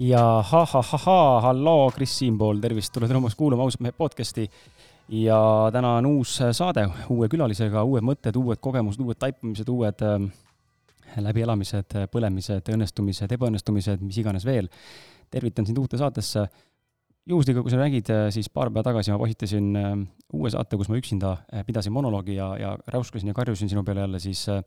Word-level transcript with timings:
Ja 0.00 0.20
ha-ha-ha-haa, 0.46 1.40
halloo, 1.44 1.90
Kris 1.94 2.12
siinpool, 2.22 2.60
tervist, 2.62 2.92
tuled 2.94 3.10
rõõmus 3.12 3.36
kuulama 3.36 3.66
ausalt 3.66 3.84
mehe 3.84 3.96
podcasti. 3.96 4.48
ja 5.10 5.36
täna 5.72 5.96
on 5.98 6.06
uus 6.06 6.36
saade 6.52 6.86
uue 7.10 7.28
külalisega, 7.28 7.82
uued 7.82 8.04
mõtted, 8.06 8.36
uued 8.38 8.60
kogemused, 8.62 9.00
uued 9.02 9.18
taipamised, 9.18 9.68
uued 9.68 10.04
äh, 10.06 10.24
läbielamised, 11.18 11.98
põlemised, 12.12 12.72
õnnestumised, 12.72 13.32
ebaõnnestumised, 13.36 14.00
mis 14.00 14.18
iganes 14.22 14.46
veel. 14.46 14.68
tervitan 15.30 15.66
sind 15.66 15.78
uute 15.78 15.98
saatesse. 15.98 16.48
juhuslikult, 17.26 17.62
kui 17.62 17.70
sa 17.70 17.76
nägid, 17.76 18.08
siis 18.32 18.48
paar 18.48 18.70
päeva 18.70 18.82
tagasi 18.82 19.12
ma 19.12 19.18
postitasin 19.18 19.76
äh, 19.76 19.96
uue 20.32 20.50
saate, 20.50 20.76
kus 20.76 20.88
ma 20.88 20.96
üksinda 20.96 21.36
äh, 21.52 21.64
pidasin 21.66 21.92
monoloogi 21.92 22.34
ja, 22.34 22.56
ja 22.58 22.76
räuskasin 22.86 23.28
ja 23.28 23.34
karjusin 23.34 23.68
sinu 23.68 23.84
peale 23.84 24.00
jälle, 24.00 24.18
siis 24.18 24.48
äh, 24.48 24.62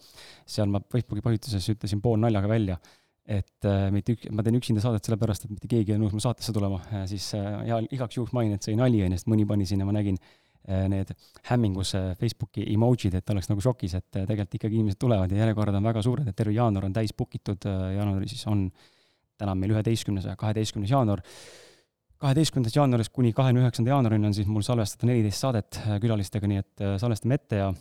seal 0.45 0.69
ma 0.69 0.79
Facebooki 0.91 1.21
postituses 1.21 1.69
ütlesin 1.69 2.01
pool 2.01 2.19
naljaga 2.19 2.47
välja 2.47 2.77
et 3.25 3.67
äh, 3.69 3.87
mitte 3.95 4.15
ük-, 4.17 4.29
ma 4.35 4.43
teen 4.43 4.57
üksinda 4.59 4.83
saadet 4.83 5.05
sellepärast, 5.07 5.45
et 5.45 5.53
mitte 5.53 5.69
keegi 5.71 5.93
ei 5.93 5.97
ole 5.97 6.05
nõus 6.05 6.15
mu 6.15 6.23
saatesse 6.23 6.53
tulema, 6.55 6.81
siis 7.09 7.29
äh, 7.37 7.61
ja 7.69 7.79
igaks 7.83 8.17
juhuks 8.19 8.35
mainin, 8.35 8.57
et 8.57 8.65
see 8.65 8.73
oli 8.73 8.81
nali, 8.81 9.03
on 9.05 9.15
ju, 9.15 9.21
sest 9.21 9.29
mõni 9.31 9.47
pani 9.47 9.67
sinna, 9.69 9.87
ma 9.87 9.95
nägin 9.95 10.19
äh, 10.19 10.85
need 10.91 11.13
hämmingus 11.49 11.95
äh, 11.99 12.09
Facebooki 12.19 12.65
emotsid, 12.73 13.15
et 13.19 13.35
oleks 13.35 13.51
nagu 13.51 13.63
šokis, 13.63 13.95
et 13.99 14.19
äh, 14.19 14.27
tegelikult 14.27 14.59
ikkagi 14.59 14.79
inimesed 14.79 15.01
tulevad 15.01 15.31
ja 15.31 15.43
järjekorrad 15.43 15.79
on 15.79 15.91
väga 15.91 16.03
suured, 16.03 16.27
et 16.27 16.39
terve 16.39 16.55
jaanuar 16.57 16.89
on 16.89 16.95
täis 16.95 17.15
book 17.15 17.35
itud 17.39 17.69
äh,, 17.69 17.93
jaanuaris 17.97 18.35
siis 18.35 18.47
on, 18.51 18.67
täna 19.39 19.55
meil 19.57 19.73
üheteistkümnes 19.73 20.27
ja 20.29 20.35
kaheteistkümnes 20.39 20.91
jaanuar, 20.93 21.23
kaheteistkümnendast 22.23 22.77
jaanuarist 22.77 23.11
kuni 23.15 23.33
kahekümne 23.35 23.65
üheksanda 23.65 23.91
jaanuarini 23.91 24.29
on 24.29 24.35
siis 24.35 24.47
mul 24.47 24.63
salvestada 24.65 25.09
neliteist 25.09 25.43
saadet 25.43 25.79
äh, 25.81 25.97
külalistega, 26.03 26.49
nii 26.49 26.61
et 26.61 26.83
äh, 26.83 26.95
salvestame 27.01 27.39
ette 27.39 27.59
ja 27.59 27.71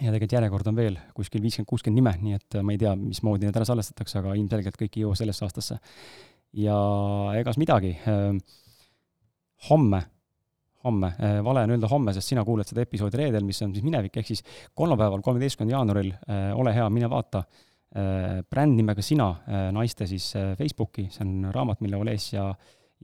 ja 0.00 0.08
tegelikult 0.12 0.36
järjekord 0.38 0.70
on 0.70 0.78
veel 0.78 0.96
kuskil 1.16 1.42
viiskümmend, 1.44 1.68
kuuskümmend 1.68 2.00
nime, 2.00 2.14
nii 2.22 2.38
et 2.38 2.56
äh, 2.56 2.64
ma 2.64 2.74
ei 2.74 2.80
tea, 2.80 2.94
mismoodi 2.96 3.48
need 3.48 3.58
ära 3.58 3.68
salvestatakse, 3.68 4.22
aga 4.22 4.36
ilmselgelt 4.38 4.78
kõik 4.80 4.96
ei 4.96 5.04
jõua 5.04 5.18
sellesse 5.18 5.44
aastasse. 5.46 5.78
ja 6.52 6.76
egas 7.38 7.56
midagi, 7.60 7.94
ähm, 8.08 8.38
homme, 9.68 10.02
homme, 10.84 11.12
äh, 11.20 11.40
vale 11.44 11.66
on 11.66 11.74
öelda 11.76 11.88
homme, 11.88 12.12
sest 12.12 12.32
sina 12.32 12.44
kuulad 12.44 12.68
seda 12.68 12.84
episoodi 12.84 13.20
reedel, 13.20 13.44
mis 13.44 13.60
on 13.62 13.74
siis 13.74 13.84
minevik, 13.84 14.16
ehk 14.16 14.32
siis 14.32 14.44
kolmapäeval, 14.74 15.22
kolmeteistkümnendal 15.24 15.78
jaanuaril, 15.78 16.12
äh, 16.24 16.48
ole 16.56 16.74
hea, 16.76 16.88
mine 16.90 17.10
vaata, 17.12 17.44
bränd 17.92 18.78
nimega 18.78 19.02
Sina, 19.04 19.26
naiste 19.76 20.06
siis 20.08 20.30
Facebooki, 20.56 21.10
see 21.12 21.26
on 21.26 21.50
raamat, 21.52 21.82
mille 21.84 21.98
Oles 22.00 22.30
ja 22.32 22.46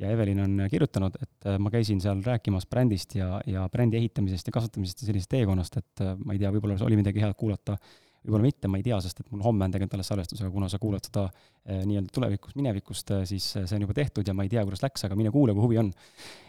ja 0.00 0.10
Evelin 0.14 0.40
on 0.40 0.66
kirjutanud, 0.70 1.16
et 1.22 1.48
äh, 1.48 1.56
ma 1.62 1.70
käisin 1.74 2.00
seal 2.02 2.20
rääkimas 2.24 2.66
brändist 2.70 3.16
ja, 3.18 3.38
ja 3.46 3.68
brändi 3.72 3.98
ehitamisest 4.00 4.48
ja 4.48 4.54
kasvatamisest 4.54 5.02
ja 5.02 5.10
sellisest 5.10 5.32
teekonnast, 5.34 5.80
et 5.80 6.04
äh, 6.04 6.14
ma 6.24 6.36
ei 6.36 6.42
tea, 6.42 6.52
võib-olla 6.54 6.78
oli 6.86 6.98
midagi 7.00 7.22
head 7.22 7.34
kuulata, 7.38 7.76
võib-olla 8.24 8.44
mitte, 8.48 8.70
ma 8.70 8.80
ei 8.80 8.84
tea, 8.86 8.98
sest 9.02 9.22
et 9.22 9.30
mul 9.32 9.42
homme 9.46 9.66
on 9.66 9.74
tegelikult 9.74 9.98
alles 9.98 10.10
salvestus, 10.10 10.42
aga 10.42 10.50
kuna 10.52 10.68
sa 10.70 10.80
kuulad 10.82 11.06
seda 11.06 11.28
eh, 11.28 11.84
nii-öelda 11.86 12.12
tulevikust, 12.12 12.56
minevikust, 12.58 13.12
siis 13.30 13.46
see 13.54 13.76
on 13.76 13.86
juba 13.86 13.94
tehtud 13.96 14.26
ja 14.26 14.34
ma 14.36 14.44
ei 14.44 14.50
tea, 14.52 14.64
kuidas 14.66 14.82
läks, 14.82 15.06
aga 15.06 15.16
mine 15.18 15.32
kuula, 15.34 15.54
kui 15.56 15.64
huvi 15.64 15.78
on. 15.84 15.92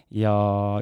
ja 0.09 0.33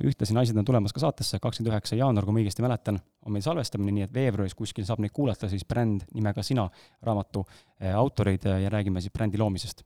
ühtlasi 0.07 0.31
naised 0.31 0.57
on 0.57 0.65
tulemas 0.65 0.95
ka 0.95 1.03
saatesse, 1.03 1.41
kakskümmend 1.43 1.73
üheksa 1.73 1.99
jaanuar, 1.99 2.25
kui 2.25 2.37
ma 2.37 2.39
õigesti 2.39 2.63
mäletan, 2.63 3.01
on 3.27 3.35
meil 3.35 3.43
salvestamine, 3.43 3.91
nii 3.97 4.05
et 4.07 4.15
veebruaris 4.15 4.55
kuskil 4.55 4.87
saab 4.87 5.03
neid 5.03 5.11
kuulata 5.13 5.51
siis 5.51 5.67
bränd 5.67 6.07
nimega 6.15 6.45
Sina 6.47 6.69
raamatu 7.03 7.43
eh, 7.43 7.91
autoreid 7.91 8.47
ja 8.47 8.71
räägime 8.71 9.03
siis 9.03 9.13
brändi 9.13 9.43
loomisest. 9.43 9.83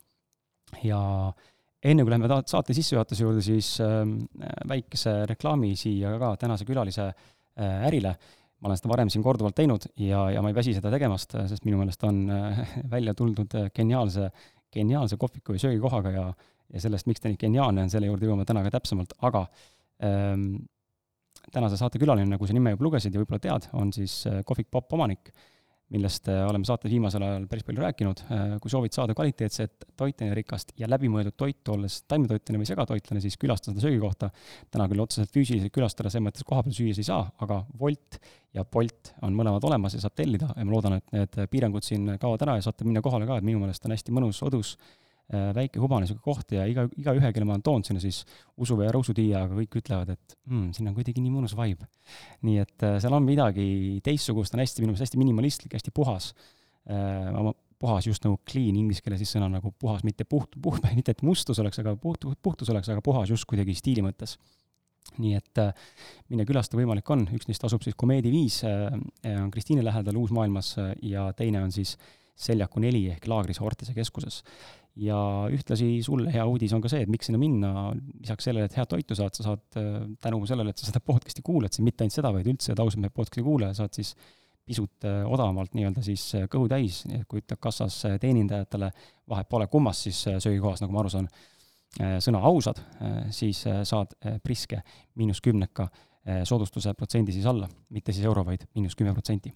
ja 0.86 1.02
äh, 1.34 1.50
enne 1.82 2.06
kui 2.06 2.14
lähme 2.14 2.30
saate 2.30 2.76
sissejuhatuse 2.78 3.26
juurde, 3.26 3.42
siis 3.46 3.74
äh, 3.84 4.04
väikese 4.70 5.22
reklaami 5.30 5.74
siia 5.80 6.14
ka 6.22 6.36
tänase 6.42 6.68
külalise 6.68 7.08
äh, 7.10 7.88
ärile. 7.90 8.16
ma 8.62 8.70
olen 8.70 8.78
seda 8.78 8.92
varem 8.92 9.10
siin 9.10 9.24
korduvalt 9.26 9.56
teinud 9.58 9.88
ja, 9.98 10.28
ja 10.30 10.42
ma 10.46 10.52
ei 10.52 10.56
väsi 10.56 10.76
seda 10.78 10.92
tegemast, 10.94 11.34
sest 11.50 11.64
minu 11.66 11.80
meelest 11.80 12.04
on 12.06 12.20
äh, 12.30 12.60
välja 12.96 13.16
tuldud 13.18 13.56
geniaalse, 13.76 14.30
geniaalse 14.74 15.18
kohviku 15.18 15.58
ja 15.58 15.64
söögikohaga 15.66 16.12
ja, 16.14 16.28
ja 16.74 16.84
sellest, 16.84 17.10
miks 17.10 17.24
ta 17.24 17.32
nii 17.32 17.42
geniaalne 17.42 17.88
on, 17.88 17.90
selle 17.94 18.12
juurde 18.12 18.30
jõuame 18.30 18.46
täna 18.46 18.62
ka 18.68 18.76
täpsemalt, 18.78 19.18
aga 19.26 19.48
ähm, 20.06 20.46
tänase 21.52 21.80
saate 21.82 22.00
külaline, 22.00 22.30
nagu 22.30 22.46
sa 22.46 22.54
nime 22.54 22.76
juba 22.76 22.86
lugesid 22.86 23.18
ja 23.18 23.24
võib-olla 23.24 23.42
tead, 23.42 23.66
on 23.74 23.90
siis 23.96 24.22
Kohvik 24.46 24.70
Popp 24.70 24.94
omanik 24.94 25.34
millest 25.92 26.28
äh, 26.32 26.42
oleme 26.48 26.68
saates 26.68 26.92
viimasel 26.92 27.24
ajal 27.26 27.48
päris 27.52 27.66
palju 27.68 27.84
rääkinud. 27.84 28.24
Äh, 28.32 28.54
kui 28.64 28.72
soovid 28.72 28.96
saada 28.96 29.16
kvaliteetset 29.18 29.88
toitainerikast 30.00 30.74
ja 30.80 30.90
läbimõeldud 30.92 31.36
toitu, 31.38 31.76
olles 31.76 32.02
taimetoitlane 32.12 32.62
või 32.62 32.70
segatoitlane, 32.70 33.24
siis 33.24 33.38
külasta 33.42 33.72
seda 33.72 33.84
söögikohta. 33.84 34.32
täna 34.72 34.88
küll 34.92 35.04
otseselt 35.04 35.34
füüsiliselt 35.36 35.74
külastada, 35.76 36.10
selles 36.10 36.30
mõttes 36.30 36.48
kohapeal 36.48 36.76
süües 36.76 37.02
ei 37.02 37.08
saa, 37.08 37.26
aga 37.44 37.64
Wolt 37.80 38.22
ja 38.56 38.66
Bolt 38.66 39.14
on 39.22 39.36
mõlemad 39.36 39.64
olemas 39.68 39.96
ja 39.96 40.02
saab 40.04 40.16
tellida 40.16 40.52
ja 40.56 40.66
ma 40.66 40.76
loodan, 40.76 40.98
et 41.00 41.16
need 41.16 41.40
piirangud 41.52 41.86
siin 41.88 42.18
kaovad 42.20 42.48
ära 42.48 42.58
ja 42.60 42.68
saate 42.68 42.88
minna 42.88 43.04
kohale 43.04 43.28
ka, 43.28 43.40
et 43.40 43.48
minu 43.48 43.62
meelest 43.64 43.86
on 43.88 43.96
hästi 43.96 44.16
mõnus, 44.16 44.42
odus 44.48 44.76
Äh, 44.76 45.01
väike 45.32 45.80
hubane 45.80 46.06
niisugune 46.06 46.26
koht 46.26 46.54
ja 46.56 46.66
iga, 46.68 46.86
igaühe, 47.00 47.32
kelle 47.32 47.48
ma 47.48 47.56
olen 47.56 47.64
toonud 47.66 47.88
sinna 47.88 48.02
siis 48.04 48.22
usu 48.60 48.76
või 48.80 48.90
Rõusu-Tiia, 48.92 49.46
aga 49.46 49.58
kõik 49.62 49.78
ütlevad, 49.80 50.14
et 50.16 50.36
mm, 50.50 50.72
siin 50.76 50.92
on 50.92 50.96
kuidagi 50.98 51.24
nii 51.24 51.34
mõnus 51.34 51.56
vibe. 51.58 51.88
nii 52.48 52.62
et 52.64 52.88
äh, 52.88 52.98
seal 53.04 53.16
on 53.16 53.26
midagi 53.26 53.66
teistsugust, 54.04 54.56
on 54.56 54.64
hästi, 54.64 54.84
minu 54.84 54.92
meelest 54.92 55.08
hästi 55.08 55.22
minimalistlik, 55.22 55.76
hästi 55.78 55.94
puhas 55.96 56.34
äh,. 56.90 57.54
puhas 57.82 58.06
just 58.06 58.26
nagu 58.28 58.38
clean, 58.46 58.76
inglise 58.78 59.02
keeles 59.02 59.24
siis 59.24 59.32
sõna 59.34 59.48
nagu 59.50 59.72
puhas, 59.80 60.04
mitte 60.06 60.26
puht, 60.30 60.54
puht, 60.62 60.84
mitte 60.98 61.16
et 61.16 61.24
mustus 61.26 61.60
oleks, 61.64 61.80
aga 61.82 61.96
puht, 61.98 62.28
puhtus 62.44 62.70
oleks, 62.70 62.92
aga 62.94 63.02
puhas 63.02 63.32
just 63.32 63.48
kuidagi 63.50 63.78
stiili 63.78 64.04
mõttes 64.06 64.38
nii 65.18 65.36
et 65.36 65.60
äh, 65.60 65.72
mine 66.32 66.46
külastada 66.48 66.80
võimalik 66.80 67.10
on, 67.12 67.26
üks 67.36 67.48
neist 67.50 67.64
asub 67.66 67.84
siis 67.84 67.98
Komeedi 67.98 68.32
viis 68.32 68.62
äh,, 68.68 68.92
on 69.38 69.52
Kristiine 69.52 69.84
lähedal 69.86 70.20
Uusmaailmas 70.20 70.76
äh, 70.80 70.92
ja 71.14 71.32
teine 71.38 71.64
on 71.64 71.72
siis 71.74 71.98
Seljaku 72.42 72.82
neli 72.82 73.04
ehk 73.12 73.28
Laagris 73.30 73.60
Hortise 73.62 73.94
keskuses 73.94 74.42
ja 75.00 75.18
ühtlasi 75.52 76.02
sulle 76.04 76.32
hea 76.34 76.44
uudis 76.48 76.74
on 76.76 76.82
ka 76.84 76.90
see, 76.92 77.06
et 77.06 77.12
miks 77.12 77.30
sinna 77.30 77.40
minna, 77.40 77.72
lisaks 78.20 78.50
sellele, 78.50 78.68
et 78.68 78.76
head 78.76 78.90
toitu 78.92 79.16
saad, 79.18 79.38
sa 79.38 79.46
saad 79.46 79.80
äh, 79.80 79.94
tänu 80.24 80.42
sellele, 80.50 80.74
et 80.74 80.82
sa 80.82 80.90
seda 80.90 81.00
podcast'i 81.06 81.44
kuulad, 81.46 81.72
siin 81.74 81.88
mitte 81.88 82.04
ainult 82.04 82.18
seda, 82.18 82.34
vaid 82.36 82.50
üldse 82.52 82.76
ausalt 82.76 83.04
meie 83.04 83.14
podcast'i 83.14 83.46
kuulaja, 83.46 83.78
saad 83.78 83.96
siis 83.96 84.14
pisut 84.68 85.08
äh, 85.08 85.24
odavamalt 85.28 85.78
nii-öelda 85.78 86.04
siis 86.06 86.26
äh, 86.36 86.46
kõhu 86.52 86.68
täis, 86.72 87.06
kui 87.32 87.44
ütleb 87.44 87.62
kassas 87.64 88.02
teenindajatele, 88.22 88.92
vahet 89.32 89.50
pole, 89.52 89.70
kummas 89.72 90.04
siis 90.10 90.22
söögikohas, 90.28 90.84
nagu 90.84 90.96
ma 90.96 91.04
aru 91.06 91.16
saan, 91.16 91.32
sõna 92.24 92.40
ausad, 92.48 92.78
siis 93.36 93.66
saad 93.68 94.14
priske 94.40 94.78
miinus 95.20 95.42
kümneka 95.44 95.90
soodustuse 96.48 96.94
protsendi 96.96 97.36
siis 97.36 97.50
alla, 97.52 97.68
mitte 97.92 98.16
siis 98.16 98.24
euro, 98.30 98.46
vaid 98.48 98.64
miinus 98.78 98.96
kümme 98.96 99.12
protsenti 99.12 99.52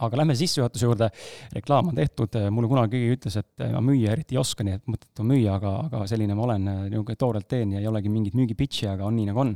aga 0.00 0.18
lähme 0.20 0.34
sissejuhatuse 0.36 0.86
juurde, 0.86 1.08
reklaam 1.56 1.90
on 1.90 1.96
tehtud, 1.96 2.36
mulle 2.52 2.68
kunagi 2.68 2.96
keegi 2.96 3.16
ütles, 3.16 3.36
et 3.40 3.64
ma 3.72 3.80
müüa 3.84 4.12
eriti 4.14 4.36
ei 4.36 4.40
oska, 4.40 4.64
nii 4.64 4.76
et 4.76 4.86
mõttetu 4.90 5.24
müüa, 5.26 5.56
aga, 5.56 5.72
aga 5.88 6.02
selline 6.08 6.36
ma 6.36 6.44
olen, 6.46 6.68
niisugune 6.88 7.20
toorelt 7.20 7.48
teen 7.48 7.74
ja 7.76 7.82
ei 7.82 7.88
olegi 7.88 8.12
mingit 8.12 8.36
müügi 8.36 8.56
pitch'i, 8.58 8.88
aga 8.92 9.08
on 9.08 9.16
nii, 9.16 9.28
nagu 9.30 9.42
on. 9.44 9.54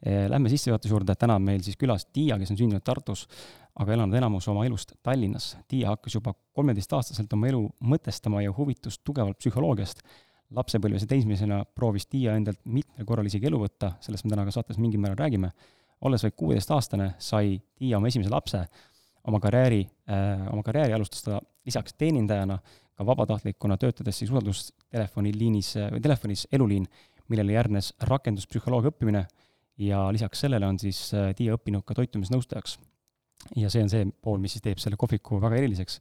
Lähme 0.00 0.48
sissejuhatuse 0.48 0.94
juurde, 0.94 1.14
täna 1.18 1.36
on 1.36 1.44
meil 1.44 1.62
siis 1.62 1.78
külas 1.78 2.06
Tiia, 2.08 2.38
kes 2.40 2.54
on 2.54 2.58
sündinud 2.58 2.84
Tartus, 2.86 3.26
aga 3.80 3.94
elanud 3.94 4.16
enamus 4.16 4.48
oma 4.50 4.64
elust 4.66 4.94
Tallinnas. 5.04 5.52
Tiia 5.68 5.92
hakkas 5.92 6.16
juba 6.16 6.32
kolmeteistaastaselt 6.56 7.32
oma 7.36 7.50
elu 7.50 7.62
mõtestama 7.92 8.42
ja 8.44 8.54
huvitus 8.56 8.98
tugevalt 9.04 9.38
psühholoogiast. 9.42 10.02
lapsepõlves 10.50 11.04
ja 11.04 11.06
teismelisena 11.06 11.60
proovis 11.78 12.08
Tiia 12.10 12.32
endalt 12.34 12.58
mitmel 12.64 13.06
korral 13.06 13.26
isegi 13.26 13.46
elu 13.46 13.60
võtta, 13.60 13.92
sellest 14.02 14.24
me 14.24 14.32
täna 14.32 14.44
ka 14.48 14.50
saates 14.50 14.78
mingil 14.78 15.00
määral 15.00 15.20
räägime. 15.20 15.52
olles 16.00 16.22
vaid 16.22 16.32
kuueteistaastane, 16.32 17.14
sai 17.18 17.60
Tiia 17.76 17.98
oma 17.98 18.08
esimese 18.08 18.30
lapse 18.30 18.64
oma 19.28 19.40
karjääri, 19.40 19.80
äh, 20.10 20.46
oma 20.52 20.62
karjääri 20.62 20.92
alustas 20.92 21.22
ta 21.22 21.40
lisaks 21.66 21.94
teenindajana 21.98 22.58
ka 22.94 23.06
vabatahtlikuna, 23.06 23.76
töötades 23.80 24.18
siis 24.18 24.30
usaldustelefoni 24.30 25.32
liinis 25.36 25.74
äh, 25.76 25.90
või 25.92 26.02
telefonis 26.04 26.46
Eluliin, 26.52 26.86
millele 27.28 27.54
järgnes 27.54 27.92
rakenduspsühholoogia 28.08 28.92
õppimine 28.92 29.26
ja 29.80 30.06
lisaks 30.12 30.46
sellele 30.46 30.66
on 30.66 30.78
siis 30.78 31.02
äh, 31.14 31.30
Tiia 31.36 31.56
õppinud 31.56 31.84
ka 31.86 31.96
toitumisnõustajaks. 31.98 32.78
ja 33.56 33.70
see 33.70 33.82
on 33.82 33.88
see 33.92 34.08
pool, 34.22 34.40
mis 34.40 34.56
siis 34.56 34.64
teeb 34.64 34.80
selle 34.82 34.98
kohviku 35.00 35.40
väga 35.40 35.56
eriliseks. 35.56 36.00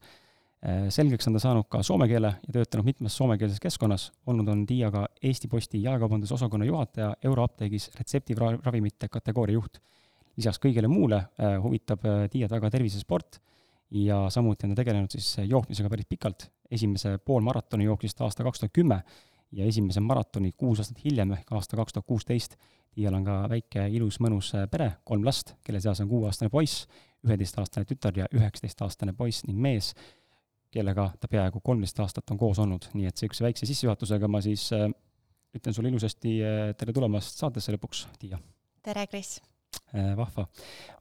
Selgeks 0.91 1.23
on 1.29 1.37
ta 1.37 1.39
saanud 1.39 1.69
ka 1.71 1.79
soome 1.87 2.03
keele 2.11 2.33
ja 2.43 2.51
töötanud 2.51 2.83
mitmes 2.83 3.13
soomekeelses 3.15 3.61
keskkonnas, 3.63 4.09
olnud 4.27 4.49
on 4.51 4.65
Tiia 4.67 4.89
ka 4.91 5.05
Eesti 5.23 5.47
Posti 5.47 5.79
jaekaubandusosakonna 5.85 6.67
juhataja, 6.67 7.13
Euroapteegis 7.23 7.87
retseptiravimite 7.95 9.07
kategooria 9.07 9.55
juht 9.55 9.79
lisaks 10.39 10.61
kõigele 10.63 10.89
muule 10.91 11.19
äh, 11.19 11.57
huvitab 11.61 12.05
äh, 12.07 12.25
Tiiat 12.31 12.51
väga 12.53 12.71
tervisesport 12.73 13.39
ja 13.95 14.21
samuti 14.31 14.67
on 14.67 14.73
ta 14.73 14.81
tegelenud 14.81 15.11
siis 15.11 15.31
äh, 15.41 15.49
jooksmisega 15.49 15.91
päris 15.91 16.07
pikalt. 16.09 16.49
esimese 16.71 17.17
poolmaratoni 17.25 17.87
jooksis 17.87 18.15
ta 18.15 18.27
aasta 18.27 18.45
kaks 18.45 18.59
tuhat 18.59 18.73
kümme 18.73 18.99
ja 19.51 19.65
esimese 19.65 19.99
maratoni 19.99 20.51
kuus 20.51 20.79
aastat 20.79 21.01
hiljem 21.03 21.33
ehk 21.33 21.51
aasta 21.57 21.77
kaks 21.77 21.93
tuhat 21.93 22.05
kuusteist. 22.05 22.55
Tiial 22.93 23.13
on 23.13 23.25
ka 23.25 23.35
väike 23.49 23.87
ilus 23.93 24.19
mõnus 24.19 24.51
pere, 24.71 24.91
kolm 25.05 25.25
last, 25.25 25.53
kelle 25.63 25.81
seas 25.81 25.99
on 26.01 26.07
kuueaastane 26.09 26.49
poiss, 26.49 26.87
üheteistaastane 27.25 27.85
tütar 27.85 28.17
ja 28.17 28.25
üheksateistaastane 28.33 29.13
poiss 29.17 29.45
ning 29.45 29.59
mees, 29.61 29.91
kellega 30.73 31.11
ta 31.19 31.29
peaaegu 31.29 31.61
kolmteist 31.61 32.01
aastat 32.01 32.33
on 32.33 32.41
koos 32.41 32.61
olnud, 32.61 32.89
nii 32.93 33.09
et 33.09 33.15
niisuguse 33.15 33.45
väikse 33.45 33.69
sissejuhatusega 33.69 34.29
ma 34.29 34.41
siis 34.45 34.69
ütlen 34.73 35.77
sulle 35.77 35.93
ilusasti 35.93 36.39
tere 36.77 36.97
tulemast 36.97 37.45
saatesse 37.45 37.77
lõpuks, 37.77 38.07
Tiia! 38.21 38.41
tere, 38.85 39.05
Kris! 39.09 39.37
Äh, 39.93 40.13
vahva, 40.17 40.45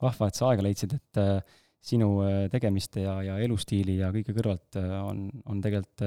vahva, 0.01 0.29
et 0.29 0.39
sa 0.39 0.47
aega 0.49 0.65
leidsid, 0.65 0.95
et 0.97 1.19
äh, 1.21 1.57
sinu 1.85 2.23
äh, 2.25 2.47
tegemiste 2.53 3.03
ja, 3.03 3.19
ja 3.25 3.35
elustiili 3.45 3.99
ja 3.99 4.09
kõige 4.15 4.33
kõrvalt 4.37 4.79
on, 4.81 5.27
on 5.45 5.61
tegelikult 5.65 6.05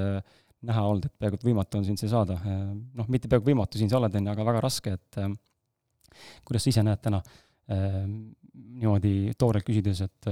näha 0.65 0.81
olnud, 0.85 1.05
et 1.07 1.13
peaaegu 1.17 1.39
et 1.39 1.45
võimatu 1.45 1.79
on 1.79 1.85
sind 1.87 1.97
siia 1.97 2.11
saada. 2.11 2.35
noh, 2.93 3.07
mitte 3.09 3.29
peaaegu 3.29 3.47
võimatu, 3.49 3.79
siin 3.81 3.89
sa 3.89 3.97
oled, 3.97 4.13
on 4.17 4.27
ju, 4.27 4.33
aga 4.33 4.45
väga 4.45 4.59
raske, 4.61 4.93
et 4.93 5.17
kuidas 6.45 6.65
sa 6.65 6.69
ise 6.69 6.83
näed 6.85 7.01
täna 7.01 7.21
niimoodi 7.71 9.33
toorelt 9.41 9.65
küsides, 9.65 10.03
et 10.05 10.29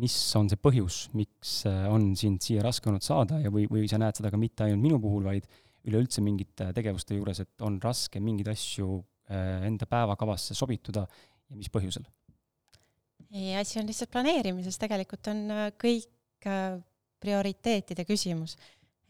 mis 0.00 0.16
on 0.40 0.48
see 0.48 0.60
põhjus, 0.60 1.02
miks 1.16 1.58
on 1.68 2.08
sind 2.16 2.40
siia 2.44 2.64
raske 2.64 2.88
olnud 2.88 3.04
saada 3.04 3.42
ja 3.42 3.52
või, 3.52 3.66
või 3.68 3.84
sa 3.90 4.00
näed 4.00 4.16
seda 4.16 4.32
ka 4.32 4.40
mitte 4.40 4.64
ainult 4.64 4.84
minu 4.84 5.00
puhul, 5.02 5.28
vaid 5.28 5.44
üleüldse 5.88 6.24
mingite 6.24 6.70
tegevuste 6.76 7.18
juures, 7.18 7.44
et 7.44 7.68
on 7.68 7.76
raske 7.84 8.22
mingeid 8.22 8.48
asju 8.54 8.96
enda 9.28 9.88
päevakavasse 9.90 10.56
sobituda 10.56 11.04
ja 11.50 11.58
mis 11.58 11.70
põhjusel? 11.72 12.06
ei, 13.30 13.56
asi 13.58 13.80
on 13.80 13.88
lihtsalt 13.88 14.12
planeerimises, 14.12 14.78
tegelikult 14.80 15.30
on 15.32 15.44
äh, 15.52 15.68
kõik 15.80 16.48
äh, 16.48 16.78
prioriteetide 17.22 18.06
küsimus. 18.08 18.56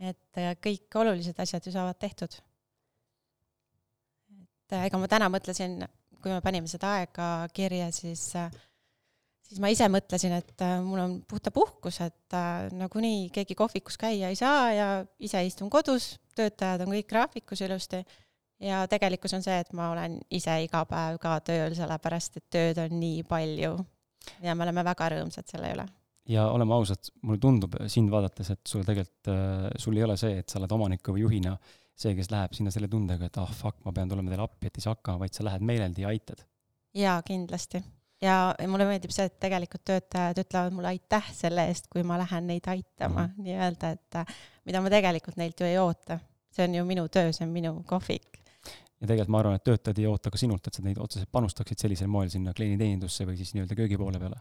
et 0.00 0.40
äh, 0.40 0.54
kõik 0.60 0.92
olulised 1.00 1.38
asjad 1.40 1.66
ju 1.66 1.72
saavad 1.72 1.98
tehtud. 2.00 2.38
et 4.36 4.78
ega 4.86 4.98
ma 4.98 5.08
täna 5.08 5.28
mõtlesin, 5.32 5.82
kui 6.20 6.32
me 6.32 6.40
panime 6.42 6.68
seda 6.68 6.96
aega 7.00 7.48
kirja, 7.54 7.90
siis 7.94 8.32
siis 9.46 9.60
ma 9.62 9.70
ise 9.70 9.86
mõtlesin, 9.86 10.32
et 10.40 10.62
mul 10.82 10.98
on 10.98 11.12
puhta 11.28 11.52
puhkus, 11.54 12.00
et 12.02 12.34
nagunii 12.74 13.28
keegi 13.30 13.54
kohvikus 13.54 13.94
käia 14.00 14.32
ei 14.32 14.38
saa 14.38 14.72
ja 14.74 14.88
ise 15.22 15.44
istun 15.46 15.70
kodus, 15.70 16.16
töötajad 16.34 16.82
on 16.82 16.96
kõik 16.96 17.06
graafikus 17.12 17.62
ilusti 17.62 18.02
ja 18.60 18.86
tegelikkus 18.88 19.34
on 19.36 19.44
see, 19.44 19.58
et 19.60 19.72
ma 19.76 19.90
olen 19.92 20.18
ise 20.30 20.56
iga 20.64 20.84
päev 20.88 21.20
ka 21.22 21.36
tööl, 21.44 21.74
sellepärast 21.76 22.40
et 22.40 22.46
tööd 22.52 22.80
on 22.86 22.98
nii 23.00 23.22
palju 23.28 23.76
ja 24.42 24.54
me 24.54 24.66
oleme 24.66 24.84
väga 24.86 25.10
rõõmsad 25.16 25.48
selle 25.50 25.72
üle. 25.74 25.86
ja 26.28 26.48
oleme 26.50 26.74
ausad, 26.74 27.10
mulle 27.22 27.40
tundub 27.42 27.76
sind 27.92 28.10
vaadates, 28.10 28.50
et 28.54 28.62
sul 28.68 28.84
tegelikult, 28.86 29.32
äh, 29.32 29.66
sul 29.78 29.98
ei 29.98 30.06
ole 30.06 30.16
see, 30.20 30.38
et 30.40 30.48
sa 30.48 30.60
oled 30.60 30.72
omaniku 30.72 31.14
või 31.16 31.26
juhina 31.26 31.56
see, 31.96 32.14
kes 32.16 32.30
läheb 32.32 32.56
sinna 32.56 32.72
selle 32.72 32.88
tundega, 32.92 33.28
et 33.28 33.36
ah 33.40 33.46
oh, 33.46 33.52
fuck, 33.56 33.78
ma 33.84 33.92
pean 33.96 34.08
tulema 34.08 34.32
teile 34.32 34.44
appi, 34.44 34.68
et 34.68 34.80
ei 34.80 34.84
saa 34.84 34.96
hakkama, 34.96 35.24
vaid 35.24 35.36
sa 35.36 35.46
lähed 35.46 35.64
meeleldi 35.64 36.04
ja 36.04 36.12
aitad. 36.12 36.42
jaa, 36.96 37.20
kindlasti. 37.26 37.82
ja 38.22 38.54
mulle 38.66 38.88
meeldib 38.88 39.12
see, 39.14 39.28
et 39.28 39.38
tegelikult 39.40 39.84
töötajad 39.84 40.40
ütlevad 40.44 40.76
mulle 40.76 40.94
aitäh 40.94 41.28
selle 41.36 41.68
eest, 41.70 41.90
kui 41.92 42.04
ma 42.06 42.18
lähen 42.20 42.48
neid 42.48 42.68
aitama 42.72 43.26
mm 43.26 43.32
-hmm. 43.32 43.44
nii-öelda, 43.50 43.90
et 43.90 44.22
äh, 44.22 44.34
mida 44.64 44.80
ma 44.80 44.90
tegelikult 44.90 45.36
neilt 45.36 45.60
ju 45.60 45.66
ei 45.66 45.78
oota. 45.78 46.18
see 46.56 46.64
on 46.64 46.74
ju 46.74 46.84
minu 46.84 47.08
töö, 47.12 47.32
see 47.32 47.44
on 47.44 47.52
minu 47.52 47.82
kohvik 47.86 48.45
ja 49.00 49.06
tegelikult 49.06 49.32
ma 49.34 49.40
arvan, 49.42 49.58
et 49.58 49.64
töötajad 49.66 50.02
ei 50.02 50.06
oota 50.10 50.32
ka 50.32 50.40
sinult, 50.40 50.66
et 50.66 50.78
sa 50.78 50.84
neid 50.84 51.00
otseselt 51.02 51.30
panustaksid 51.32 51.82
sellisel 51.84 52.10
moel 52.10 52.30
sinna 52.32 52.54
klienditeenindusse 52.56 53.26
või 53.28 53.38
siis 53.40 53.52
nii-öelda 53.54 53.78
köögi 53.78 53.98
poole 54.00 54.20
peale. 54.22 54.40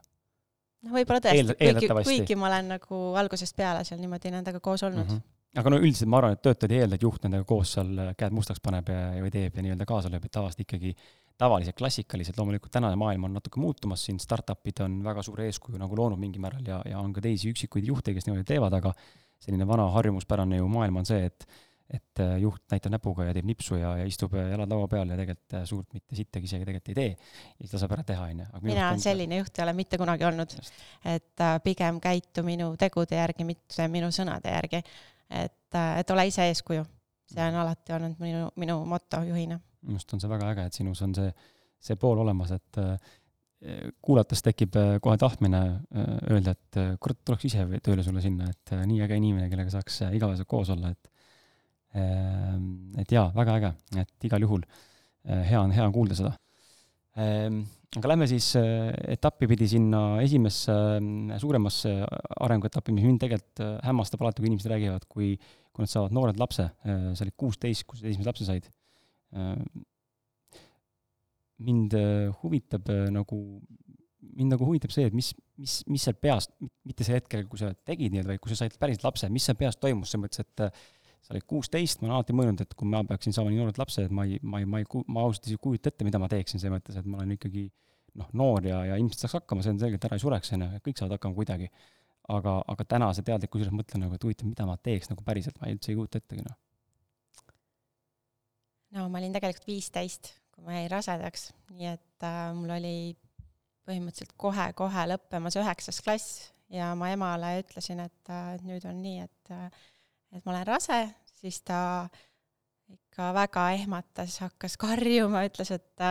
no 0.85 0.95
võib-olla 0.95 1.24
tõesti, 1.25 1.57
kuigi, 1.59 1.89
kuigi 2.07 2.39
ma 2.39 2.50
olen 2.51 2.75
nagu 2.77 3.01
algusest 3.19 3.55
peale 3.55 3.83
seal 3.88 4.00
niimoodi 4.00 4.31
nendega 4.35 4.63
koos 4.63 4.83
olnud 4.88 5.05
mm. 5.05 5.15
-hmm 5.15 5.31
aga 5.55 5.71
no 5.71 5.77
üldiselt 5.79 6.09
ma 6.12 6.19
arvan, 6.19 6.33
et 6.35 6.41
töötajad 6.43 6.74
ei 6.75 6.81
eelda, 6.83 6.97
et 6.97 7.03
juht 7.05 7.24
nendega 7.24 7.45
koos 7.47 7.75
seal 7.77 8.00
käed 8.19 8.33
mustaks 8.35 8.59
paneb 8.63 8.89
ja, 8.91 9.03
või 9.24 9.31
teeb 9.31 9.55
ja 9.55 9.63
nii-öelda 9.63 9.85
kaasa 9.88 10.12
lööb, 10.12 10.25
et 10.27 10.33
tavaliselt 10.35 10.65
ikkagi 10.65 10.91
tavaliselt 11.39 11.77
klassikaliselt, 11.79 12.38
loomulikult 12.39 12.71
tänane 12.71 12.95
maailm 13.00 13.27
on 13.27 13.35
natuke 13.35 13.59
muutumas, 13.59 14.05
siin 14.07 14.19
startup'id 14.24 14.81
on 14.85 14.97
väga 15.03 15.24
suure 15.25 15.47
eeskuju 15.50 15.79
nagu 15.79 15.97
loonud 16.00 16.19
mingil 16.19 16.43
määral 16.43 16.67
ja, 16.67 16.81
ja 16.88 17.00
on 17.00 17.13
ka 17.15 17.24
teisi 17.24 17.51
üksikuid 17.51 17.88
juhte, 17.88 18.13
kes 18.15 18.27
niimoodi 18.27 18.47
teevad, 18.47 18.75
aga 18.79 18.93
selline 19.43 19.67
vana 19.67 19.89
harjumuspärane 19.95 20.62
ju 20.62 20.67
maailm 20.71 21.01
on 21.01 21.07
see, 21.07 21.27
et 21.27 21.47
et 21.93 22.19
äh, 22.19 22.37
juht 22.41 22.63
näitab 22.73 22.93
näpuga 22.95 23.27
ja 23.27 23.33
teeb 23.35 23.45
nipsu 23.45 23.77
ja, 23.77 23.91
ja 23.99 24.05
istub 24.09 24.33
äh, 24.33 24.47
jalad 24.49 24.71
laua 24.71 24.87
peal 24.89 25.11
ja 25.11 25.17
tegelikult 25.19 25.55
äh, 25.59 25.65
suurt 25.69 25.93
mitte 25.93 26.17
sittagi 26.17 26.49
isegi 26.49 26.65
tegelikult 26.65 26.91
ei 26.91 26.97
tee. 26.97 27.11
ja 27.11 27.67
siis 27.67 27.75
laseb 27.77 27.93
ära 27.93 28.05
teha, 28.07 28.29
on 28.31 28.41
ju. 28.41 28.47
mina 28.65 28.87
selline 29.01 29.39
juht 29.41 29.59
ei 29.59 29.65
ole 29.67 29.75
mitte 29.77 29.99
kunagi 30.01 30.25
olnud. 30.25 30.55
et 31.13 31.45
pigem 31.63 32.01
käitu 32.01 32.43
minu 32.47 32.71
tegude 32.81 33.21
järgi, 33.21 33.45
mitte 33.45 33.87
minu 33.93 34.09
sõnade 34.15 34.55
järgi. 34.55 34.81
et, 35.29 35.77
et 35.77 36.15
ole 36.15 36.27
ise 36.31 36.49
eeskuju. 36.49 36.87
see 37.35 37.49
on 37.51 37.61
alati 37.61 37.93
olnud 37.99 38.17
minu, 38.23 38.49
minu 38.55 38.81
moto 38.89 39.21
juhina. 39.27 39.59
minu 39.85 39.99
arust 40.01 40.17
on 40.17 40.25
see 40.25 40.33
väga 40.33 40.49
äge, 40.55 40.65
et 40.65 40.81
sinus 40.81 41.05
on 41.05 41.13
see, 41.13 41.29
see 41.79 42.01
pool 42.01 42.25
olemas, 42.25 42.55
et 42.57 42.81
kuulates 44.01 44.41
tekib 44.45 44.75
kohe 45.01 45.17
tahtmine 45.17 45.61
öelda, 46.29 46.53
et 46.53 46.97
kurat, 47.01 47.17
tuleks 47.25 47.45
ise 47.47 47.65
tööle 47.85 48.03
sulle 48.05 48.21
sinna, 48.21 48.49
et 48.49 48.73
nii 48.89 49.05
äge 49.05 49.17
inimene, 49.21 49.49
kellega 49.49 49.73
saaks 49.73 50.07
igapäevaselt 50.09 50.49
koos 50.49 50.73
olla, 50.73 50.91
et 50.93 51.13
et 51.95 53.11
jaa, 53.11 53.29
väga 53.35 53.53
äge, 53.59 53.69
et 54.01 54.27
igal 54.27 54.43
juhul 54.43 54.65
hea 55.25 55.61
on, 55.61 55.71
hea 55.71 55.85
on 55.85 55.93
kuulda 55.95 56.17
seda 56.17 56.33
aga 57.99 58.11
lähme 58.11 58.27
siis 58.29 58.51
äh, 58.59 58.91
etappi 59.15 59.47
pidi 59.49 59.67
sinna 59.71 60.01
esimesse 60.23 60.73
äh, 60.73 61.39
suuremasse 61.41 61.93
arenguetappi, 62.43 62.93
mis 62.95 63.05
mind 63.07 63.21
tegelikult 63.23 63.63
äh, 63.63 63.73
hämmastab 63.87 64.23
alati, 64.23 64.43
kui 64.43 64.51
inimesed 64.51 64.71
räägivad, 64.71 65.07
kui, 65.11 65.33
kui 65.71 65.85
nad 65.85 65.91
saavad 65.91 66.15
noored 66.15 66.39
lapse, 66.39 66.67
sa 66.85 67.25
olid 67.25 67.35
kuusteist, 67.39 67.85
kui 67.87 67.99
sa 67.99 68.07
esimese 68.09 68.29
lapse 68.29 68.47
said. 68.47 68.69
mind 71.65 71.93
huvitab 72.41 72.87
nagu, 73.15 73.37
mind 74.35 74.53
nagu 74.53 74.67
huvitab 74.67 74.91
see, 74.91 75.07
et 75.07 75.15
mis, 75.15 75.33
mis, 75.59 75.77
mis 75.91 76.03
seal 76.03 76.15
peas, 76.19 76.47
mitte 76.87 77.07
see 77.07 77.15
hetkel, 77.15 77.43
kui 77.51 77.59
sa 77.59 77.73
tegid 77.87 78.13
nii-öelda, 78.13 78.33
vaid 78.33 78.43
kui 78.43 78.51
sa 78.51 78.61
said 78.63 78.75
päriselt 78.79 79.03
lapse, 79.07 79.29
mis 79.31 79.47
seal 79.47 79.59
peas 79.59 79.79
toimus, 79.79 80.11
selles 80.11 80.23
mõttes, 80.23 80.43
et 80.43 80.65
sa 81.25 81.34
olid 81.34 81.46
kuusteist, 81.50 82.01
ma 82.01 82.08
olen 82.08 82.15
alati 82.20 82.36
mõelnud, 82.38 82.62
et 82.62 82.75
kui 82.77 82.88
ma 82.89 83.01
peaksin 83.08 83.34
saama 83.34 83.50
nii 83.50 83.63
noored 83.63 83.79
lapsed, 83.82 84.05
et 84.05 84.13
ma 84.13 84.27
ei, 84.29 84.38
ma 84.46 84.62
ei, 84.62 84.67
ma 84.70 84.82
ei, 84.82 84.86
ma 85.10 85.25
ausalt 85.25 85.50
ei 85.50 85.58
kujuta 85.62 85.89
ette, 85.89 86.05
mida 86.05 86.22
ma 86.22 86.29
teeksin 86.29 86.62
selles 86.62 86.75
mõttes, 86.75 87.00
et 87.00 87.08
ma 87.10 87.17
olen 87.22 87.34
ikkagi 87.34 87.65
noh, 88.22 88.29
noor 88.38 88.67
ja, 88.67 88.84
ja 88.91 89.00
ilmselt 89.01 89.25
saaks 89.25 89.39
hakkama, 89.39 89.65
see 89.65 89.74
on 89.74 89.82
selge, 89.82 89.98
et 89.98 90.08
ära 90.08 90.20
ei 90.20 90.24
sureks, 90.24 90.53
on 90.55 90.67
ju, 90.67 90.70
kõik 90.86 91.01
saavad 91.01 91.17
hakkama 91.17 91.38
kuidagi. 91.39 91.72
aga, 92.36 92.55
aga 92.74 92.86
tänase 92.89 93.22
teadlikkuse 93.22 93.62
juures 93.62 93.75
mõtlen 93.77 94.01
nagu, 94.01 94.15
et 94.17 94.24
huvitav, 94.25 94.48
mida 94.50 94.65
ma 94.65 94.79
teeks 94.82 95.12
nagu 95.12 95.22
päriselt, 95.25 95.60
ma 95.62 95.70
üldse 95.70 95.91
ei 95.91 95.98
kujuta 96.00 96.22
ettegi, 96.22 96.46
noh. 96.46 96.55
no 98.98 99.05
ma 99.13 99.22
olin 99.22 99.36
tegelikult 99.36 99.67
viisteist, 99.70 100.32
kui 100.53 100.65
ma 100.65 100.77
jäin 100.77 100.89
rasedaks, 100.89 101.51
nii 101.74 101.91
et 101.91 102.25
äh, 102.25 102.48
mul 102.58 102.74
oli 102.77 102.96
põhimõtteliselt 103.86 104.34
kohe-kohe 104.41 105.05
lõppemas 105.12 105.58
üheksas 105.62 106.01
klass 106.01 106.48
ja 106.74 106.94
ma 106.98 107.12
emale 107.13 107.60
ütlesin, 107.62 108.01
et 108.05 108.34
äh, 108.34 108.55
nüüd 108.65 108.86
on 108.89 109.01
nii, 109.05 109.27
et 109.27 109.53
äh, 109.53 109.86
et 110.32 110.46
ma 110.46 110.53
olen 110.53 110.67
rase, 110.67 111.00
siis 111.39 111.62
ta 111.65 111.79
ikka 112.91 113.32
väga 113.36 113.65
ehmatas, 113.77 114.39
hakkas 114.44 114.77
karjuma, 114.77 115.46
ütles, 115.48 115.72
et, 115.75 116.05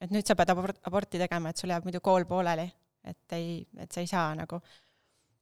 et 0.00 0.12
nüüd 0.12 0.26
sa 0.26 0.36
pead 0.38 0.52
abort-, 0.52 0.80
aborti 0.88 1.20
tegema, 1.22 1.50
et 1.50 1.60
sul 1.60 1.72
jääb 1.72 1.86
muidu 1.88 2.02
kool 2.04 2.26
pooleli. 2.28 2.68
et 3.04 3.32
ei, 3.32 3.66
et 3.80 3.92
sa 3.92 4.02
ei 4.02 4.06
saa 4.06 4.34
nagu. 4.36 4.60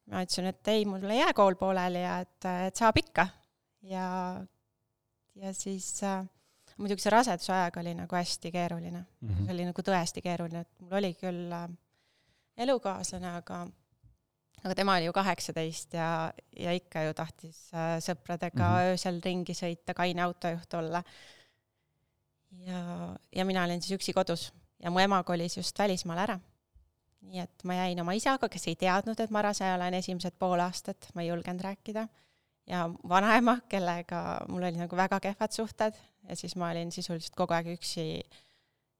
ma 0.09 0.23
ütlesin, 0.25 0.47
et 0.49 0.69
ei, 0.73 0.85
mul 0.89 1.03
ei 1.11 1.19
jää 1.21 1.35
kool 1.37 1.59
pooleli 1.61 2.03
ja 2.03 2.21
et, 2.25 2.45
et 2.69 2.77
saab 2.77 2.97
ikka. 2.97 3.29
ja, 3.83 4.07
ja 5.35 5.53
siis 5.55 6.03
äh, 6.03 6.23
muidugi 6.79 7.03
see 7.03 7.13
raseduse 7.13 7.53
aeg 7.55 7.77
oli 7.81 7.95
nagu 7.99 8.17
hästi 8.17 8.53
keeruline 8.55 9.01
mm. 9.01 9.29
-hmm. 9.29 9.45
see 9.45 9.55
oli 9.55 9.67
nagu 9.69 9.83
tõesti 9.83 10.23
keeruline, 10.23 10.61
et 10.61 10.81
mul 10.81 10.99
oli 11.01 11.15
küll 11.15 11.53
äh, 11.53 11.69
elukaaslane, 12.57 13.35
aga 13.41 13.67
aga 14.65 14.75
tema 14.75 14.97
oli 14.99 15.09
ju 15.09 15.15
kaheksateist 15.17 15.95
ja, 15.95 16.11
ja 16.57 16.75
ikka 16.77 17.03
ju 17.09 17.17
tahtis 17.17 17.69
äh, 17.75 17.97
sõpradega 18.05 18.65
mm 18.65 18.77
-hmm. 18.77 18.93
öösel 18.93 19.21
ringi 19.25 19.55
sõita, 19.55 19.95
kaine 19.95 20.23
autojuht 20.23 20.75
olla. 20.75 21.03
ja, 22.67 23.17
ja 23.37 23.45
mina 23.45 23.65
olin 23.65 23.83
siis 23.83 24.01
üksi 24.01 24.13
kodus 24.13 24.53
ja 24.83 24.91
mu 24.91 24.99
ema 24.99 25.23
kolis 25.23 25.57
just 25.57 25.79
välismaale 25.79 26.21
ära. 26.21 26.39
nii 27.21 27.41
et 27.41 27.65
ma 27.65 27.75
jäin 27.75 28.01
oma 28.01 28.13
isaga, 28.13 28.49
kes 28.49 28.69
ei 28.69 28.77
teadnud, 28.77 29.21
et 29.21 29.31
ma 29.31 29.43
rase 29.43 29.67
olen 29.75 29.95
esimesed 29.95 30.35
pool 30.39 30.61
aastat, 30.61 31.09
ma 31.15 31.23
ei 31.23 31.29
julgenud 31.29 31.61
rääkida, 31.61 32.07
ja 32.67 32.91
vanaema, 33.09 33.59
kellega 33.69 34.45
mul 34.49 34.63
olid 34.63 34.79
nagu 34.79 34.97
väga 34.97 35.21
kehvad 35.21 35.53
suhted 35.53 35.99
ja 36.29 36.37
siis 36.37 36.57
ma 36.57 36.71
olin 36.71 36.93
sisuliselt 36.93 37.35
kogu 37.37 37.57
aeg 37.57 37.73
üksi, 37.75 38.23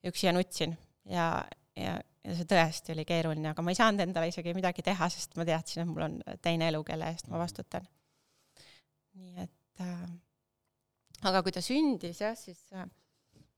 üksi 0.09 0.27
ja 0.27 0.33
nutsin 0.33 0.77
ja, 1.05 1.45
ja 1.79 1.99
ja 2.29 2.37
see 2.37 2.49
tõesti 2.49 2.93
oli 2.95 3.05
keeruline, 3.09 3.53
aga 3.53 3.65
ma 3.65 3.73
ei 3.73 3.79
saanud 3.79 4.05
endale 4.05 4.29
isegi 4.31 4.55
midagi 4.57 4.85
teha, 4.85 5.09
sest 5.13 5.37
ma 5.39 5.47
teadsin, 5.49 5.85
et 5.85 5.91
mul 5.91 6.07
on 6.07 6.17
teine 6.45 6.69
elu, 6.73 6.83
kelle 6.87 7.11
eest 7.13 7.29
ma 7.29 7.37
mhm. 7.37 7.45
vastutan. 7.45 7.89
nii 9.19 9.45
et 9.45 9.83
äh, 9.83 10.09
aga 11.31 11.43
kui 11.43 11.55
ta 11.55 11.63
sündis 11.65 12.21
jah, 12.23 12.37
siis 12.39 12.61
äh, 12.77 12.87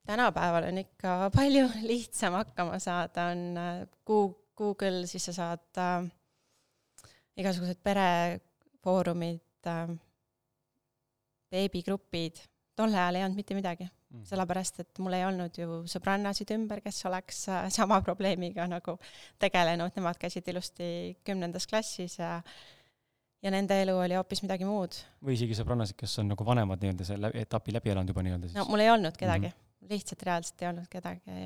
tänapäeval 0.09 0.69
on 0.71 0.83
ikka 0.85 1.17
palju 1.39 1.67
lihtsam 1.85 2.39
hakkama 2.39 2.79
saada, 2.83 3.31
on 3.35 3.45
äh, 3.61 3.83
Google, 4.07 5.07
siis 5.11 5.27
sa 5.31 5.37
saad 5.37 5.83
äh, 5.83 6.11
igasugused 7.41 7.81
perefoorumid 7.83 9.67
äh,, 9.67 9.95
beebigrupid, 11.51 12.39
tol 12.79 12.93
ajal 12.95 13.19
ei 13.19 13.25
olnud 13.27 13.41
mitte 13.41 13.57
midagi 13.59 13.89
mm.. 14.11 14.27
sellepärast, 14.29 14.83
et 14.85 15.01
mul 15.03 15.17
ei 15.17 15.25
olnud 15.29 15.57
ju 15.59 15.81
sõbrannasid 15.91 16.53
ümber, 16.57 16.83
kes 16.85 17.01
oleks 17.11 17.47
äh, 17.49 17.71
sama 17.75 18.01
probleemiga 18.07 18.67
nagu 18.71 18.97
tegelenud, 19.43 19.95
nemad 19.97 20.21
käisid 20.21 20.49
ilusti 20.53 20.91
kümnendas 21.27 21.69
klassis 21.71 22.19
ja 22.21 22.39
ja 23.41 23.53
nende 23.53 23.79
elu 23.83 23.97
oli 23.97 24.17
hoopis 24.19 24.43
midagi 24.45 24.69
muud. 24.69 24.99
või 25.25 25.37
isegi 25.39 25.57
sõbrannasid, 25.57 25.97
kes 26.01 26.19
on 26.23 26.31
nagu 26.35 26.47
vanemad 26.47 26.83
nii-öelda 26.83 27.09
selle 27.09 27.33
etapi 27.41 27.75
läbi 27.77 27.95
elanud 27.95 28.13
juba 28.13 28.25
nii-öelda 28.27 28.51
siis? 28.51 28.59
no 28.59 28.67
mul 28.69 28.85
ei 28.85 28.93
olnud 28.93 29.17
kedagi 29.17 29.49
mm, 29.49 29.57
-hmm. 29.57 29.91
lihtsalt 29.95 30.25
reaalselt 30.29 30.63
ei 30.63 30.71
olnud 30.73 30.89
kedagi. 30.93 31.41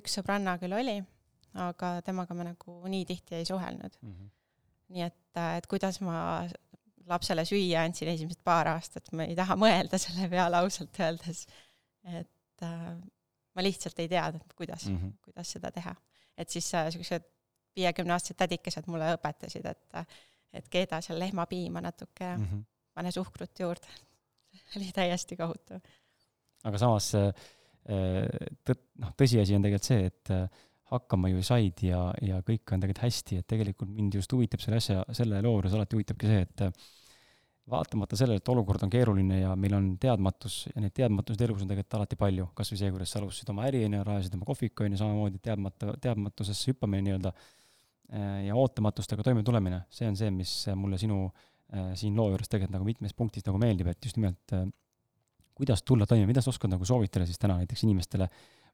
üks 0.00 0.16
sõbranna 0.18 0.56
küll 0.62 0.76
oli, 0.76 0.96
aga 1.68 1.94
temaga 2.06 2.34
ma 2.34 2.50
nagu 2.52 2.80
nii 2.88 3.04
tihti 3.04 3.40
ei 3.40 3.48
suhelnud 3.48 3.98
mm. 4.00 4.12
-hmm. 4.12 4.34
nii 4.96 5.08
et, 5.10 5.22
äh, 5.36 5.56
et 5.60 5.66
kuidas 5.66 6.00
ma 6.00 6.48
lapsele 7.10 7.44
süüa 7.44 7.84
andsin 7.84 8.08
esimesed 8.08 8.40
paar 8.44 8.68
aastat, 8.70 9.12
ma 9.12 9.26
ei 9.26 9.36
taha 9.36 9.56
mõelda 9.58 9.98
selle 9.98 10.28
peale 10.30 10.56
ausalt 10.62 11.00
öeldes 11.00 11.46
et 12.04 12.62
äh, 12.62 12.96
ma 13.54 13.62
lihtsalt 13.62 13.98
ei 13.98 14.08
teadnud, 14.08 14.54
kuidas 14.56 14.86
mm, 14.88 14.96
-hmm. 14.96 15.12
kuidas 15.22 15.52
seda 15.56 15.70
teha. 15.70 15.94
et 16.36 16.48
siis 16.48 16.74
äh, 16.74 16.84
niisugused 16.84 17.24
viiekümneaastased 17.76 18.36
tädikesed 18.36 18.86
mulle 18.86 19.14
õpetasid, 19.14 19.66
et 19.70 19.94
äh, 19.94 20.06
et 20.52 20.68
keeda 20.70 21.00
seal 21.04 21.18
lehmapiima 21.22 21.80
natuke 21.80 22.24
ja 22.24 22.36
mm 22.38 22.44
-hmm. 22.44 22.64
pane 22.94 23.12
suhkrut 23.12 23.60
juurde 23.60 23.86
oli 24.76 24.92
täiesti 24.94 25.36
kohutav. 25.36 25.80
aga 26.64 26.78
samas 26.78 27.14
äh, 27.14 27.32
tõtt-, 28.68 28.88
noh, 28.98 29.14
tõsiasi 29.22 29.56
on 29.56 29.62
tegelikult 29.62 29.88
see, 29.88 30.06
et 30.06 30.30
äh, 30.34 30.48
hakkama 30.90 31.28
ju 31.30 31.42
said 31.42 31.82
ja, 31.86 32.00
ja 32.22 32.40
kõik 32.46 32.72
on 32.74 32.82
tegelikult 32.82 33.04
hästi, 33.04 33.36
et 33.40 33.46
tegelikult 33.46 33.90
mind 33.90 34.14
just 34.14 34.32
huvitab 34.32 34.60
selle 34.60 34.80
asja, 34.82 35.04
selle 35.12 35.42
loo 35.42 35.52
juures 35.58 35.76
alati 35.78 35.96
huvitabki 35.96 36.26
see, 36.26 36.40
et 36.48 36.64
vaatamata 37.70 38.18
sellele, 38.18 38.40
et 38.42 38.50
olukord 38.52 38.82
on 38.86 38.90
keeruline 38.92 39.40
ja 39.42 39.54
meil 39.58 39.76
on 39.78 39.92
teadmatus 40.00 40.64
ja 40.70 40.82
neid 40.82 40.94
teadmatuseid 40.96 41.46
elus 41.46 41.62
on 41.64 41.70
tegelikult 41.70 41.98
alati 42.00 42.18
palju, 42.20 42.48
kas 42.58 42.72
või 42.72 42.80
see, 42.82 42.90
kuidas 42.96 43.14
sa 43.14 43.20
alustasid 43.20 43.52
oma 43.54 43.68
äri, 43.68 43.84
on 43.86 43.96
ju, 43.98 44.02
rajasid 44.08 44.36
oma 44.38 44.48
kohviku, 44.48 44.86
on 44.86 44.96
ju, 44.96 45.00
samamoodi 45.00 45.40
teadmata, 45.44 45.94
teadmatusesse 46.02 46.72
hüppamine 46.72 47.06
nii-öelda 47.08 47.32
äh, 47.34 48.28
ja 48.48 48.58
ootamatustega 48.58 49.26
toimetulemine, 49.30 49.84
see 49.94 50.10
on 50.10 50.18
see, 50.18 50.30
mis 50.34 50.54
mulle 50.78 51.00
sinu 51.00 51.22
äh, 51.28 51.92
siin 52.00 52.18
loo 52.18 52.30
juures 52.32 52.50
tegelikult 52.50 52.78
nagu 52.78 52.90
mitmes 52.90 53.16
punktis 53.16 53.46
nagu 53.46 53.60
meeldib, 53.62 53.92
et 53.94 54.10
just 54.10 54.20
nimelt 54.20 54.56
äh, 54.56 54.68
kuidas 55.60 55.82
tulla 55.82 56.06
toime, 56.08 56.24
mida 56.28 56.40
sa 56.40 56.50
oskad 56.50 56.72
nagu 56.72 56.86
soovitada 56.88 57.26
siis 57.28 57.38
täna 57.40 57.58
näiteks 57.60 57.84
inimestele, 57.84 58.30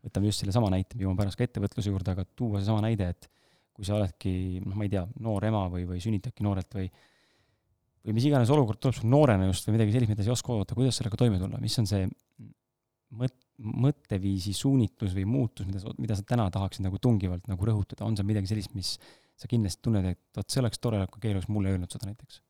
võtame 0.07 0.31
just 0.31 0.45
sellesama 0.45 0.71
näite, 0.71 0.99
jõuame 1.01 1.19
pärast 1.19 1.39
ka 1.39 1.47
ettevõtluse 1.49 1.91
juurde, 1.91 2.15
aga 2.15 2.25
tuua 2.39 2.61
seesama 2.61 2.85
näide, 2.85 3.09
et 3.11 3.27
kui 3.75 3.85
sa 3.85 3.97
oledki, 3.99 4.63
noh, 4.65 4.77
ma 4.79 4.87
ei 4.87 4.93
tea, 4.93 5.03
noor 5.21 5.45
ema 5.49 5.67
või, 5.73 5.83
või 5.89 5.99
sünnitadki 6.01 6.47
noorelt 6.47 6.79
või 6.79 6.87
või 8.07 8.15
mis 8.17 8.29
iganes 8.29 8.51
olukord 8.55 8.79
tuleb 8.81 8.97
sul 9.01 9.11
noorena 9.11 9.49
just 9.49 9.67
või 9.67 9.77
midagi 9.81 9.97
sellist, 9.97 10.13
mida 10.13 10.23
sa 10.23 10.31
ei 10.31 10.37
oska 10.37 10.55
oodata, 10.55 10.79
kuidas 10.79 11.01
sellega 11.01 11.19
toime 11.19 11.41
tulla, 11.43 11.59
mis 11.63 11.77
on 11.83 11.89
see 11.91 12.07
mõt-, 13.19 13.39
mõtteviisi 13.59 14.55
suunitlus 14.57 15.15
või 15.17 15.27
muutus, 15.29 15.67
mida 15.69 15.83
sa, 15.83 15.95
mida 15.99 16.19
sa 16.19 16.27
täna 16.29 16.47
tahaksid 16.55 16.87
nagu 16.87 17.01
tungivalt 17.03 17.49
nagu 17.51 17.69
rõhutada, 17.69 18.07
on 18.07 18.19
seal 18.19 18.29
midagi 18.29 18.51
sellist, 18.53 18.75
mis 18.79 18.97
sa 19.37 19.51
kindlasti 19.51 19.83
tunned, 19.85 20.07
et 20.15 20.39
vot 20.39 20.51
see 20.51 20.63
oleks 20.63 20.81
tore, 20.83 21.03
kui 21.11 21.23
keegi 21.23 21.39
oleks 21.39 21.51
mulle 21.53 21.75
öelnud 21.75 21.93
seda 21.93 22.09
näiteks? 22.09 22.43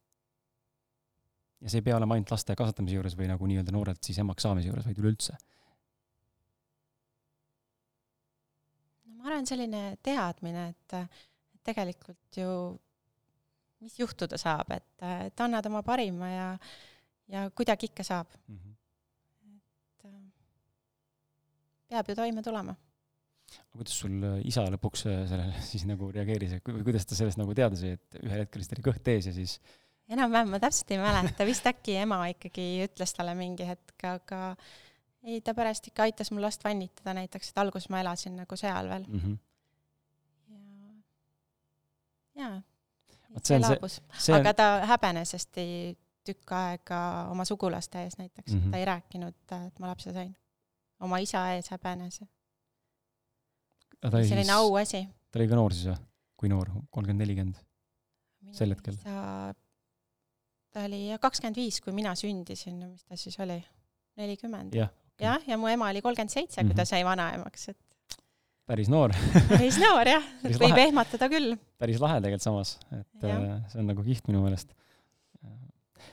ja 1.65 1.73
see 1.73 1.81
ei 1.81 1.87
pea 1.87 1.97
olema 1.97 2.17
ainult 2.17 2.31
laste 2.35 2.55
kasvatamise 2.59 2.99
juures 2.99 3.15
või 3.17 3.31
nagu 3.31 3.47
nii-öelda 3.49 3.73
noorelt 3.75 4.05
siis 4.05 4.19
emaks 4.21 4.45
saamise 4.45 4.69
juures, 4.69 4.85
vaid 4.87 4.99
üleüldse. 5.01 5.39
no 9.07 9.17
ma 9.17 9.31
arvan, 9.31 9.49
selline 9.49 9.85
teadmine, 10.05 10.69
et 10.75 10.99
tegelikult 11.67 12.39
ju 12.43 12.51
mis 13.85 13.99
juhtuda 14.01 14.39
saab, 14.41 14.73
et, 14.77 14.89
et 15.27 15.45
annad 15.45 15.69
oma 15.69 15.83
parima 15.87 16.31
ja, 16.31 16.49
ja 17.33 17.47
kuidagi 17.55 17.91
ikka 17.91 18.07
saab 18.07 18.33
mm. 18.47 18.59
-hmm. 18.59 18.75
et 19.53 20.05
äh, 20.11 20.21
peab 21.91 22.09
ju 22.09 22.17
toime 22.17 22.43
tulema. 22.43 22.77
aga 23.57 23.79
kuidas 23.79 23.99
sul 24.01 24.23
äh, 24.23 24.41
isa 24.45 24.67
lõpuks 24.73 25.07
äh, 25.07 25.25
sellele 25.29 25.63
siis 25.71 25.87
nagu 25.87 26.11
reageeris, 26.13 26.57
et 26.59 26.63
kuidas 26.65 27.07
ta 27.07 27.19
sellest 27.19 27.39
nagu 27.39 27.55
teada 27.55 27.77
sai, 27.77 27.97
et 27.99 28.23
ühel 28.23 28.45
hetkel 28.45 28.63
siis 28.63 28.73
oli 28.77 28.89
kõht 28.91 29.13
ees 29.13 29.31
ja 29.31 29.35
siis 29.37 29.61
enam-vähem, 30.09 30.51
ma 30.55 30.63
täpselt 30.63 30.91
ei 30.95 31.03
mäleta, 31.03 31.47
vist 31.47 31.67
äkki 31.67 31.97
ema 32.01 32.21
ikkagi 32.33 32.67
ütles 32.87 33.15
talle 33.15 33.35
mingi 33.35 33.67
hetk, 33.67 33.99
aga 34.07 34.41
ei, 35.27 35.41
ta 35.43 35.55
pärast 35.55 35.89
ikka 35.91 36.07
aitas 36.07 36.31
mul 36.31 36.47
last 36.47 36.65
vannitada 36.65 37.15
näiteks, 37.19 37.51
et 37.51 37.59
alguses 37.59 37.91
ma 37.91 38.01
elasin 38.01 38.37
nagu 38.39 38.57
seal 38.57 38.89
veel 38.89 39.05
mm. 39.09 39.21
-hmm. 39.21 39.37
ja, 42.41 42.47
jaa 42.47 42.63
see 43.45 43.59
laabus, 43.61 44.01
aga 44.35 44.55
ta 44.57 44.67
häbenes 44.93 45.35
hästi 45.37 45.67
tükk 46.27 46.55
aega 46.57 47.01
oma 47.31 47.45
sugulaste 47.47 48.03
ees 48.05 48.19
näiteks 48.19 48.53
mm, 48.53 48.61
-hmm. 48.61 48.71
ta 48.73 48.81
ei 48.81 48.89
rääkinud, 48.89 49.37
et 49.67 49.79
ma 49.79 49.93
lapse 49.93 50.13
sain. 50.13 50.35
oma 51.01 51.19
isa 51.19 51.53
ees 51.53 51.71
häbenes. 51.71 52.21
selline 54.03 54.53
auasi. 54.53 55.09
ta 55.31 55.39
oli 55.39 55.49
ka 55.49 55.55
noor 55.55 55.75
siis 55.75 55.87
või? 55.93 56.03
kui 56.37 56.49
noor, 56.49 56.71
kolmkümmend, 56.91 57.23
nelikümmend? 57.25 57.57
sel 58.53 58.75
hetkel? 58.75 58.99
ta 60.73 60.85
oli 60.85 61.09
jah, 61.09 61.21
kakskümmend 61.21 61.57
viis, 61.57 61.81
kui 61.81 61.93
mina 61.97 62.15
sündisin, 62.15 62.83
mis 62.91 63.05
ta 63.05 63.17
siis 63.17 63.39
oli, 63.41 63.59
nelikümmend. 64.17 64.75
jah, 64.75 64.93
jah, 65.21 65.43
ja 65.49 65.59
mu 65.59 65.71
ema 65.73 65.91
oli 65.95 66.03
kolmkümmend 66.05 66.33
seitse, 66.33 66.61
kui 66.63 66.75
ta 66.75 66.83
mhm. 66.83 66.91
sai 66.93 67.05
vanaemaks, 67.05 67.69
et 67.73 67.81
päris 68.67 68.91
noor 68.91 69.15
päris 69.53 69.79
noor 69.81 70.09
jah 70.11 70.25
võib 70.43 70.65
lahe. 70.65 70.87
ehmatada 70.89 71.29
küll. 71.31 71.55
päris 71.81 72.01
lahe 72.03 72.19
tegelikult 72.23 72.47
samas, 72.47 72.75
et 72.91 73.27
ja. 73.27 73.37
Äh, 73.37 73.57
see 73.73 73.83
on 73.83 73.91
nagu 73.93 74.05
kihvt 74.07 74.31
minu 74.31 74.43
meelest. 74.45 74.75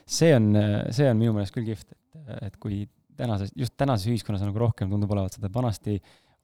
see 0.06 0.30
on, 0.36 0.50
see 0.94 1.08
on 1.10 1.20
minu 1.20 1.34
meelest 1.36 1.54
küll 1.54 1.66
kihvt, 1.68 1.94
et, 1.94 2.32
et 2.48 2.58
kui 2.62 2.84
tänases, 3.18 3.52
just 3.58 3.76
tänases 3.78 4.10
ühiskonnas 4.10 4.44
nagu 4.46 4.62
rohkem 4.62 4.90
tundub 4.90 5.12
olevat 5.14 5.36
seda, 5.36 5.50
vanasti 5.54 5.98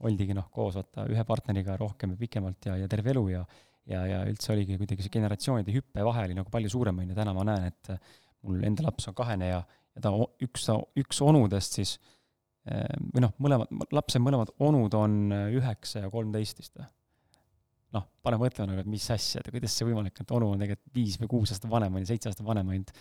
oldigi 0.07 0.35
noh, 0.37 0.47
koos 0.55 0.79
vaata 0.79 1.07
ühe 1.13 1.25
partneriga 1.29 1.77
rohkem 1.79 2.15
ja 2.15 2.21
pikemalt 2.21 2.71
ja, 2.71 2.79
ja 2.81 2.89
terve 2.91 3.15
elu 3.15 3.27
ja 3.37 3.45
ja, 3.91 4.05
ja 4.07 4.23
üldse 4.29 4.53
oligi 4.55 4.77
kuidagi 4.79 5.03
see 5.03 5.13
generatsioonide 5.15 5.73
hüppe 5.75 6.05
vahe 6.07 6.27
oli 6.29 6.37
nagu 6.37 6.51
palju 6.53 6.71
suurem, 6.71 6.99
on 7.01 7.11
ju, 7.11 7.17
täna 7.17 7.33
ma 7.35 7.47
näen, 7.49 7.71
et 7.73 7.95
mul 8.47 8.61
enda 8.67 8.85
laps 8.87 9.09
on 9.11 9.17
kahene 9.19 9.49
ja, 9.51 9.61
ja 9.97 10.03
ta 10.05 10.13
üks, 10.45 10.69
üks 11.01 11.21
onudest 11.25 11.79
siis 11.81 11.97
äh, 11.97 12.20
või 12.69 13.23
noh, 13.25 13.33
mõlemad, 13.41 13.71
lapse 13.97 14.21
mõlemad 14.21 14.53
onud 14.61 14.95
on 14.99 15.15
äh, 15.33 15.47
üheksa 15.57 16.05
ja 16.05 16.11
kolmteist 16.13 16.61
vist 16.61 16.77
või? 16.77 16.87
noh, 17.97 18.05
pane 18.23 18.37
mõtlema 18.39 18.71
nagu, 18.71 18.83
et 18.85 18.91
mis 18.91 19.07
asja, 19.11 19.41
et 19.41 19.49
kuidas 19.51 19.75
see 19.75 19.89
võimalik, 19.89 20.21
et 20.23 20.35
onu 20.37 20.53
on 20.53 20.61
tegelikult 20.61 20.95
viis 20.95 21.17
või 21.19 21.31
kuus 21.33 21.55
aastat 21.55 21.71
vanem, 21.73 21.97
on 21.97 22.05
ju, 22.05 22.11
seitse 22.13 22.31
aastat 22.31 22.47
vanem 22.47 22.69
ainult. 22.71 22.93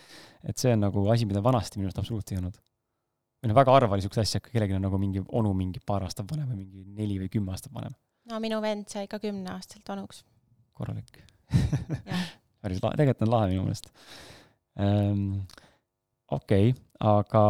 et 0.42 0.58
see 0.58 0.72
on 0.74 0.82
nagu 0.88 1.04
asi, 1.14 1.28
mida 1.30 1.44
vanasti 1.46 1.78
minu 1.78 1.92
arust 1.92 2.02
absoluutselt 2.02 2.34
ei 2.34 2.40
olnud. 2.42 2.58
või 3.44 3.52
noh, 3.52 3.60
väga 3.60 3.76
harva 3.76 3.98
oli 3.98 4.02
niisugust 4.02 4.24
asja, 4.24 4.42
et 4.42 4.50
kellelgi 4.50 4.80
on 4.80 4.88
nagu 4.88 5.02
mingi 5.02 5.22
onu 5.28 5.54
mingi 5.60 5.84
paar 5.86 6.08
aastat 6.08 6.32
vanem 6.32 6.50
või 6.50 6.64
mingi 6.64 6.88
neli 6.98 7.20
või 7.22 7.30
kümme 7.36 7.54
aastat 7.54 7.76
vanem. 7.76 7.94
no 8.32 8.42
minu 8.42 8.64
vend 8.66 8.90
sai 8.90 9.12
ka 9.12 9.22
kümneaastaselt 9.22 9.96
onuks. 9.98 10.24
korralik 10.74 11.22
päris 12.64 12.82
lahe, 12.82 12.96
tegelikult 12.96 13.28
on 13.28 13.36
lahe 13.36 13.54
minu 13.54 13.68
meelest 13.68 13.92
um,. 14.80 15.42
okei 16.32 16.72
okay,, 16.72 16.86
aga 17.00 17.44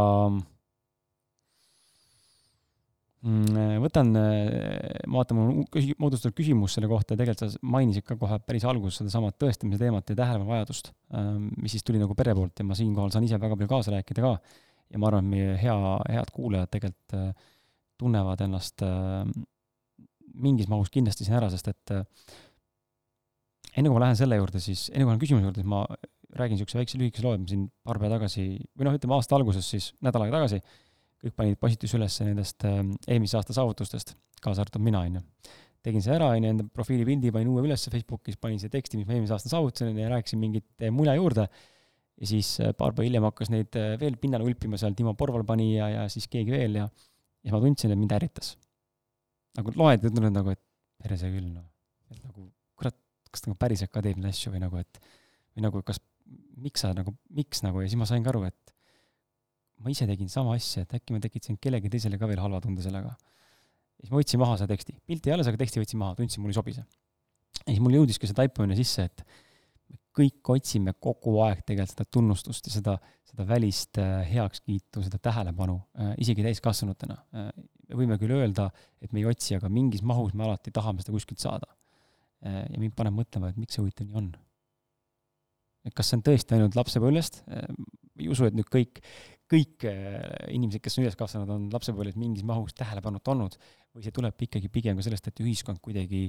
võtan, 3.19 4.13
äh, 4.15 5.01
ma 5.11 5.19
vaatan, 5.19 5.35
mul 5.35 5.49
on 5.51 5.95
moodustatud 5.99 6.37
küsimus 6.37 6.77
selle 6.77 6.87
kohta 6.87 7.13
ja 7.13 7.19
tegelikult 7.19 7.51
sa 7.51 7.59
mainisid 7.67 8.05
ka 8.07 8.15
kohe 8.19 8.37
päris 8.39 8.63
alguses 8.63 9.01
sedasama 9.01 9.33
tõestamise 9.35 9.79
teemat 9.81 10.07
ja 10.07 10.15
tähelepanuvajadust, 10.21 10.93
ähm, 11.19 11.49
mis 11.59 11.75
siis 11.75 11.83
tuli 11.83 11.99
nagu 11.99 12.15
pere 12.15 12.35
poolt 12.37 12.61
ja 12.61 12.67
ma 12.67 12.77
siinkohal 12.79 13.11
saan 13.11 13.27
ise 13.27 13.35
väga 13.35 13.57
palju 13.59 13.71
kaasa 13.73 13.91
rääkida 13.97 14.23
ka. 14.23 14.33
ja 14.89 14.97
ma 14.97 15.09
arvan, 15.11 15.27
et 15.27 15.31
meie 15.35 15.57
hea, 15.59 15.75
head 16.15 16.31
kuulajad 16.33 16.71
tegelikult 16.71 17.17
äh, 17.19 17.49
tunnevad 17.99 18.39
ennast 18.47 18.81
äh, 18.87 19.27
mingis 20.39 20.71
mahus 20.71 20.89
kindlasti 20.89 21.27
siin 21.27 21.35
ära, 21.41 21.49
sest 21.51 21.67
et 21.67 21.91
enne 23.75 23.89
kui 23.89 23.97
ma 23.97 24.05
lähen 24.05 24.15
selle 24.15 24.39
juurde, 24.39 24.63
siis 24.63 24.87
enne 24.93 25.03
kui 25.03 25.09
ma 25.09 25.17
lähen 25.17 25.25
küsimuse 25.25 25.49
juurde, 25.49 25.59
siis 25.59 25.73
ma 25.75 25.83
räägin 26.39 26.55
niisuguse 26.55 26.79
väikse 26.79 26.99
lühikese 27.01 27.25
loo, 27.25 27.35
et 27.35 27.43
ma 27.43 27.51
siin 27.51 27.67
paar 27.83 27.99
päeva 27.99 28.15
tagasi 28.15 28.45
või 28.77 28.87
noh, 28.87 28.95
ütleme 28.95 29.17
aasta 29.17 29.35
alguses 29.35 29.67
siis, 29.67 29.91
nädal 30.05 30.23
aega 30.23 30.39
tagasi 30.39 30.61
kõik 31.19 31.35
panid 31.35 31.59
postitusi 31.59 31.97
üles 31.99 32.15
nendest 32.23 32.65
äh, 32.67 32.79
eelmise 33.07 33.39
aasta 33.39 33.55
saavutustest, 33.55 34.13
kaasa 34.43 34.63
arvatud 34.63 34.83
mina, 34.83 35.01
on 35.07 35.19
ju. 35.19 35.25
tegin 35.83 36.03
see 36.03 36.15
ära, 36.15 36.29
on 36.35 36.45
ju, 36.45 36.53
enda 36.53 36.67
profiilipildi 36.75 37.33
panin 37.35 37.51
uue 37.51 37.65
ülesse 37.67 37.91
Facebookis, 37.91 38.39
panin 38.39 38.59
siia 38.61 38.71
teksti, 38.71 38.99
mis 38.99 39.07
ma 39.07 39.17
eelmise 39.17 39.35
aasta 39.35 39.51
saavutasin 39.51 39.99
ja 39.99 40.09
rääkisin 40.13 40.41
mingit 40.41 40.85
äh, 40.85 40.93
muna 40.95 41.15
juurde. 41.19 41.47
ja 42.19 42.27
siis 42.27 42.55
äh, 42.63 42.73
paar 42.75 42.95
päeva 42.95 43.07
hiljem 43.07 43.27
hakkas 43.27 43.51
neid 43.51 43.75
veel 43.99 44.17
pinnale 44.19 44.47
ulpima 44.47 44.79
seal, 44.79 44.95
Timo 44.95 45.13
Porval 45.19 45.45
pani 45.47 45.73
ja, 45.75 45.89
ja 45.89 46.07
siis 46.11 46.27
keegi 46.31 46.55
veel 46.55 46.79
ja, 46.81 46.87
ja 47.43 47.55
ma 47.55 47.61
tundsin, 47.63 47.91
et 47.91 47.99
mind 47.99 48.15
ärritas. 48.15 48.55
nagu 49.59 49.75
loed 49.75 50.03
ja 50.03 50.11
tunned 50.11 50.35
nagu, 50.35 50.55
et 50.55 50.63
perse 50.99 51.31
küll, 51.31 51.51
noh. 51.51 51.67
et 52.11 52.23
nagu 52.23 52.47
kurat, 52.79 52.95
kas 53.31 53.43
ta 53.43 53.51
nagu 53.51 53.59
päriselt 53.59 53.91
ka 53.91 54.03
teeb 54.03 54.19
neid 54.19 54.31
asju 54.31 54.55
või 54.55 54.63
nagu, 54.63 54.79
et 54.79 55.03
või 55.55 55.67
nagu 55.67 55.83
kas, 55.83 55.99
miks 56.59 56.83
sa 56.83 56.91
nagu, 56.95 57.15
miks 57.35 57.63
nagu 57.65 57.83
ja 57.83 57.91
siis 57.91 57.99
ma 57.99 58.07
sain 58.07 58.23
ka 58.23 58.31
aru, 58.31 58.45
et 58.47 58.75
ma 59.83 59.91
ise 59.93 60.07
tegin 60.09 60.29
sama 60.31 60.55
asja, 60.57 60.83
et 60.85 60.95
äkki 60.97 61.15
ma 61.15 61.21
tekitasin 61.23 61.59
kellelegi 61.61 61.91
teisele 61.93 62.19
ka 62.19 62.27
veel 62.29 62.41
halva 62.43 62.61
tunde 62.63 62.83
sellega. 62.83 63.13
ja 63.15 64.05
siis 64.05 64.13
ma 64.13 64.21
võtsin 64.21 64.41
maha 64.41 64.57
selle 64.59 64.73
teksti, 64.73 64.95
pilti 65.07 65.33
alles, 65.33 65.49
aga 65.49 65.59
teksti 65.59 65.83
võtsin 65.83 66.01
maha, 66.01 66.17
tundsin, 66.19 66.43
mul 66.43 66.53
ei 66.53 66.57
sobi 66.57 66.75
see. 66.75 66.85
ja 67.61 67.69
siis 67.71 67.83
mul 67.83 67.95
jõudiski 67.99 68.29
see 68.29 68.37
taipamine 68.37 68.77
sisse, 68.79 69.07
et 69.09 69.23
me 69.89 69.99
kõik 70.19 70.53
otsime 70.55 70.95
kogu 70.99 71.37
aeg 71.45 71.63
tegelikult 71.63 71.95
seda 71.95 72.07
tunnustust 72.17 72.69
ja 72.69 72.75
seda, 72.75 72.95
seda 73.31 73.47
välist 73.47 73.99
äh, 74.01 74.21
heakskiitu, 74.33 75.03
seda 75.05 75.19
tähelepanu, 75.29 75.79
äh, 75.99 76.13
isegi 76.25 76.45
täiskasvanutena. 76.45 77.17
Äh, 77.33 77.49
me 77.89 78.01
võime 78.03 78.19
küll 78.21 78.35
öelda, 78.35 78.67
et 79.01 79.13
me 79.15 79.23
ei 79.23 79.29
otsi, 79.29 79.55
aga 79.57 79.71
mingis 79.73 80.03
mahus 80.05 80.35
me 80.37 80.45
alati 80.45 80.73
tahame 80.75 81.01
seda 81.03 81.15
kuskilt 81.15 81.41
saada. 81.41 81.75
ja 82.39 82.77
mind 82.79 82.93
paneb 82.95 83.11
mõtlema, 83.17 83.49
et 83.51 83.57
miks 83.59 83.75
see 83.75 83.81
huvitav 83.81 84.05
nii 84.07 84.15
on 84.15 84.27
et 85.83 85.91
kas 85.91 86.07
see 86.07 86.15
on 86.15 86.21
tõesti 86.23 86.55
ainult 86.55 86.77
lapsepõlvest, 86.77 87.41
ei 88.19 88.29
usu, 88.31 88.47
et 88.49 88.57
nüüd 88.57 88.69
kõik, 88.71 89.01
kõik 89.49 89.87
äh, 89.89 90.19
inimesed, 90.55 90.83
kes 90.83 90.99
on 90.99 91.05
üles 91.05 91.17
kasvanud, 91.19 91.51
on 91.55 91.69
lapsepõlves 91.73 92.19
mingis 92.19 92.45
mahus 92.47 92.75
tähelepanuta 92.77 93.33
olnud 93.33 93.57
või 93.95 94.05
see 94.05 94.15
tuleb 94.15 94.47
ikkagi 94.47 94.69
pigem 94.73 94.99
ka 94.99 95.05
sellest, 95.07 95.31
et 95.31 95.41
ühiskond 95.43 95.81
kuidagi 95.83 96.27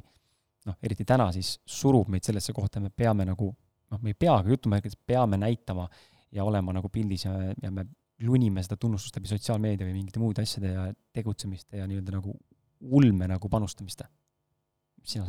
noh, 0.68 0.76
eriti 0.85 1.07
täna 1.09 1.31
siis 1.35 1.57
surub 1.68 2.11
meid 2.12 2.26
sellesse 2.26 2.55
kohta, 2.57 2.81
me 2.81 2.90
peame 2.90 3.26
nagu 3.29 3.50
noh, 3.90 4.00
me 4.00 4.12
ei 4.12 4.18
pea, 4.18 4.37
aga 4.38 4.53
jutumärkides 4.53 4.98
peame 5.07 5.38
näitama 5.40 5.88
ja 6.35 6.46
olema 6.46 6.74
nagu 6.76 6.88
pildis 6.92 7.26
ja, 7.26 7.35
ja 7.62 7.72
me 7.74 7.87
lunime 8.24 8.62
seda 8.64 8.76
tunnustust 8.81 9.16
läbi 9.16 9.31
sotsiaalmeedia 9.31 9.87
või 9.88 9.96
mingite 9.96 10.20
muude 10.22 10.44
asjade 10.44 10.72
ja 10.74 10.87
tegutsemiste 11.16 11.81
ja 11.81 11.87
nii-öelda 11.88 12.18
nagu 12.18 12.35
ulme 12.81 13.29
nagu 13.29 13.48
panustamist. 13.48 14.03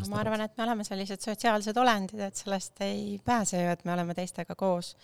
ma 0.09 0.19
arvan, 0.19 0.41
et 0.41 0.57
me 0.57 0.63
oleme 0.63 0.83
sellised 0.83 1.23
sotsiaalsed 1.23 1.77
olendid, 1.77 2.19
et 2.19 2.35
sellest 2.35 2.81
ei 2.83 3.19
pääse 3.25 3.61
ju, 3.61 3.71
et 3.71 3.85
me 3.85 3.93
oleme 3.93 4.13
teistega 4.13 4.55
koos 4.55 4.95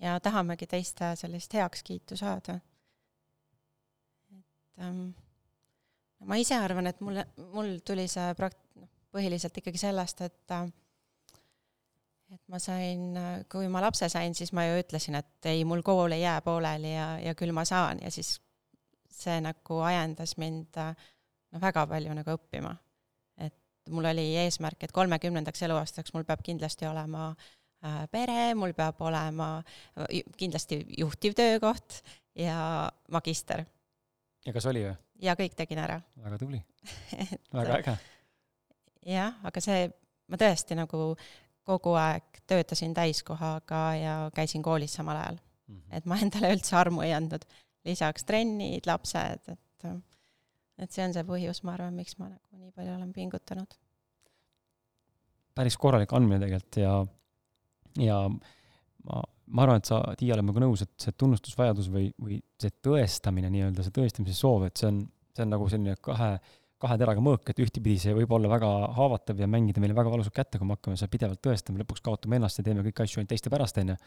ja 0.00 0.20
tahamegi 0.20 0.66
teiste 0.66 1.12
sellist 1.16 1.54
heakskiitu 1.54 2.16
saada. 2.16 2.58
et 4.38 4.82
ähm, 4.84 5.08
ma 6.24 6.36
ise 6.36 6.56
arvan, 6.56 6.86
et 6.86 7.00
mulle, 7.00 7.26
mul 7.52 7.78
tuli 7.84 8.08
see 8.08 8.34
prakt-, 8.38 8.66
noh, 8.76 8.90
põhiliselt 9.12 9.56
ikkagi 9.56 9.80
sellest, 9.80 10.20
et 10.26 10.56
äh, 10.56 10.66
et 12.34 12.42
ma 12.50 12.58
sain, 12.58 13.14
kui 13.52 13.68
ma 13.70 13.80
lapse 13.84 14.08
sain, 14.10 14.34
siis 14.34 14.50
ma 14.52 14.66
ju 14.66 14.80
ütlesin, 14.82 15.14
et 15.14 15.46
ei, 15.46 15.62
mul 15.64 15.84
kool 15.86 16.12
ei 16.12 16.24
jää 16.24 16.40
pooleli 16.42 16.90
ja, 16.94 17.12
ja 17.22 17.34
küll 17.38 17.54
ma 17.54 17.64
saan 17.64 18.02
ja 18.02 18.10
siis 18.10 18.40
see 19.16 19.38
nagu 19.40 19.78
ajendas 19.86 20.34
mind 20.36 20.74
noh, 20.76 21.60
väga 21.62 21.86
palju 21.86 22.16
nagu 22.18 22.34
õppima. 22.34 22.74
et 23.38 23.54
mul 23.94 24.10
oli 24.10 24.26
eesmärk, 24.42 24.82
et 24.82 24.92
kolmekümnendaks 24.92 25.62
eluaastaks 25.62 26.12
mul 26.12 26.26
peab 26.26 26.42
kindlasti 26.42 26.88
olema 26.90 27.30
äh, 27.30 27.46
Äh, 27.46 27.65
pere, 28.10 28.54
mul 28.58 28.72
peab 28.76 29.00
olema 29.04 29.62
kindlasti 30.36 30.80
juhtiv 30.98 31.34
töökoht 31.38 32.00
ja 32.34 32.90
magister. 33.12 33.64
ja 34.46 34.52
kas 34.52 34.66
oli 34.66 34.84
või? 34.86 34.96
ja 35.22 35.34
kõik 35.38 35.56
tegin 35.56 35.80
ära. 35.82 36.00
väga 36.22 36.38
tubli 36.40 36.60
väga 37.58 37.78
äge. 37.80 37.96
jah, 39.06 39.36
aga 39.46 39.62
see, 39.64 39.88
ma 40.28 40.40
tõesti 40.40 40.78
nagu 40.78 41.14
kogu 41.66 41.94
aeg 41.98 42.42
töötasin 42.46 42.94
täiskohaga 42.94 43.82
ja 43.98 44.16
käisin 44.34 44.62
koolis 44.62 44.94
samal 44.94 45.18
ajal 45.22 45.38
mm. 45.38 45.76
-hmm. 45.76 45.96
et 45.98 46.06
ma 46.06 46.18
endale 46.22 46.52
üldse 46.54 46.76
armu 46.76 47.02
ei 47.02 47.14
andnud. 47.14 47.44
lisaks 47.86 48.24
trennid, 48.24 48.86
lapsed, 48.86 49.48
et, 49.48 49.84
et 50.78 50.92
see 50.92 51.04
on 51.04 51.12
see 51.14 51.22
põhjus, 51.22 51.62
ma 51.62 51.76
arvan, 51.76 51.94
miks 51.94 52.18
ma 52.18 52.28
nagu 52.28 52.58
nii 52.58 52.72
palju 52.74 52.94
olen 52.94 53.12
pingutanud. 53.12 53.74
päris 55.54 55.76
korralik 55.76 56.12
andmine 56.12 56.40
tegelikult 56.40 56.76
ja 56.82 57.06
ja 58.00 58.20
ma, 59.06 59.22
ma 59.46 59.64
arvan, 59.64 59.80
et 59.80 59.88
sa, 59.88 60.00
Tiia, 60.18 60.34
oled 60.34 60.46
minuga 60.46 60.62
nõus, 60.64 60.84
et 60.84 60.92
see 61.00 61.14
tunnustusvajadus 61.18 61.88
või, 61.92 62.06
või 62.22 62.38
see 62.60 62.74
tõestamine 62.84 63.50
nii-öelda, 63.52 63.84
see 63.86 63.94
tõestamise 63.94 64.36
soov, 64.36 64.66
et 64.68 64.80
see 64.80 64.88
on, 64.90 65.02
see 65.36 65.44
on 65.44 65.52
nagu 65.54 65.68
selline 65.72 65.96
kahe, 66.02 66.30
kahe 66.82 66.96
teraga 67.00 67.22
mõõk, 67.24 67.52
et 67.52 67.60
ühtepidi 67.62 67.98
see 68.02 68.14
võib 68.16 68.32
olla 68.36 68.50
väga 68.52 68.70
haavatav 68.96 69.42
ja 69.42 69.48
mängida 69.50 69.82
meile 69.82 69.96
väga 69.96 70.12
valusalt 70.12 70.34
kätte, 70.36 70.60
kui 70.60 70.68
me 70.68 70.76
hakkame 70.76 70.98
seda 71.00 71.12
pidevalt 71.12 71.42
tõestama, 71.44 71.82
lõpuks 71.82 72.04
kaotame 72.04 72.40
ennast 72.40 72.60
ja 72.60 72.66
teeme 72.66 72.84
kõiki 72.86 73.06
asju 73.06 73.22
ainult 73.22 73.32
teiste 73.34 73.52
pärast, 73.52 73.78
on 73.82 73.94
ju. 73.94 74.00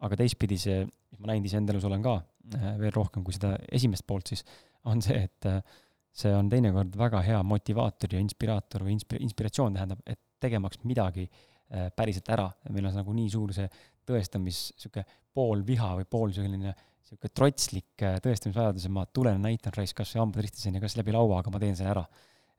aga 0.00 0.16
teistpidi 0.16 0.56
see, 0.56 0.80
ma 1.20 1.30
näinud 1.32 1.46
iseenda 1.48 1.74
elus 1.74 1.84
olen 1.84 2.02
ka 2.04 2.16
äh, 2.56 2.66
veel 2.80 2.92
rohkem 2.96 3.24
kui 3.24 3.36
seda 3.36 3.54
esimest 3.70 4.06
poolt, 4.08 4.32
siis 4.32 4.44
on 4.88 5.02
see, 5.04 5.26
et 5.28 5.48
äh, 5.48 5.60
see 6.16 6.32
on 6.34 6.48
teinekord 6.50 6.96
väga 6.98 7.20
hea 7.22 7.42
motivaator 7.46 8.16
ja 8.16 8.20
inspiraator 8.20 8.86
või 8.86 8.96
inspi-, 8.96 9.20
inspiratsioon 9.22 9.76
tähendab, 9.76 10.00
et 10.08 10.20
tegemaks 10.40 10.80
midagi 10.88 11.28
Äh, 11.28 11.49
päriselt 11.96 12.28
ära, 12.34 12.48
meil 12.74 12.88
on 12.88 12.96
nagu 12.98 13.12
nii 13.14 13.28
suur 13.30 13.52
see 13.54 13.68
tõestamis, 14.10 14.60
niisugune 14.74 15.04
pool 15.34 15.62
viha 15.66 15.92
või 16.00 16.08
pool 16.10 16.34
selline 16.34 16.72
niisugune 16.72 17.32
trotslik 17.34 18.04
äh, 18.06 18.18
tõestamisvajadus, 18.24 18.86
et 18.86 18.94
ma 18.94 19.06
tulen 19.06 19.40
näitan 19.44 19.74
raisk 19.76 20.00
kas 20.00 20.14
või 20.14 20.24
hambad 20.24 20.46
ristis 20.46 20.66
on 20.68 20.78
ju, 20.78 20.82
kas 20.84 20.96
läbi 20.98 21.14
laua, 21.14 21.40
aga 21.40 21.52
ma 21.54 21.62
teen 21.62 21.78
selle 21.78 21.94
ära. 21.94 22.04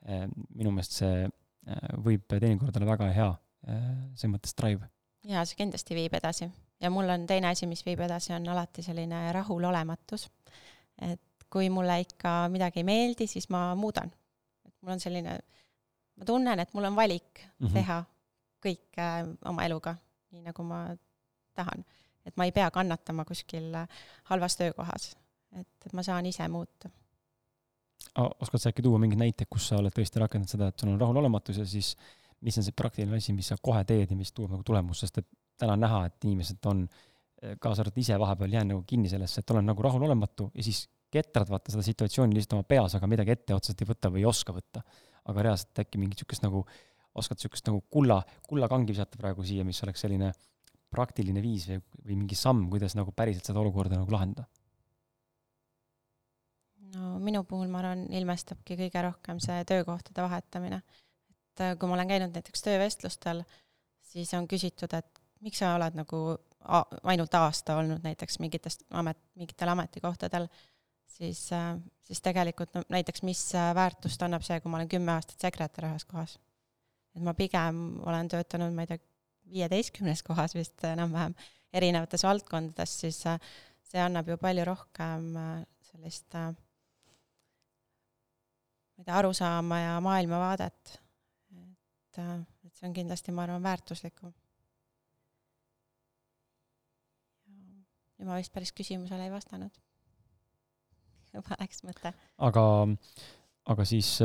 Äh, 0.08 0.26
minu 0.56 0.74
meelest 0.76 1.00
see 1.02 1.30
võib 2.02 2.24
teinekord 2.26 2.74
olla 2.80 2.88
väga 2.96 3.08
hea, 3.14 3.28
selles 4.18 4.32
mõttes 4.32 4.56
drive. 4.58 4.88
jaa, 5.30 5.44
see 5.46 5.60
kindlasti 5.60 5.94
viib 5.94 6.16
edasi. 6.18 6.48
ja 6.82 6.90
mul 6.90 7.10
on 7.14 7.28
teine 7.30 7.52
asi, 7.52 7.68
mis 7.70 7.84
viib 7.86 8.00
edasi, 8.02 8.32
on 8.34 8.48
alati 8.50 8.82
selline 8.82 9.28
rahulolematus. 9.38 10.26
et 11.06 11.46
kui 11.54 11.70
mulle 11.70 12.00
ikka 12.02 12.48
midagi 12.50 12.82
ei 12.82 12.88
meeldi, 12.88 13.28
siis 13.28 13.46
ma 13.54 13.76
muudan. 13.76 14.10
et 14.66 14.74
mul 14.82 14.96
on 14.96 15.00
selline 15.00 15.38
ma 16.18 16.26
tunnen, 16.26 16.60
et 16.60 16.74
mul 16.74 16.90
on 16.90 16.96
valik 16.96 17.46
mm 17.46 17.68
-hmm. 17.68 17.74
teha 17.74 18.04
kõike 18.64 19.02
äh, 19.02 19.26
oma 19.50 19.66
eluga, 19.68 19.96
nii 20.32 20.46
nagu 20.48 20.66
ma 20.68 20.86
tahan. 21.58 21.86
et 22.26 22.38
ma 22.38 22.46
ei 22.46 22.54
pea 22.56 22.70
kannatama 22.72 23.26
kuskil 23.26 23.74
äh, 23.76 24.02
halvas 24.30 24.58
töökohas. 24.58 25.16
et, 25.60 25.94
ma 25.94 26.04
saan 26.04 26.26
ise 26.26 26.48
muuta. 26.48 26.90
oskad 28.16 28.60
sa 28.62 28.70
äkki 28.70 28.82
tuua 28.82 29.00
mingeid 29.00 29.20
näiteid, 29.20 29.50
kus 29.50 29.68
sa 29.68 29.78
oled 29.78 29.94
tõesti 29.94 30.20
rakendanud 30.20 30.50
seda, 30.50 30.72
et 30.72 30.80
sul 30.80 30.94
on 30.94 31.00
rahulolematus 31.02 31.58
ja 31.58 31.66
siis 31.66 31.96
mis 32.42 32.58
on 32.58 32.66
see 32.66 32.76
praktiline 32.76 33.18
asi, 33.18 33.34
mis 33.34 33.52
sa 33.52 33.58
kohe 33.62 33.84
teed 33.86 34.12
ja 34.12 34.18
mis 34.18 34.32
toob 34.34 34.52
nagu 34.56 34.64
tulemust, 34.66 35.06
sest 35.06 35.22
et 35.22 35.28
täna 35.62 35.76
on 35.78 35.84
näha, 35.86 36.06
et 36.10 36.26
inimesed 36.26 36.66
on, 36.72 36.88
kaasa 37.62 37.84
arvatud 37.84 38.02
ise 38.02 38.18
vahepeal 38.22 38.56
jään 38.58 38.74
nagu 38.74 38.82
kinni 38.88 39.10
sellesse, 39.10 39.42
et 39.42 39.54
olen 39.54 39.66
nagu 39.66 39.82
rahulolematu 39.86 40.50
ja 40.56 40.66
siis 40.66 40.88
ketrad 41.12 41.50
vaata 41.52 41.74
seda 41.74 41.84
situatsiooni 41.86 42.38
lihtsalt 42.38 42.58
oma 42.58 42.68
peas, 42.68 42.96
aga 42.98 43.10
midagi 43.10 43.36
ette 43.36 43.56
otseselt 43.56 43.82
ei 43.84 43.90
võta 43.90 44.12
või 44.14 44.24
ei 44.24 44.30
oska 44.30 44.56
võtta. 44.56 44.84
aga 45.22 45.44
reaalselt 45.46 45.80
äkki 45.84 46.00
mingit 46.02 46.18
niisugust 46.18 46.42
nagu, 46.42 46.64
oskad 47.16 47.40
niisugust 47.40 47.68
nagu 47.68 47.84
kulla, 47.90 48.22
kullakangi 48.48 48.94
visata 48.94 49.20
praegu 49.20 49.44
siia, 49.48 49.66
mis 49.68 49.82
oleks 49.84 50.06
selline 50.06 50.32
praktiline 50.92 51.44
viis 51.44 51.68
või, 51.70 51.82
või 52.06 52.18
mingi 52.24 52.38
samm, 52.40 52.68
kuidas 52.72 52.96
nagu 53.00 53.14
päriselt 53.16 53.48
seda 53.48 53.64
olukorda 53.64 54.00
nagu 54.00 54.12
lahendada? 54.14 54.48
no 56.96 57.16
minu 57.24 57.44
puhul 57.48 57.70
ma 57.72 57.80
arvan, 57.80 58.06
ilmestabki 58.12 58.76
kõige 58.80 59.04
rohkem 59.06 59.40
see 59.44 59.64
töökohtade 59.68 60.24
vahetamine. 60.26 60.82
et 61.52 61.64
äh, 61.64 61.76
kui 61.80 61.88
ma 61.88 61.96
olen 61.96 62.10
käinud 62.10 62.36
näiteks 62.36 62.66
töövestlustel, 62.68 63.44
siis 64.12 64.34
on 64.36 64.48
küsitud, 64.48 64.94
et 64.98 65.22
miks 65.42 65.62
sa 65.62 65.76
oled 65.78 65.96
nagu 65.98 66.22
ainult 67.10 67.34
aasta 67.34 67.78
olnud 67.82 68.04
näiteks 68.06 68.40
mingitest 68.40 68.84
amet, 68.92 69.18
mingitel 69.36 69.72
ametikohtadel, 69.74 70.48
siis, 71.08 71.48
äh, 71.56 71.74
siis 72.04 72.22
tegelikult 72.22 72.76
no 72.76 72.84
näiteks, 72.90 73.24
mis 73.24 73.44
äh, 73.56 73.72
väärtust 73.76 74.22
annab 74.24 74.46
see, 74.46 74.60
kui 74.62 74.72
ma 74.72 74.82
olen 74.82 74.92
kümme 74.92 75.16
aastat 75.16 75.40
sekretär 75.48 75.90
ühes 75.90 76.06
kohas. 76.06 76.38
Et 77.16 77.24
ma 77.26 77.34
pigem 77.38 78.00
olen 78.08 78.30
töötanud, 78.32 78.74
ma 78.76 78.86
ei 78.86 78.94
tea, 78.94 79.04
viieteistkümnes 79.52 80.24
kohas 80.24 80.56
vist 80.56 80.84
enam-vähem, 80.88 81.34
erinevates 81.76 82.24
valdkondades, 82.24 82.98
siis 83.04 83.20
äh, 83.28 83.40
see 83.92 84.00
annab 84.00 84.30
ju 84.32 84.38
palju 84.40 84.66
rohkem 84.68 85.32
sellist 85.92 86.36
äh, 86.40 86.52
ma 89.02 89.04
ei 89.04 89.06
tea, 89.06 89.18
arusaama 89.18 89.80
ja 89.80 90.02
maailmavaadet. 90.02 91.00
et, 91.52 92.18
et 92.66 92.76
see 92.76 92.88
on 92.88 92.94
kindlasti, 92.94 93.32
ma 93.32 93.44
arvan, 93.44 93.64
väärtuslikum. 93.64 94.34
ja 98.20 98.26
ma 98.28 98.38
vist 98.38 98.54
päris 98.54 98.72
küsimusele 98.78 99.26
ei 99.26 99.32
vastanud. 99.34 99.74
juba 101.34 101.58
läks 101.60 101.82
mõte. 101.88 102.14
aga, 102.38 102.66
aga 103.74 103.86
siis 103.90 104.20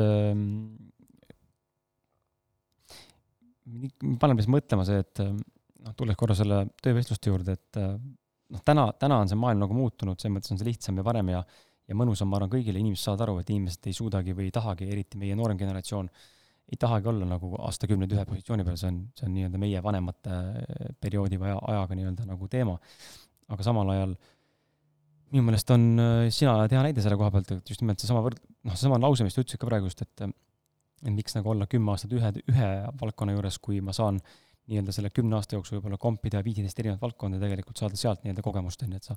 ähm, 3.67 4.17
paneb 4.21 4.41
siis 4.41 4.51
mõtlema 4.51 4.87
see, 4.87 5.03
et 5.03 5.23
noh, 5.27 5.93
tulles 5.99 6.17
korra 6.19 6.35
selle 6.37 6.63
töövestluste 6.83 7.31
juurde, 7.31 7.57
et 7.57 7.81
noh, 7.83 8.63
täna, 8.65 8.89
täna 8.99 9.21
on 9.23 9.31
see 9.31 9.39
maailm 9.39 9.65
nagu 9.65 9.77
muutunud, 9.77 10.19
selles 10.19 10.37
mõttes 10.37 10.53
on 10.55 10.61
see 10.61 10.69
lihtsam 10.69 10.99
ja 10.99 11.05
parem 11.07 11.35
ja 11.35 11.43
ja 11.87 11.95
mõnusam, 11.95 12.29
ma 12.29 12.39
arvan, 12.39 12.51
kõigile 12.51 12.81
inimesed 12.81 13.05
saavad 13.05 13.25
aru, 13.27 13.37
et 13.41 13.51
inimesed 13.53 13.87
ei 13.87 13.95
suudagi 13.95 14.35
või 14.35 14.49
ei 14.49 14.55
tahagi, 14.55 14.89
eriti 14.91 15.19
meie 15.19 15.37
noorem 15.39 15.59
generatsioon, 15.59 16.09
ei 16.67 16.79
tahagi 16.79 17.07
olla 17.07 17.27
nagu 17.29 17.53
aastakümneid 17.63 18.11
ühe 18.11 18.25
positsiooni 18.27 18.65
peal, 18.67 18.79
see 18.79 18.89
on, 18.91 18.97
see 19.15 19.27
on 19.27 19.35
nii-öelda 19.37 19.61
meie 19.61 19.83
vanemate 19.83 20.39
perioodi 21.03 21.39
või 21.39 21.53
aja, 21.53 21.61
ajaga 21.73 21.99
nii-öelda 21.99 22.25
nagu 22.27 22.49
teema. 22.51 22.75
aga 23.47 23.63
samal 23.63 23.93
ajal 23.93 24.17
minu 25.31 25.45
meelest 25.47 25.71
on 25.71 25.85
sina 26.35 26.57
hea 26.67 26.81
näide 26.83 27.03
selle 27.03 27.15
koha 27.19 27.31
pealt, 27.31 27.53
et 27.55 27.71
just 27.71 27.83
nimelt 27.83 28.03
seesama 28.03 28.19
võrd-, 28.25 28.43
noh, 28.67 28.75
seesama 28.75 28.99
lause, 28.99 29.23
mis 29.23 29.35
sa 29.35 29.43
ütlesid 29.43 29.61
ka 29.61 29.69
praegu 29.69 29.87
just, 29.87 30.03
et 30.03 30.27
et 31.05 31.13
miks 31.13 31.35
nagu 31.37 31.53
olla 31.53 31.67
kümme 31.69 31.93
aastat 31.93 32.13
ühe, 32.17 32.33
ühe 32.51 32.67
valdkonna 33.01 33.35
juures, 33.35 33.59
kui 33.63 33.81
ma 33.85 33.93
saan 33.93 34.19
nii-öelda 34.67 34.91
selle 34.91 35.09
kümne 35.15 35.37
aasta 35.37 35.55
jooksul 35.55 35.77
võib-olla 35.77 35.99
kompida 36.01 36.41
viiteist 36.43 36.79
erinevat 36.81 37.01
valdkonda 37.01 37.37
ja 37.37 37.45
tegelikult 37.45 37.79
saada 37.79 37.99
sealt 37.99 38.25
nii-öelda 38.25 38.43
kogemust, 38.43 38.83
on 38.83 38.95
ju, 38.95 38.99
et 38.99 39.07
sa 39.07 39.15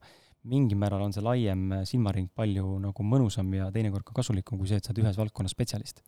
mingil 0.51 0.79
määral 0.79 1.03
on 1.03 1.15
see 1.15 1.25
laiem 1.25 1.65
silmaring 1.89 2.31
palju 2.39 2.77
nagu 2.85 3.07
mõnusam 3.07 3.51
ja 3.57 3.67
teinekord 3.75 4.07
ka 4.07 4.15
kasulikum 4.21 4.61
kui 4.61 4.71
see, 4.71 4.79
et 4.79 4.87
sa 4.87 4.95
oled 4.95 5.03
ühes 5.05 5.19
valdkonnas 5.19 5.57
spetsialist. 5.57 6.05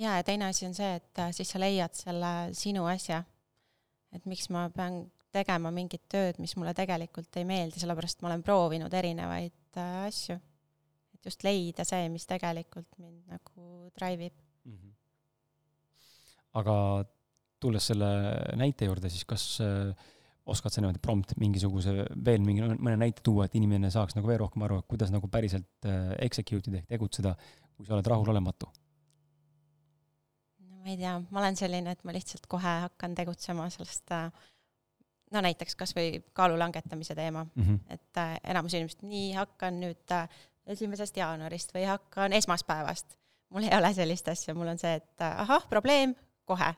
jaa, 0.00 0.16
ja 0.18 0.26
teine 0.26 0.48
asi 0.50 0.66
on 0.66 0.74
see, 0.74 0.90
et 0.98 1.22
äh, 1.22 1.30
siis 1.36 1.54
sa 1.54 1.62
leiad 1.62 1.94
selle 1.94 2.34
sinu 2.56 2.88
asja. 2.90 3.22
et 4.12 4.26
miks 4.26 4.50
ma 4.50 4.66
pean 4.74 5.04
tegema 5.30 5.70
mingit 5.70 6.08
tööd, 6.10 6.40
mis 6.42 6.56
mulle 6.58 6.74
tegelikult 6.74 7.36
ei 7.38 7.46
meeldi, 7.46 7.78
sellepärast 7.78 8.22
ma 8.22 8.32
olen 8.32 8.42
proovinud 8.42 8.94
erinevaid 8.94 9.78
äh, 9.78 10.06
asju. 10.08 10.40
et 11.14 11.30
just 11.30 11.46
leida 11.46 11.86
see, 11.86 12.08
mis 12.10 12.26
tegelikult 12.26 12.90
mind 12.98 13.30
nagu 13.30 13.92
drive 13.94 14.32
ib 14.32 14.34
mm. 14.64 14.74
-hmm. 14.74 14.96
Aga 16.58 16.74
tulles 17.60 17.86
selle 17.92 18.08
näite 18.58 18.88
juurde, 18.88 19.10
siis 19.12 19.26
kas 19.28 19.44
äh, 19.64 20.08
oskad 20.50 20.72
sa 20.72 20.82
niimoodi 20.82 21.02
prompt 21.02 21.34
mingisuguse 21.38 21.94
veel 22.26 22.44
mingi 22.44 22.64
mõne 22.64 22.96
näite 23.00 23.22
tuua, 23.26 23.46
et 23.46 23.56
inimene 23.60 23.90
saaks 23.92 24.16
nagu 24.16 24.30
veel 24.30 24.40
rohkem 24.42 24.64
aru, 24.66 24.80
kuidas 24.88 25.12
nagu 25.14 25.28
päriselt 25.30 25.88
äh, 25.88 26.14
execute 26.26 26.70
ida 26.70 26.80
ehk 26.80 26.94
tegutseda, 26.96 27.34
kui 27.76 27.88
sa 27.88 27.96
oled 27.98 28.08
rahulolematu? 28.12 28.70
no 30.64 30.80
ma 30.80 30.94
ei 30.94 30.98
tea, 31.00 31.18
ma 31.28 31.44
olen 31.44 31.60
selline, 31.60 31.92
et 31.92 32.08
ma 32.08 32.16
lihtsalt 32.16 32.48
kohe 32.50 32.78
hakkan 32.86 33.14
tegutsema 33.18 33.68
sellest 33.70 34.16
äh, 34.16 34.30
no 35.34 35.42
näiteks 35.44 35.76
kas 35.78 35.94
või 35.96 36.20
kaalu 36.36 36.58
langetamise 36.58 37.14
teema 37.14 37.44
mm, 37.44 37.62
-hmm. 37.62 37.78
et 37.88 38.18
äh, 38.18 38.36
enamus 38.44 38.74
inimesed, 38.74 39.04
nii 39.06 39.32
hakkan 39.38 39.80
nüüd 39.80 40.16
äh, 40.16 40.28
esimesest 40.66 41.16
jaanuarist 41.16 41.74
või 41.74 41.86
hakkan 41.86 42.32
esmaspäevast. 42.32 43.16
mul 43.50 43.62
ei 43.66 43.78
ole 43.78 43.94
sellist 43.94 44.28
asja, 44.28 44.54
mul 44.54 44.68
on 44.70 44.78
see, 44.78 44.94
et 44.94 45.20
äh, 45.20 45.40
ahah, 45.40 45.68
probleem, 45.68 46.14
kohe 46.50 46.70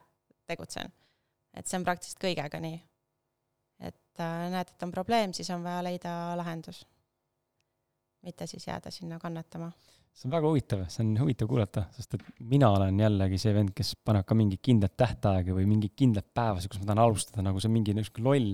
tegutsen. 0.47 0.93
et 1.57 1.69
see 1.69 1.79
on 1.81 1.85
praktiliselt 1.85 2.21
kõigega 2.23 2.61
nii. 2.61 2.79
et 3.89 4.21
äh, 4.21 4.49
näed, 4.53 4.75
et 4.75 4.87
on 4.87 4.93
probleem, 4.95 5.33
siis 5.37 5.51
on 5.55 5.65
vaja 5.65 5.83
leida 5.85 6.15
lahendus. 6.37 6.85
mitte 8.23 8.47
siis 8.47 8.67
jääda 8.67 8.91
sinna 8.91 9.19
kannatama. 9.19 9.73
See 10.13 10.29
on 10.29 10.35
väga 10.35 10.49
huvitav, 10.51 10.83
see 10.93 11.03
on 11.07 11.13
huvitav 11.23 11.49
kuulata, 11.49 11.83
sest 11.97 12.19
et 12.19 12.25
mina 12.53 12.69
olen 12.75 12.99
jällegi 13.01 13.39
see 13.41 13.53
vend, 13.57 13.71
kes 13.77 13.95
paneb 14.05 14.27
ka 14.29 14.37
mingit 14.37 14.61
kindlat 14.65 14.93
tähtaega 15.01 15.55
või 15.57 15.65
mingit 15.71 15.95
kindlat 15.97 16.27
päevasid, 16.37 16.69
kus 16.71 16.83
ma 16.83 16.89
tahan 16.91 17.01
alustada, 17.07 17.45
nagu 17.47 17.63
see 17.63 17.71
on 17.71 17.75
mingi 17.79 17.95
niisugune 17.97 18.27
loll 18.29 18.51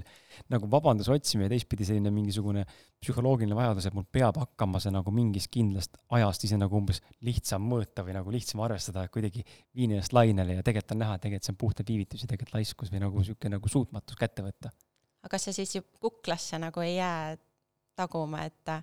nagu 0.55 0.71
vabanduse 0.71 1.11
otsimine 1.16 1.49
ja 1.49 1.53
teistpidi 1.53 1.88
selline 1.88 2.12
mingisugune 2.14 2.62
psühholoogiline 3.03 3.59
vajadus, 3.59 3.88
et 3.90 3.97
mul 3.99 4.07
peab 4.07 4.38
hakkama 4.38 4.79
see 4.83 4.94
nagu 4.94 5.12
mingist 5.14 5.51
kindlast 5.55 5.99
ajast 6.14 6.47
ise 6.47 6.61
nagu 6.62 6.79
umbes 6.79 7.03
lihtsam 7.27 7.66
mõõta 7.73 8.07
või 8.07 8.14
nagu 8.21 8.33
lihtsam 8.35 8.62
arvestada, 8.62 9.05
et 9.05 9.14
kuidagi 9.14 9.42
viin 9.75 9.97
ennast 9.97 10.14
lainele 10.14 10.61
ja 10.61 10.66
tegelikult 10.66 10.94
on 10.94 11.03
näha, 11.03 11.18
et 11.18 11.27
tegelikult 11.27 11.51
see 11.51 11.57
on 11.57 11.61
puhtalt 11.64 11.90
viivitus 11.90 12.23
ja 12.23 12.31
tegelikult 12.31 12.55
laiskus 12.61 12.94
või 12.94 13.03
nagu 13.03 13.18
niisugune 13.18 13.59
nagu 13.59 13.75
suutmatus 13.75 14.21
kätte 14.21 14.47
võtta. 14.47 14.71
aga 15.27 15.35
kas 15.35 15.51
see 15.51 15.59
siis 15.59 15.83
kuklasse 15.99 16.62
nagu 16.62 16.87
ei 16.87 17.01
jää 17.01 17.37
taguma, 17.99 18.47
et 18.47 18.79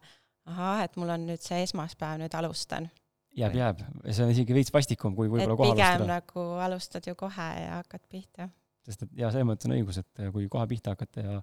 ahah, 0.51 0.83
et 0.85 0.99
mul 0.99 1.13
on 1.15 1.25
nüüd 1.29 1.41
see 1.43 1.63
esmaspäev, 1.65 2.19
nüüd 2.23 2.37
alustan? 2.37 2.89
jääb, 3.35 3.57
jääb, 3.57 3.81
see 4.07 4.23
on 4.23 4.31
isegi 4.31 4.55
veits 4.55 4.71
vastikum, 4.73 5.15
kui 5.17 5.27
võib-olla 5.27 5.57
kohe 5.57 5.73
alustada. 5.73 5.97
pigem 5.97 6.07
nagu 6.11 6.45
alustad 6.65 7.09
ju 7.09 7.17
kohe 7.19 7.49
ja 7.59 7.81
hakkad 7.81 8.05
pihta 8.11 8.49
sest 8.85 9.05
et 9.05 9.21
jaa, 9.21 9.31
selles 9.33 9.47
mõttes 9.49 9.69
on 9.69 9.75
õigus, 9.75 9.99
et 10.01 10.27
kui 10.33 10.49
kohe 10.51 10.67
pihta 10.69 10.95
hakata 10.95 11.25
ja 11.25 11.39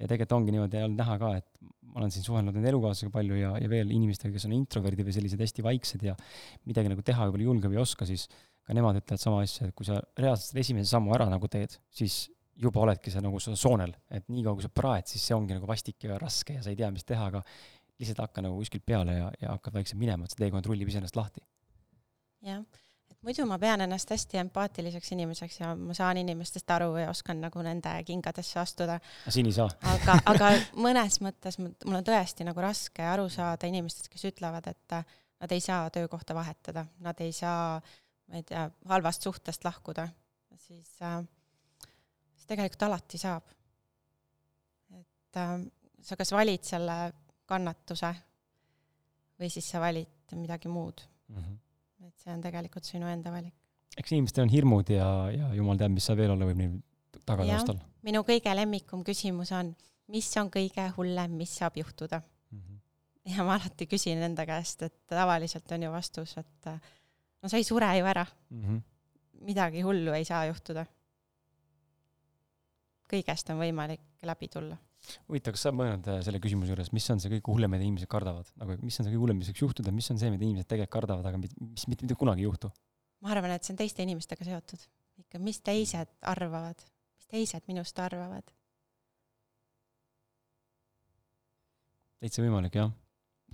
ja 0.00 0.08
tegelikult 0.08 0.32
ongi 0.38 0.54
niimoodi 0.54 0.80
olnud 0.80 0.96
näha 0.96 1.16
ka, 1.20 1.30
et 1.42 1.48
ma 1.90 2.00
olen 2.00 2.12
siin 2.14 2.24
suhelnud 2.24 2.56
enda 2.56 2.70
elukaaslasega 2.70 3.12
palju 3.12 3.36
ja, 3.36 3.50
ja 3.60 3.68
veel 3.68 3.90
inimestega, 3.92 4.32
kes 4.32 4.46
on 4.48 4.54
introverdid 4.56 5.04
või 5.04 5.12
sellised 5.12 5.42
hästi 5.44 5.64
vaiksed 5.66 6.06
ja 6.06 6.14
midagi 6.68 6.88
nagu 6.88 7.04
teha 7.04 7.26
võib-olla 7.26 7.44
ei 7.44 7.50
julge 7.50 7.68
või 7.68 7.76
ei 7.76 7.82
oska, 7.82 8.08
siis 8.08 8.24
ka 8.64 8.76
nemad 8.76 9.00
ütlevad 9.02 9.20
sama 9.20 9.42
asja, 9.44 9.68
et 9.68 9.76
kui 9.76 9.88
sa 9.88 9.98
reaalselt 10.16 10.54
selle 10.54 10.64
esimese 10.64 10.94
sammu 10.94 11.12
ära 11.16 11.26
nagu 11.28 11.50
teed, 11.52 11.76
siis 11.92 12.22
juba 12.60 12.80
oledki 12.86 13.12
sa 13.12 13.20
nagu 13.24 13.36
soonel, 13.40 13.92
et 14.08 14.24
niikaua 14.32 14.56
kui 14.56 14.64
sa 14.64 14.72
praed, 14.72 15.10
siis 15.10 15.26
see 15.26 15.36
ongi 15.36 15.56
nagu 15.56 15.68
vastik 15.68 16.08
ja 16.08 16.16
raske 16.20 16.56
ja 16.56 16.64
sa 16.64 16.72
ei 16.72 16.80
tea, 16.80 16.88
mis 16.94 17.04
teha, 17.08 17.28
aga 17.28 17.44
lihtsalt 18.00 18.24
hakka 18.24 18.44
nagu 18.44 18.58
kuskilt 18.58 18.86
peale 18.86 19.16
ja, 19.16 19.32
ja 19.42 19.56
hakkad 19.56 19.76
vaikselt 19.76 20.00
minema, 20.00 20.24
et 20.24 20.34
see 20.34 20.42
teekond 20.44 20.66
rullib 20.66 20.88
iseenesest 20.88 21.18
lahti. 21.20 21.44
jah 22.46 22.64
muidu 23.24 23.44
ma 23.48 23.58
pean 23.60 23.82
ennast 23.84 24.10
hästi 24.10 24.38
empaatiliseks 24.40 25.12
inimeseks 25.12 25.60
ja 25.60 25.72
ma 25.76 25.94
saan 25.96 26.20
inimestest 26.22 26.70
aru 26.72 26.94
ja 27.02 27.10
oskan 27.12 27.40
nagu 27.44 27.62
nende 27.64 27.92
kingadesse 28.08 28.60
astuda. 28.60 28.98
siin 29.28 29.46
ei 29.46 29.56
saa. 29.56 29.68
aga, 29.94 30.16
aga 30.32 30.50
mõnes 30.86 31.20
mõttes 31.24 31.58
mul 31.60 31.98
on 32.00 32.06
tõesti 32.06 32.46
nagu 32.48 32.64
raske 32.64 33.04
aru 33.04 33.28
saada 33.32 33.68
inimestest, 33.68 34.08
kes 34.12 34.24
ütlevad, 34.32 34.70
et 34.72 34.96
nad 35.40 35.52
ei 35.52 35.60
saa 35.64 35.90
töökohta 35.92 36.36
vahetada, 36.36 36.86
nad 37.04 37.20
ei 37.20 37.32
saa, 37.36 37.80
ma 38.28 38.40
ei 38.40 38.46
tea, 38.48 38.66
halvast 38.88 39.28
suhtest 39.28 39.64
lahkuda, 39.64 40.08
siis 40.56 40.96
äh,, 41.02 41.20
siis 42.34 42.48
tegelikult 42.48 42.88
alati 42.88 43.20
saab. 43.20 43.44
et 44.96 45.36
äh, 45.36 45.58
sa 46.00 46.16
kas 46.16 46.32
valid 46.32 46.64
selle 46.64 46.96
kannatuse 47.50 48.14
või 49.40 49.50
siis 49.50 49.66
sa 49.72 49.82
valid 49.82 50.38
midagi 50.38 50.70
muud 50.70 51.02
mm. 51.28 51.42
-hmm 51.42 51.58
et 52.06 52.24
see 52.24 52.32
on 52.32 52.42
tegelikult 52.44 52.86
sinu 52.88 53.08
enda 53.10 53.32
valik. 53.32 53.54
eks 53.98 54.14
inimestel 54.14 54.46
on 54.46 54.52
hirmud 54.52 54.92
ja, 54.92 55.06
ja 55.34 55.52
jumal 55.56 55.78
teab, 55.80 55.94
mis 55.94 56.06
seal 56.08 56.18
veel 56.18 56.34
olla 56.34 56.48
võib 56.48 56.60
neil 56.60 56.76
tagataustal. 57.28 57.80
minu 58.06 58.22
kõige 58.26 58.54
lemmikum 58.56 59.02
küsimus 59.06 59.52
on, 59.56 59.72
mis 60.12 60.28
on 60.40 60.50
kõige 60.52 60.86
hullem, 60.96 61.36
mis 61.40 61.52
saab 61.60 61.76
juhtuda 61.80 62.20
mm? 62.22 62.60
-hmm. 62.60 62.78
ja 63.34 63.46
ma 63.46 63.58
alati 63.58 63.88
küsin 63.90 64.22
enda 64.26 64.46
käest, 64.48 64.86
et 64.88 64.96
tavaliselt 65.10 65.76
on 65.76 65.88
ju 65.88 65.92
vastus, 65.92 66.36
et 66.40 66.70
no 66.70 67.48
sa 67.52 67.60
ei 67.60 67.66
sure 67.66 67.90
ju 67.98 68.06
ära 68.14 68.26
mm. 68.26 68.62
-hmm. 68.62 68.80
midagi 69.50 69.84
hullu 69.86 70.16
ei 70.16 70.24
saa 70.24 70.46
juhtuda. 70.46 70.86
kõigest 73.10 73.50
on 73.50 73.58
võimalik 73.58 74.00
läbi 74.22 74.48
tulla. 74.48 74.76
Huvitav, 75.28 75.54
kas 75.56 75.64
sa 75.66 75.72
mõelnud 75.74 76.06
äh, 76.10 76.20
selle 76.26 76.40
küsimuse 76.42 76.72
juures, 76.72 76.90
mis 76.96 77.06
on 77.12 77.20
see 77.22 77.32
kõige 77.32 77.48
hullem, 77.48 77.72
mida 77.74 77.86
inimesed 77.86 78.10
kardavad, 78.10 78.50
nagu 78.60 78.76
mis 78.82 78.98
on 79.00 79.06
see 79.06 79.12
kõige 79.12 79.22
hullem, 79.24 79.40
mis 79.40 79.50
võiks 79.50 79.64
juhtuda, 79.64 79.94
mis 79.96 80.10
on 80.12 80.20
see, 80.20 80.30
mida 80.32 80.46
inimesed 80.46 80.68
tegelikult 80.70 80.96
kardavad, 80.98 81.28
aga 81.30 81.40
mis, 81.40 81.86
mitte, 81.90 82.06
mitte 82.06 82.18
kunagi 82.20 82.44
ei 82.44 82.48
juhtu? 82.48 82.72
ma 83.20 83.34
arvan, 83.34 83.52
et 83.52 83.66
see 83.66 83.74
on 83.74 83.80
teiste 83.80 84.04
inimestega 84.04 84.46
seotud. 84.46 84.86
ikka, 85.24 85.40
mis 85.44 85.60
teised 85.64 86.12
arvavad, 86.28 86.84
mis 87.18 87.30
teised 87.32 87.66
minust 87.70 87.98
arvavad. 88.00 88.54
täitsa 92.20 92.44
võimalik, 92.44 92.76
jah. 92.76 92.92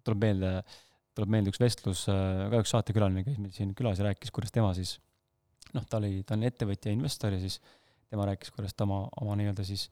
tuleb 0.03 0.23
meelde, 0.27 0.53
tuleb 1.15 1.35
meelde 1.35 1.55
üks 1.55 1.63
vestlus, 1.63 2.07
äh, 2.11 2.47
ka 2.51 2.63
üks 2.63 2.75
saatekülaline 2.75 3.27
käis 3.27 3.39
meil 3.39 3.55
siin 3.55 3.75
külas 3.79 4.03
ja 4.03 4.11
rääkis, 4.11 4.35
kuidas 4.35 4.55
tema 4.55 4.75
siis 4.75 4.99
noh, 5.75 5.87
ta 5.87 6.01
oli, 6.01 6.23
ta 6.27 6.37
on 6.37 6.47
ettevõtja, 6.47 6.95
investor 6.95 7.35
ja 7.35 7.41
siis 7.43 7.61
tema 8.11 8.27
rääkis, 8.29 8.53
kuidas 8.55 8.75
ta 8.75 8.87
oma, 8.87 9.05
oma 9.23 9.37
nii-öelda 9.39 9.67
siis 9.67 9.89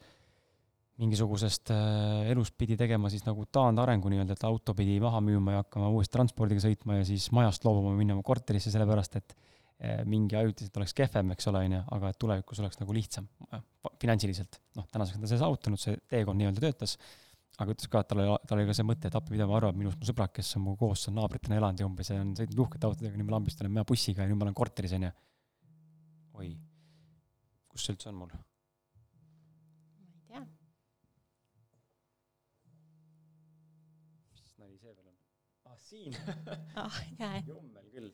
mingisugusest 1.03 1.73
äh, 1.75 2.29
elust 2.31 2.55
pidi 2.59 2.77
tegema 2.79 3.11
siis 3.11 3.25
nagu 3.27 3.47
taandarengu 3.51 4.13
nii-öelda, 4.13 4.37
et 4.37 4.47
auto 4.47 4.77
pidi 4.79 5.01
maha 5.03 5.19
müüma 5.25 5.57
ja 5.57 5.65
hakkama 5.65 5.91
uuesti 5.95 6.15
transpordiga 6.15 6.63
sõitma 6.63 7.01
ja 7.01 7.09
siis 7.09 7.27
majast 7.35 7.67
loobuma, 7.67 7.97
minema 7.99 8.23
korterisse, 8.27 8.71
sellepärast 8.71 9.19
et 9.19 9.35
äh, 9.35 10.05
mingi 10.07 10.39
ajutiselt 10.39 10.79
oleks 10.79 10.95
kehvem, 10.95 11.35
eks 11.35 11.51
ole, 11.51 11.65
onju, 11.67 11.83
aga 11.99 12.15
et 12.15 12.21
tulevikus 12.23 12.63
oleks 12.63 12.79
nagu 12.83 12.95
lihtsam 12.95 13.27
äh, 13.51 13.65
finantsiliselt. 14.01 14.61
noh, 14.79 14.87
tänaseks 14.93 15.19
on 15.19 15.27
ta 15.27 15.33
selle 15.33 15.43
saavutanud, 15.43 15.83
see 15.83 15.99
teekond 16.15 16.41
nii-öelda 16.41 16.63
töötas, 16.63 16.95
aga 17.59 17.75
ütles 17.75 17.91
ka, 17.91 18.01
et 18.03 18.09
tal 18.11 18.21
oli, 18.23 18.31
tal 18.49 18.59
oli 18.59 18.67
ka 18.69 18.75
see 18.77 18.87
mõte, 18.87 19.09
et 19.11 19.17
appi, 19.19 19.33
mida 19.35 19.47
ma 19.51 19.57
arvan 19.59 19.77
minust 19.79 19.99
mu 20.01 20.05
sõbrad, 20.09 20.33
kes 20.35 20.49
on 20.59 20.63
mu 20.67 20.73
koos 20.79 21.01
seal 21.05 21.15
naabritena 21.19 21.59
elanud 21.61 21.81
ja 21.83 21.87
umbes 21.87 22.11
ja 22.11 22.17
on 22.23 22.31
sõitnud 22.39 22.63
uhkete 22.67 22.89
autodega, 22.89 23.19
nüüd 23.19 23.29
ma 23.29 23.37
lambist 23.37 23.59
olen 23.63 23.75
mina 23.75 23.87
bussiga 23.87 24.21
ja 24.25 24.29
nüüd 24.31 24.41
ma 24.41 24.47
olen 24.49 24.59
korteris, 24.59 24.95
onju. 24.99 25.11
oi, 26.41 26.49
kus 27.71 27.81
see 27.87 27.95
üldse 27.95 28.07
on 28.11 28.17
mul? 28.19 28.31
ma 28.35 28.39
ei 30.41 30.43
tea. 30.43 30.47
mis 34.35 34.53
nali 34.59 34.77
see 34.83 34.91
veel 34.91 35.07
on? 35.07 35.17
ah, 35.71 35.79
siin 35.95 36.17
ah, 36.83 37.01
jaa, 37.21 37.41
jummel 37.47 37.87
küll. 37.93 38.11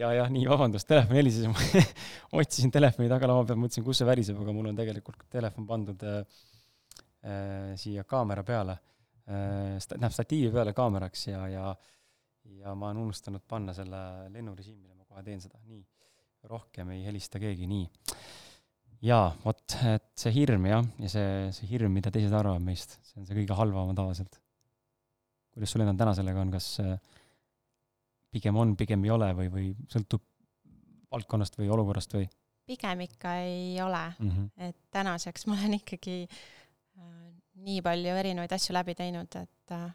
ja, 0.00 0.12
jah, 0.20 0.30
nii, 0.32 0.44
vabandust, 0.50 0.88
telefon 0.90 1.20
helises 1.20 1.48
ma 1.50 1.84
otsisin 2.40 2.72
telefoni 2.74 3.10
taga 3.12 3.30
laua 3.30 3.46
peal, 3.48 3.60
mõtlesin, 3.64 3.86
kus 3.86 4.02
see 4.02 4.08
väriseb, 4.08 4.40
aga 4.44 4.56
mul 4.56 4.70
on 4.72 4.80
tegelikult 4.82 5.26
telefon 5.32 5.68
pandud 5.70 6.06
äh, 6.10 6.20
äh, 7.24 7.72
siia 7.80 8.06
kaamera 8.08 8.46
peale 8.46 8.76
äh,, 8.76 9.80
tähendab 9.80 10.14
statiivi 10.16 10.52
peale 10.54 10.76
kaameraks 10.76 11.28
ja, 11.32 11.48
ja 11.52 11.74
ja 12.60 12.74
ma 12.76 12.90
olen 12.90 13.04
unustanud 13.06 13.44
panna 13.48 13.74
selle 13.76 13.98
lennurežiimile, 14.32 14.94
ma 14.98 15.06
kohe 15.08 15.22
teen 15.26 15.40
seda, 15.42 15.60
nii. 15.68 15.82
rohkem 16.50 16.90
ei 16.92 17.04
helista 17.06 17.40
keegi, 17.40 17.66
nii. 17.68 17.86
jaa, 19.08 19.30
vot, 19.44 19.76
et 19.88 20.10
see 20.20 20.32
hirm 20.34 20.66
jah, 20.68 20.84
ja 21.00 21.12
see, 21.12 21.28
see 21.56 21.70
hirm, 21.70 21.94
mida 21.96 22.12
teised 22.12 22.34
arvavad 22.36 22.64
meist, 22.64 22.98
see 23.08 23.22
on 23.22 23.28
see 23.28 23.38
kõige 23.40 23.56
halvam 23.56 23.94
tavaliselt. 23.96 24.40
Kuidas 25.54 25.74
sul 25.74 25.84
endal 25.84 25.98
täna 25.98 26.14
sellega 26.18 26.42
on, 26.42 26.52
kas 26.54 26.70
äh, 26.82 26.94
pigem 28.34 28.56
on, 28.60 28.76
pigem 28.76 29.04
ei 29.06 29.14
ole 29.14 29.30
või, 29.38 29.50
või 29.52 29.68
sõltub 29.92 30.24
valdkonnast 31.14 31.58
või 31.60 31.70
olukorrast 31.70 32.16
või 32.18 32.28
pigem 32.66 33.04
ikka 33.06 33.36
ei 33.44 33.74
ole 33.82 34.04
mm? 34.18 34.30
-hmm. 34.30 34.68
et 34.68 34.78
tänaseks 34.90 35.46
ma 35.46 35.58
olen 35.58 35.78
ikkagi 35.80 36.22
äh, 36.24 37.10
nii 37.66 37.82
palju 37.84 38.16
erinevaid 38.22 38.56
asju 38.56 38.74
läbi 38.74 38.96
teinud, 38.98 39.36
et 39.40 39.76
äh, 39.76 39.92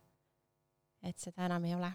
et 1.04 1.18
seda 1.20 1.48
enam 1.48 1.66
ei 1.66 1.76
ole. 1.76 1.92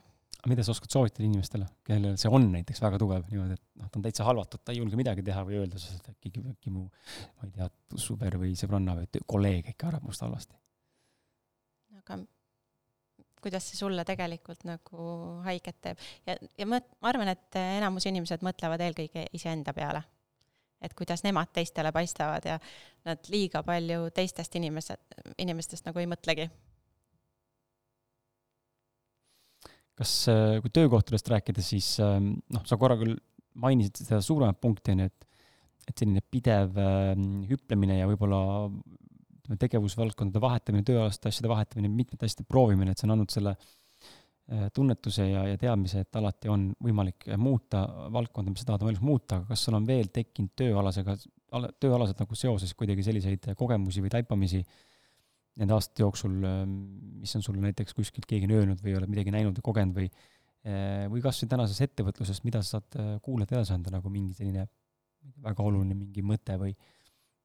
mida 0.48 0.64
sa 0.64 0.74
oskad 0.74 0.92
soovitada 0.92 1.24
inimestele, 1.24 1.66
kellel 1.88 2.18
see 2.20 2.28
on 2.36 2.50
näiteks 2.52 2.82
väga 2.84 2.98
tugev 3.00 3.22
niimoodi, 3.30 3.56
et 3.56 3.80
noh, 3.80 3.88
ta 3.88 3.96
on 3.96 4.02
täitsa 4.04 4.26
halvatud, 4.28 4.60
ta 4.60 4.74
ei 4.74 4.80
julge 4.82 4.98
midagi 5.00 5.24
teha 5.24 5.40
või 5.48 5.56
öelda, 5.62 5.80
sest 5.80 6.10
äkki, 6.10 6.32
äkki 6.50 6.72
mu, 6.72 6.84
ma 7.38 7.48
ei 7.48 7.54
tea, 7.54 7.68
sõber 7.96 8.36
või 8.42 8.52
sõbranna 8.60 8.98
või 8.98 9.24
kolleeg 9.32 9.70
ikka 9.72 9.88
arvab 9.88 10.04
must 10.10 10.24
halvasti. 10.26 10.58
aga 12.02 12.18
kuidas 13.44 13.68
see 13.68 13.78
sulle 13.78 14.04
tegelikult 14.08 14.64
nagu 14.68 15.06
haiget 15.44 15.78
teeb 15.84 16.02
ja, 16.28 16.36
ja 16.58 16.68
ma, 16.68 16.80
ma 17.02 17.12
arvan, 17.12 17.30
et 17.34 17.60
enamus 17.60 18.08
inimesed 18.10 18.44
mõtlevad 18.46 18.82
eelkõige 18.84 19.26
iseenda 19.36 19.74
peale. 19.76 20.02
et 20.84 20.94
kuidas 20.94 21.22
nemad 21.24 21.52
teistele 21.52 21.92
paistavad 21.92 22.44
ja 22.44 22.58
nad 23.08 23.30
liiga 23.32 23.62
palju 23.64 24.10
teistest 24.16 24.56
inimesed, 24.60 25.00
inimestest 25.38 25.86
nagu 25.88 26.00
ei 26.00 26.08
mõtlegi. 26.10 26.48
kas, 29.94 30.16
äh, 30.28 30.58
kui 30.60 30.72
töökohtadest 30.74 31.28
rääkida, 31.30 31.62
siis 31.62 31.94
ähm, 32.02 32.34
noh, 32.50 32.64
sa 32.66 32.76
korra 32.80 32.98
küll 32.98 33.14
mainisid 33.54 34.02
seda 34.02 34.18
suuremat 34.24 34.58
punkti, 34.60 34.96
on 34.96 35.04
ju, 35.04 35.12
et 35.12 35.30
et 35.84 36.00
selline 36.00 36.22
pidev 36.32 36.78
äh, 36.80 37.12
hüplemine 37.50 37.98
ja 37.98 38.08
võib-olla 38.08 38.38
tegevusvaldkondade 39.60 40.40
vahetamine, 40.42 40.84
tööalaste 40.86 41.30
asjade 41.30 41.50
vahetamine, 41.50 41.90
mitmete 41.92 42.28
asjade 42.28 42.46
proovimine, 42.48 42.94
et 42.94 43.00
see 43.00 43.08
on 43.08 43.14
andnud 43.16 43.34
selle 43.34 43.52
äh, 43.54 44.66
tunnetuse 44.74 45.28
ja, 45.28 45.44
ja 45.50 45.60
teadmise, 45.60 46.04
et 46.04 46.20
alati 46.20 46.52
on 46.52 46.70
võimalik 46.84 47.28
muuta 47.40 47.84
valdkonda, 48.14 48.54
mis 48.54 48.64
sa 48.64 48.72
tahad 48.72 48.86
oma 48.86 48.94
elus 48.94 49.04
muuta, 49.04 49.40
aga 49.40 49.52
kas 49.52 49.66
sul 49.66 49.76
on 49.76 49.86
veel 49.88 50.08
tekkinud 50.14 50.54
tööalasega, 50.56 51.18
tööalaselt 51.82 52.24
nagu 52.24 52.38
seoses 52.38 52.74
kuidagi 52.74 53.04
selliseid 53.06 53.52
kogemusi 53.58 54.02
või 54.02 54.12
taipamisi 54.14 54.64
nende 55.60 55.76
aastate 55.76 56.02
jooksul, 56.02 56.32
mis 57.20 57.34
on 57.38 57.44
sulle 57.46 57.62
näiteks 57.62 57.94
kuskilt 57.94 58.26
keegi 58.26 58.48
öelnud 58.50 58.80
või 58.82 58.96
oled 58.98 59.10
midagi 59.10 59.34
näinud 59.34 59.60
või 59.60 59.66
kogenud 59.68 60.00
või 60.00 60.08
äh, 60.08 61.04
või 61.12 61.22
kas 61.22 61.42
või 61.44 61.52
tänases 61.52 61.84
ettevõtluses, 61.84 62.42
mida 62.46 62.62
sa 62.64 62.78
saad 62.78 62.98
äh, 62.98 63.12
kuulajate 63.22 63.60
edasi 63.60 63.76
anda, 63.76 63.92
nagu 63.94 64.10
mingi 64.10 64.34
selline 64.38 64.66
väga 65.44 65.64
oluline 65.64 65.96
mingi 65.96 66.24
mõte 66.26 66.56
või 66.60 66.74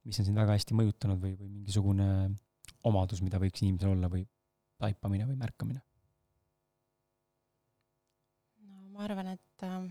mis 0.10 0.20
on 0.22 0.28
sind 0.28 0.40
väga 0.40 0.56
hästi 0.58 0.78
mõjutanud 0.78 1.22
või, 1.22 1.36
või 1.38 1.50
mingisugune 1.60 2.10
omadus, 2.90 3.22
mida 3.26 3.40
võiks 3.42 3.64
inimesel 3.64 3.94
olla 3.94 4.10
või 4.12 4.26
taipamine 4.82 5.28
või 5.30 5.40
märkamine? 5.40 5.82
no 8.66 8.86
ma 8.96 9.06
arvan, 9.08 9.34
et 9.36 9.66
äh, 9.68 9.82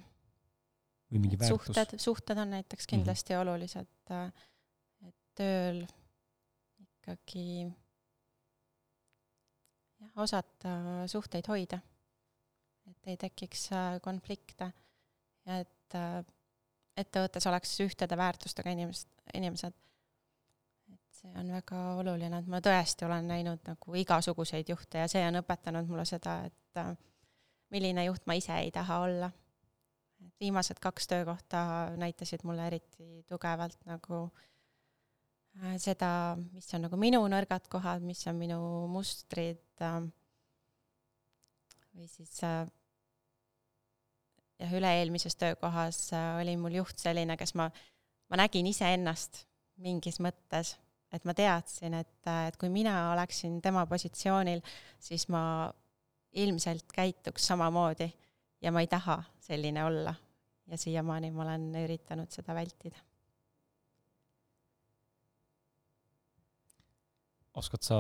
või 1.13 1.23
mingi 1.25 1.39
et 1.39 1.45
väärtus? 1.45 1.75
suhted, 1.75 1.99
suhted 2.03 2.43
on 2.45 2.57
näiteks 2.57 2.89
kindlasti 2.91 3.35
mm 3.35 3.39
-hmm. 3.39 3.43
olulised, 3.47 3.93
äh, 4.11 4.33
et 5.09 5.17
tööl 5.39 5.85
ikkagi 6.87 7.49
jah, 9.99 10.13
osata 10.17 10.75
suhteid 11.07 11.49
hoida. 11.49 11.81
et 12.91 13.07
ei 13.13 13.17
tekiks 13.21 13.69
äh, 13.73 14.01
konflikte 14.01 14.73
ja 15.47 15.59
et 15.61 15.95
äh, 15.95 16.25
ettevõttes 16.97 17.47
oleks 17.47 17.75
ühtede 17.85 18.17
väärtustega 18.17 18.73
inimesed, 18.75 19.11
inimesed. 19.35 19.75
See 21.19 21.33
on 21.39 21.51
väga 21.53 21.79
oluline, 21.99 22.39
et 22.41 22.49
ma 22.51 22.61
tõesti 22.65 23.07
olen 23.07 23.29
näinud 23.31 23.63
nagu 23.67 23.97
igasuguseid 24.03 24.71
juhte 24.71 25.03
ja 25.03 25.09
see 25.11 25.25
on 25.27 25.41
õpetanud 25.41 25.91
mulle 25.91 26.05
seda, 26.09 26.41
et 26.49 26.81
äh, 26.81 26.93
milline 27.75 28.05
juht 28.07 28.27
ma 28.31 28.37
ise 28.39 28.55
ei 28.63 28.71
taha 28.75 29.01
olla. 29.07 29.31
et 30.27 30.35
viimased 30.41 30.79
kaks 30.83 31.07
töökohta 31.07 31.59
näitasid 31.97 32.43
mulle 32.45 32.67
eriti 32.67 33.25
tugevalt 33.29 33.79
nagu 33.87 34.31
äh, 35.63 35.77
seda, 35.79 36.37
mis 36.53 36.75
on 36.75 36.87
nagu 36.87 36.97
minu 36.97 37.21
nõrgad 37.29 37.69
kohad, 37.71 38.03
mis 38.03 38.27
on 38.27 38.37
minu 38.39 38.61
mustrid 38.91 39.83
äh, 39.83 40.01
või 41.95 42.09
siis 42.11 42.35
jah, 42.43 42.67
üle-eelmises 44.75 45.39
töökohas 45.39 46.11
oli 46.41 46.57
mul 46.59 46.75
juht 46.81 46.99
selline, 46.99 47.37
kes 47.39 47.55
ma, 47.59 47.71
ma 48.31 48.37
nägin 48.43 48.67
iseennast 48.71 49.47
mingis 49.83 50.19
mõttes, 50.23 50.77
et 51.13 51.25
ma 51.25 51.35
teadsin, 51.37 51.95
et, 51.99 52.31
et 52.49 52.57
kui 52.61 52.71
mina 52.73 53.11
oleksin 53.15 53.61
tema 53.65 53.87
positsioonil, 53.89 54.61
siis 55.01 55.29
ma 55.33 55.43
ilmselt 56.39 56.93
käituks 56.95 57.49
samamoodi 57.51 58.09
ja 58.63 58.73
ma 58.75 58.83
ei 58.85 58.91
taha 58.91 59.23
selline 59.41 59.85
olla. 59.85 60.15
ja 60.69 60.77
siiamaani 60.77 61.31
ma 61.33 61.47
olen 61.47 61.71
üritanud 61.81 62.29
seda 62.31 62.55
vältida. 62.55 62.99
oskad 67.59 67.83
sa 67.83 67.97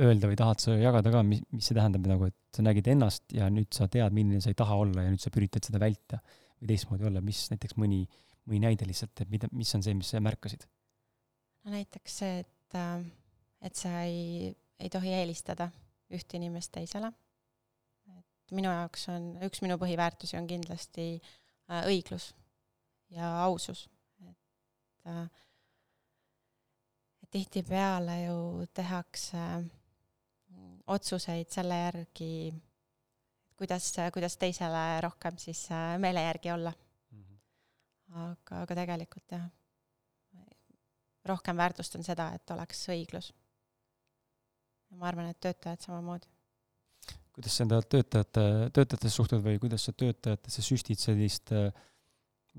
öelda 0.00 0.26
või 0.26 0.38
tahad 0.38 0.58
sa 0.58 0.72
jagada 0.74 1.12
ka, 1.14 1.20
mis, 1.22 1.42
mis 1.54 1.68
see 1.68 1.76
tähendab 1.76 2.06
nagu, 2.10 2.26
et 2.26 2.56
sa 2.56 2.64
nägid 2.66 2.88
ennast 2.90 3.34
ja 3.36 3.46
nüüd 3.52 3.70
sa 3.76 3.86
tead, 3.86 4.14
milline 4.16 4.40
sa 4.42 4.50
ei 4.50 4.58
taha 4.58 4.78
olla 4.82 5.04
ja 5.04 5.12
nüüd 5.12 5.22
sa 5.22 5.30
üritad 5.30 5.66
seda 5.68 5.78
vältida 5.82 6.18
või 6.58 6.70
teistmoodi 6.72 7.06
olla, 7.06 7.22
mis 7.22 7.44
näiteks 7.52 7.76
mõni, 7.78 8.00
mõni 8.48 8.62
näide 8.64 8.88
lihtsalt, 8.88 9.14
et 9.22 9.30
mida, 9.30 9.50
mis 9.54 9.70
on 9.78 9.84
see, 9.86 9.94
mis 9.94 10.10
sa 10.10 10.22
märkasid? 10.24 10.66
No 11.64 11.72
näiteks 11.72 12.18
see, 12.20 12.40
et, 12.44 12.76
äh, 12.78 13.04
et 13.64 13.76
sa 13.76 14.00
ei, 14.04 14.52
ei 14.80 14.90
tohi 14.92 15.12
eelistada 15.16 15.70
ühte 16.14 16.38
inimest 16.38 16.72
teisele. 16.74 17.10
et 18.18 18.52
minu 18.52 18.68
jaoks 18.68 19.08
on, 19.12 19.30
üks 19.46 19.62
minu 19.64 19.78
põhiväärtusi 19.80 20.36
on 20.38 20.46
kindlasti 20.50 21.06
äh, 21.16 21.86
õiglus 21.88 22.32
ja 23.14 23.30
ausus, 23.46 23.86
et 24.28 25.08
äh, 25.08 25.24
et 27.24 27.30
tihtipeale 27.32 28.20
ju 28.26 28.68
tehakse 28.76 29.40
otsuseid 30.86 31.48
selle 31.48 31.78
järgi, 31.80 32.52
kuidas, 33.56 33.88
kuidas 34.12 34.36
teisele 34.36 34.82
rohkem 35.00 35.38
siis 35.40 35.64
meele 35.98 36.26
järgi 36.26 36.52
olla. 36.52 36.72
aga, 38.14 38.60
aga 38.60 38.74
tegelikult 38.78 39.32
jah, 39.32 39.46
rohkem 41.28 41.56
väärtustan 41.56 42.04
seda, 42.06 42.30
et 42.36 42.50
oleks 42.54 42.84
õiglus. 42.92 43.32
ja 44.90 45.00
ma 45.00 45.08
arvan, 45.10 45.30
et 45.32 45.40
töötajad 45.40 45.86
samamoodi. 45.86 46.28
kuidas 47.34 47.56
sa 47.56 47.64
enda 47.64 47.80
töötajate, 47.82 48.44
töötajatesse 48.72 49.16
suhtud 49.16 49.42
või 49.44 49.58
kuidas 49.62 49.88
sa 49.88 49.92
töötajatesse 49.92 50.62
süstid 50.62 51.00
sellist, 51.00 51.50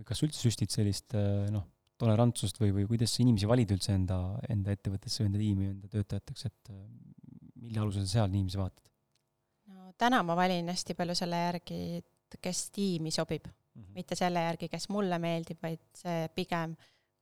kas 0.06 0.24
üldse 0.24 0.42
süstid 0.42 0.74
sellist 0.74 1.16
noh, 1.54 1.68
tolerantsust 1.98 2.60
või, 2.60 2.74
või 2.76 2.88
kuidas 2.90 3.16
sa 3.16 3.24
inimesi 3.24 3.48
valid 3.48 3.72
üldse 3.78 3.94
enda, 3.96 4.18
enda 4.52 4.74
ettevõttesse 4.76 5.24
enda 5.24 5.40
tiimi, 5.40 5.70
enda 5.72 5.92
töötajateks, 5.92 6.46
et 6.50 6.74
mille 7.66 7.82
alusel 7.82 8.06
sa 8.06 8.20
seal 8.20 8.34
inimesi 8.34 8.60
vaatad? 8.60 8.92
no 9.72 9.94
täna 9.98 10.22
ma 10.28 10.36
valin 10.38 10.70
hästi 10.72 10.98
palju 10.98 11.16
selle 11.18 11.40
järgi, 11.48 11.80
et 12.02 12.40
kes 12.42 12.70
tiimi 12.76 13.14
sobib 13.14 13.48
mm, 13.48 13.82
-hmm. 13.82 13.94
mitte 13.96 14.16
selle 14.20 14.44
järgi, 14.44 14.70
kes 14.70 14.90
mulle 14.90 15.20
meeldib, 15.20 15.62
vaid 15.64 15.82
see 15.96 16.28
pigem, 16.36 16.76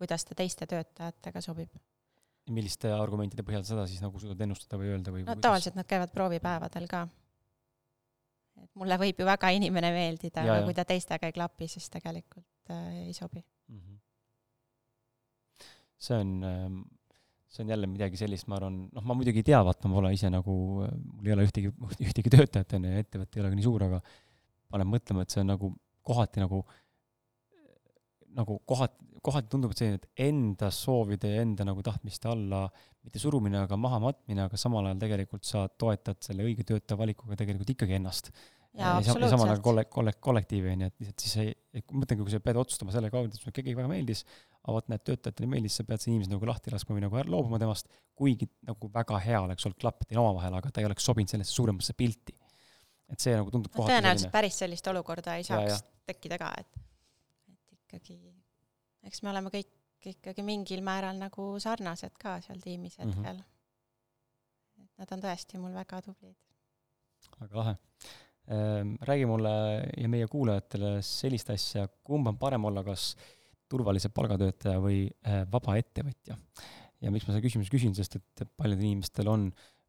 kuidas 0.04 0.28
ta 0.28 0.38
teiste 0.38 0.68
töötajatega 0.70 1.42
sobib. 1.44 1.82
milliste 2.52 2.92
argumentide 2.92 3.46
põhjal 3.48 3.64
seda 3.68 3.88
siis 3.88 4.04
nagu 4.04 4.20
suudad 4.20 4.42
ennustada 4.44 4.80
või 4.82 4.94
öelda 4.94 5.16
või? 5.16 5.26
no 5.28 5.36
tavaliselt 5.40 5.80
nad 5.80 5.88
käivad 5.90 6.12
proovipäevadel 6.16 6.88
ka. 6.92 7.06
et 8.64 8.72
mulle 8.80 9.00
võib 9.00 9.20
ju 9.20 9.28
väga 9.28 9.54
inimene 9.56 9.94
meeldida, 9.96 10.44
aga 10.44 10.64
kui 10.68 10.76
ta 10.78 10.86
teistega 10.88 11.30
ei 11.30 11.36
klapi, 11.36 11.70
siis 11.72 11.90
tegelikult 11.94 12.74
äh, 12.74 13.08
ei 13.08 13.14
sobi 13.14 13.40
mm. 13.40 13.80
-hmm. 13.80 14.02
see 15.98 16.20
on 16.20 16.36
äh, 16.44 16.68
see 17.54 17.64
on 17.64 17.70
jälle 17.70 17.88
midagi 17.88 18.18
sellist, 18.18 18.48
ma 18.50 18.58
arvan, 18.58 18.88
noh, 18.90 19.04
ma 19.06 19.16
muidugi 19.18 19.44
ei 19.44 19.48
tea, 19.52 19.60
vaata, 19.66 19.90
ma 19.90 20.00
pole 20.00 20.14
ise 20.16 20.30
nagu, 20.34 20.54
mul 20.90 21.28
ei 21.28 21.36
ole 21.36 21.46
ühtegi, 21.46 21.70
ühtegi 22.08 22.32
töötajat, 22.34 22.78
on 22.80 22.88
ju, 22.88 23.02
ettevõte 23.04 23.38
ei 23.38 23.44
ole 23.44 23.52
ka 23.52 23.60
nii 23.60 23.66
suur, 23.68 23.86
aga 23.86 24.00
paneb 24.74 24.90
mõtlema, 24.90 25.26
et 25.26 25.34
see 25.34 25.44
on 25.44 25.52
nagu 25.54 25.70
kohati 26.04 26.42
nagu, 26.42 26.64
nagu 28.38 28.58
kohati, 28.70 29.12
kohati 29.24 29.52
tundub, 29.52 29.74
et 29.74 29.82
selline, 29.82 30.00
et 30.02 30.26
enda 30.28 30.70
soovide 30.74 31.32
ja 31.32 31.44
enda 31.46 31.66
nagu 31.68 31.84
tahtmiste 31.86 32.30
alla 32.32 32.66
mitte 33.04 33.20
surumine, 33.20 33.64
aga 33.66 33.78
maha 33.80 34.00
matmine, 34.04 34.46
aga 34.48 34.60
samal 34.60 34.88
ajal 34.88 35.00
tegelikult 35.02 35.48
sa 35.48 35.66
toetad 35.80 36.20
selle 36.24 36.46
õige 36.48 36.66
töötaja 36.68 37.00
valikuga 37.00 37.38
tegelikult 37.40 37.74
ikkagi 37.76 37.98
ennast. 38.00 38.32
ja, 38.74 38.96
ja 39.04 39.14
samal 39.14 39.50
ajal 39.50 39.62
kolle-, 39.66 39.86
kolle-, 39.92 40.16
kollektiivi, 40.24 40.72
on 40.72 40.86
ju, 40.86 40.92
et 40.92 41.04
lihtsalt 41.04 41.26
siis 41.26 41.36
ei, 41.44 41.84
mõtlengi, 41.92 42.24
kui 42.24 42.34
sa 42.34 42.40
pead 42.44 42.60
otsustama 42.64 42.96
selle 42.96 43.12
kaudu, 43.14 43.32
et 43.32 43.42
sulle 43.42 43.56
keegi 43.56 43.76
väga 43.78 43.92
meeldis, 43.92 44.24
aga 44.64 44.78
vot 44.78 44.88
näed, 44.92 45.04
töötajatele 45.10 45.50
ei 45.50 45.52
meeldi, 45.56 45.72
siis 45.72 45.84
sa 45.84 45.90
pead 45.90 46.04
selle 46.04 46.16
inimese 46.16 46.34
nagu 46.34 46.48
lahti 46.50 46.74
laskma 46.74 46.98
või 46.98 47.04
nagu 47.06 47.20
ära 47.20 47.34
loobuma 47.36 47.60
temast, 47.62 47.92
kuigi 48.18 48.48
nagu 48.70 48.90
väga 48.96 49.20
hea 49.28 49.44
oleks 49.44 49.68
olnud 49.68 49.82
klapp 49.84 50.08
teil 50.08 50.24
omavahel, 50.24 50.58
aga 50.62 50.72
ta 50.72 50.82
ei 50.82 50.88
oleks 50.90 51.12
sobinud 51.12 51.36
sellesse 51.36 51.54
suuremasse 51.54 51.96
pilti. 52.00 52.38
et 53.12 53.20
see 53.22 53.36
nagu 53.36 53.52
tundub 53.52 53.76
no, 53.76 53.84
tõenäoliselt 53.84 54.26
selline... 54.26 54.34
päris 54.34 54.58
sellist 54.64 54.88
olukorda 54.90 55.36
ei 55.38 55.44
saaks 55.46 55.70
ja, 55.70 55.76
ja. 55.76 56.08
tekkida 56.08 56.40
ka, 56.42 56.54
et 56.64 56.84
ikkagi, 58.00 58.34
eks 59.08 59.24
me 59.24 59.32
oleme 59.34 59.52
kõik 59.54 59.72
ikkagi 60.12 60.44
mingil 60.46 60.84
määral 60.86 61.20
nagu 61.20 61.54
sarnased 61.64 62.18
ka 62.20 62.38
seal 62.44 62.60
tiimis 62.64 62.98
mhm. 63.00 63.10
hetkel 63.10 63.38
mm. 63.38 63.44
-hmm. 63.44 64.84
et 64.84 65.04
nad 65.04 65.16
on 65.16 65.24
tõesti 65.24 65.62
mul 65.62 65.76
väga 65.76 66.02
tublid. 66.02 66.36
väga 67.40 67.58
lahe 67.62 67.76
ehm,. 68.48 68.96
räägi 69.02 69.26
mulle 69.26 69.54
ja 69.98 70.10
meie 70.10 70.28
kuulajatele 70.28 70.98
sellist 71.02 71.50
asja, 71.50 71.88
kumb 72.04 72.28
on 72.28 72.38
parem 72.38 72.66
olla, 72.66 72.84
kas 72.84 73.16
turvalise 73.70 74.10
palgatöötaja 74.10 74.82
või 74.82 75.08
äh, 75.28 75.44
vaba 75.52 75.78
ettevõtja. 75.80 76.38
ja 77.02 77.12
miks 77.12 77.28
ma 77.28 77.34
selle 77.34 77.46
küsimuse 77.48 77.72
küsin, 77.74 77.96
sest 77.96 78.20
et 78.20 78.44
paljudel 78.58 78.86
inimestel 78.86 79.28
on 79.32 79.48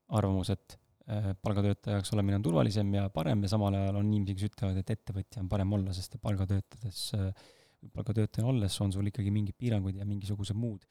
arvamus, 0.08 0.50
et 0.54 0.78
äh, 1.10 1.32
palgatöötajaks 1.42 2.14
olemine 2.14 2.38
on 2.38 2.46
turvalisem 2.46 2.94
ja 2.94 3.08
parem 3.10 3.42
ja 3.42 3.48
samal 3.48 3.74
ajal 3.74 4.00
on 4.00 4.12
inimesi, 4.12 4.38
kes 4.38 4.52
ütlevad, 4.52 4.80
et 4.80 4.94
ettevõtja 4.96 5.42
on 5.42 5.50
parem 5.52 5.72
olla, 5.72 5.92
sest 5.96 6.16
palgatöötades, 6.22 7.04
äh, 7.18 7.52
palgatöötajana 7.92 8.50
olles 8.52 8.80
on 8.80 8.92
sul 8.94 9.10
ikkagi 9.10 9.32
mingid 9.34 9.58
piirangud 9.58 9.96
ja 9.98 10.06
mingisugused 10.08 10.56
muud 10.56 10.86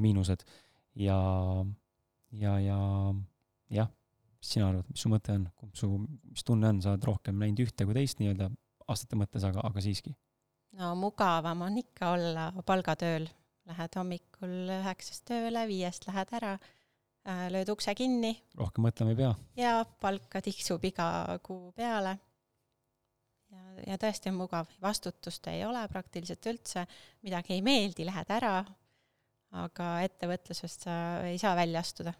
miinused. 0.00 0.44
ja, 0.94 1.18
ja, 2.32 2.58
ja 2.60 2.78
jah, 3.70 3.88
mis 4.38 4.52
sina 4.56 4.68
arvad, 4.68 4.88
mis 4.90 5.04
su 5.04 5.10
mõte 5.12 5.34
on, 5.34 5.48
kumb 5.56 5.74
su, 5.76 5.90
mis 6.30 6.44
tunne 6.44 6.70
on, 6.70 6.82
sa 6.84 6.94
oled 6.94 7.08
rohkem 7.08 7.40
näinud 7.40 7.64
ühte 7.66 7.86
kui 7.86 7.96
teist 7.96 8.20
nii-öelda 8.20 8.50
aastate 8.88 9.18
mõttes, 9.18 9.44
aga, 9.48 9.64
aga 9.64 9.82
siiski 9.84 10.14
no 10.78 10.94
mugavam 10.98 11.64
on 11.66 11.78
ikka 11.80 12.12
olla 12.14 12.46
palgatööl, 12.66 13.26
lähed 13.68 13.98
hommikul 13.98 14.54
üheksast 14.80 15.24
tööle, 15.28 15.64
viiest 15.70 16.08
lähed 16.08 16.32
ära, 16.36 16.54
äh, 17.28 17.46
lööd 17.54 17.70
ukse 17.74 17.94
kinni. 17.98 18.34
rohkem 18.58 18.86
mõtlema 18.88 19.14
ei 19.14 19.20
pea. 19.22 19.34
ja 19.58 19.74
palka 20.00 20.42
tiksub 20.44 20.84
iga 20.84 21.38
kuu 21.42 21.72
peale. 21.76 22.18
Ja, 23.54 23.90
ja 23.92 23.98
tõesti 24.00 24.30
on 24.30 24.38
mugav, 24.38 24.70
vastutust 24.82 25.46
ei 25.52 25.64
ole 25.66 25.84
praktiliselt 25.92 26.46
üldse, 26.50 26.86
midagi 27.26 27.56
ei 27.56 27.62
meeldi, 27.64 28.06
lähed 28.08 28.32
ära, 28.34 28.58
aga 29.64 29.90
ettevõtlusest 30.06 30.86
sa 30.88 30.96
ei 31.28 31.38
saa 31.38 31.54
välja 31.58 31.82
astuda. 31.84 32.14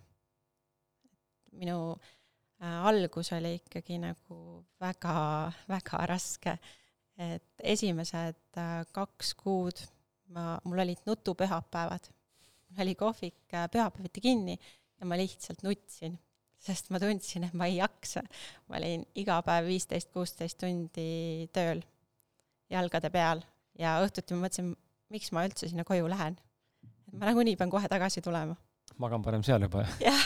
minu 1.55 1.95
äh, 1.95 2.87
algus 2.89 3.31
oli 3.33 3.55
ikkagi 3.61 3.99
nagu 4.03 4.65
väga, 4.81 5.53
väga 5.71 6.07
raske. 6.11 6.57
Et 7.15 7.63
esimesed 7.63 8.59
äh, 8.59 8.81
kaks 8.91 9.35
kuud 9.39 9.85
ma, 10.35 10.59
mul 10.65 10.83
olid 10.83 11.05
nutupühapäevad. 11.07 12.11
mul 12.69 12.83
oli 12.83 12.95
kohvik 12.95 13.55
äh, 13.55 13.69
pühapäeviti 13.71 14.21
kinni 14.21 14.59
ja 15.01 15.07
ma 15.07 15.17
lihtsalt 15.17 15.63
nutsin, 15.63 16.19
sest 16.65 16.91
ma 16.95 17.01
tundsin, 17.03 17.47
et 17.49 17.57
ma 17.57 17.69
ei 17.71 17.79
jaksa. 17.79 18.23
ma 18.69 18.79
olin 18.81 19.05
iga 19.21 19.41
päev 19.47 19.69
viisteist, 19.69 20.11
kuusteist 20.15 20.59
tundi 20.61 21.49
tööl, 21.55 21.83
jalgade 22.73 23.11
peal 23.15 23.45
ja 23.79 23.99
õhtuti 24.05 24.37
ma 24.37 24.47
mõtlesin, 24.47 24.73
miks 25.15 25.33
ma 25.35 25.45
üldse 25.49 25.69
sinna 25.71 25.85
koju 25.87 26.09
lähen. 26.11 26.39
et 27.09 27.19
ma 27.19 27.31
nagunii 27.31 27.59
pean 27.61 27.73
kohe 27.73 27.91
tagasi 27.91 28.25
tulema. 28.25 28.57
magan 28.99 29.23
parem 29.23 29.45
seal 29.47 29.67
juba, 29.67 29.85
jah? 29.85 30.01
jah, 30.09 30.25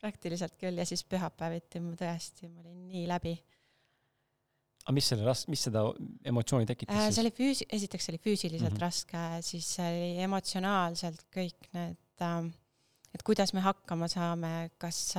praktiliselt 0.00 0.56
küll 0.60 0.78
ja 0.78 0.86
siis 0.88 1.04
pühapäeviti 1.04 1.82
ma 1.84 1.94
tõesti, 1.98 2.48
ma 2.48 2.64
olin 2.64 2.88
nii 2.88 3.06
läbi 3.10 3.36
aga 4.88 4.94
mis 4.96 5.08
selle 5.12 5.26
ras-, 5.26 5.44
mis 5.52 5.66
seda 5.68 5.84
emotsiooni 6.30 6.68
tekitas 6.68 6.96
äh, 6.96 7.08
siis? 7.08 7.18
see 7.18 7.24
oli 7.26 7.34
füüsi-, 7.36 7.68
esiteks 7.76 8.08
see 8.08 8.14
oli 8.14 8.22
füüsiliselt 8.24 8.72
mm 8.72 8.78
-hmm. 8.78 8.86
raske, 8.86 9.24
siis 9.44 9.68
oli 9.84 10.14
emotsionaalselt 10.24 11.26
kõik 11.34 11.68
need 11.76 12.24
äh,, 12.24 12.48
et 13.14 13.24
kuidas 13.26 13.54
me 13.56 13.64
hakkama 13.64 14.08
saame, 14.08 14.70
kas 14.78 15.16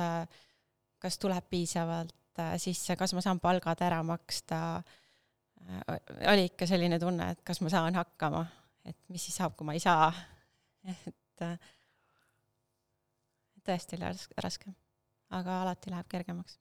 kas 1.00 1.18
tuleb 1.18 1.46
piisavalt 1.50 2.38
äh, 2.38 2.54
sisse, 2.60 2.96
kas 2.96 3.14
ma 3.16 3.24
saan 3.24 3.40
palgad 3.40 3.80
ära 3.84 4.02
maksta 4.06 4.60
äh,, 4.78 6.00
oli 6.32 6.48
ikka 6.50 6.68
selline 6.68 7.00
tunne, 7.00 7.32
et 7.34 7.42
kas 7.46 7.62
ma 7.64 7.72
saan 7.72 7.96
hakkama, 7.98 8.44
et 8.84 8.98
mis 9.08 9.24
siis 9.28 9.40
saab, 9.40 9.56
kui 9.56 9.68
ma 9.68 9.76
ei 9.76 9.82
saa 9.82 10.10
et 10.88 11.44
äh, 11.44 11.70
tõesti 13.66 13.98
oli 13.98 14.12
raske, 14.44 14.72
aga 15.36 15.62
alati 15.64 15.92
läheb 15.92 16.08
kergemaks 16.10 16.58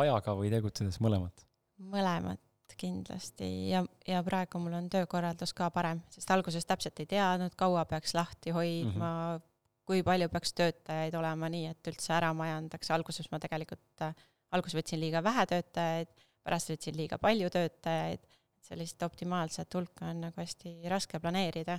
ajaga 0.00 0.34
või 0.36 0.50
tegutsedes 0.52 1.00
mõlemat? 1.04 1.46
mõlemat 1.78 2.40
kindlasti 2.80 3.48
ja, 3.70 3.84
ja 4.08 4.20
praegu 4.26 4.58
mul 4.58 4.74
on 4.74 4.88
töökorraldus 4.90 5.52
ka 5.54 5.68
parem, 5.70 6.00
sest 6.10 6.30
alguses 6.34 6.66
täpselt 6.66 6.98
ei 7.00 7.06
teadnud, 7.06 7.54
kaua 7.56 7.84
peaks 7.86 8.16
lahti 8.16 8.50
hoidma 8.54 9.10
mm, 9.10 9.36
-hmm. 9.36 9.50
Kui 9.84 10.02
palju 10.06 10.28
peaks 10.32 10.54
töötajaid 10.56 11.14
olema, 11.18 11.50
nii 11.52 11.66
et 11.70 11.90
üldse 11.90 12.14
ära 12.16 12.32
majandaks, 12.36 12.90
alguses 12.94 13.30
ma 13.32 13.40
tegelikult 13.42 14.06
alguses 14.54 14.78
võtsin 14.78 15.00
liiga 15.02 15.22
vähe 15.24 15.46
töötajaid, 15.50 16.12
pärast 16.44 16.70
võtsin 16.72 16.96
liiga 16.96 17.18
palju 17.18 17.50
töötajaid, 17.52 18.24
sellist 18.64 19.02
optimaalset 19.02 19.74
hulka 19.76 20.08
on 20.12 20.24
nagu 20.28 20.40
hästi 20.40 20.76
raske 20.88 21.20
planeerida, 21.20 21.78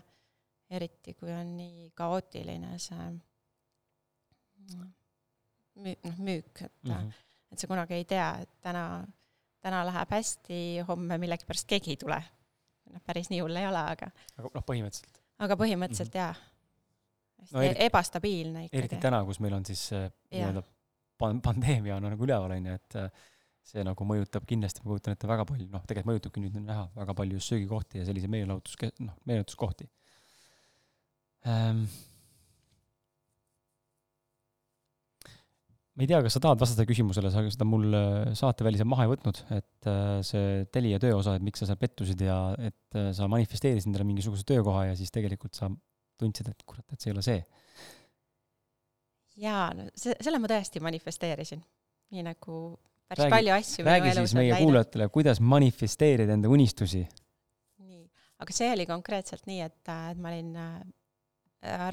eriti 0.70 1.14
kui 1.18 1.34
on 1.34 1.56
nii 1.58 1.90
kaootiline 1.98 2.78
see 2.82 3.08
müük, 5.76 6.04
noh, 6.06 6.20
müük, 6.20 6.62
et 6.62 6.84
mm 6.84 6.92
-hmm 6.92 7.26
et 7.56 7.62
sa 7.64 7.70
kunagi 7.72 7.96
ei 7.96 8.06
tea, 8.10 8.28
et 8.44 8.52
täna, 8.64 8.86
täna 9.64 9.84
läheb 9.88 10.12
hästi, 10.18 10.58
homme 10.90 11.18
millegipärast 11.22 11.68
keegi 11.70 11.96
ei 11.96 12.02
tule. 12.02 12.20
noh, 12.92 13.02
päris 13.02 13.32
nii 13.32 13.40
hull 13.42 13.58
ei 13.58 13.66
ole, 13.68 13.82
aga. 13.96 14.12
aga 14.38 14.52
noh, 14.54 14.66
põhimõtteliselt. 14.68 15.22
aga 15.42 15.58
põhimõtteliselt 15.60 16.14
mm 16.14 16.20
-hmm. 16.20 16.44
jaa. 16.44 16.55
No, 17.52 17.62
eriti, 17.62 17.86
ebastabiilne 17.90 18.66
ikkagi. 18.68 18.82
eriti 18.82 19.00
täna, 19.02 19.22
kus 19.28 19.42
meil 19.44 19.58
on 19.58 19.68
siis 19.68 19.84
äh, 19.96 20.08
nii-öelda 20.34 20.64
pan-, 21.22 21.42
pandeemia 21.46 21.98
on 22.00 22.10
nagu 22.10 22.28
üleval, 22.28 22.56
on 22.56 22.72
ju, 22.72 22.80
et 22.80 22.98
äh, 23.02 23.30
see 23.66 23.86
nagu 23.86 24.08
mõjutab 24.08 24.46
kindlasti, 24.50 24.84
ma 24.84 24.94
kujutan 24.94 25.16
ette, 25.16 25.30
väga 25.30 25.46
palju, 25.50 25.70
noh, 25.74 25.86
tegelikult 25.90 26.14
mõjutabki 26.14 26.44
nüüd 26.44 26.58
on 26.62 26.68
näha 26.70 26.90
väga 26.98 27.16
palju 27.18 27.40
söögikohti 27.42 28.02
ja 28.02 28.10
sellise 28.10 28.30
meelelahutus, 28.32 28.78
noh, 29.02 29.16
meelelahutuskohti 29.26 29.88
ähm, 31.50 31.88
ma 35.96 36.06
ei 36.06 36.12
tea, 36.12 36.20
kas 36.26 36.38
sa 36.38 36.44
tahad 36.44 36.62
vastata 36.62 36.86
küsimusele, 36.86 37.32
sa 37.34 37.42
seda 37.48 37.68
mul 37.68 37.90
äh, 37.98 38.36
saateväliselt 38.38 38.90
maha 38.92 39.08
ei 39.08 39.14
võtnud, 39.16 39.42
et 39.58 39.92
see 40.28 40.62
Telia 40.74 41.02
töö 41.02 41.18
osa, 41.18 41.38
et 41.38 41.46
miks 41.46 41.62
sa 41.62 41.70
seal 41.70 41.82
pettusid 41.82 42.22
ja 42.26 42.40
et 42.58 43.02
sa 43.18 43.30
manifesteerisid 43.32 43.90
endale 43.90 44.08
mingisuguse 44.08 44.46
töökoha 44.50 44.88
ja 44.92 44.96
siis 44.98 45.14
tegelikult 45.14 45.58
sa 45.58 45.70
tundsid, 46.22 46.50
et 46.52 46.66
kurat, 46.68 46.86
et 46.92 47.02
see 47.02 47.12
ei 47.12 47.16
ole 47.16 47.24
see. 47.26 47.44
jaa, 49.46 49.70
no 49.76 49.88
see, 49.94 50.16
selle 50.24 50.40
ma 50.42 50.52
tõesti 50.52 50.82
manifesteerisin. 50.84 51.64
nii 52.16 52.26
nagu 52.28 52.60
päris 53.10 53.26
räägi, 53.26 53.36
palju 53.36 53.56
asju 53.56 53.86
räägi 53.86 54.18
siis 54.20 54.36
meie 54.38 54.60
kuulajatele, 54.62 55.10
kuidas 55.14 55.42
manifesteerida 55.42 56.38
enda 56.38 56.52
unistusi. 56.52 57.06
nii, 57.84 58.04
aga 58.40 58.60
see 58.60 58.70
oli 58.74 58.86
konkreetselt 58.90 59.48
nii, 59.50 59.62
et, 59.66 59.82
et 60.12 60.22
ma 60.22 60.34
olin 60.34 60.54
äh, 60.62 60.78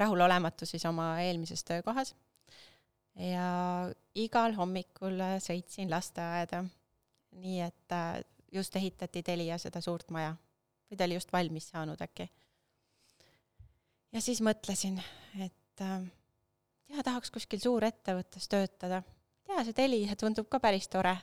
rahulolematu 0.03 0.65
siis 0.69 0.85
oma 0.85 1.15
eelmises 1.21 1.63
töökohas 1.67 2.13
ja 3.19 3.47
igal 4.17 4.55
hommikul 4.57 5.21
sõitsin 5.43 5.91
lasteaeda, 5.91 6.63
nii 7.43 7.59
et 7.65 7.95
äh, 7.95 8.21
just 8.53 8.75
ehitati 8.75 9.23
Telia 9.25 9.57
seda 9.61 9.81
suurt 9.81 10.09
maja 10.13 10.35
või 10.89 10.97
ta 10.97 11.07
oli 11.07 11.17
just 11.17 11.33
valmis 11.33 11.69
saanud 11.73 12.01
äkki. 12.01 12.29
Ja 14.13 14.21
siis 14.21 14.41
mõtlesin, 14.45 14.99
et 15.41 15.81
äh, 15.81 16.03
ja 16.93 17.03
tahaks 17.03 17.31
kuskil 17.33 17.61
suurettevõttes 17.61 18.47
töötada. 18.49 19.01
tea, 19.47 19.63
see 19.63 19.77
Telia 19.77 20.15
tundub 20.19 20.49
ka 20.49 20.59
päris 20.59 20.87
tore. 20.87 21.17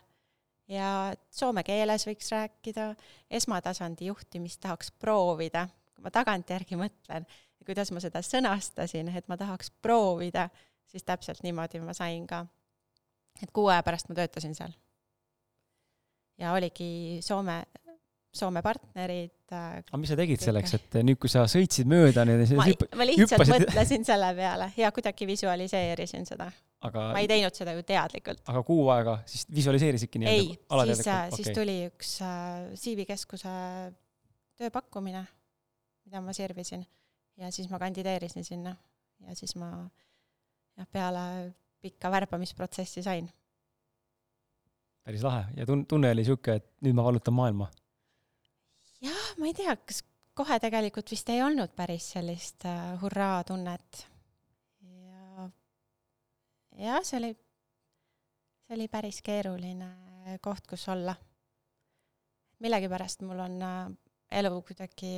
ja 0.68 1.14
soome 1.30 1.64
keeles 1.66 2.06
võiks 2.06 2.30
rääkida, 2.30 2.94
esmatasandi 3.30 4.06
juhtimist 4.06 4.60
tahaks 4.60 4.92
proovida. 4.92 5.68
kui 5.94 6.04
ma 6.04 6.10
tagantjärgi 6.10 6.76
mõtlen, 6.76 7.26
kuidas 7.64 7.90
ma 7.90 8.00
seda 8.00 8.22
sõnastasin, 8.22 9.14
et 9.16 9.28
ma 9.28 9.36
tahaks 9.36 9.70
proovida, 9.82 10.48
siis 10.86 11.04
täpselt 11.04 11.42
niimoodi 11.42 11.80
ma 11.80 11.94
sain 11.94 12.26
ka. 12.26 12.46
et 13.42 13.50
kuu 13.52 13.68
aja 13.68 13.82
pärast 13.82 14.08
ma 14.08 14.14
töötasin 14.14 14.54
seal. 14.54 14.72
ja 16.38 16.52
oligi 16.52 17.20
Soome 17.22 17.64
Soome 18.32 18.62
partnerid. 18.62 19.39
Äh, 19.50 19.80
aga 19.82 19.98
mis 19.98 20.12
sa 20.12 20.14
tegid 20.14 20.38
selleks, 20.38 20.76
et 20.76 20.96
nüüd, 21.02 21.18
kui 21.18 21.30
sa 21.30 21.42
sõitsid 21.50 21.88
mööda 21.90 22.22
neid 22.28 22.44
ma, 22.54 22.66
ma 23.00 23.06
lihtsalt 23.08 23.40
hüppasid... 23.40 23.64
mõtlesin 23.64 24.04
selle 24.06 24.28
peale 24.38 24.68
ja 24.78 24.90
kuidagi 24.94 25.26
visualiseerisin 25.26 26.28
seda 26.28 26.46
aga.... 26.86 27.08
ma 27.16 27.18
ei 27.18 27.26
teinud 27.30 27.58
seda 27.58 27.74
ju 27.74 27.82
teadlikult. 27.88 28.44
aga 28.46 28.62
kuu 28.68 28.84
aega 28.94 29.16
siis 29.26 29.48
visualiseerisidki 29.56 30.22
nii-öelda? 30.22 30.44
ei, 30.54 30.92
siis, 30.92 31.02
okay. 31.02 31.32
siis 31.34 31.50
tuli 31.56 31.74
üks 31.88 32.12
äh, 32.22 32.68
CV 32.78 33.08
Keskuse 33.08 33.56
tööpakkumine, 34.60 35.24
mida 36.06 36.22
ma 36.22 36.36
sirvisin 36.36 36.86
ja 37.42 37.50
siis 37.50 37.66
ma 37.74 37.82
kandideerisin 37.82 38.46
sinna 38.46 38.76
ja 39.26 39.34
siis 39.34 39.56
ma 39.58 39.72
jah, 40.78 40.86
peale 40.94 41.26
pikka 41.82 42.14
värbamisprotsessi 42.14 43.02
sain. 43.02 43.26
päris 45.02 45.26
lahe 45.26 45.48
ja 45.58 45.66
tun-, 45.66 45.88
tunne 45.90 46.14
oli 46.14 46.22
niisugune, 46.22 46.62
et 46.62 46.70
nüüd 46.86 46.94
ma 46.94 47.10
vallutan 47.10 47.34
maailma 47.34 47.66
jah, 49.30 49.38
ma 49.38 49.46
ei 49.46 49.54
tea, 49.54 49.76
kas 49.86 50.02
kohe 50.34 50.58
tegelikult 50.62 51.10
vist 51.10 51.28
ei 51.30 51.42
olnud 51.44 51.74
päris 51.76 52.12
sellist 52.16 52.64
äh, 52.66 53.00
hurraa-tunnet. 53.02 54.06
ja, 54.82 55.48
jah, 56.78 57.02
see 57.04 57.18
oli, 57.18 57.34
see 58.66 58.78
oli 58.78 58.88
päris 58.88 59.22
keeruline 59.22 59.90
koht, 60.42 60.66
kus 60.66 60.88
olla. 60.88 61.14
millegipärast 62.60 63.22
mul 63.24 63.38
on 63.38 63.62
äh, 63.62 63.90
elu 64.40 64.62
kuidagi 64.62 65.12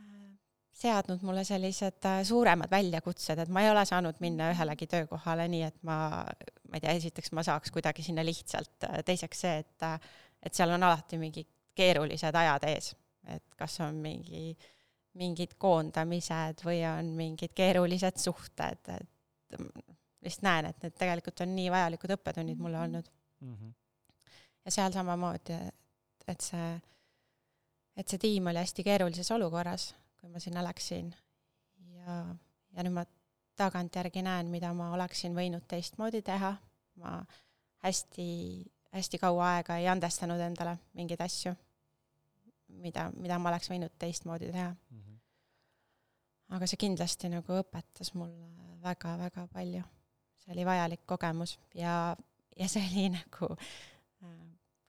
äh, 0.00 0.28
seadnud 0.72 1.22
mulle 1.22 1.44
sellised 1.44 2.04
äh, 2.06 2.22
suuremad 2.24 2.70
väljakutsed, 2.70 3.38
et 3.38 3.48
ma 3.48 3.62
ei 3.64 3.70
ole 3.70 3.84
saanud 3.84 4.20
minna 4.20 4.50
ühelegi 4.52 4.86
töökohale 4.86 5.48
nii, 5.48 5.62
et 5.62 5.82
ma, 5.82 6.24
ma 6.68 6.76
ei 6.76 6.80
tea, 6.80 6.92
esiteks 7.02 7.32
ma 7.32 7.42
saaks 7.46 7.70
kuidagi 7.74 8.02
sinna 8.06 8.24
lihtsalt, 8.24 8.76
teiseks 9.04 9.46
see, 9.46 9.56
et 9.64 9.88
et 10.40 10.56
seal 10.56 10.70
on 10.72 10.82
alati 10.82 11.18
mingi 11.20 11.42
keerulised 11.74 12.34
ajad 12.34 12.66
ees, 12.68 12.92
et 13.34 13.56
kas 13.58 13.80
on 13.84 14.00
mingi, 14.02 14.54
mingid 15.20 15.56
koondamised 15.58 16.64
või 16.66 16.82
on 16.88 17.14
mingid 17.18 17.54
keerulised 17.56 18.20
suhted, 18.20 18.92
et 18.94 19.56
lihtsalt 20.20 20.46
näen, 20.46 20.70
et 20.70 20.82
need 20.84 20.96
tegelikult 20.98 21.42
on 21.44 21.54
nii 21.56 21.70
vajalikud 21.72 22.14
õppetunnid 22.16 22.60
mulle 22.60 22.80
olnud 22.80 23.06
mm. 23.40 23.54
-hmm. 23.54 23.72
ja 24.64 24.70
seal 24.70 24.92
samamoodi, 24.92 25.56
et 26.28 26.40
see, 26.44 26.70
et 27.96 28.08
see 28.08 28.18
tiim 28.18 28.46
oli 28.46 28.62
hästi 28.62 28.84
keerulises 28.84 29.30
olukorras, 29.30 29.94
kui 30.20 30.30
ma 30.30 30.38
sinna 30.38 30.64
läksin 30.64 31.14
ja, 31.96 32.20
ja 32.76 32.84
nüüd 32.84 32.94
ma 32.94 33.04
tagantjärgi 33.60 34.22
näen, 34.22 34.50
mida 34.52 34.72
ma 34.74 34.92
oleksin 34.96 35.34
võinud 35.36 35.64
teistmoodi 35.68 36.22
teha, 36.22 36.54
ma 37.00 37.20
hästi 37.84 38.28
hästi 38.92 39.18
kaua 39.18 39.54
aega 39.54 39.76
ei 39.78 39.88
andestanud 39.88 40.40
endale 40.42 40.76
mingeid 40.98 41.20
asju, 41.24 41.52
mida, 42.82 43.08
mida 43.16 43.38
ma 43.38 43.52
oleks 43.52 43.70
võinud 43.70 43.94
teistmoodi 43.98 44.50
teha 44.50 44.70
mm. 44.70 44.98
-hmm. 44.98 45.20
aga 46.56 46.66
see 46.70 46.80
kindlasti 46.86 47.30
nagu 47.32 47.60
õpetas 47.62 48.14
mulle 48.14 48.50
väga-väga 48.82 49.46
palju. 49.52 49.82
see 50.40 50.52
oli 50.54 50.66
vajalik 50.66 51.06
kogemus 51.06 51.58
ja, 51.74 52.16
ja 52.56 52.68
see 52.68 52.84
oli 52.90 53.08
nagu 53.18 53.52
äh, 53.54 54.36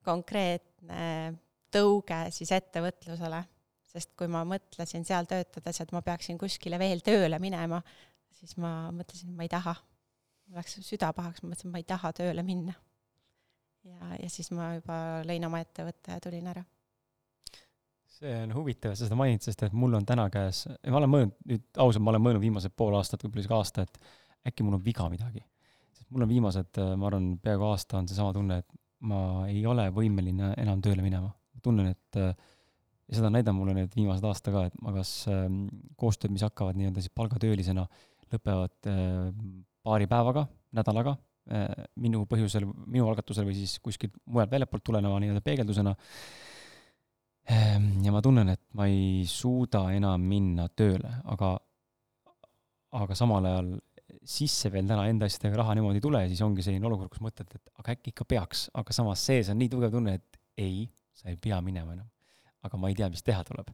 konkreetne 0.03 1.37
tõuge 1.71 2.19
siis 2.31 2.51
ettevõtlusele, 2.51 3.43
sest 3.93 4.15
kui 4.17 4.27
ma 4.27 4.43
mõtlesin 4.47 5.05
seal 5.05 5.25
töötades, 5.25 5.81
et 5.81 5.91
ma 5.91 6.01
peaksin 6.01 6.37
kuskile 6.37 6.79
veel 6.79 6.99
tööle 7.05 7.39
minema, 7.39 7.81
siis 8.31 8.57
ma 8.57 8.91
mõtlesin, 8.91 9.35
ma 9.35 9.43
ei 9.43 9.49
taha. 9.49 9.75
mul 10.47 10.57
läks 10.57 10.79
süda 10.83 11.13
pahaks, 11.13 11.43
ma 11.43 11.51
mõtlesin, 11.51 11.71
ma 11.71 11.77
ei 11.77 11.87
taha 11.87 12.11
tööle 12.13 12.43
minna 12.43 12.73
ja, 13.87 14.13
ja 14.19 14.29
siis 14.31 14.51
ma 14.55 14.73
juba 14.77 14.97
lõin 15.27 15.45
oma 15.47 15.61
ettevõtte 15.63 16.15
ja 16.15 16.23
tulin 16.23 16.47
ära. 16.51 16.63
see 18.21 18.33
on 18.43 18.53
huvitav, 18.53 18.93
et 18.93 18.99
sa 18.99 19.07
seda 19.07 19.17
mainid, 19.17 19.41
sest 19.41 19.63
et 19.65 19.73
mul 19.73 19.97
on 19.97 20.05
täna 20.05 20.27
käes, 20.33 20.67
ma 20.85 20.99
olen 20.99 21.09
mõelnud, 21.09 21.37
nüüd 21.49 21.81
ausalt, 21.81 22.03
ma 22.05 22.13
olen 22.13 22.25
mõelnud 22.27 22.43
viimased 22.43 22.75
pool 22.77 22.93
aastat, 22.99 23.23
võib-olla 23.25 23.41
isegi 23.41 23.57
aasta, 23.57 23.85
et 23.87 24.51
äkki 24.51 24.65
mul 24.67 24.77
on 24.77 24.83
viga 24.85 25.07
midagi. 25.09 25.41
sest 25.97 26.09
mul 26.13 26.27
on 26.27 26.29
viimased, 26.29 26.81
ma 27.01 27.09
arvan, 27.09 27.31
peaaegu 27.41 27.69
aasta 27.71 27.97
on 27.97 28.09
seesama 28.11 28.35
tunne, 28.35 28.59
et 28.61 28.79
ma 29.09 29.21
ei 29.49 29.65
ole 29.65 29.87
võimeline 29.95 30.53
enam 30.61 30.81
tööle 30.85 31.01
minema. 31.01 31.31
ma 31.31 31.65
tunnen, 31.65 31.89
et 31.95 32.21
ja 32.21 33.17
seda 33.17 33.31
on 33.31 33.35
näidanud 33.39 33.57
mulle 33.57 33.75
need 33.79 33.97
viimased 33.97 34.27
aasta 34.27 34.53
ka, 34.53 34.67
et 34.69 34.77
ma 34.85 34.93
kas 34.95 35.15
ähm, 35.31 35.65
koostööd, 35.97 36.31
mis 36.35 36.45
hakkavad 36.45 36.77
nii-öelda 36.77 37.01
siis 37.01 37.15
palgatöölisena, 37.17 37.87
lõpevad 38.31 38.91
äh, 38.91 39.33
paari 39.81 40.07
päevaga, 40.07 40.45
nädalaga 40.77 41.17
Äh, 41.17 41.30
minu 41.99 42.23
põhjusel, 42.29 42.67
minu 42.85 43.07
algatusel 43.09 43.47
või 43.47 43.57
siis 43.57 43.79
kuskilt 43.83 44.13
mujalt 44.29 44.51
väljapoolt 44.51 44.83
tuleneva 44.85 45.19
nii-öelda 45.19 45.41
peegeldusena. 45.45 45.95
Ähm, 47.51 47.87
ja 48.05 48.13
ma 48.13 48.21
tunnen, 48.21 48.51
et 48.53 48.61
ma 48.77 48.85
ei 48.87 49.23
suuda 49.27 49.87
enam 49.95 50.21
minna 50.29 50.67
tööle, 50.77 51.09
aga, 51.33 51.55
aga 53.01 53.17
samal 53.17 53.47
ajal 53.49 53.71
sisse 54.27 54.69
veel 54.71 54.85
täna 54.85 55.07
enda 55.09 55.25
asjadega 55.25 55.57
raha 55.63 55.73
niimoodi 55.77 55.97
ei 55.97 56.05
tule 56.05 56.21
siis 56.29 56.43
ongi 56.45 56.63
selline 56.65 56.85
olukord, 56.87 57.09
kus 57.11 57.23
mõtled, 57.25 57.49
et 57.57 57.81
aga 57.81 57.95
äkki 57.95 58.13
ikka 58.13 58.27
peaks, 58.29 58.67
aga 58.77 58.93
samas 58.93 59.23
sees 59.25 59.49
on 59.49 59.57
nii 59.59 59.71
tugev 59.73 59.93
tunne, 59.95 60.13
et 60.19 60.39
ei, 60.61 60.85
sa 61.17 61.31
ei 61.31 61.39
pea 61.41 61.57
minema 61.65 61.95
enam. 61.97 62.09
aga 62.61 62.77
ma 62.77 62.91
ei 62.91 62.93
tea, 62.93 63.07
mis 63.09 63.23
teha 63.25 63.41
tuleb. 63.41 63.71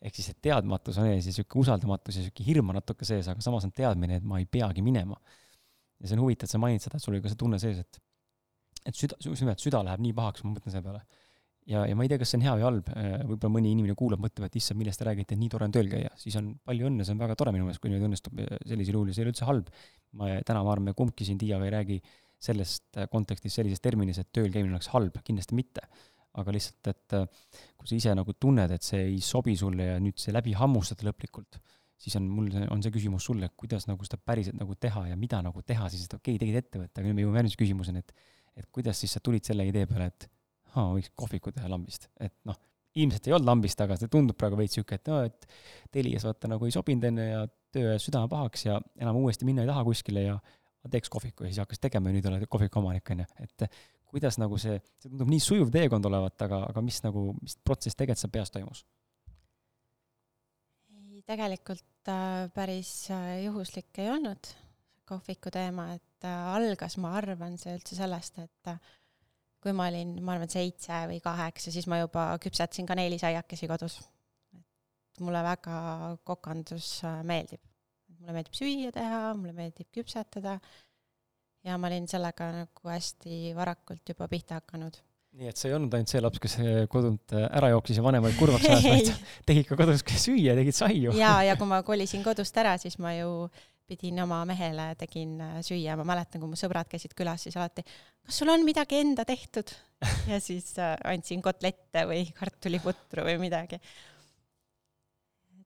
ehk 0.00 0.16
siis, 0.16 0.30
et 0.32 0.38
teadmatus 0.40 0.96
on 0.96 1.10
ees 1.10 1.26
ja 1.26 1.34
niisugune 1.34 1.60
usaldamatus 1.60 2.16
ja 2.16 2.22
niisugune 2.24 2.46
hirm 2.46 2.72
on 2.72 2.78
natuke 2.80 3.04
sees, 3.04 3.28
aga 3.28 3.44
samas 3.44 3.66
on 3.68 3.72
teadmine, 3.76 4.16
et 4.16 4.24
ma 4.24 4.40
ei 4.40 4.46
peagi 4.48 4.80
minema 4.82 5.18
ja 6.00 6.08
see 6.08 6.16
on 6.16 6.24
huvitav, 6.24 6.48
et 6.48 6.54
sa 6.54 6.60
mainid 6.62 6.84
seda, 6.84 6.98
et 6.98 7.04
sul 7.04 7.14
oli 7.14 7.22
ka 7.24 7.32
see 7.32 7.40
tunne 7.40 7.60
sees, 7.62 7.80
et 7.82 8.00
et 8.88 8.96
süda, 8.96 9.18
just 9.20 9.44
nimelt 9.44 9.60
süda 9.60 9.82
läheb 9.84 10.00
nii 10.04 10.14
pahaks, 10.16 10.44
ma 10.44 10.54
mõtlen 10.54 10.72
selle 10.72 10.86
peale. 10.86 11.02
ja, 11.68 11.82
ja 11.86 11.96
ma 11.96 12.04
ei 12.06 12.10
tea, 12.10 12.18
kas 12.22 12.32
see 12.32 12.38
on 12.40 12.44
hea 12.46 12.54
või 12.56 12.64
halb, 12.64 12.86
võib-olla 13.28 13.52
mõni 13.56 13.72
inimene 13.74 13.96
kuulab, 13.98 14.22
mõtleb, 14.24 14.46
et 14.48 14.56
issand, 14.56 14.80
millest 14.80 15.02
te 15.02 15.06
räägite, 15.06 15.36
nii 15.38 15.50
tore 15.52 15.68
on 15.68 15.74
tööl 15.74 15.90
käia, 15.92 16.12
siis 16.18 16.38
on 16.40 16.54
palju 16.66 16.88
õnne, 16.88 17.04
see 17.06 17.14
on 17.14 17.20
väga 17.20 17.36
tore 17.38 17.52
minu 17.54 17.66
meelest, 17.66 17.82
kui 17.82 17.92
niimoodi 17.92 18.08
õnnestub 18.08 18.40
sellisel 18.64 18.96
juhul 18.96 19.10
ja 19.12 19.16
see 19.16 19.22
ei 19.22 19.28
ole 19.28 19.34
üldse 19.34 19.48
halb. 19.50 19.68
ma 20.16 20.30
täna, 20.48 20.62
ma 20.64 20.72
arvan, 20.72 20.88
me 20.88 20.96
kumbki 20.96 21.28
siin 21.28 21.38
Tiiaga 21.38 21.68
ei 21.68 21.74
räägi 21.76 21.98
sellest 22.40 23.02
kontekstis, 23.12 23.58
sellises 23.60 23.84
terminis, 23.84 24.18
et 24.18 24.30
tööl 24.32 24.48
käimine 24.48 24.78
oleks 24.78 24.88
halb, 24.94 25.20
kindlasti 25.26 25.58
mitte. 25.58 25.84
aga 26.40 26.52
lihtsalt, 26.54 26.86
et 26.86 27.14
kui 27.76 27.88
sa 27.90 27.96
ise 27.96 28.12
nagu 28.14 28.32
tunned, 28.38 28.70
et 28.70 28.86
see 28.86 29.00
ei 29.08 29.20
sobi 29.20 29.56
sulle 29.58 29.88
ja 29.88 29.96
nüüd 30.00 30.18
see 30.22 30.32
läbi 30.32 30.54
hammustada 30.54 31.08
lõplikult 31.08 31.58
siis 32.00 32.16
on 32.16 32.26
mul, 32.32 32.48
on 32.72 32.82
see 32.84 32.92
küsimus 32.94 33.26
sulle, 33.28 33.50
kuidas 33.60 33.86
nagu 33.90 34.06
seda 34.06 34.18
päriselt 34.24 34.56
nagu 34.58 34.74
teha 34.80 35.06
ja 35.10 35.18
mida 35.20 35.42
nagu 35.44 35.62
teha 35.66 35.88
siis, 35.92 36.06
et 36.08 36.16
okei 36.16 36.36
okay,, 36.36 36.42
tegid 36.46 36.60
ettevõtte, 36.62 37.00
aga 37.00 37.08
nüüd 37.08 37.18
me 37.18 37.26
jõuame 37.26 37.42
järgmise 37.42 37.60
küsimuseni, 37.60 38.04
et 38.04 38.14
et 38.60 38.66
kuidas 38.74 38.98
siis 39.00 39.12
sa 39.14 39.22
tulid 39.24 39.46
selle 39.46 39.64
idee 39.68 39.86
peale, 39.88 40.10
et 40.10 40.26
aa, 40.74 40.90
võiks 40.94 41.12
kohviku 41.16 41.52
teha 41.54 41.68
lambist, 41.70 42.08
et 42.20 42.34
noh, 42.48 42.56
ilmselt 42.98 43.28
ei 43.28 43.34
olnud 43.36 43.46
lambist, 43.46 43.80
aga 43.84 43.96
see 43.98 44.10
tundub 44.10 44.38
praegu 44.38 44.58
veits 44.58 44.74
niisugune, 44.74 44.98
et 44.98 45.10
no 45.10 45.20
et 45.28 45.46
Telias 45.94 46.26
vaata 46.26 46.50
nagu 46.50 46.66
ei 46.66 46.74
sobinud 46.74 47.06
enne 47.06 47.26
ja 47.28 47.44
töö 47.74 47.92
ajas 47.92 48.08
südame 48.08 48.30
pahaks 48.30 48.66
ja 48.66 48.80
enam 48.98 49.20
uuesti 49.20 49.46
minna 49.46 49.62
ei 49.62 49.70
taha 49.70 49.84
kuskile 49.86 50.24
ja 50.26 50.36
teeks 50.90 51.12
kohviku 51.12 51.44
ja 51.44 51.52
siis 51.52 51.62
hakkas 51.62 51.82
tegema 51.82 52.10
ja 52.10 52.16
nüüd 52.16 52.26
oled 52.30 52.46
kohviku 52.50 52.80
omanik, 52.80 53.12
on 53.14 53.22
ju, 53.22 53.28
et 53.44 53.66
kuidas 54.10 54.40
nagu 54.42 54.58
see, 54.58 54.80
see 54.98 55.10
tundub 55.12 55.30
nii 55.30 55.42
sujuv 55.44 55.70
teekond 55.74 56.10
olevat, 56.10 56.36
aga, 56.48 56.64
aga 56.72 56.82
mis 56.82 56.98
nagu, 57.06 57.28
mis 57.38 57.54
protsess 57.64 57.98
tegelikult 57.98 58.24
seal 58.24 58.34
peas 58.34 58.54
toimus? 58.54 58.82
ei, 60.98 61.22
tegelikult 61.26 61.86
äh, 62.08 62.48
päris 62.54 63.10
äh, 63.10 63.42
juhuslik 63.44 63.98
ei 63.98 64.10
olnud, 64.10 64.52
kohviku 65.08 65.50
teema, 65.52 65.90
et 65.96 66.24
äh, 66.24 66.46
algas, 66.54 66.96
ma 67.02 67.12
arvan, 67.18 67.58
see 67.60 67.74
üldse 67.76 67.98
sellest, 67.98 68.38
et 68.40 68.72
kui 69.60 69.74
ma 69.76 69.88
olin, 69.90 70.16
ma 70.24 70.36
arvan, 70.36 70.50
seitse 70.50 71.02
või 71.10 71.20
kaheksa, 71.24 71.72
siis 71.74 71.88
ma 71.90 72.00
juba 72.00 72.30
küpsetasin 72.42 72.88
kaneelisaiakesi 72.88 73.68
kodus. 73.70 73.98
et 75.10 75.20
mulle 75.20 75.42
väga 75.44 75.80
kokandus 76.24 77.02
meeldib. 77.28 77.60
mulle 78.20 78.36
meeldib 78.38 78.56
süüa 78.56 78.92
teha, 78.92 79.34
mulle 79.34 79.52
meeldib 79.56 79.90
küpsetada 79.92 80.58
ja 81.64 81.76
ma 81.78 81.90
olin 81.90 82.08
sellega 82.08 82.50
nagu 82.54 82.88
hästi 82.88 83.52
varakult 83.56 84.08
juba 84.08 84.28
pihta 84.28 84.60
hakanud. 84.60 84.96
Nii 85.38 85.50
et 85.50 85.58
sa 85.58 85.68
ei 85.68 85.74
olnud 85.76 85.94
ainult 85.94 86.10
see 86.10 86.22
laps, 86.22 86.40
kes 86.42 86.56
äh, 86.60 86.78
kodunt 86.90 87.34
äh, 87.36 87.46
ära 87.56 87.70
jooksis 87.72 88.00
ja 88.00 88.04
vanemaid 88.04 88.36
kurvaks 88.38 88.66
ajas, 88.66 88.86
vaid 88.86 89.10
tegid 89.48 89.68
ka 89.68 89.78
kodus 89.78 90.02
süüa, 90.02 90.56
tegid 90.58 90.76
saiu. 90.76 91.14
ja, 91.16 91.36
ja 91.46 91.56
kui 91.58 91.68
ma 91.70 91.82
kolisin 91.86 92.24
kodust 92.26 92.56
ära, 92.60 92.74
siis 92.82 92.98
ma 93.02 93.14
ju 93.14 93.46
pidin 93.90 94.20
oma 94.22 94.42
mehele, 94.46 94.92
tegin 94.98 95.38
süüa, 95.66 95.96
ma 95.98 96.06
mäletan, 96.12 96.42
kui 96.42 96.50
mu 96.50 96.58
sõbrad 96.58 96.90
käisid 96.90 97.14
külas, 97.18 97.46
siis 97.46 97.58
alati, 97.58 97.82
kas 98.26 98.42
sul 98.42 98.50
on 98.52 98.66
midagi 98.66 99.00
enda 99.02 99.26
tehtud? 99.28 99.70
ja 100.30 100.38
siis 100.42 100.72
andsin 100.80 101.42
kotlette 101.44 102.06
või 102.08 102.24
kartuliputru 102.34 103.26
või 103.26 103.36
midagi. 103.42 103.78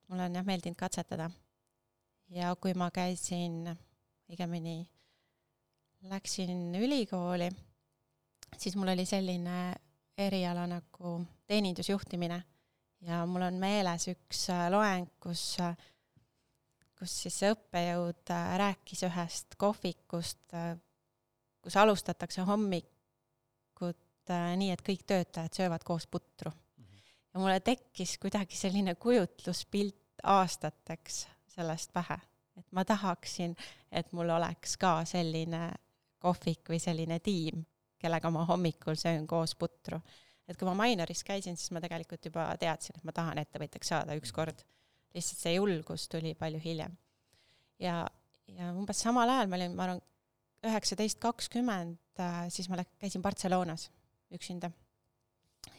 mulle 0.08 0.28
on 0.28 0.40
jah 0.40 0.44
meeldinud 0.44 0.76
katsetada. 0.76 1.30
ja 2.36 2.52
kui 2.60 2.76
ma 2.76 2.90
käisin, 2.92 3.62
õigemini 4.28 4.82
läksin 6.10 6.74
ülikooli, 6.76 7.48
siis 8.58 8.76
mul 8.76 8.92
oli 8.94 9.04
selline 9.08 9.74
eriala 10.18 10.66
nagu 10.70 11.20
teenindusjuhtimine 11.46 12.42
ja 13.06 13.24
mul 13.26 13.44
on 13.48 13.58
meeles 13.60 14.08
üks 14.12 14.48
äh, 14.52 14.66
loeng, 14.72 15.08
kus, 15.22 15.42
äh, 15.62 15.76
kus 16.98 17.14
siis 17.24 17.38
see 17.42 17.52
õppejõud 17.54 18.32
äh, 18.32 18.50
rääkis 18.60 19.04
ühest 19.08 19.58
kohvikust, 19.60 20.56
kus 21.64 21.76
alustatakse 21.80 22.44
hommikut 22.48 24.00
nii, 24.56 24.70
et 24.72 24.82
kõik 24.84 25.02
töötajad 25.08 25.52
söövad 25.52 25.84
koos 25.84 26.06
putru. 26.08 26.52
ja 27.34 27.40
mulle 27.40 27.60
tekkis 27.60 28.16
kuidagi 28.18 28.56
selline 28.56 28.94
kujutluspilt 28.94 30.22
aastateks 30.22 31.26
sellest 31.54 31.92
pähe, 31.92 32.16
et 32.56 32.66
ma 32.72 32.84
tahaksin, 32.84 33.56
et 33.92 34.12
mul 34.12 34.30
oleks 34.32 34.78
ka 34.80 35.02
selline 35.04 35.66
kohvik 36.24 36.70
või 36.72 36.80
selline 36.80 37.18
tiim, 37.20 37.66
kellega 38.04 38.30
ma 38.32 38.44
hommikul 38.48 38.98
söön 39.00 39.26
koos 39.30 39.54
putru. 39.58 40.00
et 40.48 40.58
kui 40.60 40.68
ma 40.68 40.74
Minoris 40.76 41.24
käisin, 41.24 41.56
siis 41.56 41.72
ma 41.72 41.80
tegelikult 41.80 42.26
juba 42.28 42.46
teadsin, 42.60 42.98
et 42.98 43.04
ma 43.08 43.12
tahan 43.16 43.40
ettevõtjaks 43.42 43.92
saada 43.94 44.16
ükskord. 44.20 44.64
lihtsalt 45.14 45.40
see 45.40 45.54
julgus 45.56 46.08
tuli 46.08 46.34
palju 46.34 46.60
hiljem. 46.64 46.96
ja, 47.80 48.04
ja 48.48 48.72
umbes 48.72 49.00
samal 49.00 49.30
ajal 49.30 49.50
ma 49.50 49.60
olin, 49.60 49.76
ma 49.76 49.88
arvan, 49.88 50.02
üheksateist, 50.64 51.18
kakskümmend, 51.20 51.98
äh, 52.20 52.46
siis 52.48 52.68
ma 52.68 52.80
käisin 52.98 53.22
Barcelonas 53.22 53.90
üksinda. 54.32 54.70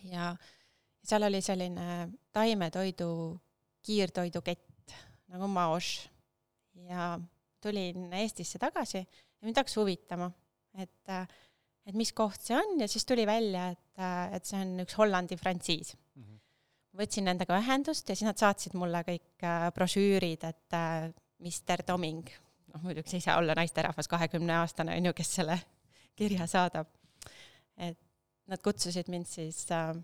ja 0.03 0.35
seal 1.05 1.23
oli 1.23 1.41
selline 1.41 2.09
taimetoidu, 2.33 3.39
kiirtoidukett 3.85 4.95
nagu 5.29 5.47
Maoš 5.47 6.09
ja 6.89 7.19
tulin 7.61 8.13
Eestisse 8.13 8.59
tagasi 8.61 8.97
ja 8.97 9.45
mind 9.45 9.57
hakkas 9.57 9.77
huvitama, 9.77 10.31
et, 10.77 11.13
et 11.85 11.97
mis 11.97 12.11
koht 12.17 12.41
see 12.41 12.57
on 12.57 12.79
ja 12.81 12.87
siis 12.89 13.05
tuli 13.05 13.25
välja, 13.27 13.69
et, 13.73 14.05
et 14.35 14.47
see 14.47 14.61
on 14.61 14.81
üks 14.85 14.97
Hollandi 14.99 15.37
frantsiis 15.37 15.93
mm. 15.95 16.23
-hmm. 16.23 16.39
võtsin 17.01 17.29
nendega 17.29 17.59
ühendust 17.61 18.09
ja 18.09 18.15
siis 18.15 18.27
nad 18.27 18.41
saatsid 18.41 18.73
mulle 18.79 19.03
kõik 19.07 19.45
äh, 19.45 19.69
brošüürid, 19.75 20.47
et 20.49 20.77
äh, 20.79 21.11
Mister 21.45 21.83
Toming, 21.83 22.25
noh 22.73 22.81
muidugi 22.81 23.17
ei 23.17 23.21
saa 23.21 23.37
olla 23.37 23.53
naisterahvas, 23.55 24.07
kahekümneaastane 24.07 24.97
on 24.97 25.11
ju, 25.11 25.13
kes 25.13 25.35
selle 25.41 25.59
kirja 26.15 26.47
saadab. 26.47 26.87
et 27.77 27.99
nad 28.47 28.61
kutsusid 28.61 29.07
mind 29.09 29.27
siis 29.27 29.65
äh, 29.71 29.95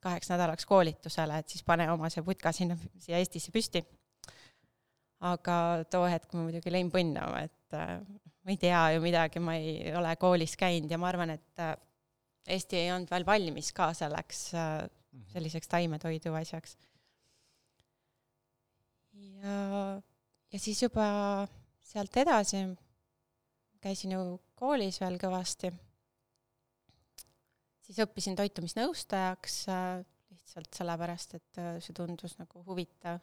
kaheks 0.00 0.30
nädalaks 0.30 0.66
koolitusele, 0.66 1.38
et 1.38 1.48
siis 1.48 1.62
pane 1.62 1.90
oma 1.90 2.08
see 2.10 2.22
putka 2.22 2.52
sinna, 2.52 2.76
siia 2.98 3.18
Eestisse 3.18 3.52
püsti 3.54 3.84
aga 5.22 5.56
too 5.90 6.06
hetk 6.10 6.34
ma 6.34 6.46
muidugi 6.46 6.72
lõin 6.74 6.90
põnnama, 6.92 7.44
et 7.46 7.54
äh, 7.76 7.98
ma 8.42 8.52
ei 8.54 8.58
tea 8.60 8.82
ju 8.94 9.02
midagi, 9.04 9.42
ma 9.42 9.56
ei 9.58 9.92
ole 9.96 10.14
koolis 10.20 10.56
käinud 10.60 10.90
ja 10.90 10.98
ma 11.00 11.10
arvan, 11.10 11.34
et 11.36 11.62
äh, 11.62 11.74
Eesti 12.52 12.74
ei 12.74 12.88
olnud 12.90 13.10
veel 13.12 13.26
valmis 13.26 13.68
ka 13.76 13.92
selleks 13.94 14.48
äh, 14.58 14.82
mhm. 14.82 15.26
selliseks 15.34 15.70
taimetoidu 15.70 16.34
asjaks. 16.34 16.76
ja, 19.12 20.00
ja 20.52 20.58
siis 20.58 20.82
juba 20.82 21.06
sealt 21.86 22.16
edasi 22.16 22.64
käisin 23.82 24.14
ju 24.16 24.22
koolis 24.58 25.00
veel 25.02 25.18
kõvasti. 25.22 25.72
siis 27.82 27.98
õppisin 28.02 28.38
toitumisnõustajaks 28.38 29.56
lihtsalt 30.32 30.78
sellepärast, 30.78 31.34
et 31.34 31.62
see 31.84 31.94
tundus 31.94 32.38
nagu 32.38 32.62
huvitav. 32.66 33.20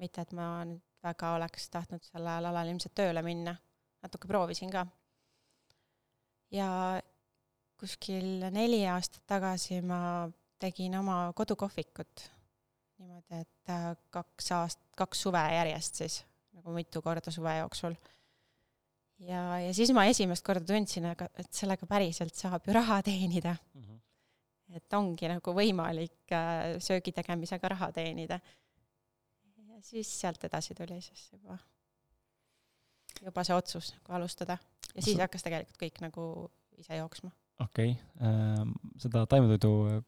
mitte, 0.00 0.22
et 0.22 0.32
ma 0.32 0.64
nüüd 0.64 0.82
väga 1.04 1.34
oleks 1.36 1.68
tahtnud 1.72 2.04
sellel 2.04 2.46
alal 2.50 2.70
ilmselt 2.70 2.94
tööle 2.96 3.22
minna, 3.24 3.54
natuke 4.04 4.28
proovisin 4.28 4.70
ka. 4.72 4.86
ja 6.50 6.68
kuskil 7.80 8.44
neli 8.52 8.82
aastat 8.88 9.22
tagasi 9.30 9.80
ma 9.86 10.28
tegin 10.60 10.98
oma 10.98 11.32
kodukohvikut 11.36 12.26
niimoodi, 13.00 13.40
et 13.40 13.72
äh, 13.72 13.92
kaks 14.12 14.50
aast-, 14.52 14.82
kaks 14.96 15.22
suve 15.26 15.40
järjest 15.54 16.02
siis, 16.02 16.20
nagu 16.56 16.74
mitu 16.76 17.00
korda 17.02 17.32
suve 17.32 17.56
jooksul. 17.58 17.96
ja, 19.24 19.44
ja 19.64 19.72
siis 19.76 19.92
ma 19.96 20.04
esimest 20.10 20.44
korda 20.44 20.66
tundsin, 20.74 21.08
aga 21.12 21.30
et 21.40 21.52
sellega 21.56 21.88
päriselt 21.88 22.36
saab 22.36 22.66
ju 22.66 22.76
raha 22.76 23.02
teenida 23.06 23.56
mm. 23.56 23.82
-hmm. 23.82 24.00
et 24.76 24.98
ongi 25.00 25.28
nagu 25.28 25.56
võimalik 25.56 26.34
äh, 26.36 26.76
söögi 26.78 27.12
tegemisega 27.16 27.76
raha 27.76 27.92
teenida 27.92 28.40
siis 29.82 30.10
sealt 30.20 30.44
edasi 30.44 30.74
tuli 30.74 31.00
siis 31.04 31.28
juba, 31.32 31.56
juba 33.24 33.44
see 33.46 33.56
otsus 33.56 33.92
nagu 33.98 34.18
alustada 34.20 34.56
ja 34.94 35.04
siis 35.04 35.20
hakkas 35.20 35.46
tegelikult 35.46 35.78
kõik 35.80 36.02
nagu 36.04 36.24
ise 36.80 36.98
jooksma. 36.98 37.30
okei 37.60 37.92
okay. 37.92 38.26
ähm,, 38.26 38.72
seda 39.00 39.26
taimetoidu 39.30 39.72
äh, 39.88 39.98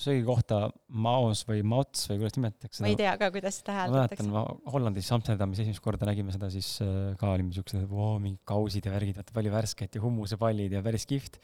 söögikohta 0.00 0.60
Maos 1.04 1.42
või 1.48 1.64
Mauts 1.66 2.06
või 2.10 2.20
kuidas 2.22 2.38
nimetatakse? 2.38 2.84
ma 2.84 2.92
ei 2.92 2.98
tea 3.00 3.16
ka, 3.20 3.30
kuidas 3.34 3.60
seda 3.62 3.76
hääldatakse. 3.80 4.28
ma 4.28 4.44
mäletan, 4.44 4.70
Hollandis 4.74 5.10
Amsterdamis 5.16 5.64
esimest 5.64 5.84
korda 5.84 6.08
nägime 6.08 6.34
seda, 6.34 6.50
siis 6.54 6.74
äh, 6.84 7.12
ka 7.20 7.34
olime 7.34 7.54
siuksed, 7.56 7.82
et 7.82 7.90
voo, 7.90 8.14
mingid 8.22 8.44
kausid 8.48 8.86
ja 8.88 8.94
värgid, 8.94 9.18
vaata 9.18 9.36
palju 9.36 9.54
värsket 9.54 9.98
ja 9.98 10.04
hummusepallid 10.04 10.78
ja 10.78 10.84
päris 10.86 11.08
kihvt. 11.10 11.40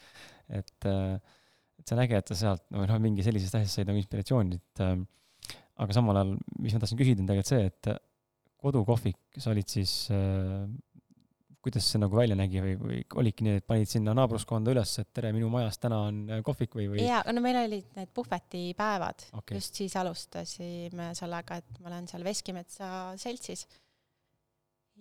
et 0.49 0.89
äh,, 0.89 1.19
et 1.79 1.87
see 1.87 1.95
on 1.95 2.03
äge, 2.03 2.19
et 2.19 2.31
sa 2.33 2.37
sealt, 2.39 2.65
no 2.75 2.83
noh, 2.83 2.99
mingi 3.03 3.23
sellisest 3.23 3.55
asjast 3.55 3.79
said 3.79 3.87
nagu 3.91 4.01
inspiratsiooni, 4.01 4.57
et 4.59 4.81
aga 5.79 5.95
samal 5.95 6.19
ajal, 6.19 6.33
mis 6.59 6.75
ma 6.75 6.81
tahtsin 6.83 6.99
küsida, 6.99 7.23
on 7.23 7.29
tegelikult 7.31 7.53
see, 7.53 7.69
et 7.71 7.91
kodukohvik, 8.59 9.19
sa 9.39 9.53
olid 9.53 9.71
siis 9.71 9.93
äh,, 10.11 10.67
kuidas 11.69 11.89
see 11.93 12.01
nagu 12.01 12.17
välja 12.17 12.37
nägi 12.39 12.63
või, 12.65 12.75
või 12.81 13.01
olidki 13.21 13.45
nii, 13.45 13.61
et 13.61 13.67
panid 13.69 13.91
sinna 13.91 14.15
naabruskonda 14.17 14.73
üles, 14.73 14.95
et 15.03 15.11
tere, 15.15 15.33
minu 15.37 15.51
majas 15.53 15.81
täna 15.83 16.01
on 16.09 16.21
äh, 16.33 16.43
kohvik 16.47 16.77
või, 16.79 16.89
või? 16.95 17.03
jaa, 17.05 17.21
no 17.35 17.43
meil 17.45 17.61
olid 17.61 17.99
need 17.99 18.13
puhvetipäevad 18.17 19.27
okay., 19.39 19.59
just 19.59 19.81
siis 19.81 19.97
alustasime 20.01 21.11
sellega, 21.19 21.61
et 21.61 21.83
ma 21.83 21.93
olen 21.93 22.09
seal 22.11 22.25
Veskimetsa 22.27 22.93
seltsis. 23.21 23.67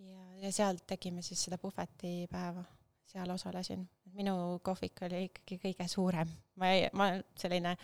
ja, 0.01 0.26
ja 0.43 0.51
seal 0.55 0.82
tegime 0.88 1.24
siis 1.26 1.45
seda 1.47 1.59
puhvetipäeva, 1.61 2.65
seal 3.07 3.32
osalesin. 3.34 3.88
minu 4.18 4.59
kohvik 4.65 5.05
oli 5.07 5.28
ikkagi 5.30 5.61
kõige 5.63 5.88
suurem, 5.91 6.36
ma 6.59 6.74
ei, 6.76 6.91
ma 6.93 7.13
selline 7.39 7.78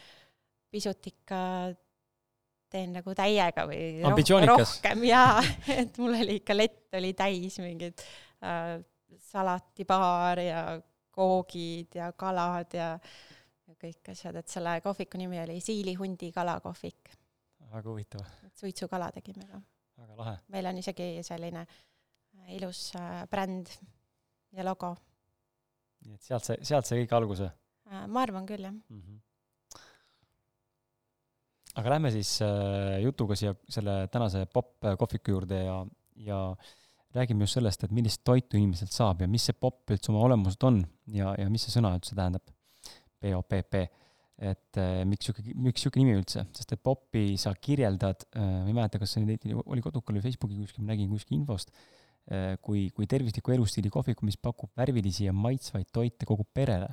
pisut 0.74 1.12
ikka 1.14 1.40
teen 2.74 2.94
nagu 2.98 3.14
täiega 3.18 3.68
või 3.70 4.02
rohkem 4.50 5.04
jaa, 5.08 5.42
et 5.82 5.98
mul 6.02 6.18
oli 6.18 6.40
ikka 6.42 6.58
lett 6.58 6.98
oli 6.98 7.14
täis 7.18 7.60
mingid 7.62 8.02
äh, 8.44 8.78
salatibaar 9.20 10.40
ja 10.40 10.64
koogid 11.14 11.96
ja 11.96 12.12
kalad 12.18 12.74
ja, 12.78 12.94
ja 13.68 13.76
kõik 13.80 14.14
asjad, 14.14 14.38
et 14.42 14.50
selle 14.50 14.80
kohviku 14.86 15.20
nimi 15.22 15.40
oli 15.44 15.60
Siilihundi 15.62 16.32
kalakohvik. 16.34 17.14
väga 17.74 17.90
huvitav. 17.90 18.26
suitsukala 18.56 19.12
tegime 19.12 19.48
ka. 19.50 19.62
väga 19.98 20.18
lahe. 20.18 20.38
meil 20.56 20.72
on 20.72 20.78
isegi 20.78 21.10
selline 21.24 21.66
äh, 21.66 22.56
ilus 22.58 22.94
äh, 23.00 23.28
bränd 23.30 23.70
ja 24.52 24.66
logo. 24.66 24.96
nii 26.06 26.16
et 26.16 26.22
sealt 26.22 26.50
see, 26.50 26.58
sealt 26.62 26.90
sai 26.90 27.04
kõik 27.04 27.14
alguse 27.20 27.52
äh,? 27.92 28.08
ma 28.08 28.26
arvan 28.26 28.50
küll, 28.50 28.66
jah 28.66 28.74
mm. 28.74 29.02
-hmm 29.02 29.22
aga 31.74 31.90
lähme 31.90 32.12
siis 32.14 32.36
äh, 32.46 33.00
jutuga 33.02 33.36
siia 33.36 33.56
selle 33.70 34.08
tänase 34.14 34.46
popp 34.46 34.86
kohviku 35.00 35.32
juurde 35.32 35.64
ja, 35.64 35.80
ja 36.16 36.40
räägime 37.16 37.46
just 37.46 37.58
sellest, 37.60 37.84
et 37.86 37.94
millist 37.96 38.24
toitu 38.26 38.58
inimeselt 38.58 38.94
saab 38.94 39.24
ja 39.24 39.30
mis 39.30 39.46
see 39.50 39.58
popp 39.58 39.94
üldse 39.94 40.12
oma 40.14 40.24
olemuselt 40.28 40.66
on 40.70 40.80
ja, 41.14 41.34
ja 41.40 41.50
mis 41.52 41.66
see 41.68 41.76
sõna 41.76 41.94
üldse 41.98 42.18
tähendab. 42.18 42.46
P-O-P-P. 43.24 43.84
et 44.44 44.78
äh, 44.82 45.04
miks 45.08 45.28
sihuke, 45.30 45.44
miks 45.56 45.84
sihuke 45.84 46.02
nimi 46.02 46.18
üldse, 46.18 46.42
sest 46.58 46.74
et 46.76 46.82
poppi 46.84 47.38
sa 47.40 47.54
kirjeldad 47.56 48.26
äh,, 48.34 48.42
ma 48.42 48.68
ei 48.68 48.76
mäleta, 48.76 49.00
kas 49.00 49.14
see 49.14 49.24
nüüd 49.24 49.46
oli 49.62 49.84
Kodukal 49.86 50.18
või 50.18 50.26
Facebooki 50.26 50.58
kuskil, 50.58 50.84
ma 50.84 50.92
nägin 50.92 51.12
kuskil 51.14 51.38
infost 51.38 51.72
äh,, 51.72 52.58
kui, 52.66 52.90
kui 52.98 53.08
tervisliku 53.08 53.54
elustiili 53.56 53.94
kohviku, 53.94 54.26
mis 54.28 54.40
pakub 54.42 54.74
värvilisi 54.76 55.30
ja 55.30 55.36
maitsvaid 55.38 55.94
toite 55.96 56.28
kogu 56.28 56.44
perele 56.50 56.90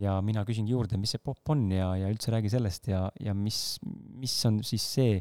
ja 0.00 0.18
mina 0.24 0.44
küsingi 0.46 0.72
juurde, 0.72 1.00
mis 1.00 1.16
see 1.16 1.22
popp 1.24 1.50
on 1.52 1.66
ja, 1.72 1.90
ja 2.00 2.12
üldse 2.12 2.32
räägi 2.32 2.52
sellest 2.52 2.88
ja, 2.92 3.06
ja 3.20 3.34
mis, 3.36 3.80
mis 4.20 4.36
on 4.48 4.60
siis 4.64 4.84
see, 4.96 5.18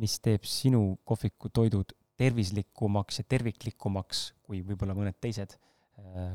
mis 0.00 0.18
teeb 0.24 0.48
sinu 0.48 0.96
kohviku 1.08 1.52
toidud 1.52 1.92
tervislikumaks 2.20 3.20
ja 3.20 3.24
terviklikumaks 3.28 4.24
kui 4.42 4.62
võib-olla 4.66 4.96
mõned 4.96 5.18
teised 5.20 5.58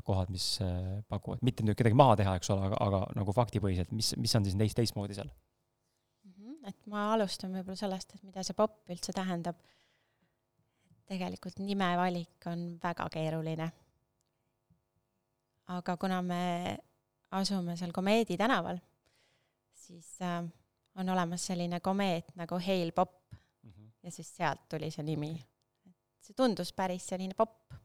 kohad, 0.05 0.29
mis 0.31 0.59
pakuvad, 1.09 1.41
mitte 1.43 1.63
nüüd 1.65 1.75
kedagi 1.75 1.97
maha 1.97 2.15
teha, 2.19 2.35
eks 2.37 2.51
ole, 2.53 2.67
aga, 2.69 2.77
aga 2.85 2.99
nagu 3.17 3.33
faktipõhiselt, 3.35 3.89
mis, 3.91 4.11
mis 4.21 4.35
on 4.37 4.45
siis 4.45 4.55
neist 4.55 4.77
teistmoodi 4.77 5.17
seal? 5.17 5.31
Mhm, 6.29 6.59
et 6.69 6.77
ma 6.91 7.07
alustan 7.15 7.55
võib-olla 7.57 7.79
sellest, 7.79 8.13
et 8.15 8.23
mida 8.23 8.45
see 8.45 8.55
popp 8.57 8.93
üldse 8.93 9.15
tähendab. 9.17 9.57
tegelikult 11.07 11.59
nimevalik 11.63 12.45
on 12.51 12.63
väga 12.83 13.09
keeruline. 13.09 13.71
aga 15.67 15.97
kuna 15.97 16.21
me 16.21 16.77
asume 17.31 17.75
seal 17.77 17.91
Komeedi 17.91 18.37
tänaval, 18.37 18.77
siis 19.73 20.21
äh, 20.21 20.43
on 20.95 21.09
olemas 21.09 21.45
selline 21.47 21.79
komeet 21.79 22.35
nagu 22.35 22.59
Hail 22.65 22.91
Pop 22.91 23.11
mm 23.33 23.69
-hmm. 23.69 23.91
ja 24.03 24.11
siis 24.11 24.35
sealt 24.37 24.69
tuli 24.69 24.91
see 24.91 25.03
nimi. 25.03 25.45
See 26.27 26.37
tundus 26.37 26.73
päris 26.75 27.05
selline 27.11 27.35
popp, 27.37 27.75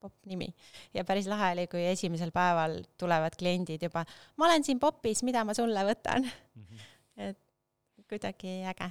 popp 0.00 0.28
nimi 0.30 0.48
ja 0.94 1.04
päris 1.08 1.28
lahe 1.30 1.52
oli, 1.56 1.66
kui 1.70 1.84
esimesel 1.90 2.32
päeval 2.34 2.80
tulevad 3.00 3.36
kliendid 3.38 3.84
juba, 3.88 4.04
ma 4.36 4.48
olen 4.48 4.64
siin 4.66 4.80
popis, 4.82 5.24
mida 5.26 5.44
ma 5.46 5.56
sulle 5.56 5.84
võtan 5.88 6.24
mm. 6.24 6.64
-hmm. 6.64 6.88
et 7.28 8.08
kuidagi 8.08 8.62
äge. 8.72 8.90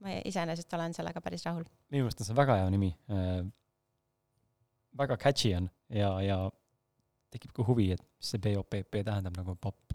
ma 0.00 0.16
iseenesest 0.24 0.72
olen 0.72 0.94
sellega 0.96 1.20
päris 1.20 1.44
rahul. 1.44 1.64
minu 1.90 2.04
meelest 2.04 2.20
on 2.20 2.30
see 2.30 2.36
väga 2.36 2.56
hea 2.62 2.70
nimi 2.70 2.94
äh,. 3.10 3.44
väga 4.98 5.16
catchy 5.16 5.54
on 5.54 5.70
ja, 5.88 6.20
ja 6.22 6.50
tekib 7.30 7.52
ka 7.54 7.64
huvi, 7.66 7.92
et 7.92 8.02
mis 8.02 8.30
see 8.34 8.40
POPP 8.42 9.04
tähendab 9.04 9.36
nagu 9.36 9.54
popp 9.54 9.92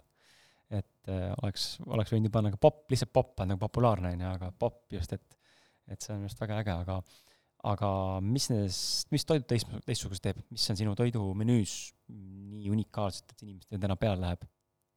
et 0.70 1.08
äh, 1.08 1.32
oleks, 1.42 1.76
oleks 1.86 2.12
võinud 2.12 2.26
ju 2.26 2.34
panna 2.34 2.50
ka 2.50 2.58
popp, 2.60 2.90
lihtsalt 2.90 3.12
popp 3.12 3.40
on 3.40 3.52
nagu 3.52 3.60
populaarne, 3.62 4.12
on 4.16 4.24
ju, 4.24 4.30
aga 4.30 4.52
popp 4.58 4.92
just, 4.92 5.12
et 5.12 5.36
et 5.86 6.02
see 6.02 6.12
on 6.14 6.18
minu 6.20 6.26
arust 6.26 6.40
väga 6.42 6.58
äge, 6.62 6.74
aga 6.82 6.96
aga 7.66 7.90
mis 8.24 8.48
nendest, 8.52 9.10
mis 9.14 9.26
toidud 9.28 9.48
teist, 9.50 9.70
teistsuguseks 9.86 10.24
teeb, 10.24 10.40
mis 10.54 10.66
on 10.72 10.78
sinu 10.78 10.94
toidumenüüs 10.98 11.74
nii 12.12 12.70
unikaalset, 12.72 13.34
et 13.34 13.44
inimestele 13.46 13.82
täna 13.82 13.98
peale 14.00 14.22
läheb? 14.22 14.46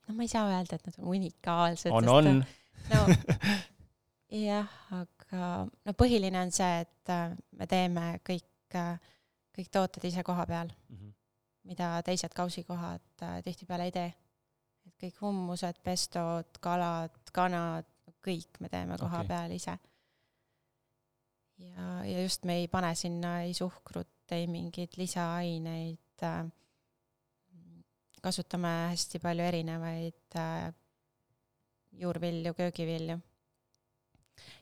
no 0.07 0.15
ma 0.17 0.25
ei 0.25 0.31
saa 0.31 0.47
öelda, 0.49 0.77
et 0.77 0.87
nad 0.89 1.01
on 1.01 1.11
unikaalsed. 1.15 1.91
on, 1.93 2.09
on. 2.13 2.43
no 2.93 3.01
jah, 4.47 4.79
aga 5.01 5.51
no 5.67 5.97
põhiline 5.97 6.41
on 6.41 6.53
see, 6.55 6.85
et 6.85 7.13
äh, 7.13 7.35
me 7.57 7.69
teeme 7.69 8.07
kõik, 8.25 8.49
äh, 8.77 8.95
kõik 9.57 9.73
tooted 9.73 10.09
ise 10.09 10.23
koha 10.25 10.45
peal 10.49 10.69
mm, 10.71 10.95
-hmm. 10.95 11.13
mida 11.73 11.93
teised 12.05 12.33
kausikohad 12.37 13.29
tihtipeale 13.43 13.89
ei 13.89 13.95
tee 13.95 14.09
et 14.89 15.05
kõik 15.05 15.21
hummused, 15.23 15.79
pestod, 15.85 16.59
kalad, 16.63 17.15
kanad, 17.35 17.87
kõik 18.25 18.59
me 18.59 18.69
teeme 18.71 18.97
koha 18.99 19.21
okay. 19.23 19.29
peal 19.29 19.55
ise. 19.55 19.75
Ja, 21.59 21.87
ja 22.05 22.21
just 22.23 22.45
me 22.45 22.59
ei 22.61 22.67
pane 22.67 22.93
sinna 22.95 23.39
ei 23.45 23.53
suhkrut, 23.53 24.31
ei 24.31 24.47
mingeid 24.47 24.97
lisaaineid 24.97 26.23
äh,. 26.23 26.45
kasutame 28.21 28.71
hästi 28.91 29.19
palju 29.23 29.43
erinevaid 29.43 30.35
äh, 30.35 30.73
juurvilju, 31.91 32.53
köögivilju. 32.53 33.19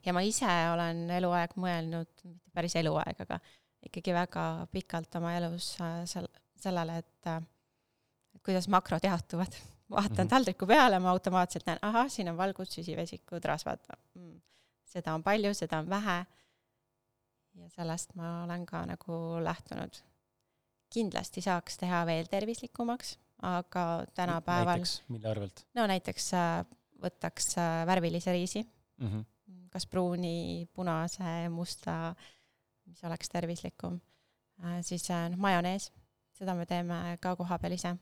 ja 0.05 0.13
ma 0.13 0.21
ise 0.25 0.49
olen 0.73 1.09
eluaeg 1.19 1.55
mõelnud, 1.57 2.11
mitte 2.23 2.53
päris 2.53 2.75
eluaeg, 2.79 3.23
aga 3.25 3.39
ikkagi 3.85 4.13
väga 4.15 4.43
pikalt 4.71 5.15
oma 5.19 5.35
elus 5.37 5.75
äh, 5.81 6.01
sel-, 6.09 6.31
sellele, 6.57 6.99
et 7.03 7.31
äh, 7.31 7.41
kuidas 8.45 8.69
makrod 8.71 9.03
jaotuvad 9.03 9.57
vaatan 9.93 10.11
mm 10.11 10.23
-hmm. 10.23 10.29
taldriku 10.29 10.67
peale, 10.67 10.99
ma 10.99 11.11
automaatselt 11.11 11.65
näen, 11.65 11.79
ahah, 11.81 12.09
siin 12.09 12.29
on 12.29 12.37
valgud, 12.37 12.65
süsivesikud, 12.65 13.43
rasvad 13.43 13.79
mm,. 14.13 14.41
seda 14.85 15.13
on 15.13 15.23
palju, 15.23 15.53
seda 15.53 15.79
on 15.79 15.89
vähe. 15.89 16.25
Ja 17.58 17.70
sellest 17.74 18.16
ma 18.16 18.43
olen 18.43 18.66
ka 18.66 18.86
nagu 18.86 19.20
lähtunud. 19.43 20.01
kindlasti 20.93 21.41
saaks 21.43 21.78
teha 21.78 22.05
veel 22.08 22.28
tervislikumaks, 22.32 23.18
aga 23.43 24.05
tänapäeval. 24.16 24.80
näiteks, 24.80 25.03
mille 25.08 25.30
arvelt? 25.30 25.66
no 25.76 25.88
näiteks 25.88 26.34
äh, 26.34 26.66
võtaks 27.03 27.58
äh, 27.58 27.86
värvilise 27.88 28.32
riisi 28.32 28.64
mm, 28.64 29.08
-hmm. 29.08 29.26
kas 29.70 29.86
pruuni, 29.86 30.68
punase, 30.74 31.49
musta, 31.49 32.16
mis 32.86 33.03
oleks 33.03 33.30
tervislikum. 33.30 34.01
Äh, 34.64 34.82
siis 34.82 35.10
noh, 35.10 35.38
majonees, 35.38 35.91
seda 36.34 36.55
me 36.55 36.66
teeme 36.66 37.18
ka 37.22 37.36
kohapeal 37.36 37.74
ise 37.74 37.97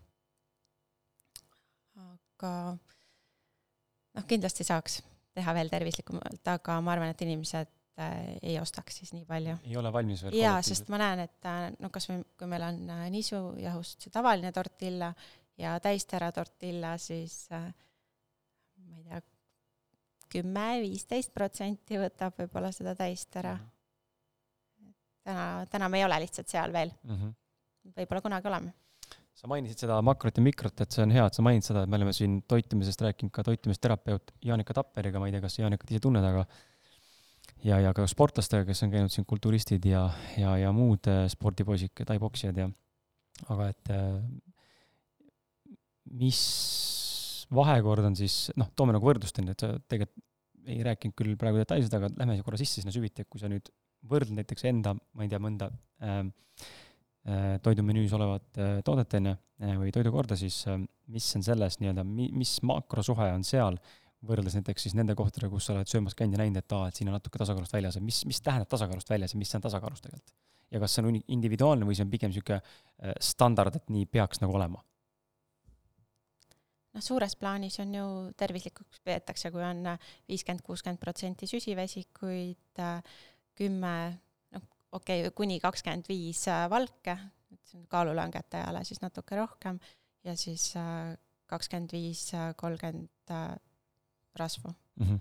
aga 1.96 2.76
noh, 4.16 4.26
kindlasti 4.28 4.66
saaks 4.68 5.00
teha 5.36 5.56
veel 5.58 5.72
tervislikumalt, 5.72 6.44
aga 6.48 6.80
ma 6.84 6.94
arvan, 6.96 7.12
et 7.12 7.24
inimesed 7.26 7.72
äh, 8.02 8.36
ei 8.42 8.58
ostaks 8.60 9.00
siis 9.02 9.14
nii 9.16 9.26
palju. 9.28 9.58
ei 9.64 9.78
ole 9.78 9.92
valmis 9.94 10.24
veel? 10.26 10.38
jaa, 10.40 10.58
sest 10.66 10.90
ma 10.94 11.00
näen, 11.02 11.26
et 11.28 11.50
äh, 11.50 11.68
no 11.80 11.92
kasvõi 11.94 12.22
kui 12.40 12.50
meil 12.52 12.66
on 12.68 12.82
äh, 12.98 13.06
nisujahust 13.14 14.06
see 14.06 14.14
tavaline 14.14 14.52
tortilla 14.56 15.14
ja 15.60 15.78
täistera 15.84 16.32
tortilla, 16.36 16.96
siis 17.00 17.46
ma 17.52 18.98
ei 18.98 19.06
tea, 19.08 19.22
kümme, 20.36 20.68
viisteist 20.84 21.32
protsenti 21.34 22.00
võtab 22.02 22.36
võib-olla 22.42 22.74
seda 22.76 22.96
täistera 23.00 23.56
mm. 23.56 23.68
-hmm. 24.82 24.96
täna, 25.24 25.46
täna 25.72 25.90
me 25.90 26.02
ei 26.02 26.08
ole 26.08 26.20
lihtsalt 26.26 26.52
seal 26.52 26.74
veel 26.74 26.92
mm. 27.04 27.16
-hmm. 27.16 27.38
võib-olla 28.00 28.26
kunagi 28.26 28.52
oleme 28.52 28.76
sa 29.36 29.50
mainisid 29.52 29.84
seda 29.84 29.98
makrot 30.06 30.38
ja 30.40 30.44
mikrot, 30.44 30.80
et 30.82 30.92
see 30.96 31.04
on 31.04 31.12
hea, 31.12 31.26
et 31.28 31.38
sa 31.38 31.44
mainid 31.44 31.66
seda, 31.68 31.84
et 31.84 31.92
me 31.92 31.98
oleme 32.00 32.14
siin 32.16 32.38
toitumisest 32.48 33.02
rääkinud 33.04 33.34
ka 33.36 33.44
toitumisterapeut 33.44 34.32
Jaanika 34.48 34.74
Tapperiga, 34.74 35.20
ma 35.20 35.28
ei 35.28 35.36
tea, 35.36 35.44
kas 35.44 35.58
sa 35.58 35.66
Jaanikat 35.66 35.92
ise 35.92 36.00
tunned, 36.06 36.24
aga 36.24 36.46
ja, 37.66 37.80
ja 37.84 37.94
ka 37.98 38.06
sportlastega, 38.10 38.66
kes 38.68 38.86
on 38.86 38.94
käinud 38.94 39.14
siin, 39.14 39.28
kulturistid 39.28 39.86
ja, 39.90 40.06
ja, 40.40 40.56
ja 40.62 40.74
muud 40.76 41.10
äh, 41.12 41.26
spordipoisid, 41.32 41.96
taipoksijad 42.06 42.62
ja 42.62 42.70
aga 43.52 43.70
et 43.74 43.92
äh, 43.94 44.22
mis 46.16 46.42
vahekord 47.56 48.08
on 48.08 48.16
siis, 48.18 48.50
noh, 48.60 48.72
toome 48.78 48.96
nagu 48.96 49.06
võrdlust, 49.06 49.42
on 49.42 49.52
ju, 49.52 49.58
et 49.58 49.66
sa 49.66 49.74
tegelikult 49.90 50.24
ei 50.66 50.80
rääkinud 50.82 51.14
küll 51.14 51.36
praegu 51.38 51.60
detailselt, 51.62 51.94
aga 51.94 52.08
lähme 52.18 52.40
korra 52.42 52.58
sisse 52.58 52.82
sinna 52.82 52.94
süviti, 52.94 53.22
et 53.22 53.30
kui 53.30 53.38
sa 53.38 53.46
nüüd 53.52 53.68
võrdled 54.10 54.40
näiteks 54.40 54.66
enda, 54.66 54.96
ma 55.14 55.26
ei 55.26 55.30
tea, 55.30 55.38
mõnda 55.42 55.68
äh, 56.02 56.24
Äh, 57.26 57.56
toidumenüüs 57.66 58.12
olevat 58.14 58.58
äh, 58.62 58.76
toodet, 58.86 59.16
on 59.18 59.32
ju, 59.32 59.32
äh, 59.66 59.78
või 59.82 59.90
toidukorda, 59.90 60.36
siis 60.38 60.60
mis 61.10 61.26
on 61.34 61.42
selles 61.42 61.80
nii-öelda, 61.82 62.04
mi-, 62.06 62.30
mis 62.38 62.52
makrosuhe 62.62 63.32
on 63.34 63.42
seal, 63.48 63.80
võrreldes 64.26 64.56
näiteks 64.58 64.88
siis 64.88 64.96
nende 64.98 65.16
kohtadega, 65.18 65.52
kus 65.52 65.68
sa 65.68 65.76
oled 65.76 65.90
söömas 65.90 66.16
käinud 66.18 66.38
ja 66.38 66.44
näinud, 66.44 66.62
et 66.62 66.76
aa, 66.78 66.90
et 66.90 66.98
siin 66.98 67.12
on 67.12 67.18
natuke 67.18 67.42
tasakaalust 67.42 67.76
väljas 67.76 68.00
ja 68.00 68.02
mis, 68.02 68.24
mis 68.30 68.42
tähendab 68.42 68.72
tasakaalust 68.72 69.10
väljas 69.10 69.36
ja 69.36 69.40
mis 69.42 69.52
see 69.52 69.60
on 69.60 69.68
tasakaalus 69.68 70.04
tegelikult? 70.06 70.36
ja 70.74 70.82
kas 70.82 70.96
see 70.98 71.06
on 71.06 71.20
individuaalne 71.22 71.86
või 71.86 71.98
see 71.98 72.06
on 72.08 72.12
pigem 72.12 72.32
niisugune 72.34 72.60
standard, 73.22 73.76
et 73.78 73.92
nii 73.94 74.08
peaks 74.10 74.42
nagu 74.42 74.58
olema? 74.58 74.82
noh, 76.96 77.04
suures 77.04 77.36
plaanis 77.38 77.78
on 77.84 77.94
ju 77.94 78.08
tervislikuks 78.40 79.04
peetakse, 79.06 79.52
kui 79.54 79.64
on 79.64 79.84
viiskümmend, 80.30 80.64
kuuskümmend 80.66 81.02
protsenti 81.02 81.48
süsivesikuid, 81.52 82.84
kümme 83.56 83.96
okei 84.96 85.26
okay,, 85.26 85.34
kuni 85.36 85.60
kakskümmend 85.64 86.10
viis 86.10 86.46
äh, 86.52 86.66
valke, 86.72 87.18
et 87.54 87.62
see 87.70 87.80
on 87.80 87.88
kaalulangejale 87.92 88.84
siis 88.88 89.02
natuke 89.04 89.38
rohkem, 89.40 89.80
ja 90.26 90.36
siis 90.40 90.72
äh, 90.80 91.16
kakskümmend 91.52 91.96
viis, 91.96 92.28
äh, 92.34 92.54
kolmkümmend 92.58 93.36
rasvu 94.40 94.74
mm. 94.74 95.08
-hmm. 95.08 95.20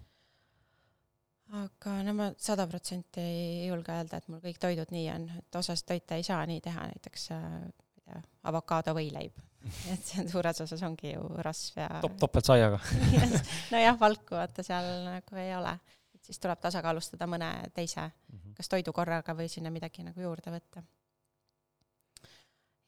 aga 1.63 1.97
no 2.09 2.15
ma 2.19 2.29
sada 2.39 2.67
protsenti 2.67 3.21
ei 3.21 3.67
julge 3.69 3.93
öelda, 3.93 4.21
et 4.21 4.29
mul 4.29 4.43
kõik 4.45 4.61
toidud 4.61 4.93
nii 4.95 5.09
on, 5.15 5.31
et 5.39 5.61
osas 5.63 5.85
toite 5.85 6.21
ei 6.21 6.23
saa 6.27 6.45
nii 6.47 6.61
teha, 6.61 6.87
näiteks 6.93 7.31
ma 7.31 7.65
ei 7.67 8.05
tea, 8.05 8.23
avokaado 8.53 8.95
võileib 8.95 9.43
et 9.93 10.05
see 10.05 10.29
suures 10.29 10.61
osas 10.61 10.83
ongi 10.83 11.15
ju 11.15 11.27
rasv 11.47 11.81
ja 11.81 12.01
top, 12.05 12.17
topeltsaiaga 12.21 12.81
nojah, 13.75 14.01
valku 14.01 14.37
vaata 14.37 14.63
seal 14.63 14.91
nagu 15.09 15.37
ei 15.41 15.55
ole 15.57 15.79
siis 16.25 16.41
tuleb 16.41 16.61
tasakaalustada 16.61 17.27
mõne 17.31 17.51
teise 17.77 18.01
mm, 18.01 18.39
-hmm. 18.39 18.55
kas 18.59 18.71
toidukorraga 18.73 19.37
või 19.37 19.49
sinna 19.53 19.73
midagi 19.75 20.05
nagu 20.07 20.21
juurde 20.21 20.53
võtta. 20.55 20.83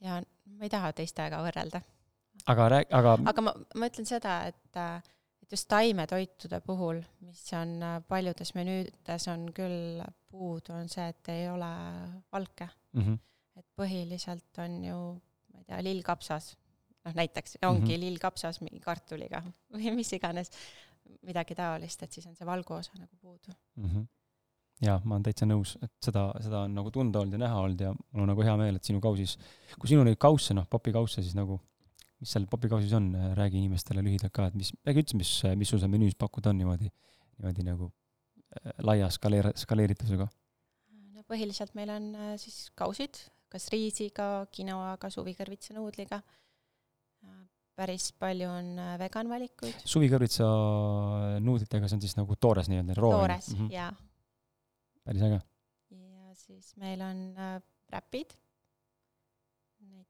ja 0.00 0.20
ma 0.56 0.64
ei 0.64 0.72
taha 0.72 0.92
teistega 0.92 1.42
võrrelda. 1.44 1.80
aga 2.46 2.68
rääg-, 2.68 2.92
aga 3.00 3.16
aga 3.32 3.46
ma, 3.48 3.54
ma 3.74 3.90
ütlen 3.90 4.08
seda, 4.08 4.38
et, 4.52 4.80
et 5.46 5.54
just 5.54 5.68
taimetoitude 5.70 6.58
puhul, 6.66 7.00
mis 7.22 7.42
on 7.54 7.78
paljudes 8.08 8.50
menüüdes 8.56 9.28
on 9.30 9.46
küll 9.54 10.02
puudu, 10.30 10.74
on 10.74 10.90
see, 10.90 11.06
et 11.12 11.30
ei 11.30 11.46
ole 11.50 11.70
valke 12.32 12.66
mm. 12.66 13.02
-hmm. 13.02 13.18
et 13.56 13.66
põhiliselt 13.78 14.58
on 14.64 14.84
ju, 14.84 14.98
ma 15.52 15.62
ei 15.62 15.68
tea, 15.68 15.82
lillkapsas, 15.86 16.56
noh 17.06 17.14
näiteks 17.14 17.58
ongi 17.62 17.80
mm 17.80 17.86
-hmm. 17.92 18.00
lillkapsas 18.00 18.60
mingi 18.60 18.80
kartuliga 18.80 19.42
või 19.72 19.94
mis 19.94 20.12
iganes 20.12 20.50
midagi 21.22 21.54
taolist, 21.54 22.02
et 22.02 22.12
siis 22.12 22.26
on 22.26 22.34
see 22.34 22.46
valgu 22.46 22.74
osa 22.74 22.92
nagu 22.98 23.16
puudu 23.20 23.54
mm. 23.76 23.84
-hmm. 23.84 24.06
jaa, 24.82 25.00
ma 25.04 25.14
olen 25.14 25.22
täitsa 25.22 25.46
nõus, 25.46 25.78
et 25.82 25.92
seda, 26.02 26.32
seda 26.42 26.66
on 26.66 26.74
nagu 26.74 26.90
tunda 26.90 27.20
olnud 27.20 27.38
ja 27.38 27.38
näha 27.38 27.60
olnud 27.60 27.80
ja 27.80 27.94
mul 27.94 28.26
on 28.26 28.28
nagu 28.34 28.42
hea 28.42 28.56
meel, 28.56 28.76
et 28.76 28.84
sinu 28.84 29.00
kausis, 29.00 29.38
kui 29.78 29.88
sinul 29.88 30.04
neid 30.04 30.18
kausse, 30.18 30.54
noh, 30.54 30.66
popikausse, 30.66 31.22
siis 31.22 31.38
nagu 31.38 31.60
mis 32.22 32.32
seal 32.32 32.46
popikausis 32.50 32.94
on, 32.96 33.10
räägi 33.36 33.60
inimestele 33.60 34.04
lühidalt 34.04 34.34
ka, 34.34 34.48
et 34.50 34.56
mis, 34.58 34.72
räägi 34.86 35.04
üldse, 35.04 35.18
mis, 35.20 35.32
mis 35.60 35.72
sul 35.72 35.82
seal 35.82 35.92
menüüs 35.92 36.16
pakkuda 36.18 36.52
on 36.52 36.60
niimoodi, 36.62 36.88
niimoodi 37.36 37.66
nagu 37.66 37.90
äh, 37.90 38.72
laia 38.86 39.10
skaleer-, 39.12 39.52
skaleeritusega? 39.58 40.28
no 41.16 41.24
põhiliselt 41.28 41.74
meil 41.78 41.92
on 41.92 42.08
äh, 42.14 42.32
siis 42.40 42.70
kausid, 42.78 43.20
kas 43.52 43.68
riisiga, 43.74 44.46
quinoaga, 44.54 45.10
suvikõrvitsanuudliga. 45.12 46.22
päris 47.76 48.08
palju 48.16 48.48
on 48.48 48.78
äh, 48.80 48.94
vegan 49.02 49.28
valikuid. 49.28 49.84
suvikõrvitsa 49.84 50.46
nuudlitega, 51.44 51.88
see 51.88 51.98
on 51.98 52.04
siis 52.06 52.16
nagu 52.16 52.36
toores 52.40 52.70
nii-öelda, 52.72 52.96
roo? 52.96 53.12
toores 53.12 53.52
mm, 53.52 53.60
-hmm. 53.60 53.72
jaa. 53.72 53.92
päris 55.04 55.22
äge. 55.28 55.40
ja 55.90 56.34
siis 56.34 56.76
meil 56.80 57.00
on 57.04 57.22
äh, 57.36 57.60
räpid. 57.92 58.32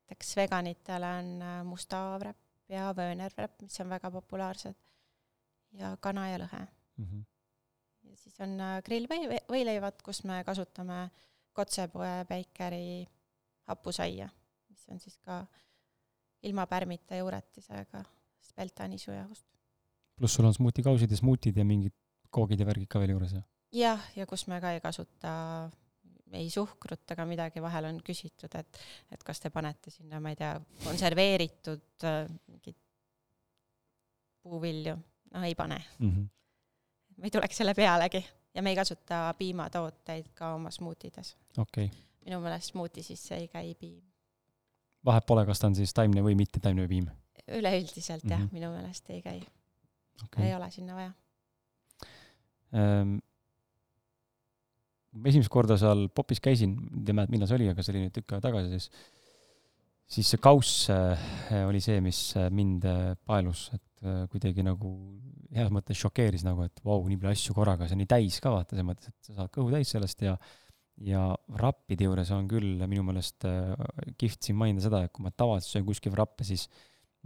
Näiteks 0.07 0.37
veganitele 0.37 1.09
on 1.19 1.31
äh, 1.43 1.63
musta 1.67 2.19
räpp 2.23 2.71
ja 2.71 2.93
vöönerräpp, 2.97 3.63
mis 3.63 3.81
on 3.81 3.91
väga 3.91 4.11
populaarsed. 4.11 4.77
ja 5.73 5.97
kana 6.01 6.29
ja 6.31 6.39
lõhe 6.39 6.67
mm. 6.97 7.05
-hmm 7.05 7.25
ja 8.11 8.17
siis 8.17 8.41
on 8.41 8.61
äh, 8.61 8.79
grillvõi-, 8.87 9.43
võileivad, 9.51 10.01
kus 10.05 10.23
me 10.25 10.43
kasutame 10.45 11.11
kotsepoe 11.53 12.25
päikeri 12.29 13.07
hapusaia, 13.67 14.29
mis 14.71 14.85
on 14.93 15.01
siis 15.01 15.19
ka 15.19 15.45
ilma 16.47 16.67
pärmita 16.67 17.17
juuretisega 17.17 18.05
speltanisujahust. 18.41 19.47
pluss 20.17 20.35
sul 20.35 20.47
on 20.47 20.55
smuutikausid 20.55 21.11
ja 21.11 21.17
smuutid 21.17 21.57
ja 21.57 21.65
mingid 21.65 21.95
koogid 22.31 22.61
ja 22.61 22.67
värgid 22.67 22.89
ka 22.89 23.01
veel 23.01 23.17
juures, 23.17 23.33
jah? 23.33 23.45
jah, 23.73 24.07
ja 24.17 24.27
kus 24.27 24.47
me 24.47 24.61
ka 24.61 24.73
ei 24.77 24.81
kasuta 24.81 25.33
ei 26.33 26.51
suhkrut 26.51 27.11
ega 27.15 27.27
midagi, 27.29 27.63
vahel 27.63 27.91
on 27.91 28.01
küsitud, 28.05 28.55
et, 28.59 28.81
et 29.13 29.23
kas 29.23 29.41
te 29.41 29.51
panete 29.51 29.91
sinna, 29.91 30.21
ma 30.21 30.33
ei 30.35 30.37
tea, 30.37 30.55
konserveeritud 30.85 32.07
äh, 32.09 32.25
mingeid 32.49 32.81
puuvilju, 34.43 34.97
no 35.35 35.45
ei 35.47 35.55
pane 35.55 35.85
mm. 35.99 36.11
-hmm 36.11 36.33
me 37.17 37.27
ei 37.27 37.31
tuleks 37.31 37.57
selle 37.57 37.75
pealegi 37.75 38.25
ja 38.55 38.63
me 38.63 38.73
ei 38.73 38.77
kasuta 38.77 39.35
piimatooteid 39.39 40.33
ka 40.35 40.55
oma 40.55 40.71
smuutides. 40.71 41.37
okay.. 41.59 41.89
minu 42.25 42.41
meelest 42.41 42.73
smuuti 42.73 43.03
sisse 43.03 43.37
ei 43.37 43.49
käi 43.49 43.75
piim. 43.75 44.03
vahet 45.05 45.27
pole, 45.27 45.47
kas 45.47 45.61
ta 45.61 45.71
on 45.71 45.77
siis 45.79 45.95
taimne 45.95 46.25
või 46.25 46.37
mitte 46.39 46.61
taimne 46.61 46.89
piim? 46.89 47.09
üleüldiselt 47.47 48.25
mm 48.25 48.29
-hmm. 48.29 48.33
jah, 48.33 48.41
mhm. 48.41 48.55
minu 48.55 48.73
meelest 48.73 49.11
ei 49.11 49.23
käi 49.23 49.41
okay.. 50.25 50.47
ei 50.47 50.55
ole 50.55 50.71
sinna 50.71 50.95
vaja 50.95 51.13
ähm,. 52.75 53.19
Esimest 55.25 55.53
korda 55.53 55.79
seal 55.81 56.09
popis 56.15 56.43
käisin, 56.45 56.77
ei 57.01 57.05
tea, 57.09 57.27
millal 57.33 57.49
see 57.49 57.59
oli, 57.61 57.71
aga 57.73 57.85
see 57.85 57.95
oli 57.95 58.07
nüüd 58.07 58.17
tükk 58.17 58.37
aega 58.37 58.49
tagasi, 58.49 58.77
siis 58.77 59.13
siis 60.07 60.29
see 60.33 60.43
kauss 60.43 60.87
äh, 60.93 61.65
oli 61.67 61.81
see, 61.83 61.99
mis 62.05 62.21
äh, 62.39 62.49
mind 62.55 62.87
äh, 62.87 63.15
paelus, 63.27 63.69
et 63.75 63.83
kuidagi 64.31 64.63
nagu 64.63 64.91
heas 65.57 65.71
mõttes 65.73 65.99
šokeeris 65.99 66.45
nagu, 66.45 66.67
et 66.69 66.83
vau 66.85 67.01
nii 67.09 67.17
palju 67.17 67.33
asju 67.33 67.55
korraga, 67.57 67.89
see 67.89 67.97
on 67.97 68.03
nii 68.05 68.11
täis 68.13 68.37
ka 68.45 68.53
vaata, 68.53 68.75
selles 68.75 68.87
mõttes, 68.87 69.09
et 69.11 69.31
sa 69.31 69.39
saad 69.39 69.53
kõhu 69.55 69.73
täis 69.73 69.91
sellest 69.95 70.23
ja 70.27 70.37
ja 71.07 71.23
rappide 71.61 72.07
juures 72.07 72.31
on 72.33 72.47
küll 72.49 72.85
minu 72.89 73.03
meelest 73.05 73.45
kihvt 74.17 74.47
siin 74.47 74.57
mainida 74.57 74.85
seda, 74.85 75.03
et 75.05 75.13
kui 75.13 75.25
ma 75.27 75.33
tavaliselt 75.33 75.75
söön 75.75 75.89
kuskil 75.89 76.15
rappe, 76.17 76.45
siis 76.47 76.69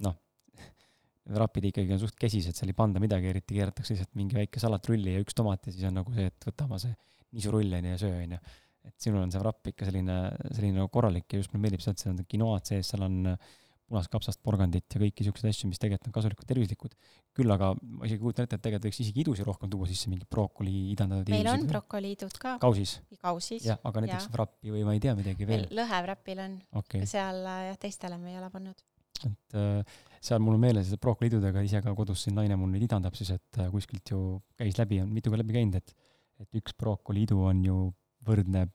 noh, 0.02 0.16
rapid 1.42 1.68
ikkagi 1.68 1.94
on 1.94 2.00
suht 2.02 2.16
kesised, 2.18 2.56
seal 2.56 2.72
ei 2.72 2.78
panda 2.78 3.02
midagi, 3.02 3.30
eriti 3.30 3.58
keeratakse 3.58 3.94
lihtsalt 3.94 4.18
mingi 4.18 4.38
väike 4.38 4.62
salatrulli 4.62 5.14
ja 5.14 5.22
üks 5.22 5.38
tomat 5.38 5.68
ja 5.68 5.74
siis 5.74 5.86
on 5.90 6.00
nagu 6.00 6.14
see, 6.16 6.30
et 6.30 6.48
võta 6.48 6.66
oma 6.70 6.80
see 6.82 6.94
nisurull 7.36 7.78
onju 7.78 7.94
ja 7.94 8.00
söö 8.00 8.20
onju. 8.24 8.40
et 8.88 9.06
sinul 9.06 9.22
on 9.22 9.32
see 9.32 9.42
rapp 9.44 9.66
ikka 9.72 9.88
selline, 9.88 10.18
selline 10.50 10.80
nagu 10.80 10.88
korralik 10.92 11.28
ja 11.32 11.40
just 11.40 11.52
mulle 11.52 11.66
meeldib 11.66 11.82
see, 11.84 11.92
et 11.92 12.02
seal 12.02 12.14
on 12.14 12.22
quinoa'd 12.24 12.70
sees, 12.70 12.92
seal 12.92 13.04
on 13.04 13.34
äh, 13.34 13.50
punast 13.90 14.10
kapsast, 14.12 14.40
porgandit 14.46 14.86
ja 14.94 15.00
kõiki 15.02 15.26
siukseid 15.26 15.50
asju, 15.50 15.68
mis 15.70 15.80
tegelikult 15.82 16.10
on 16.10 16.14
kasulikud, 16.14 16.46
tervislikud. 16.48 16.92
küll 17.36 17.54
aga 17.54 17.72
ma 17.78 18.06
isegi 18.06 18.22
kujutan 18.22 18.46
ette, 18.46 18.58
et 18.58 18.62
tegelikult 18.62 18.88
võiks 18.88 19.00
isegi 19.02 19.22
idusi 19.24 19.46
rohkem 19.46 19.70
tuua 19.72 19.88
sisse, 19.90 20.10
mingi 20.10 20.26
brokoli 20.30 20.74
idandatud 20.92 21.34
meil 21.34 21.50
on 21.50 21.66
brokoliidud 21.70 22.38
ka. 22.42 22.56
kausis? 22.62 22.96
kausis. 23.18 23.66
jah, 23.66 23.80
aga 23.86 24.04
näiteks 24.04 24.28
ja. 24.28 24.34
vrappi 24.36 24.74
või 24.74 24.84
ma 24.86 24.94
ei 24.94 25.02
tea 25.02 25.16
midagi 25.18 25.48
veel. 25.48 25.66
lõhevräpil 25.74 26.44
on 26.46 26.56
okay.. 26.82 27.06
seal 27.10 27.42
jah, 27.46 27.80
teistele 27.82 28.18
me 28.22 28.34
ei 28.34 28.38
ole 28.38 28.50
pannud. 28.54 28.84
et 29.26 29.58
äh, 29.58 29.98
seal 30.22 30.42
mul 30.44 30.58
on 30.58 30.64
meeles, 30.68 30.92
et 30.94 31.02
brokoliidudega 31.02 31.64
ise 31.66 31.82
ka 31.82 31.94
kodus 31.98 32.26
siin 32.26 32.38
naine 32.38 32.58
mul 32.60 32.70
neid 32.70 32.86
idandab 32.86 33.18
siis, 33.18 33.34
et 33.34 33.58
äh, 33.58 33.72
kuskilt 33.74 34.14
ju 34.14 34.38
käis 34.60 34.78
läbi, 34.78 35.02
on 35.02 35.10
mitu 35.10 35.34
korda 35.34 35.42
läbi 35.42 35.58
käinud, 35.58 35.82
et 35.82 35.94
et 36.40 36.60
üks 36.60 36.76
brokoliidu 36.78 37.38
on 37.50 37.64
ju 37.64 37.78
võrdne 38.26 38.66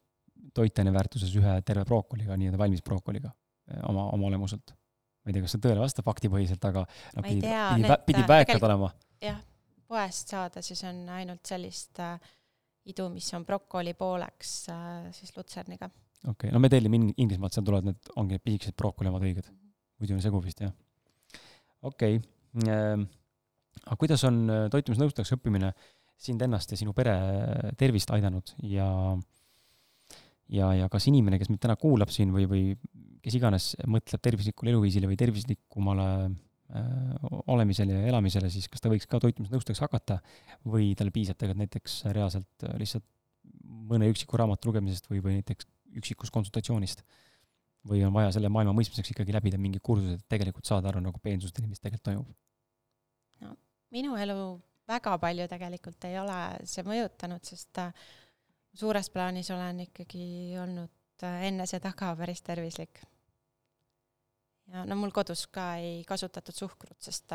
toitaine 0.55 0.93
väärtuses 0.93 1.33
ühe 1.35 1.59
terve 1.65 1.85
brookoliga, 1.87 2.37
nii-öelda 2.37 2.59
valmis 2.61 2.83
brookoliga 2.85 3.31
oma, 3.89 4.09
oma 4.13 4.27
olemuselt 4.29 4.75
ma 5.25 5.31
ei 5.31 5.35
tea, 5.35 5.45
kas 5.45 5.55
see 5.55 5.63
tõele 5.63 5.81
vastab 5.81 6.05
faktipõhiselt, 6.05 6.65
aga 6.69 6.85
no 7.17 7.25
pidi, 7.25 7.41
pidi, 7.49 7.93
pidi 8.05 8.23
väekad 8.29 8.65
olema. 8.67 8.91
jah, 9.25 9.39
poest 9.89 10.33
saada 10.35 10.61
siis 10.65 10.83
on 10.85 11.01
ainult 11.17 11.49
sellist 11.49 12.01
äh, 12.03 12.19
idu, 12.93 13.07
mis 13.13 13.27
on 13.33 13.45
brokoli 13.47 13.95
pooleks 13.97 14.53
äh, 14.69 15.07
siis 15.17 15.33
lutserniga. 15.37 15.89
okei 15.89 16.31
okay., 16.35 16.53
no 16.53 16.61
me 16.61 16.69
tellime 16.69 17.01
Inglismaalt, 17.17 17.57
seal 17.57 17.65
tulevad 17.65 17.89
need, 17.89 18.13
ongi 18.21 18.37
pisikesed 18.37 18.77
brokoli 18.77 19.09
omad 19.09 19.25
õiged. 19.25 19.49
muidu 19.97 20.17
on 20.17 20.21
segu 20.21 20.41
vist, 20.45 20.61
jah. 20.61 20.73
okei 21.81 22.21
okay. 22.21 22.69
ähm,, 22.69 23.09
aga 23.81 23.97
kuidas 24.05 24.27
on 24.29 24.43
äh, 24.45 24.63
toitumisnõustajaks 24.77 25.39
õppimine 25.39 25.73
sind 26.17 26.41
ennast 26.41 26.71
ja 26.71 26.79
sinu 26.79 26.93
pere 26.95 27.15
tervist 27.79 28.11
aidanud 28.15 28.53
ja 28.63 28.87
ja, 30.51 30.71
ja 30.77 30.89
kas 30.91 31.07
inimene, 31.09 31.39
kes 31.41 31.49
meid 31.51 31.61
täna 31.63 31.75
kuulab 31.79 32.11
siin 32.13 32.33
või, 32.33 32.45
või 32.49 32.63
kes 33.25 33.37
iganes 33.39 33.71
mõtleb 33.89 34.21
tervislikule 34.23 34.73
eluviisile 34.73 35.09
või 35.09 35.17
tervislikumale 35.19 36.07
äh, 36.25 36.87
olemisele 37.51 37.97
ja 37.97 38.11
elamisele, 38.11 38.51
siis 38.53 38.69
kas 38.71 38.83
ta 38.83 38.91
võiks 38.91 39.09
ka 39.09 39.19
toitumisnõustajaks 39.23 39.83
hakata 39.87 40.19
või 40.69 40.93
tal 40.97 41.11
piisab 41.15 41.39
tegelikult 41.41 41.65
näiteks 41.65 41.99
reaalselt 42.13 42.67
lihtsalt 42.79 43.07
mõne 43.65 44.09
üksiku 44.11 44.37
raamatu 44.39 44.69
lugemisest 44.69 45.09
või, 45.09 45.21
või 45.25 45.39
näiteks 45.39 45.69
üksikust 46.01 46.33
konsultatsioonist? 46.33 47.05
või 47.85 47.99
on 48.01 48.13
vaja 48.15 48.31
selle 48.33 48.49
maailma 48.49 48.73
mõistmiseks 48.73 49.11
ikkagi 49.13 49.33
läbida 49.35 49.59
mingi 49.61 49.77
kursus, 49.77 50.15
et 50.17 50.23
tegelikult 50.31 50.65
saada 50.65 50.89
aru 50.89 51.03
nagu 51.05 51.19
peensusteni, 51.21 51.67
mis 51.69 51.81
tegelikult 51.83 52.07
toimub? 52.07 52.31
no 53.45 53.51
minu 53.93 54.15
elu 54.17 54.39
väga 54.87 55.17
palju 55.17 55.47
tegelikult 55.47 56.05
ei 56.05 56.19
ole 56.19 56.39
see 56.63 56.85
mõjutanud, 56.85 57.43
sest 57.43 57.81
äh, 57.81 58.05
suures 58.73 59.09
plaanis 59.09 59.51
olen 59.51 59.85
ikkagi 59.87 60.55
olnud 60.61 61.25
äh, 61.25 61.47
enne 61.49 61.65
seda 61.69 61.93
ka 61.97 62.13
päris 62.19 62.43
tervislik 62.45 63.01
ja 64.73 64.85
no 64.85 64.97
mul 64.99 65.13
kodus 65.13 65.45
ka 65.53 65.75
ei 65.81 66.03
kasutatud 66.07 66.55
suhkrut, 66.55 66.97
sest 67.01 67.33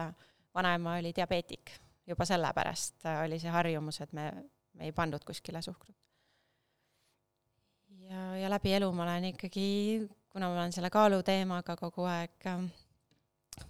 vanaema 0.55 0.97
oli 0.99 1.13
diabeetik. 1.17 1.79
juba 2.07 2.25
sellepärast 2.27 3.05
oli 3.25 3.39
see 3.39 3.51
harjumus, 3.55 4.01
et 4.01 4.13
me, 4.13 4.25
me 4.75 4.89
ei 4.89 4.93
pannud 4.93 5.25
kuskile 5.25 5.63
suhkrut. 5.63 5.97
ja, 8.09 8.37
ja 8.37 8.51
läbi 8.51 8.73
elu 8.75 8.93
ma 8.93 9.03
olen 9.03 9.31
ikkagi, 9.31 10.09
kuna 10.33 10.49
ma 10.49 10.61
olen 10.61 10.73
selle 10.73 10.91
kaaluteemaga 10.91 11.77
kogu 11.77 12.05
aeg 12.11 12.49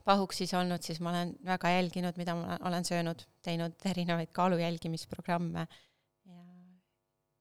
pahuksis 0.05 0.55
olnud, 0.55 0.83
siis 0.83 1.01
ma 1.01 1.11
olen 1.11 1.35
väga 1.45 1.75
jälginud, 1.77 2.17
mida 2.17 2.35
ma 2.35 2.59
olen 2.65 2.85
söönud, 2.85 3.27
teinud 3.45 3.89
erinevaid 3.91 4.33
kaalu 4.37 4.61
jälgimisprogramme 4.61 5.65
ja, 5.65 6.39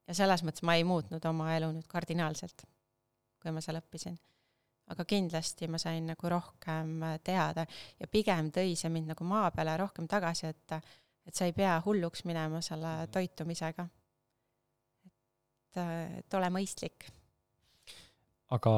ja 0.07 0.17
selles 0.21 0.43
mõttes 0.47 0.65
ma 0.67 0.77
ei 0.79 0.87
muutnud 0.87 1.25
oma 1.29 1.53
elu 1.57 1.71
nüüd 1.75 1.87
kardinaalselt, 1.91 2.65
kui 3.41 3.53
ma 3.55 3.63
seal 3.63 3.81
õppisin 3.81 4.17
aga 4.89 5.05
kindlasti 5.05 5.69
ma 5.69 5.79
sain 5.81 6.07
nagu 6.09 6.31
rohkem 6.31 7.03
teada 7.25 7.65
ja 7.99 8.09
pigem 8.11 8.49
tõi 8.53 8.73
see 8.79 8.91
mind 8.93 9.11
nagu 9.13 9.27
maa 9.27 9.51
peale 9.53 9.75
rohkem 9.79 10.07
tagasi, 10.09 10.49
et, 10.49 10.77
et 11.27 11.35
sa 11.35 11.47
ei 11.47 11.53
pea 11.55 11.77
hulluks 11.85 12.25
minema 12.29 12.61
selle 12.65 12.95
mhm. 13.03 13.13
toitumisega. 13.13 13.87
et, 15.05 15.81
et 16.23 16.39
ole 16.39 16.49
mõistlik. 16.53 17.09
aga 18.55 18.73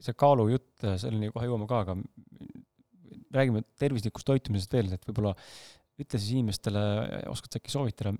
see 0.00 0.16
kaalujutt, 0.16 0.80
selleni 0.82 1.30
kohe 1.30 1.46
jõuame 1.46 1.68
ka, 1.70 1.84
aga 1.84 1.96
räägime 3.36 3.62
tervislikust 3.78 4.26
toitumisest 4.26 4.72
veel, 4.74 4.90
et 4.96 5.04
võib-olla 5.06 5.36
ütle 6.00 6.20
siis 6.20 6.34
inimestele, 6.36 6.82
oskad 7.30 7.54
sa 7.54 7.60
äkki 7.60 7.72
soovitada, 7.72 8.14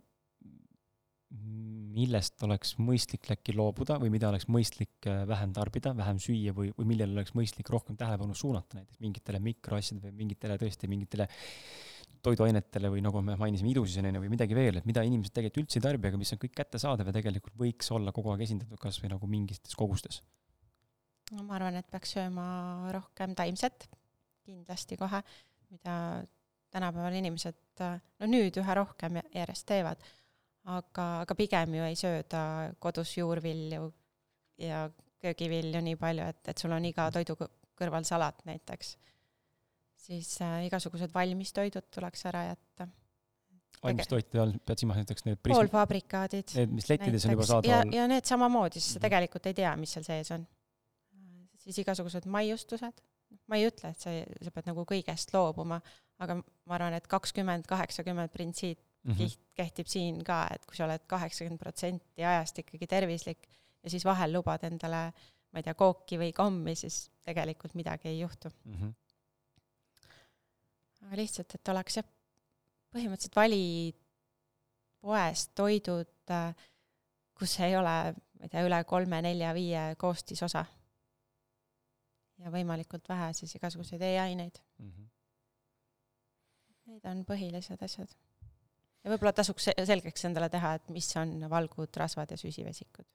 millest 1.91 2.43
oleks 2.47 2.75
mõistlik 2.81 3.29
äkki 3.35 3.55
loobuda 3.57 3.99
või 4.03 4.11
mida 4.15 4.29
oleks 4.31 4.47
mõistlik 4.51 5.07
äh, 5.11 5.23
vähem 5.29 5.53
tarbida, 5.55 5.93
vähem 5.97 6.19
süüa 6.23 6.55
või, 6.57 6.73
või 6.77 6.93
millele 6.93 7.19
oleks 7.19 7.35
mõistlik 7.39 7.71
rohkem 7.71 7.99
tähelepanu 7.99 8.35
suunata, 8.39 8.79
näiteks 8.79 9.01
mingitele 9.03 9.41
mikroasjadele 9.45 10.11
või 10.11 10.25
mingitele 10.25 10.59
tõesti 10.61 10.91
mingitele 10.91 11.29
toiduainetele 12.25 12.91
või 12.93 13.03
nagu 13.05 13.23
me 13.25 13.37
mainisime, 13.41 13.71
idususeni 13.73 14.13
või 14.21 14.33
midagi 14.33 14.57
veel, 14.57 14.81
et 14.81 14.89
mida 14.89 15.05
inimesed 15.07 15.35
tegelikult 15.35 15.65
üldse 15.65 15.81
ei 15.81 15.87
tarbi, 15.87 16.11
aga 16.11 16.21
mis 16.21 16.35
on 16.35 16.41
kõik 16.43 16.57
kättesaadav 16.59 17.09
ja 17.09 17.17
tegelikult 17.17 17.57
võiks 17.59 17.89
olla 17.97 18.13
kogu 18.17 18.35
aeg 18.35 18.45
esindatud 18.45 18.81
kas 18.81 19.01
või 19.03 19.15
nagu 19.15 19.31
mingites 19.31 19.79
kogustes? 19.79 20.21
no 21.31 21.47
ma 21.47 21.57
arvan, 21.57 21.79
et 21.79 21.87
peaks 21.91 22.17
sööma 22.17 22.91
rohkem 22.95 23.37
taimset, 23.39 23.87
kindlasti 24.45 24.99
kohe, 25.01 25.23
mida 25.71 25.95
tänapäeval 26.71 27.19
inimesed 27.19 27.83
no 27.83 28.29
nüüd 28.31 28.57
üha 28.63 28.75
rohkem 28.79 29.21
järjest 29.35 29.67
teevad 29.67 30.03
aga, 30.69 31.07
aga 31.25 31.37
pigem 31.39 31.77
ju 31.79 31.87
ei 31.87 31.97
sööda 31.99 32.43
kodus 32.83 33.15
juurvilju 33.17 33.89
ja 34.61 34.85
köögivilju 35.21 35.83
nii 35.85 35.99
palju, 36.01 36.29
et, 36.33 36.41
et 36.53 36.61
sul 36.63 36.73
on 36.77 36.87
iga 36.89 37.09
toidu 37.15 37.37
kõrval 37.81 38.07
salat 38.09 38.41
näiteks. 38.49 38.97
siis 40.01 40.31
äh, 40.45 40.65
igasugused 40.67 41.13
valmistoidud 41.15 41.91
tuleks 41.95 42.25
ära 42.29 42.45
jätta. 42.51 42.89
valmistoitude 43.83 44.41
all 44.41 44.57
pead 44.65 44.83
silmas 44.83 45.01
näiteks 45.01 45.25
need 45.25 45.43
poolfabrikaadid. 45.49 46.57
Need, 46.57 46.73
mis 46.77 46.89
lettides 46.89 47.27
on 47.27 47.37
juba 47.37 47.49
saadaval. 47.49 47.93
ja, 47.93 48.03
ja 48.03 48.09
need 48.09 48.29
samamoodi, 48.29 48.81
sest 48.81 48.97
sa 48.97 48.99
mhm. 48.99 49.07
tegelikult 49.09 49.47
ei 49.47 49.61
tea, 49.63 49.77
mis 49.81 49.97
seal 49.97 50.09
sees 50.09 50.33
on. 50.37 50.47
siis 51.61 51.79
igasugused 51.85 52.25
maiustused, 52.27 53.03
ma 53.51 53.59
ei 53.59 53.67
ütle, 53.67 53.91
et 53.91 54.05
sa, 54.05 54.13
sa 54.45 54.53
pead 54.55 54.71
nagu 54.71 54.85
kõigest 54.89 55.35
loobuma, 55.35 55.81
aga 56.23 56.39
ma 56.39 56.77
arvan, 56.77 56.95
et 56.99 57.09
kakskümmend, 57.11 57.67
kaheksakümmend 57.71 58.33
printsiip 58.35 58.79
mm 58.79 59.13
-hmm. 59.13 59.39
kehtib 59.55 59.89
siin 59.91 60.23
ka, 60.25 60.47
et 60.55 60.67
kui 60.67 60.77
sa 60.77 60.85
oled 60.87 61.05
kaheksakümmend 61.11 61.61
protsenti 61.61 62.25
ajast 62.25 62.59
ikkagi 62.63 62.87
tervislik 62.87 63.49
ja 63.83 63.91
siis 63.91 64.05
vahel 64.05 64.33
lubad 64.33 64.65
endale, 64.65 65.13
ma 65.51 65.59
ei 65.59 65.67
tea, 65.67 65.75
kooki 65.75 66.19
või 66.21 66.33
kommi, 66.37 66.77
siis 66.77 67.11
tegelikult 67.25 67.75
midagi 67.75 68.09
ei 68.09 68.21
juhtu 68.21 68.49
mm. 68.65 68.75
-hmm. 68.75 68.93
aga 71.07 71.17
lihtsalt, 71.17 71.55
et 71.55 71.69
oleks 71.69 71.97
jah, 71.97 72.07
põhimõtteliselt 72.95 73.37
vali 73.37 73.95
poest 75.01 75.55
toidud, 75.55 76.35
kus 77.35 77.61
ei 77.61 77.77
ole, 77.77 77.97
ma 78.13 78.45
ei 78.45 78.53
tea, 78.53 78.65
üle 78.67 78.85
kolme, 78.85 79.23
nelja, 79.23 79.55
viie 79.57 79.95
koostisosa. 79.97 80.65
Ja 82.41 82.53
võimalikult 82.53 83.09
vähe 83.09 83.33
siis 83.37 83.55
igasuguseid 83.59 84.03
e-aineid 84.03 84.61
mm. 84.79 84.91
-hmm. 84.91 85.09
Need 86.91 87.05
on 87.07 87.23
põhilised 87.29 87.83
asjad 87.87 88.11
ja 89.05 89.13
võib-olla 89.13 89.33
tasuks 89.37 89.71
selgeks 89.89 90.27
endale 90.29 90.51
teha, 90.53 90.75
et 90.79 90.93
mis 90.95 91.09
on 91.21 91.37
valgud, 91.51 91.91
rasvad 92.03 92.35
ja 92.35 92.39
süsivesikud. 92.41 93.07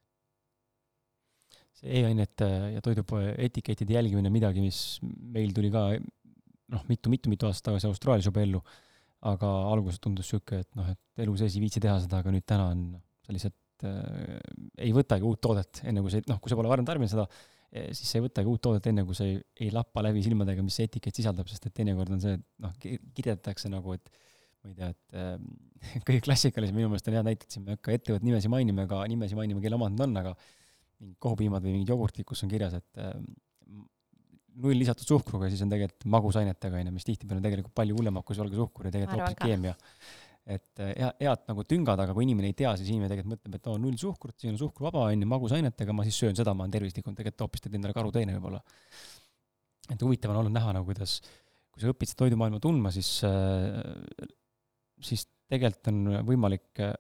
see 1.76 2.00
e-ainete 2.00 2.48
ja 2.76 2.82
toidupoe 2.82 3.34
etikettide 3.46 3.98
jälgimine 3.98 4.32
on 4.32 4.34
midagi, 4.34 4.64
mis 4.64 5.00
meil 5.04 5.52
tuli 5.54 5.72
ka 5.74 5.90
noh, 6.72 6.86
mitu-mitu-mitu 6.88 7.50
aastat 7.50 7.72
tagasi 7.72 7.90
Austraalias 7.90 8.30
juba 8.30 8.42
ellu, 8.46 8.62
aga 9.28 9.50
alguses 9.74 10.00
tundus 10.02 10.30
niisugune, 10.30 10.64
et 10.64 10.80
noh, 10.80 10.88
et 10.94 11.26
elu 11.26 11.36
sees 11.42 11.58
ei 11.58 11.66
viitsi 11.66 11.84
teha 11.84 11.98
seda, 12.04 12.22
aga 12.24 12.32
nüüd 12.34 12.46
täna 12.48 12.70
on 12.72 12.86
lihtsalt 13.28 13.86
äh, 13.90 14.40
ei 14.88 14.96
võtagi 14.96 15.28
uut 15.28 15.42
toodet, 15.44 15.84
enne 15.84 16.04
kui 16.06 16.14
sa, 16.14 16.24
noh, 16.32 16.40
kui 16.40 16.52
sa 16.52 16.58
pole 16.58 16.72
varem 16.72 16.88
tarbinud 16.88 17.12
seda, 17.12 17.28
eh, 17.28 17.55
siis 17.72 18.08
sa 18.10 18.20
ei 18.20 18.26
võtagi 18.26 18.52
uut 18.52 18.62
toodet 18.64 18.88
enne, 18.92 19.04
kui 19.08 19.18
sa 19.18 19.28
ei, 19.28 19.40
ei 19.62 19.72
lappa 19.74 20.04
läbi 20.06 20.24
silmadega, 20.26 20.64
mis 20.66 20.78
see 20.80 20.88
etikett 20.90 21.18
sisaldab, 21.18 21.50
sest 21.52 21.68
et 21.70 21.76
teinekord 21.76 22.14
on 22.16 22.22
see, 22.24 22.38
et 22.38 22.46
noh, 22.64 22.76
kirjeldatakse 22.82 23.72
nagu, 23.74 23.96
et 23.98 24.12
ma 24.66 24.72
ei 24.72 24.78
tea, 24.78 24.92
et 24.94 25.18
äh, 25.22 26.02
kõige 26.08 26.22
klassikalisem 26.28 26.78
minu 26.78 26.92
meelest 26.92 27.10
on 27.12 27.18
hea 27.18 27.26
näite, 27.26 27.48
et 27.48 27.58
siin 27.58 27.66
me 27.66 27.74
ei 27.74 27.80
hakka 27.80 27.98
ettevõtte 27.98 28.28
nimesid 28.28 28.54
mainima 28.54 28.86
ega 28.88 29.02
nimesid 29.12 29.40
mainima, 29.40 29.64
kelle 29.64 29.80
omad 29.80 29.96
need 29.96 30.06
on, 30.08 30.22
aga 30.24 30.36
mingid 30.36 31.18
kohupiimad 31.22 31.66
või 31.66 31.76
mingid 31.76 31.92
jogurtid, 31.92 32.26
kus 32.28 32.46
on 32.46 32.52
kirjas, 32.52 32.78
et 32.80 33.02
äh, 33.04 33.18
null 34.64 34.80
lisatud 34.80 35.08
suhkruga, 35.08 35.50
siis 35.52 35.64
on 35.66 35.72
tegelikult 35.72 36.08
magusainetega, 36.16 36.80
on 36.80 36.90
ju, 36.90 36.96
mis 36.96 37.08
tihtipeale 37.08 37.42
on 37.42 37.48
tegelikult 37.48 37.76
palju 37.76 37.98
hullem 37.98 38.22
kui 38.24 38.38
valge 38.40 38.60
suhkur 38.60 38.88
ja 38.88 38.94
tegelikult 38.96 39.26
hoopis 39.26 39.42
keemia. 39.42 39.76
Et 40.46 40.82
äh, 40.84 40.92
hea, 40.94 41.12
head 41.24 41.48
nagu 41.50 41.66
tüngad, 41.66 42.02
aga 42.02 42.14
kui 42.14 42.28
inimene 42.28 42.52
ei 42.52 42.58
tea, 42.58 42.76
siis 42.78 42.92
inimene 42.92 43.10
tegelikult 43.12 43.36
mõtleb, 43.36 43.58
et 43.58 43.70
oo, 43.72 43.80
null 43.82 43.98
suhkrut, 44.02 44.38
siin 44.42 44.54
on 44.54 44.60
suhkruvaba, 44.62 45.08
on 45.10 45.26
ju, 45.26 45.30
magusainetega, 45.32 45.96
ma 45.96 46.06
siis 46.06 46.20
söön 46.22 46.38
seda, 46.38 46.54
ma 46.54 46.68
olen 46.68 46.76
tervislikum, 46.76 47.18
tegelikult 47.18 47.48
hoopis 47.48 47.66
teed 47.66 47.80
endale 47.80 47.96
karuteene 47.98 48.38
võib-olla. 48.38 48.62
et 49.94 50.02
huvitav 50.02 50.34
on 50.34 50.44
olnud 50.44 50.54
näha 50.54 50.78
nagu, 50.78 50.86
kuidas 50.90 51.20
kui 51.74 51.84
sa 51.84 51.92
õpid 51.92 52.12
seda 52.12 52.24
toidumaailma 52.24 52.62
tundma, 52.64 52.92
siis 52.94 53.10
äh, 53.28 54.30
siis 55.04 55.26
tegelikult 55.52 55.90
on 55.92 56.22
võimalik 56.28 56.84
äh, 56.84 56.94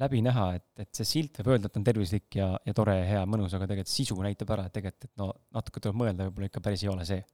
läbi 0.00 0.20
näha, 0.22 0.46
et, 0.58 0.68
et 0.84 0.90
see 0.94 1.08
silt 1.08 1.40
võib 1.40 1.56
öelda, 1.56 1.70
et 1.70 1.78
on 1.80 1.86
tervislik 1.86 2.36
ja, 2.38 2.52
ja 2.66 2.74
tore 2.76 2.94
ja 3.00 3.06
hea, 3.08 3.22
mõnus, 3.26 3.54
aga 3.56 3.66
tegelikult 3.66 3.90
sisu 3.90 4.16
näitab 4.22 4.52
ära, 4.54 4.68
et 4.68 4.76
tegelikult, 4.76 5.08
et 5.08 5.22
no 5.22 5.30
natuke 5.56 5.82
tuleb 5.82 5.98
mõelda, 6.02 6.28
võib-olla 6.28 6.50
ikka 6.50 6.62
päris 6.64 6.84
ei 6.84 6.92
ole 6.92 7.06
see. 7.08 7.24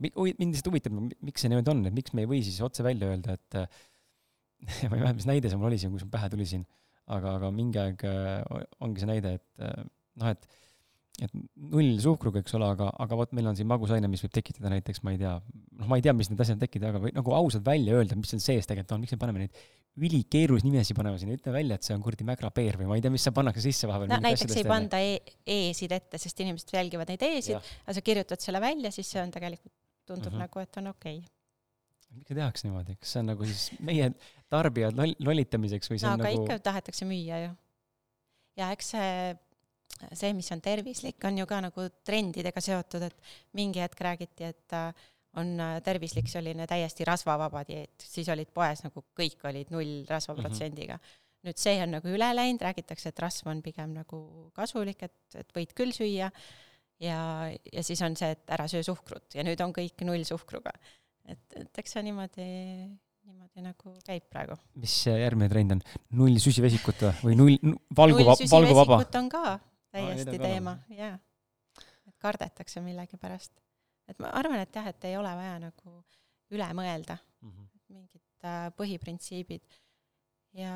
Mind 0.00 0.54
lihtsalt 0.54 0.70
huvitab, 0.70 0.94
miks 1.26 1.44
see 1.44 1.50
niimoodi 1.52 1.72
on, 1.72 1.82
et 1.88 1.96
miks 1.96 2.14
me 2.16 2.24
ei 2.24 2.30
või 2.30 2.40
siis 2.46 2.60
otse 2.64 2.84
välja 2.86 3.10
öelda, 3.12 3.36
et 3.36 3.58
ma 3.60 4.94
ei 4.94 5.02
mäleta, 5.02 5.16
mis 5.18 5.28
näide 5.28 5.50
see 5.50 5.60
mul 5.60 5.70
oli 5.70 5.80
siin, 5.80 5.92
kus 5.94 6.06
mul 6.06 6.14
pähe 6.14 6.30
tuli 6.32 6.46
siin, 6.48 6.64
aga, 7.12 7.36
aga 7.38 7.50
mingi 7.54 7.80
aeg 7.82 8.04
ongi 8.84 9.02
see 9.02 9.10
näide, 9.10 9.36
et 9.40 9.68
noh, 10.20 10.32
et 10.32 10.48
et 11.20 11.32
null 11.72 11.98
suhkruga, 12.00 12.40
eks 12.40 12.54
ole, 12.56 12.68
aga, 12.72 12.86
aga 13.04 13.16
vot 13.18 13.32
meil 13.36 13.50
on 13.50 13.56
siin 13.58 13.68
magusaine, 13.68 14.08
mis 14.08 14.22
võib 14.24 14.32
tekitada 14.32 14.70
näiteks, 14.72 15.02
ma 15.04 15.12
ei 15.12 15.18
tea, 15.20 15.34
noh, 15.80 15.88
ma 15.90 15.98
ei 15.98 16.04
tea, 16.06 16.14
mis 16.16 16.30
need 16.30 16.40
asjad 16.40 16.60
tekitada, 16.62 16.94
aga 16.94 17.02
või 17.02 17.12
nagu 17.16 17.34
ausalt 17.36 17.66
välja 17.66 17.98
öelda, 17.98 18.16
mis 18.16 18.32
seal 18.32 18.40
sees 18.40 18.68
tegelikult 18.70 18.94
on, 18.96 19.02
miks 19.04 19.12
me 19.16 19.20
paneme 19.20 19.42
neid 19.44 19.58
ülikeerulisi 20.00 20.68
nimesid 20.68 20.96
panema 20.98 21.18
sinna, 21.20 21.36
ütle 21.38 21.52
välja, 21.54 21.76
et 21.76 21.86
see 21.86 21.96
on 21.96 22.04
kuradi 22.04 22.26
mägrapeer 22.28 22.78
või 22.80 22.88
ma 22.90 22.98
ei 22.98 23.04
tea, 23.04 23.12
mis 23.14 23.26
seal 23.26 23.34
pannakse 23.36 23.64
sisse 23.64 23.88
vahepeal. 23.90 24.12
no 24.12 24.20
näiteks 24.24 24.56
ei 24.60 24.68
panda 24.68 25.00
e 25.02 25.18
e-sid 25.56 25.92
ette, 25.96 26.20
sest 26.20 26.40
inimesed 26.44 26.72
jälgivad 26.76 27.12
neid 27.12 27.26
e-sid, 27.26 27.58
aga 27.84 27.96
sa 27.96 28.04
kirjutad 28.06 28.44
selle 28.44 28.62
välja, 28.62 28.92
siis 28.94 29.10
see 29.12 29.22
on 29.22 29.34
tegelikult, 29.34 29.74
tundub 30.08 30.32
mm 30.32 30.38
-hmm. 30.38 30.46
nagu, 30.46 30.64
et 30.64 30.80
on 30.80 30.90
okei 30.94 31.18
okay. 31.18 32.16
miks 32.16 32.32
see 32.32 32.40
tehakse 32.40 32.68
niimoodi, 32.68 32.96
kas 33.00 33.12
see 33.14 33.22
on 33.24 33.30
nagu 33.32 33.50
siis 33.52 33.66
meie 33.90 34.10
tarbijad 34.50 34.96
loll, 34.98 35.14
lollitamiseks 35.28 35.92
või 35.92 36.00
see 36.00 36.08
no, 36.08 36.16
on 36.16 36.24
aga 36.24 36.32
nagu 36.32 36.48
ikka 36.48 36.58
tahetakse 36.70 37.06
müüa 37.06 37.44
ju. 37.44 37.54
ja 38.56 38.72
eks 38.74 38.92
see 38.96 39.14
see, 40.14 40.32
mis 40.36 40.50
on 40.54 40.60
tervislik, 40.64 41.18
on 41.24 41.38
ju 41.38 41.46
ka 41.48 41.60
nagu 41.60 41.86
trendidega 42.06 42.62
seotud, 42.64 43.02
et 43.10 43.32
mingi 43.58 43.82
hetk 43.82 44.00
räägiti, 44.00 44.48
et 44.48 44.76
äh, 44.76 45.08
on 45.38 45.52
äh, 45.60 45.76
tervislik 45.86 46.28
selline 46.30 46.66
täiesti 46.66 47.06
rasvavaba 47.06 47.62
dieet, 47.68 48.02
siis 48.02 48.28
olid 48.32 48.50
poes 48.54 48.82
nagu 48.86 49.04
kõik 49.18 49.44
olid 49.50 49.70
null 49.74 50.00
rasvaprotsendiga 50.08 50.96
mm. 50.96 51.04
-hmm. 51.04 51.20
nüüd 51.48 51.60
see 51.62 51.76
on 51.82 51.94
nagu 51.96 52.08
üle 52.08 52.30
läinud, 52.34 52.64
räägitakse, 52.66 53.12
et 53.12 53.22
rasv 53.22 53.46
on 53.52 53.62
pigem 53.62 53.94
nagu 53.94 54.50
kasulik, 54.54 55.02
et, 55.02 55.38
et 55.38 55.54
võid 55.56 55.76
küll 55.76 55.94
süüa 55.94 56.30
ja, 57.00 57.20
ja 57.72 57.82
siis 57.86 58.02
on 58.02 58.16
see, 58.16 58.32
et 58.36 58.50
ära 58.50 58.66
söö 58.68 58.82
suhkrut 58.82 59.34
ja 59.34 59.46
nüüd 59.46 59.60
on 59.64 59.72
kõik 59.76 60.02
nullsuhkruga. 60.04 60.72
et, 61.28 61.46
et 61.56 61.78
eks 61.78 61.96
see 61.96 62.02
niimoodi 62.02 62.50
niimoodi 63.30 63.64
nagu 63.64 63.94
käib 64.06 64.26
praegu. 64.30 64.56
mis 64.74 64.94
järgmine 65.06 65.48
trend 65.52 65.76
on, 65.76 65.82
null 66.20 66.38
süsivesikut 66.42 67.06
või 67.22 67.36
null 67.38 67.74
valgu, 67.96 68.24
valguvaba? 68.50 69.02
on 69.18 69.28
ka 69.32 69.58
täiesti 69.90 70.36
Aa, 70.36 70.44
teema, 70.44 70.76
jaa. 70.94 71.18
et 72.08 72.16
kardetakse 72.18 72.82
millegipärast. 72.84 73.52
Et 74.10 74.18
ma 74.22 74.32
arvan, 74.40 74.60
et 74.62 74.76
jah, 74.76 74.88
et 74.90 75.06
ei 75.08 75.16
ole 75.18 75.30
vaja 75.38 75.58
nagu 75.62 75.94
üle 76.50 76.66
mõelda 76.76 77.16
mm, 77.16 77.50
-hmm. 77.50 77.68
mingid 77.94 78.46
äh, 78.46 78.66
põhiprintsiibid 78.78 79.78
ja 80.58 80.72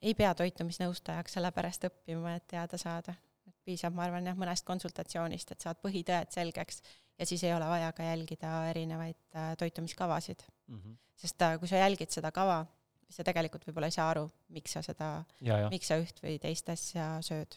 ei 0.00 0.14
pea 0.14 0.32
toitumisnõustajaks 0.34 1.36
sellepärast 1.36 1.84
õppima, 1.90 2.36
et 2.36 2.46
teada 2.48 2.80
saada. 2.80 3.14
et 3.48 3.56
piisab, 3.64 3.94
ma 3.96 4.04
arvan 4.04 4.26
jah, 4.26 4.36
mõnest 4.36 4.64
konsultatsioonist, 4.68 5.52
et 5.52 5.60
saad 5.60 5.78
põhitõed 5.84 6.32
selgeks 6.32 6.82
ja 7.18 7.26
siis 7.26 7.44
ei 7.44 7.54
ole 7.54 7.68
vaja 7.68 7.92
ka 7.92 8.02
jälgida 8.02 8.50
erinevaid 8.70 9.20
äh, 9.34 9.54
toitumiskavasid 9.56 10.42
mm. 10.66 10.80
-hmm. 10.80 10.98
sest 11.16 11.42
äh, 11.42 11.58
kui 11.58 11.68
sa 11.68 11.76
jälgid 11.84 12.10
seda 12.10 12.32
kava, 12.32 12.66
siis 13.04 13.16
sa 13.16 13.24
tegelikult 13.24 13.66
võib-olla 13.66 13.88
ei 13.88 13.96
saa 13.96 14.10
aru, 14.10 14.28
miks 14.48 14.72
sa 14.72 14.82
seda, 14.82 15.24
miks 15.70 15.88
sa 15.88 15.96
üht 15.96 16.22
või 16.22 16.38
teist 16.38 16.68
asja 16.68 17.18
sööd 17.22 17.56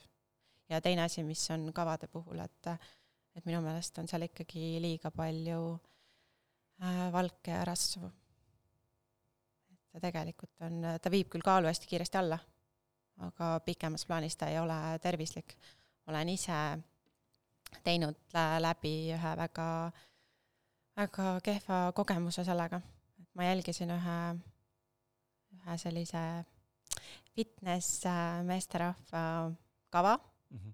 ja 0.72 0.82
teine 0.82 1.04
asi, 1.04 1.24
mis 1.24 1.44
on 1.52 1.70
kavade 1.76 2.08
puhul, 2.08 2.40
et 2.40 2.68
et 3.36 3.46
minu 3.48 3.62
meelest 3.64 3.98
on 4.02 4.10
seal 4.12 4.26
ikkagi 4.28 4.80
liiga 4.84 5.12
palju 5.16 5.62
äh, 6.84 7.08
valke 7.14 7.54
ja 7.54 7.64
rasvu. 7.68 8.12
et 9.72 9.84
ta 9.92 10.04
tegelikult 10.08 10.68
on, 10.68 10.82
ta 11.02 11.12
viib 11.14 11.30
küll 11.32 11.46
kaalu 11.46 11.72
hästi 11.72 11.90
kiiresti 11.92 12.20
alla, 12.22 12.40
aga 13.28 13.52
pikemas 13.66 14.06
plaanis 14.06 14.38
ta 14.38 14.50
ei 14.52 14.60
ole 14.60 14.80
tervislik. 15.04 15.58
olen 16.08 16.30
ise 16.30 16.62
teinud 17.84 18.38
läbi 18.60 18.96
ühe 19.16 19.36
väga, 19.38 19.68
väga 20.98 21.28
kehva 21.44 21.84
kogemuse 21.96 22.44
sellega, 22.44 22.82
et 23.22 23.30
ma 23.36 23.48
jälgisin 23.48 23.94
ühe, 23.96 24.18
ühe 25.56 25.78
sellise 25.78 26.26
fitness 27.36 28.06
äh, 28.06 28.44
meesterahva 28.44 29.52
kava 29.90 30.18
mm, 30.18 30.58
-hmm. 30.58 30.74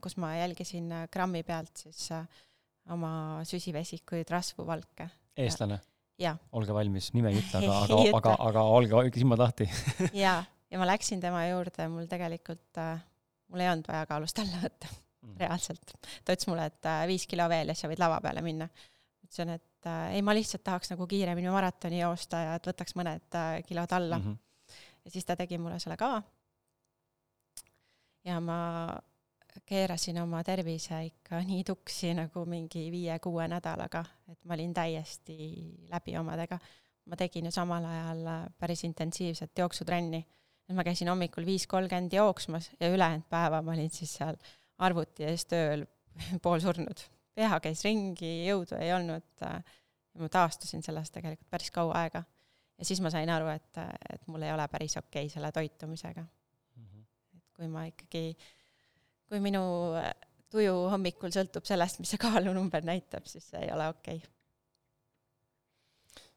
Kus 0.00 0.16
ma 0.20 0.34
jälgisin 0.36 0.90
äh, 0.92 1.06
grammi 1.12 1.42
pealt 1.46 1.84
siis 1.84 2.10
äh, 2.12 2.26
oma 2.92 3.42
süsivesikuid, 3.48 4.30
rasvu, 4.30 4.66
valke. 4.66 5.08
eestlane? 5.36 5.80
olge 6.54 6.74
valmis, 6.74 7.08
nime 7.16 7.32
ei 7.32 7.40
ütle, 7.40 7.62
aga, 7.64 7.78
aga, 7.82 8.16
aga, 8.18 8.34
aga 8.48 8.64
olge, 8.76 9.04
silmad 9.16 9.40
lahti 9.42 9.66
jaa, 10.24 10.42
ja 10.70 10.80
ma 10.80 10.86
läksin 10.86 11.22
tema 11.22 11.44
juurde, 11.48 11.88
mul 11.90 12.06
tegelikult, 12.10 12.78
mul 13.50 13.64
ei 13.64 13.70
olnud 13.72 13.88
vaja 13.88 14.04
kaalust 14.10 14.38
alla 14.42 14.60
võtta 14.62 14.90
mm., 14.92 15.34
reaalselt. 15.40 15.96
ta 16.22 16.36
ütles 16.36 16.48
mulle, 16.50 16.68
et 16.70 16.90
viis 17.10 17.26
kilo 17.30 17.48
veel 17.50 17.72
ja 17.72 17.78
sa 17.78 17.90
võid 17.90 18.02
lava 18.02 18.20
peale 18.22 18.44
minna. 18.44 18.68
ütlesin, 19.24 19.54
et 19.56 19.90
äh, 19.90 20.04
ei, 20.18 20.22
ma 20.22 20.36
lihtsalt 20.36 20.64
tahaks 20.68 20.92
nagu 20.92 21.08
kiiremini 21.10 21.50
maratoni 21.50 22.02
joosta 22.02 22.44
ja 22.46 22.54
et 22.60 22.70
võtaks 22.70 22.94
mõned 23.00 23.40
äh, 23.40 23.56
kilod 23.66 23.96
alla 23.98 24.20
mm. 24.20 24.28
-hmm. 24.28 24.76
ja 25.06 25.16
siis 25.16 25.26
ta 25.26 25.36
tegi 25.40 25.58
mulle 25.58 25.80
selle 25.82 25.96
kava 25.96 26.22
ja 28.28 28.38
ma 28.40 28.60
keerasin 29.66 30.20
oma 30.22 30.42
tervise 30.44 30.98
ikka 31.06 31.40
nii 31.46 31.64
tuksi 31.64 32.12
nagu 32.16 32.44
mingi 32.48 32.86
viie-kuue 32.92 33.46
nädalaga, 33.50 34.04
et 34.30 34.38
ma 34.44 34.56
olin 34.56 34.74
täiesti 34.74 35.36
läbi 35.90 36.16
omadega. 36.18 36.58
ma 37.04 37.16
tegin 37.18 37.44
ju 37.44 37.50
samal 37.50 37.84
ajal 37.84 38.50
päris 38.58 38.84
intensiivset 38.84 39.58
jooksutrenni. 39.58 40.26
et 40.68 40.76
ma 40.76 40.84
käisin 40.84 41.08
hommikul 41.08 41.46
viis 41.46 41.66
kolmkümmend 41.66 42.12
jooksmas 42.12 42.70
ja 42.80 42.88
ülejäänud 42.94 43.28
päeva 43.28 43.62
ma 43.62 43.72
olin 43.72 43.90
siis 43.90 44.14
seal 44.14 44.36
arvuti 44.78 45.24
ees 45.24 45.46
tööl 45.46 45.86
poolsurnud. 46.44 47.06
keha 47.34 47.60
käis 47.60 47.84
ringi, 47.84 48.46
jõudu 48.48 48.78
ei 48.80 48.92
olnud. 48.92 49.48
ma 50.18 50.28
taastusin 50.28 50.82
sellest 50.82 51.12
tegelikult 51.12 51.50
päris 51.50 51.70
kaua 51.70 52.04
aega. 52.04 52.22
ja 52.78 52.84
siis 52.84 53.00
ma 53.00 53.10
sain 53.10 53.30
aru, 53.30 53.48
et, 53.48 53.82
et 54.12 54.26
mul 54.26 54.42
ei 54.42 54.52
ole 54.52 54.68
päris 54.68 54.96
okei 54.96 55.26
okay 55.26 55.34
selle 55.34 55.52
toitumisega 55.52 56.24
kui 57.62 57.70
ma 57.70 57.86
ikkagi, 57.86 58.32
kui 59.32 59.40
minu 59.40 59.64
tuju 60.52 60.72
hommikul 60.92 61.32
sõltub 61.32 61.64
sellest, 61.64 62.02
mis 62.02 62.12
see 62.12 62.20
kaalunumber 62.20 62.84
näitab, 62.84 63.24
siis 63.30 63.46
see 63.48 63.62
ei 63.64 63.70
ole 63.72 63.88
okei 63.94 64.18
okay. 64.20 64.32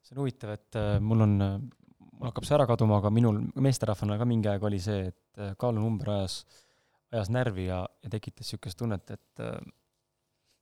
see 0.05 0.15
on 0.15 0.21
huvitav, 0.23 0.53
et 0.55 0.79
äh, 0.79 0.93
mul 1.03 1.25
on, 1.25 1.33
mul 1.41 2.29
hakkab 2.29 2.47
see 2.47 2.55
ära 2.55 2.67
kaduma, 2.69 3.01
aga 3.01 3.11
minul 3.11 3.41
meesterahvana 3.67 4.15
ka 4.21 4.29
mingi 4.29 4.51
aeg 4.51 4.63
oli 4.69 4.79
see, 4.83 5.09
et 5.11 5.41
äh, 5.43 5.51
kaalunumber 5.59 6.13
ajas, 6.15 6.39
ajas 7.11 7.33
närvi 7.35 7.67
ja, 7.67 7.81
ja 8.05 8.13
tekitas 8.15 8.47
niisugust 8.47 8.79
tunnet, 8.79 9.11
et 9.17 9.43
äh, 9.43 9.59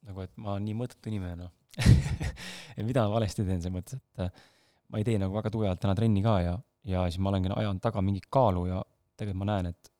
nagu, 0.09 0.25
et 0.25 0.33
ma 0.41 0.55
olen 0.55 0.65
nii 0.71 0.79
mõttetu 0.81 1.13
inimene, 1.13 1.45
noh 1.45 1.53
et 2.77 2.83
mida 2.85 3.05
ma 3.05 3.15
valesti 3.19 3.45
teen, 3.45 3.61
selles 3.61 3.77
mõttes, 3.77 4.01
et 4.01 4.25
äh, 4.25 4.45
ma 4.89 5.01
ei 5.01 5.05
tee 5.05 5.21
nagu 5.21 5.37
väga 5.37 5.53
tugevalt 5.53 5.81
täna 5.85 5.93
trenni 5.97 6.25
ka 6.25 6.39
ja, 6.41 6.57
ja 6.89 7.05
siis 7.05 7.21
ma 7.21 7.29
olengi, 7.29 7.53
ajan 7.53 7.77
taga 7.81 8.01
mingit 8.01 8.25
kaalu 8.33 8.71
ja 8.71 8.81
tegelikult 9.13 9.43
ma 9.45 9.53
näen, 9.53 9.75
et 9.75 9.92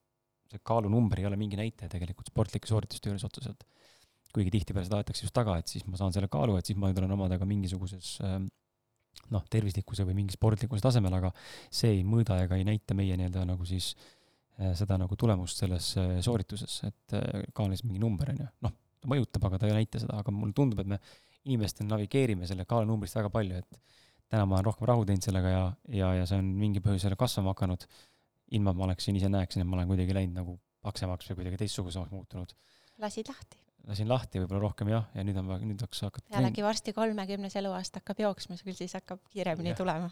see 0.52 0.62
kaalunumber 0.64 1.22
ei 1.22 1.30
ole 1.30 1.38
mingi 1.40 1.60
näitaja 1.60 1.92
tegelikult 1.92 2.32
sportlike 2.32 2.70
soorituste 2.70 3.10
juures 3.10 3.26
otseselt. 3.28 3.64
kuigi 4.34 4.50
tihtipeale 4.50 4.88
seda 4.88 4.98
aetakse 4.98 5.28
just 5.28 5.34
taga, 5.36 5.60
et 5.62 5.70
siis 5.70 5.84
ma 5.86 5.98
saan 6.00 6.14
selle 6.16 6.28
kaalu, 6.32 6.56
et 6.58 6.66
siis 6.66 6.78
ma 6.80 6.90
nüüd 6.90 6.98
olen 7.04 7.12
omadega 7.14 7.46
mingisuguses 7.46 8.16
ähm, 8.26 8.48
noh, 9.30 9.44
tervislikkuse 9.54 10.08
või 10.08 10.16
mingi 10.24 10.34
sportlikkuse 10.34 10.82
tasemel, 10.82 11.14
aga 11.20 11.30
see 11.70 11.92
ei 12.00 12.02
mõõda 12.08 12.40
ega 12.42 12.58
ei 12.58 12.66
näita 12.66 12.98
meie 12.98 13.18
nii-öelda 13.20 13.46
nagu 13.52 13.68
siis 13.70 13.92
äh, 14.58 14.74
seda 14.80 14.98
nagu 14.98 15.18
tulemust 15.20 15.62
selles 15.62 15.92
äh, 16.02 16.16
soorituses, 16.26 16.80
et 16.90 17.18
kaal 17.54 17.68
on 17.68 17.76
lihtsalt 17.76 17.92
mingi 17.92 18.02
number, 18.02 18.34
on 18.34 18.42
ju, 18.42 18.50
noh, 18.66 18.74
ta 19.04 19.12
mõjutab, 19.12 19.46
aga 19.50 19.62
ta 19.62 19.70
ei 19.70 19.78
näita 19.78 20.02
seda, 20.02 20.18
aga 20.24 20.34
mulle 20.34 20.58
tundub, 20.58 20.82
et 20.82 20.90
me 20.96 21.00
inimestena 21.44 21.94
navigeerime 21.94 22.48
selle 22.50 22.66
kaalunumbrist 22.70 23.20
väga 23.20 23.32
palju, 23.34 23.60
et 23.62 24.02
täna 24.32 24.48
ma 24.48 24.58
olen 24.58 24.68
rohkem 24.70 24.88
rahu 24.90 25.06
teinud 25.08 25.26
sellega 25.26 25.52
ja, 25.52 25.64
ja, 26.00 26.12
ja 26.22 26.28
see 26.30 26.40
on 26.42 26.50
mingi 26.58 26.82
põhjusel 26.84 27.16
kasvama 27.20 27.54
hakanud, 27.54 27.86
ilma 28.52 28.74
et 28.74 28.80
ma 28.80 28.88
oleksin 28.90 29.18
ise 29.20 29.32
näeksin, 29.32 29.64
et 29.64 29.70
ma 29.70 29.80
olen 29.80 29.90
kuidagi 29.90 30.16
läinud 30.16 30.38
nagu 30.42 30.60
paksemaks 30.84 31.30
või 31.32 31.42
kuidagi 31.42 31.64
teistsugusemaks 31.64 32.12
muutunud. 32.14 32.56
lasid 33.02 33.30
lahti? 33.32 33.60
lasin 33.88 34.08
lahti 34.08 34.40
võib-olla 34.40 34.62
rohkem 34.64 34.90
jah, 34.94 35.08
ja 35.12 35.24
nüüd 35.28 35.38
on, 35.42 35.50
nüüd 35.68 35.82
hakkas 35.84 36.06
hakata 36.06 36.30
pealegi 36.32 36.64
varsti 36.64 36.94
kolmekümnes 36.96 37.56
eluaasta 37.60 38.00
hakkab 38.00 38.22
jooksma, 38.24 38.56
küll 38.64 38.78
siis 38.78 38.96
hakkab 38.96 39.20
kiiremini 39.34 39.74
ja. 39.74 39.78
tulema. 39.80 40.10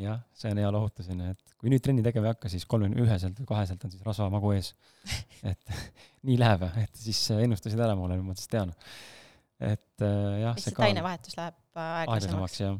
jah, 0.00 0.20
see 0.36 0.52
on 0.52 0.60
hea 0.60 0.72
lohutus, 0.74 1.08
onju, 1.14 1.30
et 1.32 1.54
kui 1.60 1.72
nüüd 1.72 1.84
trenni 1.84 2.04
tegema 2.04 2.28
ei 2.28 2.34
hakka, 2.34 2.52
siis 2.52 2.66
kolmekümne 2.68 3.06
üheselt 3.06 3.40
või 3.40 3.48
kaheselt 3.54 3.86
on 3.86 3.94
siis 3.94 4.04
rasvamagu 4.04 4.52
ees. 4.56 4.74
et 5.52 5.76
nii 6.28 6.36
läheb, 6.40 6.66
et 6.84 7.00
siis 7.00 7.22
ennustasid 7.38 7.80
ära 7.80 7.96
mulle, 7.96 8.18
nüüd 8.20 8.28
ma 8.28 8.36
siis 8.36 8.52
tean. 8.52 8.74
et 9.60 10.04
äh, 10.04 10.42
jah. 10.44 10.60
see 10.60 10.76
tainevahetus 10.76 11.40
läheb 11.40 11.80
aeglasemaks. 11.86 12.60
jah 12.60 12.76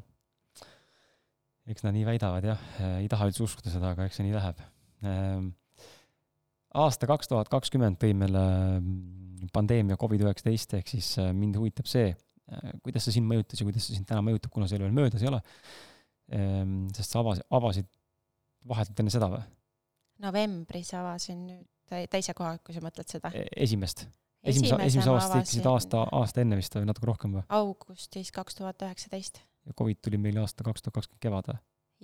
eks 1.73 1.85
nad 1.87 1.97
nii 1.97 2.05
väidavad 2.05 2.45
jah, 2.45 2.61
ei 3.01 3.09
taha 3.09 3.31
üldse 3.31 3.45
uskuda 3.47 3.73
seda, 3.73 3.95
aga 3.95 4.09
eks 4.09 4.21
see 4.21 4.27
nii 4.27 4.37
läheb. 4.37 4.61
Ehm, 5.09 5.49
aasta 6.85 7.09
kaks 7.11 7.31
tuhat 7.31 7.51
kakskümmend 7.53 8.01
tõi 8.03 8.15
meile 8.19 8.45
mm, 8.81 9.51
pandeemia 9.55 9.99
Covid-19, 10.01 10.81
ehk 10.81 10.95
siis 10.95 11.11
äh, 11.23 11.33
mind 11.37 11.59
huvitab 11.61 11.91
see, 11.91 12.15
äh, 12.15 12.73
kuidas 12.85 13.07
see 13.07 13.19
sind 13.19 13.29
mõjutas 13.31 13.61
ja 13.61 13.69
kuidas 13.69 13.89
see 13.89 13.99
sind 13.99 14.09
täna 14.11 14.25
mõjutab, 14.27 14.53
kuna 14.55 14.69
see 14.71 14.81
veel 14.81 14.95
möödas 14.97 15.25
ei 15.25 15.31
ole. 15.31 15.43
Ehm, 16.35 16.85
sest 16.97 17.13
sa 17.13 17.21
avasid, 17.21 17.47
avasid 17.53 17.91
vahetult 18.69 19.05
enne 19.05 19.13
seda 19.13 19.31
või? 19.33 19.45
novembris 20.25 20.93
avasin 20.95 21.41
nüüd 21.49 21.97
teise 22.09 22.33
koha, 22.39 22.57
kui 22.65 22.75
sa 22.75 22.81
mõtled 22.81 23.09
seda. 23.11 23.33
E-, 23.35 23.49
esimest? 23.67 24.07
esimese, 24.45 24.77
esimese 24.85 25.11
aasta 25.11 25.41
tekkisid 25.41 25.67
aasta, 25.69 26.05
aasta 26.13 26.43
enne 26.45 26.59
vist 26.61 26.77
või 26.77 26.87
natuke 26.89 27.09
rohkem 27.09 27.35
või? 27.39 27.45
augustis 27.59 28.31
kaks 28.35 28.59
tuhat 28.61 28.83
üheksateist 28.87 29.41
ja 29.65 29.77
Covid 29.79 30.01
tuli 30.05 30.21
meil 30.21 30.39
aasta 30.43 30.67
kaks 30.67 30.85
tuhat 30.85 30.99
kakskümmend 30.99 31.23
kevad 31.25 31.51
või? 31.51 31.61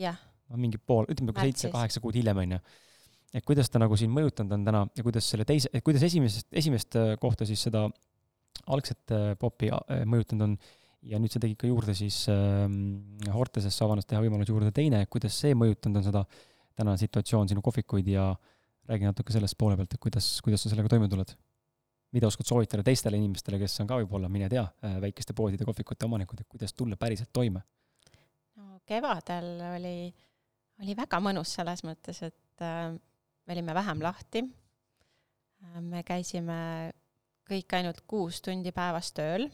jah. 0.06 0.20
no 0.48 0.60
mingi 0.60 0.80
pool, 0.80 1.08
ütleme 1.10 1.32
nagu 1.32 1.44
seitse-kaheksa 1.44 2.02
kuud 2.04 2.16
hiljem, 2.18 2.40
on 2.44 2.56
ju. 2.56 2.60
Et 3.34 3.46
kuidas 3.46 3.70
ta 3.70 3.78
nagu 3.82 3.96
sind 3.98 4.12
mõjutanud 4.14 4.56
on 4.56 4.66
täna 4.66 4.84
ja 4.96 5.06
kuidas 5.06 5.28
selle 5.30 5.46
teise, 5.48 5.70
kuidas 5.86 6.04
esimesest, 6.08 6.48
esimest 6.52 6.98
äh, 6.98 7.14
kohta 7.20 7.46
siis 7.48 7.62
seda 7.68 7.86
algset 8.70 9.14
äh, 9.14 9.32
popi 9.38 9.70
äh, 9.72 10.04
mõjutanud 10.08 10.48
on 10.48 10.56
ja 11.06 11.20
nüüd 11.20 11.32
sa 11.32 11.40
tegid 11.42 11.58
ka 11.60 11.68
juurde 11.70 11.94
siis 11.96 12.22
äh, 12.32 12.66
Hortesesse 13.34 13.84
avanes 13.86 14.08
teha 14.08 14.22
võimalus 14.24 14.50
juurde 14.50 14.72
teine, 14.74 15.04
kuidas 15.12 15.38
see 15.42 15.54
mõjutanud 15.58 16.02
on 16.02 16.08
seda 16.10 16.24
tänane 16.80 17.00
situatsioon, 17.00 17.48
sinu 17.50 17.62
kohvikuid 17.64 18.08
ja 18.10 18.30
räägi 18.90 19.06
natuke 19.06 19.34
sellest 19.34 19.58
poole 19.58 19.76
pealt, 19.78 19.94
et 19.94 20.02
kuidas, 20.02 20.26
kuidas 20.44 20.64
sa 20.64 20.72
sellega 20.72 20.90
toime 20.92 21.08
tuled? 21.10 21.36
mida 22.10 22.26
oskad 22.26 22.48
soovitada 22.48 22.82
teistele 22.82 23.20
inimestele, 23.20 23.60
kes 23.60 23.76
on 23.84 23.86
ka 23.86 24.00
võib-olla, 24.00 24.26
mine 24.32 24.48
tea, 24.50 24.64
äh, 24.82 24.96
väikeste 25.04 25.34
poodide, 25.36 25.62
kohvikute 25.62 26.08
omanikud, 26.08 26.40
et 26.42 26.48
kuidas 26.50 26.74
tulla 26.74 26.98
päriselt 26.98 27.30
toime? 27.32 27.62
no 28.58 28.80
kevadel 28.86 29.52
oli, 29.76 29.94
oli 30.82 30.96
väga 30.98 31.20
mõnus 31.22 31.54
selles 31.54 31.84
mõttes, 31.86 32.18
et 32.26 32.66
äh, 32.66 32.90
me 33.46 33.56
olime 33.56 33.74
vähem 33.74 34.02
lahti 34.02 34.44
äh,. 34.44 35.80
me 35.80 36.02
käisime 36.02 36.92
kõik 37.50 37.76
ainult 37.76 38.04
kuus 38.06 38.40
tundi 38.42 38.72
päevas 38.72 39.12
tööl, 39.12 39.48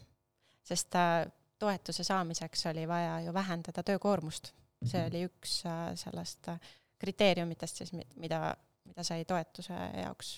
sest 0.65 0.95
äh, 0.99 1.25
toetuse 1.59 2.05
saamiseks 2.05 2.67
oli 2.73 2.85
vaja 2.89 3.21
ju 3.25 3.33
vähendada 3.35 3.83
töökoormust. 3.83 4.53
see 4.85 5.07
oli 5.07 5.25
üks 5.25 5.63
äh, 5.67 5.95
sellest 5.97 6.51
kriteeriumitest 6.99 7.83
siis, 7.83 7.93
mida, 8.17 8.55
mida 8.85 9.05
sai 9.05 9.25
toetuse 9.25 9.77
jaoks 10.03 10.37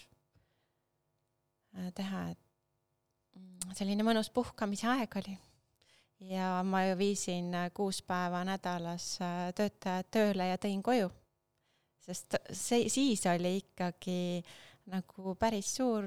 teha, 1.94 2.22
et 2.32 2.40
mm, 3.36 3.74
selline 3.76 4.06
mõnus 4.06 4.30
puhkamise 4.34 4.88
aeg 4.94 5.18
oli. 5.20 5.36
ja 6.32 6.62
ma 6.66 6.84
ju 6.88 6.98
viisin 6.98 7.52
kuus 7.74 8.00
päeva 8.02 8.42
nädalas 8.44 9.16
töötajad 9.54 10.08
tööle 10.10 10.48
ja 10.50 10.58
tõin 10.58 10.82
koju. 10.82 11.10
Sest 12.08 12.38
see, 12.56 12.88
siis 12.92 13.24
oli 13.28 13.58
ikkagi 13.60 14.40
nagu 14.88 15.34
päris 15.40 15.74
suur, 15.76 16.06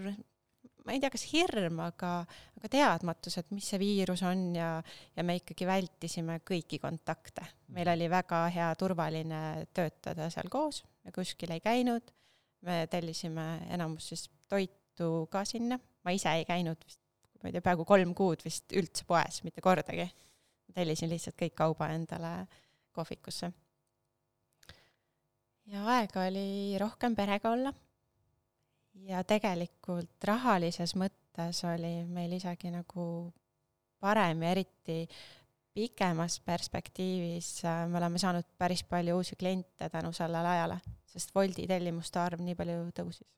ma 0.82 0.96
ei 0.96 1.02
tea, 1.02 1.12
kas 1.14 1.28
hirm, 1.30 1.80
aga, 1.86 2.14
aga 2.58 2.72
teadmatus, 2.74 3.38
et 3.38 3.54
mis 3.54 3.68
see 3.70 3.80
viirus 3.82 4.24
on 4.26 4.48
ja, 4.58 4.72
ja 5.16 5.26
me 5.28 5.38
ikkagi 5.38 5.70
vältisime 5.70 6.40
kõiki 6.48 6.82
kontakte. 6.82 7.46
meil 7.76 7.94
oli 7.94 8.10
väga 8.10 8.44
hea 8.54 8.74
turvaline 8.80 9.68
töötada 9.74 10.32
seal 10.34 10.50
koos, 10.50 10.82
me 11.06 11.14
kuskil 11.16 11.54
ei 11.54 11.62
käinud, 11.62 12.10
me 12.66 12.84
tellisime 12.90 13.48
enamus 13.70 14.10
siis 14.12 14.30
toit 14.50 14.74
toitu 15.02 15.28
ka 15.32 15.46
sinna, 15.46 15.80
ma 16.04 16.12
ise 16.12 16.30
ei 16.36 16.46
käinud 16.46 16.78
vist, 16.86 17.02
ma 17.42 17.50
ei 17.50 17.56
tea, 17.56 17.64
peaaegu 17.64 17.86
kolm 17.86 18.14
kuud 18.16 18.44
vist 18.46 18.72
üldse 18.76 19.06
poes, 19.08 19.42
mitte 19.44 19.62
kordagi. 19.62 20.10
tellisin 20.72 21.10
lihtsalt 21.12 21.36
kõik 21.36 21.56
kauba 21.56 21.90
endale 21.92 22.48
kohvikusse. 22.96 23.52
Ja 25.72 25.84
aega 25.96 26.26
oli 26.28 26.78
rohkem 26.80 27.16
perega 27.16 27.52
olla. 27.52 27.74
ja 29.08 29.24
tegelikult 29.24 30.24
rahalises 30.28 30.96
mõttes 31.00 31.64
oli 31.66 31.94
meil 32.06 32.34
isegi 32.38 32.72
nagu 32.74 33.06
parem 34.00 34.44
ja 34.44 34.52
eriti 34.52 35.06
pikemas 35.74 36.40
perspektiivis 36.44 37.64
äh, 37.66 37.86
me 37.88 37.98
oleme 38.02 38.20
saanud 38.20 38.48
päris 38.58 38.84
palju 38.84 39.16
uusi 39.18 39.36
kliente 39.40 39.90
tänu 39.90 40.12
sellele 40.14 40.48
ajale, 40.48 40.82
sest 41.08 41.36
Woldi 41.36 41.68
tellimuste 41.68 42.20
arv 42.20 42.44
nii 42.44 42.58
palju 42.60 42.90
tõusis 42.98 43.30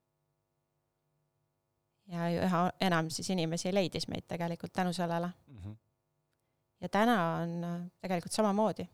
ja 2.11 2.27
üha 2.45 2.63
enam 2.83 3.09
siis 3.13 3.29
inimesi 3.33 3.71
leidis 3.73 4.07
meid 4.11 4.25
tegelikult 4.27 4.73
tänu 4.73 4.93
sellele 4.93 5.29
mm. 5.47 5.57
-hmm. 5.57 5.75
ja 6.81 6.89
täna 6.89 7.17
on 7.35 7.63
äh, 7.63 7.81
tegelikult 8.01 8.31
samamoodi. 8.31 8.87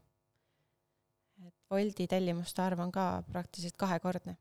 Woldi 1.70 2.08
tellimuste 2.10 2.62
arv 2.62 2.80
on 2.80 2.92
ka 2.92 3.24
praktiliselt 3.32 3.78
kahekordne 3.78 4.38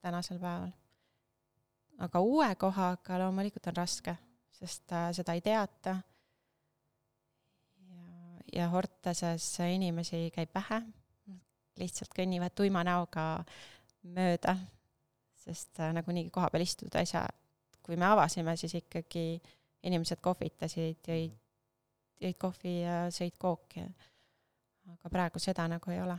tänasel 0.00 0.38
päeval. 0.40 0.70
aga 1.98 2.20
uue 2.20 2.54
kohaga 2.54 3.18
loomulikult 3.18 3.66
on 3.66 3.76
raske, 3.76 4.16
sest 4.52 4.92
äh, 4.92 5.10
seda 5.12 5.32
ei 5.32 5.40
teata. 5.40 5.96
ja, 7.88 8.02
ja 8.52 8.68
Horteses 8.68 9.58
inimesi 9.60 10.30
käib 10.34 10.54
vähe, 10.54 10.82
lihtsalt 11.76 12.16
kõnnivad 12.16 12.56
tuima 12.56 12.84
näoga 12.84 13.44
mööda 14.02 14.56
sest 15.40 15.80
äh, 15.80 15.92
nagunii 15.96 16.30
koha 16.32 16.50
peal 16.50 16.64
istuda 16.64 17.02
ei 17.02 17.08
saa. 17.08 17.28
kui 17.82 17.96
me 17.96 18.04
avasime, 18.06 18.52
siis 18.60 18.74
ikkagi 18.76 19.40
inimesed 19.88 20.20
kohvitasid, 20.22 21.00
jõid, 21.08 21.32
jõid 22.20 22.36
kohvi 22.38 22.74
ja 22.82 22.96
sõid 23.10 23.34
kooki. 23.40 23.82
Aga 24.98 25.12
praegu 25.12 25.42
seda 25.42 25.66
nagu 25.70 25.94
ei 25.94 26.02
ole 26.02 26.18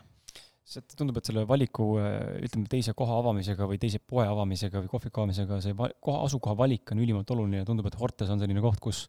see 0.72 0.84
tundub, 0.96 1.18
et 1.20 1.28
selle 1.28 1.44
valiku, 1.50 1.88
äh, 2.00 2.38
ütleme, 2.46 2.70
teise 2.72 2.94
koha 2.98 3.18
avamisega 3.20 3.68
või 3.68 3.80
teise 3.82 4.00
poe 4.00 4.24
avamisega 4.30 4.84
või 4.84 4.92
kohviku 4.92 5.24
avamisega 5.24 5.60
see 5.64 5.76
koha, 5.76 6.22
asukoha 6.28 6.56
valik 6.58 6.94
on 6.94 7.02
ülimalt 7.04 7.34
oluline 7.34 7.64
ja 7.64 7.68
tundub, 7.68 7.90
et 7.90 7.98
Hortes 8.00 8.32
on 8.32 8.40
selline 8.42 8.64
koht, 8.64 8.80
kus 8.84 9.04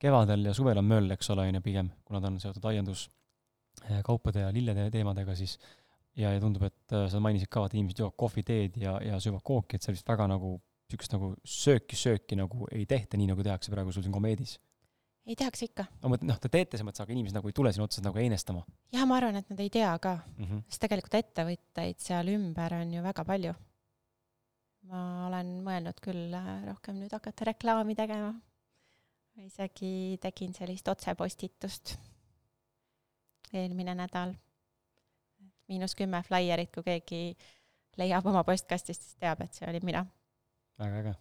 kevadel 0.00 0.46
ja 0.48 0.54
suvel 0.56 0.78
on 0.80 0.88
möll, 0.88 1.10
eks 1.16 1.32
ole, 1.34 1.48
on 1.48 1.58
ju, 1.58 1.64
pigem, 1.64 1.90
kuna 2.06 2.22
ta 2.22 2.30
on 2.30 2.38
seotud 2.42 2.68
aianduskaupade 2.70 4.46
ja 4.46 4.54
lillede 4.54 4.86
teemadega, 4.94 5.34
siis 5.36 5.56
ja, 6.16 6.32
ja 6.32 6.40
tundub, 6.42 6.68
et 6.68 6.96
äh, 6.96 7.06
sa 7.10 7.22
mainisid 7.22 7.50
ka, 7.52 7.66
et 7.66 7.76
inimesed 7.78 8.04
joovad 8.04 8.18
kohvi, 8.20 8.44
teed 8.46 8.80
ja, 8.80 8.98
ja 9.04 9.20
söövad 9.22 9.44
kooki, 9.46 9.76
et 9.76 9.86
seal 9.86 9.96
vist 9.96 10.08
väga 10.08 10.28
nagu 10.30 10.58
niisugust 10.90 11.14
nagu 11.14 11.34
sööki, 11.46 11.96
sööki 11.98 12.38
nagu 12.38 12.66
ei 12.74 12.86
tehta, 12.88 13.18
nii 13.18 13.30
nagu 13.30 13.44
tehakse 13.46 13.70
praegu 13.70 13.92
sul 13.94 14.02
siin 14.02 14.14
Komeedis. 14.14 14.56
Ei 15.26 15.36
tehakse 15.36 15.68
ikka. 15.68 15.86
no 16.02 16.12
mõt-, 16.12 16.26
noh, 16.26 16.38
te 16.40 16.50
teete 16.52 16.76
selles 16.76 16.88
mõttes, 16.88 17.04
aga 17.04 17.14
inimesed 17.14 17.36
nagu 17.36 17.50
ei 17.50 17.56
tule 17.56 17.72
sinna 17.74 17.86
otseselt 17.86 18.08
nagu 18.08 18.20
einestama. 18.22 18.64
jah, 18.94 19.06
ma 19.08 19.18
arvan, 19.20 19.40
et 19.40 19.50
nad 19.52 19.62
ei 19.62 19.72
tea 19.72 19.90
ka 20.02 20.16
mm, 20.20 20.44
-hmm. 20.44 20.62
sest 20.68 20.84
tegelikult 20.86 21.18
ettevõtteid 21.20 22.00
seal 22.02 22.32
ümber 22.34 22.76
on 22.80 22.94
ju 22.94 23.02
väga 23.04 23.24
palju. 23.24 23.54
ma 24.90 25.00
olen 25.28 25.56
mõelnud 25.66 26.00
küll 26.02 26.34
äh, 26.34 26.52
rohkem 26.68 27.00
nüüd 27.00 27.12
hakata 27.12 27.50
reklaami 27.52 27.94
tegema. 27.94 28.34
isegi 29.40 30.18
tegin 30.20 30.54
sellist 30.54 30.88
otsepostitust 30.88 31.96
eelmine 33.52 33.94
nädal. 33.94 34.34
miinus 35.70 35.94
kümme 35.94 36.22
flaierit, 36.26 36.72
kui 36.74 36.82
keegi 36.82 37.36
leiab 38.00 38.26
oma 38.26 38.42
postkastist, 38.44 39.02
siis 39.02 39.18
teab, 39.22 39.42
et 39.44 39.54
see 39.54 39.68
olin 39.68 39.84
mina. 39.84 40.06
väga 40.78 41.02
äge. 41.02 41.14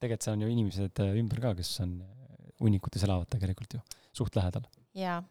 tegelikult 0.00 0.22
seal 0.22 0.36
on 0.36 0.42
ju 0.42 0.48
inimesed 0.48 1.00
äh, 1.04 1.18
ümber 1.20 1.40
ka, 1.40 1.54
kes 1.54 1.80
on 1.84 2.00
äh, 2.00 2.15
hunnikutes 2.60 3.04
elavad 3.04 3.28
tegelikult 3.32 3.78
ju 3.78 3.80
suht 4.16 4.36
lähedal. 4.36 4.64
jaa. 4.94 5.22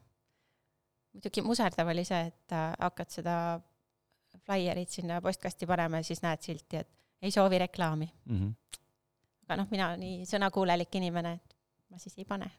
muidugi 1.14 1.42
muserdav 1.42 1.88
oli 1.92 2.04
see, 2.04 2.26
et 2.30 2.56
hakkad 2.78 3.10
seda 3.10 3.36
flaierit 4.44 4.92
sinna 4.92 5.20
postkasti 5.24 5.66
panema 5.66 6.02
ja 6.02 6.06
siis 6.06 6.22
näed 6.22 6.44
silti, 6.44 6.82
et 6.82 6.90
ei 7.22 7.32
soovi 7.34 7.58
reklaami 7.58 8.06
mm. 8.24 8.38
-hmm. 8.38 8.80
aga 9.46 9.58
noh, 9.62 9.70
mina 9.70 9.90
nii 9.96 10.26
sõnakuulelik 10.28 11.00
inimene, 11.00 11.32
et 11.40 11.56
ma 11.90 11.98
siis 11.98 12.18
ei 12.18 12.24
pane. 12.28 12.50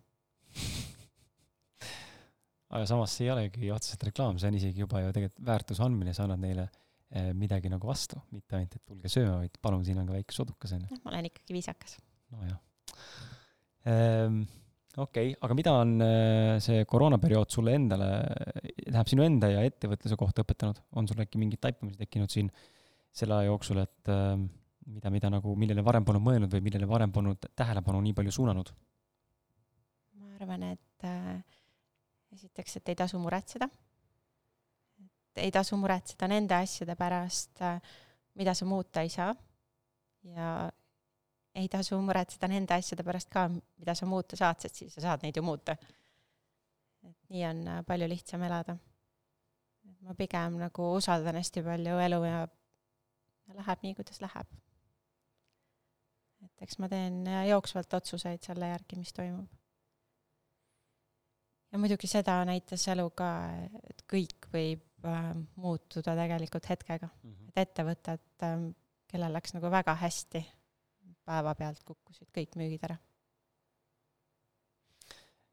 aga 2.69 2.85
samas 2.85 3.15
see 3.15 3.27
ei 3.27 3.31
olegi 3.31 3.71
otseselt 3.71 4.03
reklaam, 4.09 4.39
see 4.39 4.51
on 4.51 4.59
isegi 4.59 4.83
juba 4.83 5.01
ju 5.05 5.13
tegelikult 5.13 5.45
väärtuse 5.45 5.83
andmine, 5.83 6.13
sa 6.13 6.25
annad 6.25 6.43
neile 6.43 6.67
eh, 7.11 7.33
midagi 7.33 7.69
nagu 7.69 7.87
vastu, 7.87 8.19
mitte 8.31 8.57
ainult, 8.57 8.75
et 8.75 8.85
tulge 8.85 9.09
sööma, 9.09 9.37
vaid 9.43 9.61
palun, 9.61 9.85
siin 9.85 10.01
on 10.01 10.09
ka 10.09 10.17
väike 10.17 10.35
sodukas 10.35 10.75
onju. 10.75 10.91
noh, 10.91 11.03
ma 11.05 11.13
olen 11.13 11.31
ikkagi 11.31 11.59
viisakas. 11.59 11.97
nojah 12.31 12.59
okei 13.87 15.31
okay,, 15.31 15.35
aga 15.45 15.57
mida 15.57 15.73
on 15.77 15.93
eh, 16.01 16.55
see 16.63 16.85
koroonaperiood 16.89 17.53
sulle 17.53 17.75
endale, 17.77 18.07
tähendab 18.81 19.11
sinu 19.11 19.25
enda 19.27 19.51
ja 19.53 19.65
ettevõtluse 19.67 20.17
kohta 20.19 20.45
õpetanud, 20.45 20.81
on 20.97 21.09
sul 21.09 21.21
äkki 21.23 21.41
mingid 21.41 21.61
taipamised 21.63 22.01
tekkinud 22.01 22.33
siin 22.33 22.49
selle 23.17 23.37
aja 23.37 23.51
jooksul, 23.51 23.81
et 23.83 24.11
äh, 24.13 24.33
mida, 24.87 25.11
mida 25.13 25.31
nagu, 25.33 25.53
millele 25.59 25.83
varem 25.85 26.05
polnud 26.07 26.25
mõelnud 26.25 26.53
või 26.53 26.63
millele 26.65 26.89
varem 26.89 27.13
polnud 27.13 27.49
tähelepanu 27.55 28.01
nii 28.05 28.15
palju 28.17 28.33
suunanud? 28.39 28.73
ma 30.17 30.33
arvan, 30.39 30.65
et 30.73 31.07
äh, 31.07 31.61
esiteks, 32.33 32.79
et 32.79 32.93
ei 32.93 32.97
tasu 32.97 33.21
muretseda. 33.21 33.69
et 35.05 35.45
ei 35.45 35.53
tasu 35.53 35.77
muretseda 35.77 36.29
nende 36.31 36.57
asjade 36.57 36.97
pärast 36.97 37.61
äh,, 37.61 37.77
mida 38.37 38.53
sa 38.57 38.65
muuta 38.65 39.05
ei 39.05 39.13
saa. 39.13 39.33
ja 40.33 40.71
ei 41.57 41.69
tasu 41.71 41.97
muretseda 42.03 42.49
nende 42.51 42.75
asjade 42.75 43.05
pärast 43.07 43.31
ka, 43.33 43.47
mida 43.49 43.95
sa 43.97 44.07
muuta 44.09 44.37
saad, 44.39 44.61
sest 44.61 44.81
siis 44.81 44.93
sa 44.97 45.03
saad 45.07 45.25
neid 45.25 45.37
ju 45.37 45.43
muuta. 45.45 45.77
et 47.07 47.33
nii 47.33 47.43
on 47.47 47.67
äh, 47.71 47.81
palju 47.87 48.07
lihtsam 48.09 48.43
elada. 48.43 48.77
et 49.89 50.01
ma 50.05 50.15
pigem 50.17 50.57
nagu 50.61 50.93
usaldan 50.99 51.39
hästi 51.39 51.63
palju 51.65 51.99
elu 52.05 52.23
ja 52.25 52.47
läheb 53.55 53.85
nii, 53.85 53.93
kuidas 53.99 54.21
läheb. 54.21 54.57
et 56.45 56.65
eks 56.65 56.79
ma 56.83 56.89
teen 56.91 57.21
äh, 57.27 57.45
jooksvalt 57.51 57.93
otsuseid 57.99 58.43
selle 58.43 58.73
järgi, 58.73 58.99
mis 58.99 59.13
toimub. 59.13 59.47
ja 61.71 61.79
muidugi 61.81 62.09
seda 62.11 62.39
näitas 62.49 62.87
elu 62.93 63.09
ka, 63.09 63.31
et 63.89 64.03
kõik 64.13 64.51
võib 64.53 65.07
äh, 65.07 65.31
muutuda 65.55 66.15
tegelikult 66.21 66.69
hetkega 66.69 67.07
mm. 67.07 67.31
-hmm. 67.31 67.49
et 67.49 67.63
ettevõtted 67.65 68.45
äh,, 68.45 68.69
kellel 69.07 69.33
läks 69.33 69.55
nagu 69.55 69.71
väga 69.71 69.95
hästi, 69.95 70.43
päevapealt 71.27 71.83
kukkusid 71.85 72.31
kõik 72.35 72.57
müügid 72.59 72.87
ära. 72.87 72.97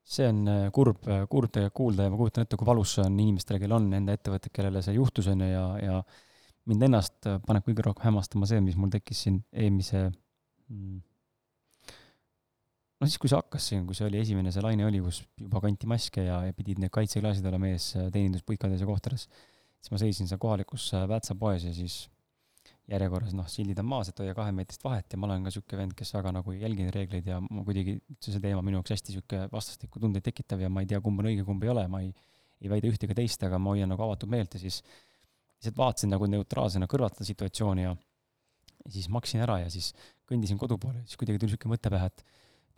See 0.04 0.26
on 0.28 0.42
äh, 0.50 0.66
kurb, 0.74 1.00
äh, 1.08 1.24
kurb 1.32 1.48
tegelikult 1.48 1.78
kuulda 1.78 2.04
ja 2.06 2.12
ma 2.12 2.18
kujutan 2.20 2.44
ette, 2.44 2.58
kui 2.60 2.68
valus 2.68 2.92
see 2.98 3.06
on 3.06 3.16
inimestele, 3.16 3.58
kellel 3.62 3.78
on 3.78 3.88
enda 3.96 4.16
ettevõtted, 4.18 4.52
kellele 4.52 4.82
see 4.84 4.98
juhtus, 4.98 5.30
on 5.32 5.40
ju, 5.40 5.48
ja, 5.48 5.64
ja 5.80 5.96
mind 6.68 6.84
ennast 6.90 7.28
äh, 7.30 7.40
paneb 7.46 7.64
kõige 7.64 7.86
rohkem 7.86 8.10
hämmastama 8.10 8.48
see, 8.50 8.60
mis 8.64 8.76
mul 8.76 8.92
tekkis 8.92 9.24
siin 9.24 9.40
eelmise 9.48 10.02
mm, 10.10 10.98
no 13.00 13.08
siis, 13.08 13.16
kui 13.22 13.32
see 13.32 13.40
hakkas 13.40 13.70
siin, 13.72 13.88
kui 13.88 13.96
see 13.96 14.04
oli 14.10 14.20
esimene, 14.20 14.52
see 14.52 14.64
laine 14.64 14.84
oli, 14.84 15.00
kus 15.04 15.22
juba 15.40 15.64
kanti 15.64 15.88
maske 15.88 16.28
ja, 16.28 16.42
ja 16.50 16.56
pidid 16.56 16.84
need 16.84 16.92
kaitseklaasid 16.92 17.48
olema 17.48 17.72
ees 17.72 17.94
teeninduspuikades 17.96 18.84
ja 18.84 18.90
kohtades, 18.90 19.24
siis 19.80 19.94
ma 19.94 20.04
seisin 20.04 20.28
seal 20.28 20.42
kohalikus 20.42 20.90
Väätsa 21.08 21.36
poes 21.40 21.64
ja 21.64 21.72
siis 21.76 22.02
järjekorras 22.90 23.32
noh, 23.36 23.46
sildid 23.48 23.78
on 23.80 23.88
maas, 23.88 24.10
et 24.10 24.20
hoia 24.20 24.34
kahemeetrist 24.36 24.84
vahet. 24.84 25.06
Ja 25.12 25.20
ma 25.20 25.28
olen 25.28 25.46
ka 25.46 25.52
niisugune 25.52 25.80
vend, 25.80 25.96
kes 25.96 26.12
väga 26.16 26.34
nagu 26.36 26.52
ei 26.52 26.60
jälgi 26.60 26.90
reegleid 26.92 27.30
ja 27.30 27.40
ma 27.40 27.64
kuidagi, 27.64 27.96
üldse 28.12 28.34
see 28.34 28.44
teema 28.44 28.60
minu 28.64 28.80
jaoks 28.80 28.94
hästi 28.96 29.14
niisugune 29.14 29.48
vastastikku 29.52 30.02
tundeid 30.02 30.26
tekitav 30.26 30.60
ja 30.60 30.68
ma 30.72 30.84
ei 30.84 30.90
tea, 30.90 31.00
kumb 31.04 31.22
on 31.22 31.30
õige, 31.30 31.46
kumb 31.48 31.64
ei 31.64 31.72
ole, 31.72 31.86
ma 31.88 32.02
ei, 32.04 32.12
ei 32.60 32.72
väida 32.72 32.90
ühte 32.90 33.08
ega 33.08 33.16
teist, 33.16 33.42
aga 33.46 33.60
ma 33.60 33.72
hoian 33.72 33.88
nagu 33.92 34.04
avatud 34.04 34.30
meelt 34.32 34.58
ja 34.58 34.60
siis 34.60 34.82
lihtsalt 34.84 35.80
vaatasin 35.80 36.12
nagu 36.12 36.28
neutraalsena 36.28 36.88
kõrvalt 36.90 37.16
seda 37.16 37.30
situatsiooni 37.30 37.86
ja 37.86 37.94
siis 38.92 39.08
maksin 39.08 39.40
ära 39.44 39.62
ja 39.62 39.70
siis 39.72 39.94
kõndisin 40.28 40.60
kodu 40.60 40.76
poole, 40.80 41.00
siis 41.08 41.16
kuidagi 41.20 41.40
tuli 41.40 41.54
niisugune 41.54 41.76
mõte 41.76 41.92
pähe, 41.92 42.10
et 42.12 42.24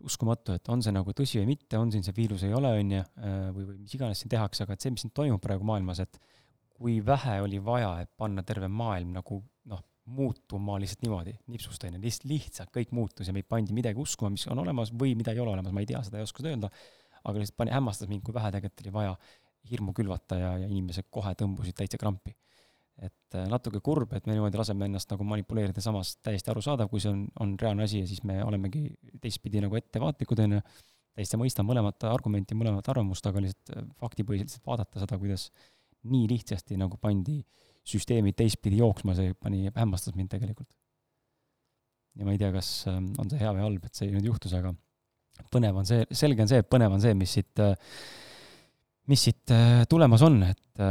uskumatu, 0.07 0.55
et 0.55 0.69
on 0.71 0.83
see 0.85 0.95
nagu 0.95 1.13
tõsi 1.17 1.41
või 1.41 1.55
mitte, 1.55 1.79
on 1.81 1.91
siin 1.91 2.05
see 2.07 2.15
viirus, 2.15 2.45
ei 2.47 2.55
ole, 2.55 2.71
on 2.79 2.95
ju, 2.99 3.03
või, 3.57 3.65
või 3.65 3.77
mis 3.81 3.95
iganes 3.97 4.21
siin 4.23 4.31
tehakse, 4.31 4.67
aga 4.67 4.77
et 4.77 4.85
see, 4.85 4.93
mis 4.93 5.03
siin 5.07 5.15
toimub 5.17 5.41
praegu 5.43 5.67
maailmas, 5.67 6.03
et 6.05 6.19
kui 6.77 6.99
vähe 7.05 7.39
oli 7.43 7.59
vaja, 7.65 7.95
et 8.05 8.11
panna 8.21 8.45
terve 8.47 8.69
maailm 8.69 9.15
nagu 9.17 9.41
muutuma 10.07 10.79
lihtsalt 10.81 11.03
niimoodi, 11.03 11.35
nipsust 11.51 11.85
on 11.87 11.97
ju, 11.97 12.03
lihtsalt, 12.03 12.29
lihtsalt 12.31 12.73
kõik 12.75 12.93
muutus 12.95 13.27
ja 13.27 13.35
meid 13.35 13.49
pandi 13.51 13.75
midagi 13.75 13.99
uskuma, 14.01 14.31
mis 14.35 14.47
on 14.53 14.61
olemas 14.63 14.93
või 14.95 15.17
mida 15.19 15.35
ei 15.35 15.43
ole 15.43 15.55
olemas, 15.57 15.75
ma 15.75 15.83
ei 15.83 15.89
tea, 15.91 16.03
seda 16.07 16.21
ei 16.21 16.27
oska 16.27 16.45
öelda, 16.47 16.71
aga 17.27 17.43
lihtsalt 17.43 17.59
pani, 17.59 17.75
hämmastas 17.75 18.11
mind, 18.11 18.23
kui 18.27 18.35
vähe 18.37 18.53
tegelikult 18.55 18.85
oli 18.85 18.95
vaja 18.95 19.17
hirmu 19.71 19.95
külvata 19.97 20.39
ja, 20.39 20.51
ja 20.63 20.69
inimesed 20.71 21.09
kohe 21.11 21.33
tõmbusid 21.39 21.75
täitsa 21.79 21.99
krampi. 21.99 22.37
Et 23.03 23.37
äh, 23.37 23.49
natuke 23.51 23.83
kurb, 23.85 24.15
et 24.17 24.29
me 24.29 24.37
niimoodi 24.37 24.57
laseme 24.57 24.87
ennast 24.89 25.11
nagu 25.13 25.27
manipuleerida, 25.29 25.83
samas 25.85 26.15
täiesti 26.25 26.53
arusaadav, 26.53 26.89
kui 26.89 27.03
see 27.03 27.11
on, 27.13 27.27
on 27.43 27.57
reaalne 27.61 27.85
asi 27.85 28.01
ja 28.05 28.09
siis 28.09 28.23
me 28.25 28.39
olemegi 28.45 28.87
teistpidi 29.21 29.61
nagu 29.65 29.77
ettevaatlikud, 29.77 30.41
on 30.47 30.57
ju, 30.57 30.63
täiesti 31.19 31.41
mõistan 31.41 31.67
mõlemat 31.69 32.07
argumenti, 32.09 32.57
mõlemat 32.57 32.89
arvamust, 32.93 33.27
aga 33.29 33.43
lihtsalt 33.45 33.75
äh, 33.75 33.89
faktipõhiselt 34.01 34.49
lihtsalt 34.53 34.71
vaadata 34.71 35.03
seda, 35.03 35.19
kuidas 35.21 35.51
nii 36.07 36.31
lihtsasti 36.31 36.79
nagu 36.81 36.97
pandi 37.03 37.43
süsteemid 37.87 38.37
teistpidi 38.39 38.81
jooksma, 38.83 39.15
see 39.19 39.35
pani, 39.39 39.71
hämmastas 39.75 40.17
mind 40.19 40.33
tegelikult. 40.35 40.69
ja 42.17 42.25
ma 42.25 42.33
ei 42.33 42.41
tea, 42.41 42.51
kas 42.55 42.71
äh, 42.91 42.99
on 43.21 43.31
see 43.31 43.43
hea 43.43 43.53
või 43.53 43.65
halb, 43.67 43.87
et 43.87 43.99
see 43.99 44.11
nüüd 44.13 44.31
juhtus, 44.33 44.57
aga 44.57 44.75
põnev 45.53 45.83
on 45.83 45.89
see, 45.89 46.07
selge 46.17 46.43
on 46.43 46.51
see, 46.51 46.63
et 46.65 46.69
põnev 46.73 46.97
on 46.97 47.03
see, 47.03 47.15
mis 47.15 47.33
siit, 47.39 47.65
mis 49.13 49.25
siit 49.29 49.53
tulemas 49.93 50.25
on, 50.25 50.41
et 50.49 50.87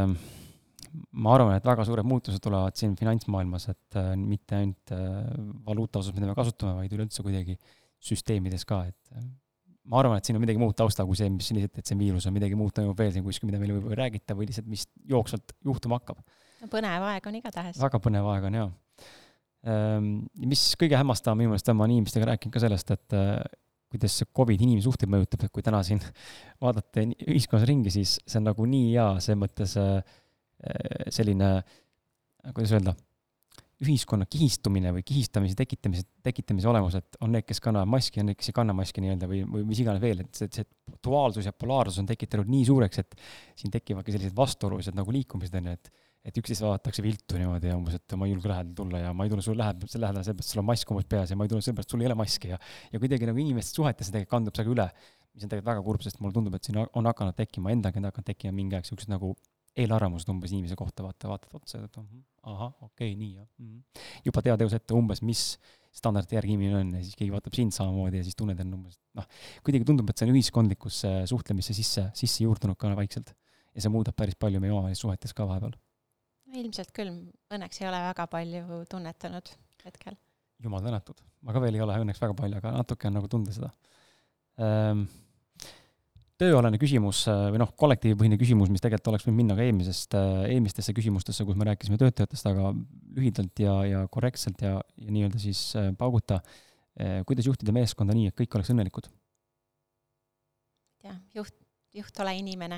ma 1.15 1.33
arvan, 1.35 1.55
et 1.57 1.65
väga 1.65 1.85
suured 1.87 2.07
muutused 2.07 2.41
tulevad 2.43 2.75
siin 2.79 2.93
finantsmaailmas, 2.99 3.69
et 3.73 3.97
äh, 3.99 4.11
mitte 4.19 4.59
ainult 4.59 4.93
äh, 4.95 5.23
valuuta 5.65 6.01
osas, 6.01 6.15
mida 6.15 6.29
me 6.29 6.35
kasutame, 6.37 6.75
vaid 6.79 6.93
üleüldse 6.95 7.25
kuidagi 7.25 7.57
süsteemides 8.05 8.65
ka, 8.69 8.81
et 8.89 9.17
äh, 9.17 9.25
ma 9.91 10.01
arvan, 10.01 10.19
et 10.19 10.27
siin 10.27 10.37
on 10.39 10.43
midagi 10.43 10.61
muud 10.61 10.75
taustal 10.77 11.07
kui 11.09 11.19
see, 11.19 11.29
mis 11.33 11.51
lihtsalt, 11.55 11.81
et 11.81 11.91
see 11.91 11.99
viirus 11.99 12.27
on 12.29 12.35
midagi 12.35 12.57
muud 12.59 12.73
toimub 12.75 12.97
veel 12.99 13.13
siin 13.15 13.25
kuskil, 13.25 13.49
mida 13.49 13.61
meile 13.61 13.77
võib-olla 13.77 13.97
ei 13.97 14.01
räägita 14.03 14.37
või 14.37 14.49
lihtsalt, 14.49 14.69
mis 14.71 14.87
jooksvalt 15.11 15.55
juhtuma 15.67 15.99
hakkab. 16.01 16.21
Põnev 16.71 17.05
aeg 17.11 17.29
on 17.29 17.37
igatahes. 17.41 17.79
väga 17.81 18.01
põnev 18.03 18.31
aeg 18.33 18.49
on 18.49 18.59
jaa. 18.61 18.71
Ehm, 19.65 20.09
mis 20.45 20.65
kõige 20.79 20.97
hämmastavam 20.99 21.41
minu 21.41 21.53
meelest 21.53 21.71
on, 21.71 21.79
ma 21.79 21.87
olen 21.87 21.99
inimestega 21.99 22.33
rääkinud 22.33 22.53
ka 22.53 22.61
sellest, 22.63 22.91
et 22.93 23.17
kuidas 23.95 24.19
see 24.19 24.27
Covid 24.35 24.61
inimsuhteid 24.65 25.09
mõjutab, 25.09 25.45
et 25.45 25.53
kui 25.53 25.63
täna 25.65 25.79
siin 25.85 26.01
vaadata 26.63 27.05
ühiskonnas 27.25 27.65
ringi, 27.69 27.93
siis 27.93 28.19
see 28.25 28.41
on 28.41 28.49
nagu 28.49 28.67
nii 28.69 28.91
hea, 28.91 29.09
selles 29.23 29.41
mõttes 29.41 29.77
äh, 29.79 29.99
Äh, 30.63 31.09
selline, 31.11 31.49
kuidas 32.55 32.71
öelda, 32.73 32.93
ühiskonna 33.83 34.23
kihistumine 34.31 34.93
või 34.95 35.03
kihistamise 35.05 35.57
tekitamise, 35.59 36.05
tekitamise 36.23 36.69
olemus, 36.71 36.95
et 36.95 37.17
on 37.19 37.33
need, 37.35 37.43
kes 37.45 37.59
kannavad 37.61 37.91
maski, 37.91 38.21
on 38.23 38.29
need, 38.31 38.39
kes 38.39 38.53
ei 38.53 38.55
kanna 38.55 38.73
maski 38.73 39.03
nii-öelda 39.03 39.27
või, 39.29 39.41
või 39.51 39.65
mis 39.67 39.81
iganes 39.83 39.99
veel, 40.01 40.23
et 40.23 40.39
see, 40.39 40.47
see 40.55 40.95
duaalsus 41.03 41.49
ja 41.49 41.51
polaarsus 41.51 41.99
on 42.01 42.07
tekitanud 42.07 42.47
nii 42.49 42.63
suureks, 42.69 43.03
et 43.03 43.19
siin 43.59 43.73
tekivadki 43.73 44.15
sellised 44.15 44.37
vastuolulised 44.37 44.95
nagu 44.95 45.13
liikumised, 45.13 45.59
on 45.59 45.69
ju, 45.69 45.75
et 45.75 45.91
et 46.25 46.37
üksteist 46.41 46.63
vaadatakse 46.65 47.03
viltu 47.05 47.37
niimoodi 47.37 47.69
ja 47.69 47.75
umbes, 47.77 47.99
et 47.99 48.15
ma 48.17 48.25
ei 48.25 48.33
julge 48.33 48.49
lähedale 48.49 48.75
tulla 48.77 49.01
ja 49.03 49.11
ma 49.13 49.27
ei 49.27 49.33
tule 49.33 49.43
sulle 49.45 49.61
lähedale, 49.61 49.89
lähedale 50.01 50.25
sellepärast, 50.25 50.53
sul 50.55 50.63
on 50.63 50.69
mask 50.71 50.93
umbes 50.95 51.09
peas 51.11 51.33
ja 51.33 51.37
ma 51.37 51.45
ei 51.45 51.51
tule 51.51 51.61
sellepärast, 51.61 51.93
sul 51.93 52.01
ei 52.01 52.09
ole 52.09 52.17
maski 52.17 52.53
ja 52.53 52.57
ja 52.93 53.01
kuidagi 53.01 53.29
nagu 53.29 53.41
inimeste 53.43 53.77
suhetes 53.77 54.09
tegelikult 54.09 54.33
kandub 54.33 54.57
see 54.57 54.65
ka 54.65 54.73
üle, 54.73 54.87
mis 55.35 55.45
on 55.45 55.51
tegelikult 55.51 55.71
väga 55.71 55.83
kurb, 55.85 56.05
sest 56.05 56.21
mulle 56.23 56.33
tundub, 56.33 56.57
et 56.57 56.65
siin 56.65 56.79
on 56.81 57.11
hakanud 57.11 57.37
tekkima, 57.37 57.73
endalgi 57.75 58.01
on 58.01 58.09
hakanud 58.09 58.29
tekkima 58.31 58.55
mingi 58.57 58.77
aeg 58.77 58.87
niisugused 58.87 59.13
nagu 59.13 59.35
eelarvamused 59.75 60.29
umbes 60.31 60.53
inimese 60.55 60.77
kohta, 60.79 61.03
vaata, 61.03 61.29
vaatad 61.29 61.55
otsa, 61.59 61.81
et 61.83 61.97
mhm, 61.99 62.21
ahah, 62.47 62.71
okei 62.81 63.11
okay,, 63.11 63.15
nii 63.19 63.33
jah 63.35 63.47
mm. 63.59 63.71
-hmm. 63.71 64.05
juba 64.25 64.43
tead 64.45 64.63
eos 64.65 64.75
ette 64.77 64.95
umbes, 64.95 65.21
mis 65.21 65.43
standardite 65.95 66.35
järgi 66.35 66.55
inimene 66.55 66.79
on 66.79 66.93
ja 66.97 67.03
siis 67.03 67.15
keegi 67.19 67.31
vaatab 67.33 67.55
sind 67.55 67.75
samamoodi 67.75 68.19
ja 68.19 68.27
siis 68.27 68.35
tunned 68.39 68.59
end 68.59 68.75
umbes, 68.77 68.99
noh, 69.15 69.27
kuidagi 69.63 69.87
tundub, 69.87 70.09
et 70.09 70.19
see 70.19 70.27
on 70.27 70.35
ühiskondlikusse 70.35 71.11
suhtlemisse 71.31 71.75
sisse, 71.75 72.09
sisse 72.13 72.43
juurdunud 72.43 72.79
ka 72.79 72.95
vaikselt. 72.95 73.35
ja 73.75 73.83
see 73.83 73.91
muudab 73.91 74.15
päris 74.15 74.37
palju 74.39 74.61
meie 74.63 74.71
omavahelistes 74.71 75.03
suhetes 75.03 75.33
ka 75.35 75.47
vahepeal. 75.47 75.73
Ilmselt 76.61 76.93
küll, 76.95 77.11
õnneks 77.53 77.81
ei 77.81 77.89
ole 77.89 77.99
väga 78.09 78.27
palju 78.31 78.81
tunnetanud 78.91 79.51
hetkel. 79.85 80.17
jumal 80.63 80.83
tänatud, 80.85 81.21
ma 81.45 81.53
ka 81.53 81.61
veel 81.63 81.77
ei 81.77 81.85
ole 81.85 81.99
õnneks 82.05 82.21
väga 82.21 82.37
palju, 82.37 82.61
aga 82.61 82.73
natuke 82.79 83.09
on 83.09 83.17
nagu 83.19 83.29
tunda 83.31 83.53
seda 83.55 83.71
ähm, 84.61 85.05
tööalane 86.41 86.79
küsimus 86.79 87.23
äh, 87.31 87.47
või 87.53 87.61
noh, 87.61 87.71
kollektiivipõhine 87.79 88.37
küsimus, 88.39 88.71
mis 88.71 88.83
tegelikult 88.83 89.13
oleks 89.13 89.27
võinud 89.27 89.39
minna 89.39 89.55
ka 89.57 89.63
eelmisest, 89.65 90.15
äh, 90.19 90.47
eelmistesse 90.51 90.95
küsimustesse, 90.95 91.45
kus 91.47 91.59
me 91.59 91.67
rääkisime 91.69 91.99
töötajatest, 92.01 92.49
aga 92.51 92.71
lühidalt 93.15 93.63
ja, 93.63 93.75
ja 93.87 94.01
korrektselt 94.11 94.63
ja, 94.65 94.79
ja 94.99 95.15
nii-öelda 95.15 95.41
siis 95.41 95.67
äh, 95.79 95.91
pauguta. 95.97 96.41
kuidas 97.27 97.43
juhtida 97.43 97.73
meeskonda 97.75 98.13
nii, 98.15 98.29
et 98.31 98.35
kõik 98.39 98.53
oleks 98.55 98.69
õnnelikud? 98.71 99.09
jah, 101.03 101.17
juht, 101.35 101.55
juht, 101.91 102.21
ole 102.23 102.37
inimene. 102.39 102.77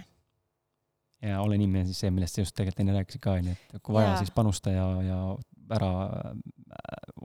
Ja 1.22 1.42
ole 1.42 1.58
inimene 1.58 1.86
siis 1.90 2.04
see, 2.06 2.12
millest 2.14 2.38
sa 2.38 2.46
just 2.46 2.56
tegelikult 2.56 2.84
enne 2.84 2.98
rääkisid 3.00 3.24
ka, 3.24 3.38
onju, 3.40 3.56
et 3.74 3.84
kui 3.84 3.98
vaja, 3.98 4.18
siis 4.22 4.32
panusta 4.36 4.74
ja, 4.74 4.86
ja 5.02 5.20
ära 5.78 5.92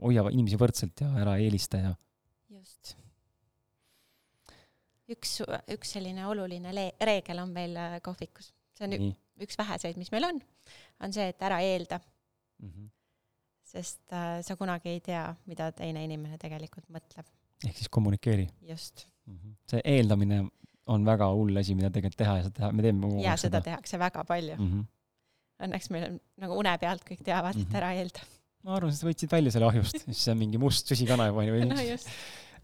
hoia 0.01 0.25
inimesi 0.31 0.59
võrdselt 0.59 1.05
ja 1.05 1.11
ära 1.21 1.37
eelista 1.41 1.81
ja. 1.81 1.93
just 2.57 2.95
üks, 5.11 5.37
üks 5.73 5.93
selline 5.97 6.25
oluline 6.29 6.73
le-, 6.75 6.93
reegel 7.03 7.43
on 7.43 7.53
meil 7.55 7.77
äh, 7.79 7.99
kohvikus, 8.05 8.51
see 8.77 8.87
on 8.87 8.95
Nii. 8.95 9.13
üks 9.45 9.57
väheseid, 9.59 9.99
mis 9.99 10.11
meil 10.13 10.27
on, 10.29 10.41
on 11.03 11.15
see, 11.15 11.29
et 11.33 11.45
ära 11.45 11.59
eelda 11.65 11.99
mm. 11.99 12.69
-hmm. 12.69 12.89
sest 13.73 14.15
äh, 14.15 14.39
sa 14.45 14.57
kunagi 14.59 14.93
ei 14.93 15.01
tea, 15.05 15.25
mida 15.49 15.71
teine 15.71 16.03
inimene 16.07 16.39
tegelikult 16.41 16.89
mõtleb. 16.89 17.29
ehk 17.67 17.77
siis 17.77 17.89
kommunikeeri. 17.89 18.49
just 18.61 19.07
mm. 19.25 19.37
-hmm. 19.37 19.55
see 19.69 19.81
eeldamine 19.85 20.43
on 20.91 21.05
väga 21.07 21.29
hull 21.31 21.61
asi, 21.61 21.75
mida 21.77 21.91
tegelikult 21.93 22.19
teha 22.19 22.37
ja 22.39 22.45
seda 22.47 22.59
teha, 22.59 22.71
me 22.75 22.85
teeme 22.85 23.07
kogu 23.07 23.21
aeg 23.21 23.39
seda. 23.39 23.47
seda 23.47 23.63
tehakse 23.69 23.99
väga 24.01 24.23
palju 24.27 24.57
mm. 24.59 24.69
-hmm. 24.69 24.91
Õnneks 25.63 25.91
meil 25.93 26.07
on 26.09 26.15
nagu 26.43 26.55
une 26.59 26.71
pealt 26.81 27.03
kõik 27.07 27.21
teavad 27.23 27.55
mm, 27.55 27.61
-hmm. 27.61 27.67
et 27.67 27.69
mhm. 27.69 27.77
ära 27.77 27.91
eelda. 27.99 28.23
ma 28.63 28.77
arvan, 28.77 28.95
sa 28.95 29.07
võtsid 29.07 29.31
välja 29.31 29.51
selle 29.51 29.67
ahjust, 29.67 29.99
siis 30.05 30.23
see 30.25 30.31
on 30.33 30.39
mingi 30.39 30.59
must 30.59 30.87
süsikana 30.87 31.27
juba 31.31 31.45
või 31.45 31.67
no 31.71 31.81
just 31.81 32.09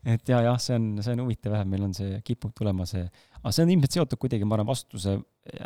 et 0.08 0.30
ja 0.32 0.42
jah, 0.44 0.60
see 0.62 0.76
on, 0.76 0.86
see 1.04 1.16
on 1.16 1.24
huvitav 1.26 1.56
jah, 1.58 1.66
meil 1.68 1.84
on 1.90 1.94
see, 1.96 2.20
kipub 2.26 2.54
tulema 2.56 2.86
see, 2.88 3.04
aga 3.40 3.52
see 3.56 3.66
on 3.66 3.74
ilmselt 3.74 3.98
seotud 3.98 4.22
kuidagi, 4.22 4.48
ma 4.48 4.56
arvan, 4.56 4.70
vastutuse 4.70 5.18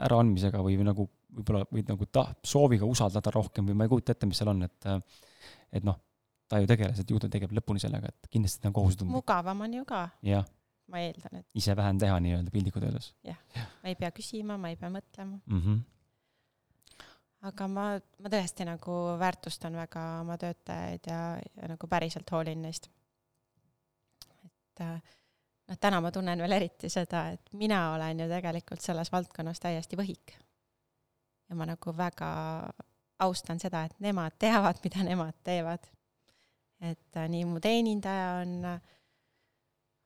äraandmisega 0.07 0.61
või 0.63 0.79
nagu 0.85 1.05
võib-olla, 1.37 1.67
või 1.69 1.85
nagu 1.87 2.07
ta-, 2.09 2.31
sooviga 2.45 2.87
usaldada 2.89 3.33
rohkem 3.33 3.69
või 3.69 3.77
ma 3.77 3.85
ei 3.85 3.93
kujuta 3.93 4.15
ette, 4.15 4.29
mis 4.29 4.41
seal 4.41 4.53
on, 4.53 4.65
et 4.65 4.89
et 5.73 5.85
noh, 5.85 5.99
ta 6.49 6.61
ju 6.61 6.69
tegeles, 6.69 6.99
et 7.01 7.09
ju 7.09 7.21
ta 7.21 7.29
tegeleb 7.31 7.55
lõpuni 7.59 7.81
sellega, 7.81 8.09
et 8.09 8.29
kindlasti 8.33 8.61
ta 8.61 8.69
on 8.69 8.77
kohusetundlik. 8.77 9.15
mugavam 9.17 9.65
on 9.65 9.79
ju 9.79 9.85
ka. 9.89 10.03
jah. 10.25 10.45
Ma 10.91 10.99
eeldan, 10.99 11.39
et. 11.39 11.47
ise 11.55 11.75
vähem 11.75 11.99
teha 12.01 12.19
nii-öelda 12.19 12.51
piltlikult 12.51 12.87
öeldes. 12.89 13.13
jah 13.23 13.39
ja., 13.55 13.67
ma 13.83 13.91
ei 13.91 13.99
pea 13.99 14.11
küsima, 14.11 14.57
ma 14.57 14.73
ei 14.73 14.79
pea 14.79 14.91
mõtlema 14.93 15.39
mm. 15.45 15.65
-hmm 15.65 15.81
aga 17.43 17.65
ma, 17.67 17.85
ma 18.23 18.29
tõesti 18.31 18.63
nagu 18.63 18.93
väärtustan 19.19 19.75
väga 19.75 20.01
oma 20.21 20.37
töötajaid 20.39 21.07
ja, 21.11 21.17
ja 21.59 21.71
nagu 21.73 21.87
päriselt 21.91 22.31
hoolin 22.31 22.61
neist 22.63 22.87
et 24.73 24.81
äh, 24.81 25.01
noh, 25.69 25.77
täna 25.79 26.01
ma 26.01 26.11
tunnen 26.13 26.41
veel 26.43 26.57
eriti 26.57 26.89
seda, 26.91 27.27
et 27.35 27.53
mina 27.57 27.93
olen 27.93 28.23
ju 28.23 28.29
tegelikult 28.31 28.81
selles 28.83 29.11
valdkonnas 29.13 29.61
täiesti 29.61 29.99
võhik. 29.99 30.35
ja 31.49 31.55
ma 31.55 31.67
nagu 31.69 31.93
väga 31.97 32.29
austan 33.23 33.59
seda, 33.59 33.85
et 33.85 33.99
nemad 34.03 34.35
teavad, 34.39 34.79
mida 34.83 35.03
nemad 35.05 35.37
teevad. 35.43 35.87
et 36.81 37.17
äh, 37.17 37.29
nii 37.29 37.45
mu 37.45 37.59
teenindaja 37.59 38.41
on, 38.41 38.57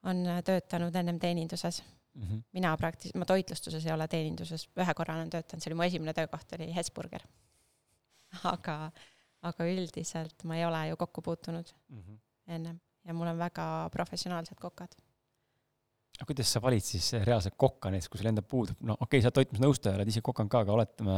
on 0.07 0.23
töötanud 0.45 0.95
ennem 0.95 1.19
teeninduses 1.19 1.83
mm. 2.13 2.23
-hmm. 2.23 2.41
mina 2.53 2.75
praktis-, 2.77 3.15
ma 3.15 3.25
toitlustuses 3.25 3.85
ei 3.85 3.93
ole 3.93 4.07
teeninduses, 4.07 4.69
ühe 4.79 4.93
korra 4.95 5.15
olen 5.15 5.29
töötanud, 5.29 5.63
see 5.63 5.71
oli 5.71 5.79
mu 5.79 5.87
esimene 5.87 6.13
töökoht, 6.13 6.57
oli 6.57 6.73
Hesburger. 6.75 7.27
aga, 8.43 8.91
aga 9.41 9.69
üldiselt 9.71 10.43
ma 10.43 10.57
ei 10.57 10.65
ole 10.65 10.87
ju 10.89 10.97
kokku 10.97 11.21
puutunud 11.21 11.73
mm 11.89 12.01
-hmm. 12.01 12.19
ennem 12.47 12.79
ja 13.07 13.13
mul 13.13 13.27
on 13.27 13.37
väga 13.39 13.89
professionaalsed 13.93 14.59
kokad. 14.59 14.95
aga 16.17 16.25
kuidas 16.25 16.51
sa 16.53 16.61
valid 16.61 16.83
siis 16.83 17.13
reaalselt 17.13 17.55
kokka 17.57 17.91
näiteks, 17.93 18.09
kui 18.09 18.19
sul 18.19 18.29
endal 18.31 18.43
puudub, 18.43 18.79
no 18.81 18.93
okei 18.93 19.05
okay,, 19.05 19.21
sa 19.21 19.29
oled 19.29 19.37
toitmisnõustaja, 19.39 19.99
oled 19.99 20.09
ise 20.11 20.21
kokanud 20.25 20.51
ka, 20.51 20.63
aga 20.65 20.73
oletame, 20.73 21.17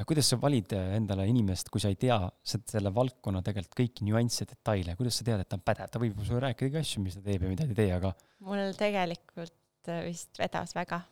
no 0.00 0.06
kuidas 0.08 0.30
sa 0.32 0.38
valid 0.40 0.72
endale 0.96 1.26
inimest, 1.28 1.68
kui 1.72 1.82
sa 1.82 1.90
ei 1.92 1.98
tea 2.00 2.18
selle 2.42 2.92
valdkonna 2.96 3.42
tegelikult 3.44 3.76
kõiki 3.82 4.06
nüansse, 4.08 4.46
detaile, 4.48 4.96
kuidas 4.98 5.20
sa 5.20 5.26
tead, 5.26 5.42
et 5.42 5.50
ta 5.50 5.58
on 5.58 5.64
pädev, 5.66 5.90
ta 5.92 6.00
võib 6.02 6.22
sulle 6.24 6.40
rääkidagi 6.46 6.80
asju, 6.80 7.02
mis 7.04 7.18
ta 7.18 7.24
teeb 7.26 7.44
ja 7.44 7.50
mida 7.52 7.66
ta 7.66 7.74
ei 7.74 7.78
tee, 7.82 7.90
aga 7.98 8.14
mul 8.46 8.72
tegelikult 8.78 9.92
vist 10.06 10.40
vedas 10.40 10.72
väga 10.76 11.02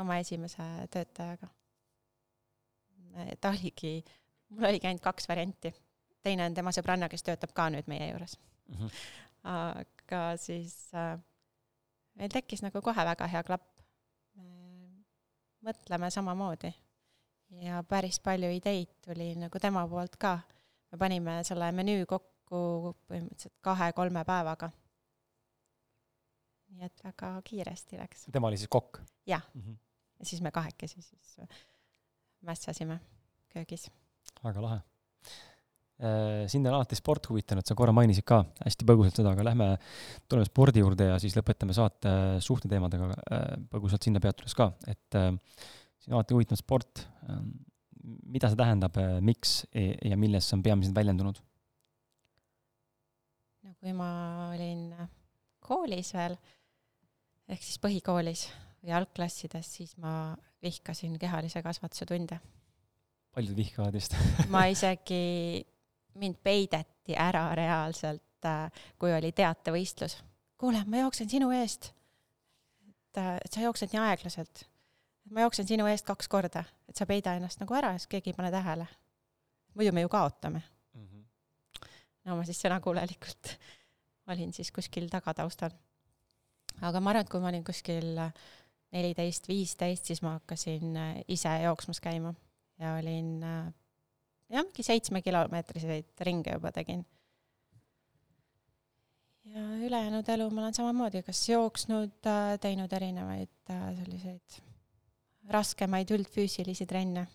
oma 0.00 0.18
esimese 0.20 0.66
töötajaga. 0.92 1.48
ta 3.40 3.54
oligi, 3.54 3.96
mul 4.52 4.68
oligi 4.68 4.90
ainult 4.90 5.04
kaks 5.04 5.28
varianti. 5.28 5.72
teine 6.22 6.44
on 6.44 6.54
tema 6.54 6.72
sõbranna, 6.76 7.08
kes 7.08 7.24
töötab 7.24 7.56
ka 7.56 7.70
nüüd 7.72 7.88
meie 7.88 8.12
juures 8.12 8.36
mm. 8.68 8.76
-hmm 8.76 9.18
aga 9.44 10.36
siis 10.36 10.74
äh, 10.94 11.16
meil 12.18 12.28
tekkis 12.28 12.62
nagu 12.62 12.82
kohe 12.84 13.04
väga 13.04 13.26
hea 13.26 13.42
klapp. 13.42 13.66
mõtleme 15.60 16.08
samamoodi 16.10 16.70
ja 17.50 17.82
päris 17.88 18.20
palju 18.20 18.50
ideid 18.54 18.92
tuli 19.06 19.34
nagu 19.38 19.58
tema 19.58 19.86
poolt 19.88 20.16
ka. 20.16 20.38
me 20.92 20.98
panime 20.98 21.40
selle 21.44 21.72
menüü 21.72 22.06
kokku 22.06 22.94
põhimõtteliselt 23.08 23.56
kahe-kolme 23.60 24.24
päevaga. 24.24 24.70
nii 26.70 26.86
et 26.86 27.04
väga 27.04 27.32
kiiresti 27.44 27.98
läks. 27.98 28.26
tema 28.32 28.48
oli 28.48 28.56
siis 28.56 28.68
kokk? 28.68 29.00
jah 29.26 29.42
mm, 29.54 29.60
-hmm. 29.60 29.76
ja 30.18 30.26
siis 30.26 30.42
me 30.42 30.50
kahekesi 30.50 31.02
siis 31.02 31.40
mässasime 32.40 33.00
köögis. 33.48 33.90
väga 34.44 34.62
lahe 34.62 34.80
Äh, 36.00 36.46
sind 36.48 36.64
on 36.64 36.72
alati 36.72 36.96
sport 36.96 37.26
huvitanud, 37.28 37.66
sa 37.68 37.74
korra 37.76 37.92
mainisid 37.92 38.24
ka 38.24 38.38
hästi 38.62 38.86
põgusalt 38.88 39.18
seda, 39.20 39.34
aga 39.34 39.44
lähme, 39.50 39.66
tuleme 40.32 40.48
spordi 40.48 40.80
juurde 40.80 41.10
ja 41.10 41.18
siis 41.20 41.34
lõpetame 41.36 41.76
saate 41.76 42.12
suhteteemadega 42.40 43.08
äh, 43.10 43.42
põgusalt 43.68 44.06
sinna 44.08 44.22
peatudes 44.24 44.56
ka, 44.56 44.70
et 44.88 45.18
äh, 45.20 45.28
sind 46.00 46.14
on 46.14 46.22
alati 46.22 46.38
huvitanud 46.38 46.62
sport. 46.62 47.04
Mida 48.02 48.50
see 48.50 48.58
tähendab, 48.58 48.96
miks 49.24 49.62
e-, 49.74 49.96
ja 50.10 50.18
milles 50.20 50.48
see 50.48 50.58
on 50.58 50.64
peamiselt 50.64 50.96
väljendunud? 50.96 51.40
no 53.64 53.74
kui 53.80 53.92
ma 53.96 54.10
olin 54.54 54.88
koolis 55.60 56.14
veel, 56.16 56.36
ehk 57.50 57.64
siis 57.64 57.80
põhikoolis 57.82 58.46
või 58.80 58.94
algklassides, 58.96 59.74
siis 59.76 59.96
ma 60.00 60.32
vihkasin 60.64 61.18
kehalise 61.20 61.62
kasvatuse 61.62 62.08
tunde. 62.08 62.40
paljud 63.34 63.56
vihkavad 63.56 63.94
vist 63.94 64.16
ma 64.54 64.66
isegi 64.72 65.60
mind 66.20 66.40
peideti 66.42 67.16
ära 67.16 67.50
reaalselt, 67.54 68.44
äh, 68.46 68.82
kui 68.98 69.12
oli 69.14 69.32
teatevõistlus. 69.32 70.18
kuule, 70.58 70.82
ma 70.86 71.04
jooksen 71.04 71.28
sinu 71.30 71.50
eest. 71.50 71.92
et, 72.88 73.18
äh, 73.18 73.36
et 73.44 73.52
sa 73.52 73.60
jooksed 73.60 73.92
nii 73.92 74.02
aeglaselt. 74.08 74.66
Ma 75.30 75.46
jooksen 75.46 75.68
sinu 75.68 75.86
eest 75.90 76.06
kaks 76.08 76.28
korda, 76.28 76.64
et 76.88 76.98
sa 76.98 77.06
peida 77.06 77.34
ennast 77.38 77.60
nagu 77.62 77.76
ära, 77.76 77.92
siis 77.98 78.10
keegi 78.10 78.32
ei 78.32 78.36
pane 78.36 78.50
tähele. 78.50 78.86
muidu 79.74 79.92
me 79.92 80.00
ju 80.00 80.08
kaotame 80.08 80.62
mm. 80.94 81.06
-hmm. 81.06 81.88
no 82.24 82.36
ma 82.36 82.44
siis 82.44 82.62
sõnakuulelikult 82.64 83.54
olin 84.30 84.52
siis 84.52 84.72
kuskil 84.72 85.08
tagataustal. 85.08 85.70
aga 86.80 87.00
ma 87.00 87.10
arvan, 87.10 87.20
et 87.20 87.30
kui 87.30 87.40
ma 87.40 87.48
olin 87.48 87.64
kuskil 87.64 88.18
neliteist, 88.92 89.48
viisteist, 89.48 90.04
siis 90.04 90.22
ma 90.22 90.32
hakkasin 90.38 90.96
äh, 90.96 91.24
ise 91.28 91.62
jooksmas 91.62 92.00
käima 92.00 92.34
ja 92.78 92.94
olin 92.94 93.42
jah, 94.50 94.64
mingi 94.64 94.82
seitsmekilomeetriseid 94.82 96.24
ringe 96.26 96.54
juba 96.56 96.72
tegin. 96.72 97.06
ja 99.44 99.62
ülejäänud 99.86 100.28
elu 100.28 100.50
ma 100.50 100.60
olen 100.62 100.74
samamoodi 100.74 101.22
kas 101.22 101.48
jooksnud, 101.48 102.18
äh, 102.26 102.58
teinud 102.60 102.92
erinevaid 102.92 103.70
äh, 103.70 103.86
selliseid 103.96 104.60
raskemaid 105.50 106.10
üldfüüsilisi 106.14 106.86
trenne. 106.86 107.26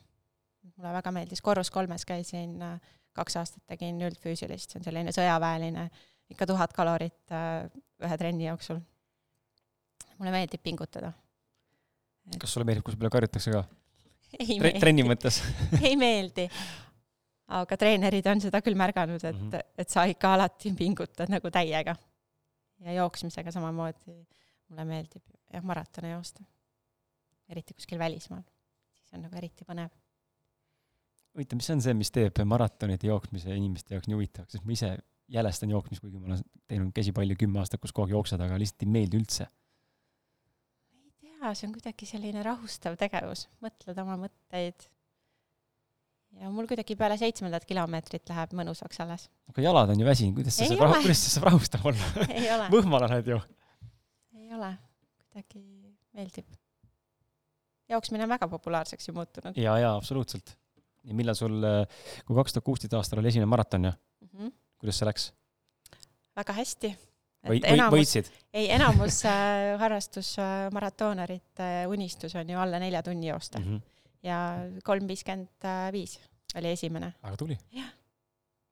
mulle 0.76 0.92
väga 0.96 1.12
meeldis, 1.14 1.42
Korrus 1.46 1.70
kolmes 1.72 2.06
käisin, 2.10 2.58
äh, 2.62 2.80
kaks 3.14 3.38
aastat 3.38 3.64
tegin 3.70 4.02
üldfüüsilist, 4.02 4.72
see 4.72 4.80
on 4.80 4.88
selline 4.88 5.14
sõjaväeline, 5.16 5.86
ikka 6.34 6.48
tuhat 6.50 6.74
kalorit 6.74 7.36
ühe 8.04 8.18
trenni 8.18 8.48
jooksul. 8.50 8.82
mulle 10.18 10.32
meeldib 10.32 10.64
pingutada. 10.64 11.14
kas 12.40 12.54
sulle 12.54 12.66
meeldib, 12.66 12.84
kui 12.86 12.96
su 12.96 13.00
peale 13.00 13.14
karjutakse 13.14 13.54
ka? 13.54 13.64
ei 14.40 14.60
meeldi. 14.60 14.82
trenni 14.84 15.06
mõttes 15.08 15.40
ei 15.88 15.96
meeldi, 16.00 16.48
aga 17.60 17.78
treenerid 17.78 18.28
on 18.32 18.44
seda 18.44 18.62
küll 18.66 18.78
märganud, 18.80 19.22
et 19.22 19.36
mm, 19.36 19.50
-hmm. 19.52 19.72
et 19.78 19.90
sa 19.90 20.06
ikka 20.10 20.34
alati 20.34 20.74
pingutad 20.74 21.32
nagu 21.32 21.52
täiega. 21.52 21.96
ja 22.80 22.94
jooksmisega 23.00 23.52
samamoodi 23.52 24.18
mulle 24.70 24.86
meeldib 24.86 25.24
jah, 25.54 25.64
maratone 25.64 26.12
joosta. 26.12 26.44
Eriti 27.52 27.76
kuskil 27.78 28.00
välismaal, 28.02 28.44
siis 28.98 29.18
on 29.18 29.26
nagu 29.26 29.38
eriti 29.40 29.68
põnev. 29.68 29.92
huvitav, 31.36 31.60
mis 31.60 31.70
on 31.74 31.84
see, 31.84 31.98
mis 31.98 32.14
teeb 32.16 32.40
maratonide 32.48 33.12
jooksmise 33.12 33.56
inimeste 33.56 33.96
jaoks 33.96 34.10
nii 34.10 34.18
huvitavaks, 34.18 34.56
sest 34.56 34.66
ma 34.66 34.76
ise 34.76 34.96
jälestan 35.36 35.70
jooksmist, 35.74 36.04
kuigi 36.04 36.20
ma 36.22 36.32
olen 36.32 36.44
teinud 36.70 36.92
käsipalli 36.96 37.38
kümme 37.40 37.62
aastat, 37.62 37.82
kus 37.82 37.94
kogu 37.94 38.08
aeg 38.08 38.18
jooksed, 38.18 38.42
aga 38.42 38.58
lihtsalt 38.62 38.86
ei 38.86 38.92
meeldi 38.98 39.22
üldse. 39.22 39.48
ei 41.02 41.14
tea, 41.22 41.54
see 41.54 41.70
on 41.70 41.78
kuidagi 41.78 42.10
selline 42.10 42.44
rahustav 42.46 42.98
tegevus, 43.02 43.48
mõtled 43.66 44.04
oma 44.06 44.20
mõtteid 44.26 44.90
ja 46.42 46.52
mul 46.52 46.68
kuidagi 46.70 46.98
peale 47.00 47.18
seitsmendat 47.20 47.66
kilomeetrit 47.70 48.30
läheb 48.32 48.56
mõnusaks 48.60 49.02
alles. 49.04 49.30
aga 49.52 49.66
jalad 49.66 49.94
on 49.94 50.02
ju 50.02 50.08
väsinud, 50.08 50.36
kuidas 50.38 50.58
sa 50.60 50.68
saad 50.70 50.84
rahu, 50.84 51.02
kuidas 51.06 51.24
sa 51.24 51.34
saad 51.36 51.48
rahustav 51.50 51.90
olla 51.92 52.70
võhmal 52.74 53.08
oled 53.08 53.34
ju. 53.34 53.40
ei 54.42 54.52
ole, 54.56 54.72
kuidagi 55.24 55.64
meeldib. 56.16 56.48
Jooksmine 57.90 58.26
on 58.26 58.34
väga 58.36 58.48
populaarseks 58.52 59.10
ju 59.10 59.16
muutunud 59.16 59.58
ja, 59.62 59.78
ja 59.82 59.96
absoluutselt. 59.96 60.56
ja 61.04 61.18
millal 61.18 61.38
sul, 61.38 61.58
kui 62.26 62.38
kaks 62.42 62.56
tuhat 62.56 62.68
kuusteist 62.70 62.96
aastal 62.98 63.22
oli 63.22 63.32
esimene 63.34 63.50
maraton, 63.50 63.90
jah 63.92 63.98
mm? 63.98 64.30
-hmm. 64.32 64.54
kuidas 64.82 65.02
see 65.02 65.10
läks? 65.10 65.28
väga 66.36 66.54
hästi. 66.60 66.94
või, 67.50 67.60
või 67.62 67.90
võitsid? 68.00 68.32
ei, 68.54 68.70
enamus 68.76 69.24
äh, 69.26 69.76
harrastusmaratonarite 69.84 71.70
äh, 71.84 71.90
unistus 71.90 72.36
on 72.36 72.50
ju 72.50 72.60
alla 72.60 72.80
nelja 72.80 73.04
tunni 73.04 73.28
joosta 73.28 73.60
mm. 73.60 73.66
-hmm. 73.66 73.82
ja 74.24 74.40
kolm 74.84 75.08
viiskümmend 75.08 75.70
viis 75.92 76.20
oli 76.56 76.72
esimene. 76.72 77.14
väga 77.24 77.38
tubli. 77.38 77.60
jah 77.72 77.94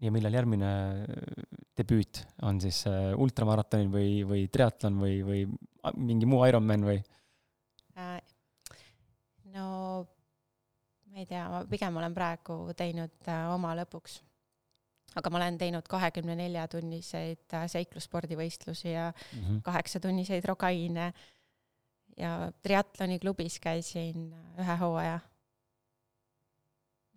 ja 0.03 0.11
millal 0.11 0.35
järgmine 0.35 0.69
äh, 0.69 1.44
debüüt 1.77 2.23
on 2.48 2.60
siis 2.64 2.84
äh, 2.90 3.14
ultramaratonil 3.19 3.91
või, 3.91 4.10
või 4.27 4.45
triatlon 4.52 4.99
või, 4.99 5.19
või 5.26 5.44
mingi 5.99 6.30
muu 6.30 6.44
Ironman 6.48 6.85
või 6.88 6.99
äh,? 7.99 8.19
no 9.53 9.68
ma 11.14 11.22
ei 11.22 11.27
tea, 11.30 11.45
ma 11.49 11.64
pigem 11.69 11.98
olen 12.02 12.14
praegu 12.15 12.57
teinud 12.77 13.30
äh, 13.30 13.48
oma 13.53 13.76
lõbuks. 13.77 14.22
aga 15.19 15.30
ma 15.30 15.38
olen 15.38 15.60
teinud 15.61 15.85
kahekümne 15.90 16.35
nelja 16.35 16.65
tunniseid 16.68 17.53
äh, 17.53 17.68
seiklusspordivõistlusi 17.69 18.95
ja 18.95 19.11
kaheksatunniseid 19.64 20.41
mm 20.41 20.45
-hmm. 20.45 20.49
rogaine 20.49 21.14
ja 22.18 22.52
triatloni 22.64 23.19
klubis 23.19 23.60
käisin 23.60 24.31
äh, 24.34 24.64
ühe 24.65 24.77
hooaja. 24.80 25.19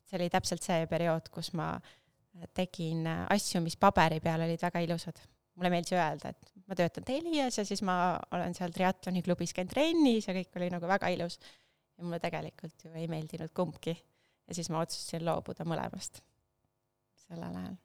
see 0.07 0.19
oli 0.21 0.29
täpselt 0.31 0.63
see 0.63 0.87
periood, 0.87 1.29
kus 1.33 1.53
ma 1.53 1.73
äh, 1.75 2.49
tegin 2.55 3.07
asju, 3.07 3.61
mis 3.65 3.77
paberi 3.77 4.21
peal 4.21 4.45
olid 4.45 4.63
väga 4.63 4.85
ilusad. 4.85 5.21
mulle 5.57 5.71
meeldis 5.71 5.93
öelda, 5.97 6.29
et 6.29 6.53
ma 6.69 6.77
töötan 6.77 7.05
Telias 7.05 7.59
ja 7.59 7.65
siis 7.65 7.81
ma 7.83 8.19
olen 8.31 8.55
seal 8.55 8.75
triatloni 8.75 9.23
klubis 9.23 9.55
käinud 9.57 9.73
trennis 9.73 10.29
ja 10.29 10.35
kõik 10.37 10.59
oli 10.61 10.69
nagu 10.71 10.87
väga 10.87 11.09
ilus. 11.09 11.39
Ja 11.97 12.05
mulle 12.05 12.21
tegelikult 12.21 12.85
ju 12.85 12.93
ei 12.95 13.09
meeldinud 13.11 13.53
kumbki. 13.57 13.97
ja 14.47 14.55
siis 14.55 14.71
ma 14.71 14.85
otsustasin 14.85 15.25
loobuda 15.27 15.67
mõlemast 15.69 16.23
sellel 17.27 17.59
ajal. 17.63 17.77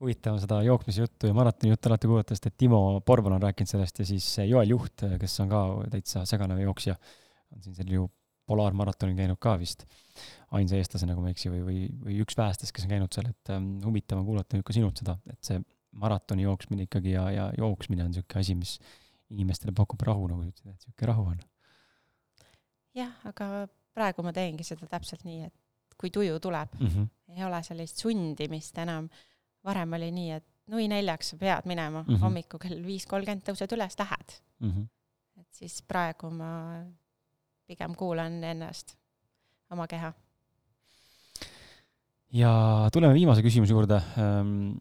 huvitav 0.00 0.36
on 0.36 0.40
seda 0.40 0.62
jooksmise 0.64 1.02
juttu 1.02 1.28
ja 1.28 1.36
maratoni 1.36 1.74
juttu 1.74 1.90
alati 1.90 2.08
kuulata, 2.08 2.34
sest 2.34 2.46
et 2.48 2.56
Timo 2.56 3.00
Porval 3.04 3.36
on 3.36 3.42
rääkinud 3.42 3.68
sellest 3.68 3.98
ja 4.00 4.06
siis 4.08 4.28
Joel 4.48 4.72
Juht, 4.72 5.04
kes 5.20 5.40
on 5.44 5.50
ka 5.50 5.64
täitsa 5.92 6.24
segane 6.28 6.56
jooksja, 6.62 6.96
on 7.52 7.62
siin 7.66 7.76
sel 7.76 7.92
ju 7.92 8.06
polaarmaratonil 8.50 9.18
käinud 9.18 9.38
ka 9.42 9.54
vist 9.60 9.84
ainsa 10.56 10.78
eestlasena, 10.78 11.14
kui 11.14 11.22
ma 11.22 11.30
ei 11.30 11.36
eksi, 11.36 11.52
või, 11.52 11.60
või, 11.66 11.82
või 12.06 12.16
üks 12.24 12.38
vähestest, 12.38 12.72
kes 12.74 12.86
on 12.86 12.94
käinud 12.94 13.12
seal, 13.14 13.28
et 13.30 13.52
ähm, 13.54 13.76
huvitav 13.84 14.18
on 14.18 14.26
kuulata 14.26 14.56
nüüd 14.56 14.66
ka 14.66 14.74
sinult 14.74 14.98
seda, 15.02 15.18
et 15.30 15.38
see 15.46 15.60
maratoni 16.00 16.46
jooksmine 16.46 16.86
ikkagi 16.88 17.14
ja, 17.14 17.28
ja 17.34 17.46
jooksmine 17.58 18.06
on 18.06 18.10
niisugune 18.14 18.42
asi, 18.42 18.56
mis 18.58 18.74
inimestele 19.30 19.74
pakub 19.76 20.02
rahu, 20.06 20.28
nagu 20.30 20.44
sa 20.44 20.50
ütlesid, 20.50 20.70
et 20.70 20.76
niisugune 20.76 21.10
rahu 21.10 21.26
on. 21.32 21.40
jah, 22.98 23.12
aga 23.30 23.48
praegu 23.94 24.24
ma 24.26 24.32
teengi 24.36 24.66
seda 24.66 24.88
täpselt 24.90 25.26
nii, 25.26 25.48
et 25.50 25.98
kui 26.00 26.10
tuju 26.10 26.38
tuleb 26.40 26.72
mm, 26.78 26.86
-hmm. 26.86 27.36
ei 27.36 27.44
ole 27.44 27.62
sellist 27.62 28.00
sundimist 28.02 28.78
enam. 28.78 29.08
varem 29.64 29.92
oli 29.92 30.10
nii, 30.10 30.30
et 30.38 30.46
nui 30.72 30.88
neljaks 30.88 31.34
sa 31.34 31.36
pead 31.36 31.66
minema 31.66 32.02
mm, 32.02 32.08
-hmm. 32.08 32.20
hommikul 32.20 32.58
kell 32.58 32.86
viis 32.86 33.06
kolmkümmend 33.06 33.44
tõused 33.48 33.76
üles, 33.76 33.98
lähed 33.98 34.40
mm. 34.58 34.70
-hmm. 34.70 34.88
et 35.40 35.54
siis 35.54 35.82
praegu 35.82 36.30
ma 36.30 36.84
pigem 37.66 37.94
kuulan 37.94 38.44
ennast, 38.44 38.96
oma 39.70 39.86
keha 39.86 40.12
ja 42.32 42.52
tuleme 42.92 43.14
viimase 43.14 43.42
küsimuse 43.42 43.74
juurde 43.74 44.02
ähm,. 44.18 44.78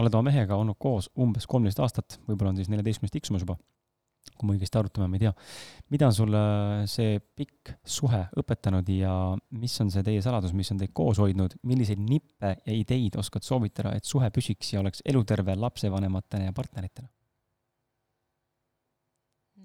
Oled 0.00 0.14
oma 0.14 0.30
mehega 0.30 0.58
olnud 0.58 0.78
koos 0.80 1.08
umbes 1.22 1.46
kolmteist 1.50 1.80
aastat, 1.82 2.18
võib-olla 2.28 2.52
on 2.52 2.60
siis 2.60 2.70
neljateistkümnest 2.72 3.14
tiksumas 3.16 3.44
juba, 3.44 3.56
kui 4.36 4.48
me 4.48 4.56
õigesti 4.56 4.78
arutame, 4.80 5.08
ma 5.10 5.18
ei 5.18 5.24
tea. 5.24 5.32
mida 5.94 6.08
on 6.10 6.16
sulle 6.16 6.42
see 6.90 7.20
pikk 7.38 7.72
suhe 7.96 8.22
õpetanud 8.42 8.88
ja 8.92 9.12
mis 9.60 9.76
on 9.84 9.92
see 9.94 10.04
teie 10.06 10.22
saladus, 10.24 10.54
mis 10.56 10.70
on 10.74 10.82
teid 10.82 10.92
koos 10.96 11.20
hoidnud, 11.22 11.56
milliseid 11.66 12.02
nippe 12.02 12.56
ja 12.58 12.74
ideid 12.74 13.16
oskad 13.20 13.46
soovitada, 13.46 13.94
et 13.96 14.04
suhe 14.04 14.30
püsiks 14.34 14.74
ja 14.74 14.82
oleks 14.82 15.04
eluterve 15.06 15.56
lapsevanematena 15.56 16.50
ja 16.50 16.56
partneritena? 16.56 17.08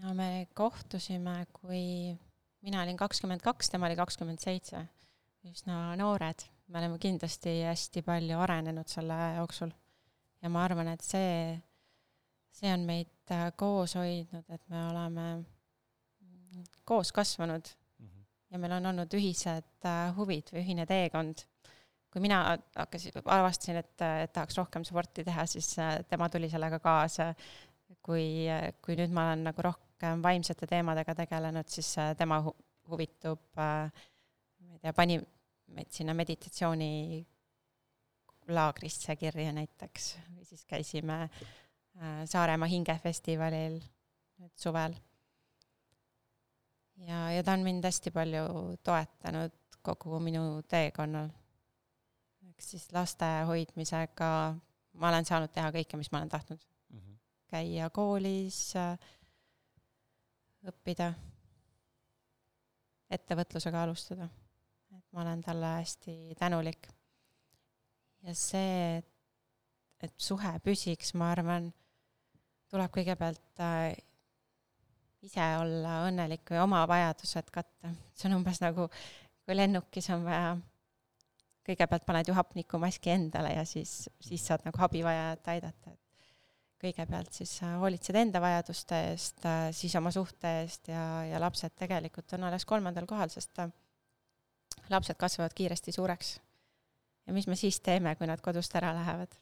no 0.01 0.15
me 0.17 0.47
kohtusime, 0.57 1.43
kui 1.53 1.83
mina 2.65 2.81
olin 2.81 2.97
kakskümmend 2.97 3.43
kaks, 3.45 3.69
tema 3.69 3.85
oli 3.85 3.99
kakskümmend 3.99 4.41
seitse, 4.41 4.81
üsna 5.45 5.91
noored 5.99 6.41
me 6.71 6.79
oleme 6.79 6.99
kindlasti 7.01 7.61
hästi 7.67 8.03
palju 8.05 8.39
arenenud 8.39 8.87
selle 8.87 9.17
jooksul. 9.37 9.71
Ja 10.41 10.49
ma 10.49 10.63
arvan, 10.65 10.91
et 10.93 11.03
see, 11.05 11.53
see 12.55 12.71
on 12.73 12.85
meid 12.87 13.33
äh, 13.33 13.49
koos 13.57 13.95
hoidnud, 13.99 14.47
et 14.49 14.63
me 14.73 14.83
oleme 14.89 15.27
koos 16.87 17.11
kasvanud 17.15 17.69
mm 17.71 18.07
-hmm. 18.07 18.25
ja 18.51 18.59
meil 18.59 18.75
on 18.79 18.91
olnud 18.91 19.13
ühised 19.17 19.85
äh, 19.85 20.15
huvid 20.17 20.51
või 20.53 20.65
ühine 20.65 20.85
teekond. 20.85 21.45
kui 22.11 22.21
mina 22.21 22.57
hakkasin, 22.75 23.11
avastasin, 23.25 23.77
et, 23.79 24.01
et 24.01 24.33
tahaks 24.33 24.57
rohkem 24.57 24.83
sporti 24.83 25.23
teha, 25.23 25.45
siis 25.45 25.77
äh, 25.79 25.99
tema 26.09 26.29
tuli 26.29 26.49
sellega 26.49 26.79
kaasa. 26.79 27.33
kui, 28.01 28.47
kui 28.81 28.95
nüüd 28.95 29.11
ma 29.13 29.27
olen 29.27 29.43
nagu 29.43 29.61
rohkem 29.61 30.23
vaimsete 30.23 30.67
teemadega 30.67 31.15
tegelenud, 31.15 31.67
siis 31.67 31.95
tema 32.17 32.39
hu 32.41 32.55
huvitub, 32.89 33.39
ma 33.55 34.71
ei 34.73 34.79
tea, 34.81 34.93
pani 34.93 35.19
meid 35.67 35.91
sinna 35.91 36.13
meditatsiooni 36.13 37.25
laagrisse 38.47 39.15
kirja 39.15 39.51
näiteks 39.53 40.15
või 40.35 40.45
siis 40.45 40.65
käisime 40.65 41.17
äh, 41.23 42.23
Saaremaa 42.25 42.69
hingefestivalil 42.71 43.79
nüüd 44.41 44.53
suvel. 44.57 44.95
ja, 47.07 47.31
ja 47.31 47.43
ta 47.43 47.53
on 47.53 47.65
mind 47.67 47.85
hästi 47.85 48.11
palju 48.11 48.45
toetanud 48.83 49.57
kogu 49.81 50.19
minu 50.19 50.61
teekonnal. 50.67 51.29
ehk 52.49 52.61
siis 52.61 52.89
laste 52.93 53.29
hoidmisega 53.47 54.31
ma 54.93 55.09
olen 55.09 55.25
saanud 55.25 55.53
teha 55.53 55.71
kõike, 55.71 55.97
mis 55.97 56.11
ma 56.11 56.17
olen 56.17 56.29
tahtnud 56.29 56.59
mm. 56.89 56.99
-hmm. 56.99 57.17
käia 57.47 57.89
koolis 57.89 58.75
äh,, 58.75 58.97
õppida, 60.67 61.13
ettevõtlusega 63.09 63.83
alustada 63.83 64.29
et 64.97 65.13
ma 65.13 65.21
olen 65.21 65.41
talle 65.41 65.65
hästi 65.65 66.35
tänulik. 66.39 66.87
Ja 68.27 68.35
see, 68.37 69.01
et 70.01 70.13
suhe 70.21 70.51
püsiks, 70.65 71.13
ma 71.17 71.31
arvan, 71.35 71.71
tuleb 72.71 72.93
kõigepealt 72.95 73.63
äh, 73.63 73.93
ise 75.25 75.45
olla 75.61 76.01
õnnelik 76.07 76.49
või 76.49 76.61
oma 76.63 76.81
vajadused 76.89 77.51
katta. 77.53 77.93
see 78.15 78.29
on 78.29 78.39
umbes 78.39 78.61
nagu, 78.63 78.87
kui 79.45 79.57
lennukis 79.57 80.09
on 80.13 80.25
vaja, 80.25 80.53
kõigepealt 81.67 82.05
paned 82.07 82.29
ju 82.29 82.37
hapnikumaski 82.37 83.13
endale 83.13 83.53
ja 83.55 83.65
siis, 83.69 84.09
siis 84.23 84.45
saad 84.45 84.65
nagu 84.65 84.81
abivajajat 84.81 85.51
aidata, 85.53 85.93
et 85.93 85.99
kõigepealt 86.81 87.35
siis 87.37 87.53
sa 87.59 87.75
hoolitsed 87.81 88.17
enda 88.17 88.41
vajaduste 88.41 89.03
eest, 89.11 89.45
äh, 89.45 89.67
siis 89.75 89.95
oma 89.99 90.13
suhte 90.13 90.55
eest 90.63 90.89
ja, 90.89 91.05
ja 91.29 91.41
lapsed 91.41 91.75
tegelikult 91.77 92.33
on 92.37 92.49
alles 92.49 92.65
kolmandal 92.65 93.05
kohal, 93.09 93.29
sest 93.33 93.53
ta 93.57 93.69
lapsed 94.89 95.19
kasvavad 95.19 95.53
kiiresti 95.53 95.93
suureks. 95.93 96.39
Ja 97.31 97.35
mis 97.35 97.47
me 97.47 97.55
siis 97.55 97.79
teeme, 97.79 98.15
kui 98.19 98.27
nad 98.27 98.43
kodust 98.43 98.75
ära 98.75 98.91
lähevad? 98.97 99.39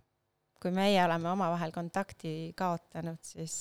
kui 0.60 0.74
meie 0.76 1.00
oleme 1.00 1.30
omavahel 1.32 1.72
kontakti 1.72 2.52
kaotanud, 2.60 3.22
siis, 3.24 3.54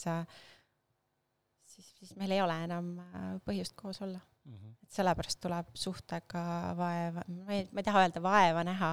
siis, 1.70 1.92
siis 2.00 2.16
meil 2.18 2.32
ei 2.34 2.40
ole 2.42 2.56
enam 2.64 2.88
äh, 2.98 3.28
põhjust 3.46 3.76
koos 3.78 4.02
olla 4.02 4.18
mm. 4.18 4.54
-hmm. 4.56 4.72
et 4.82 4.96
sellepärast 4.96 5.38
tuleb 5.40 5.68
suhtega 5.78 6.42
vaeva, 6.76 7.22
ma 7.28 7.54
ei, 7.54 7.68
ma 7.70 7.80
ei 7.80 7.86
taha 7.86 8.02
öelda 8.02 8.22
vaeva 8.22 8.64
näha, 8.66 8.90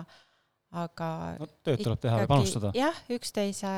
aga 0.84 1.08
no 1.40 1.48
tööd 1.66 1.82
tuleb 1.82 2.04
teha 2.06 2.20
ja 2.22 2.28
panustada. 2.30 2.72
jah, 2.78 3.02
üksteise, 3.18 3.74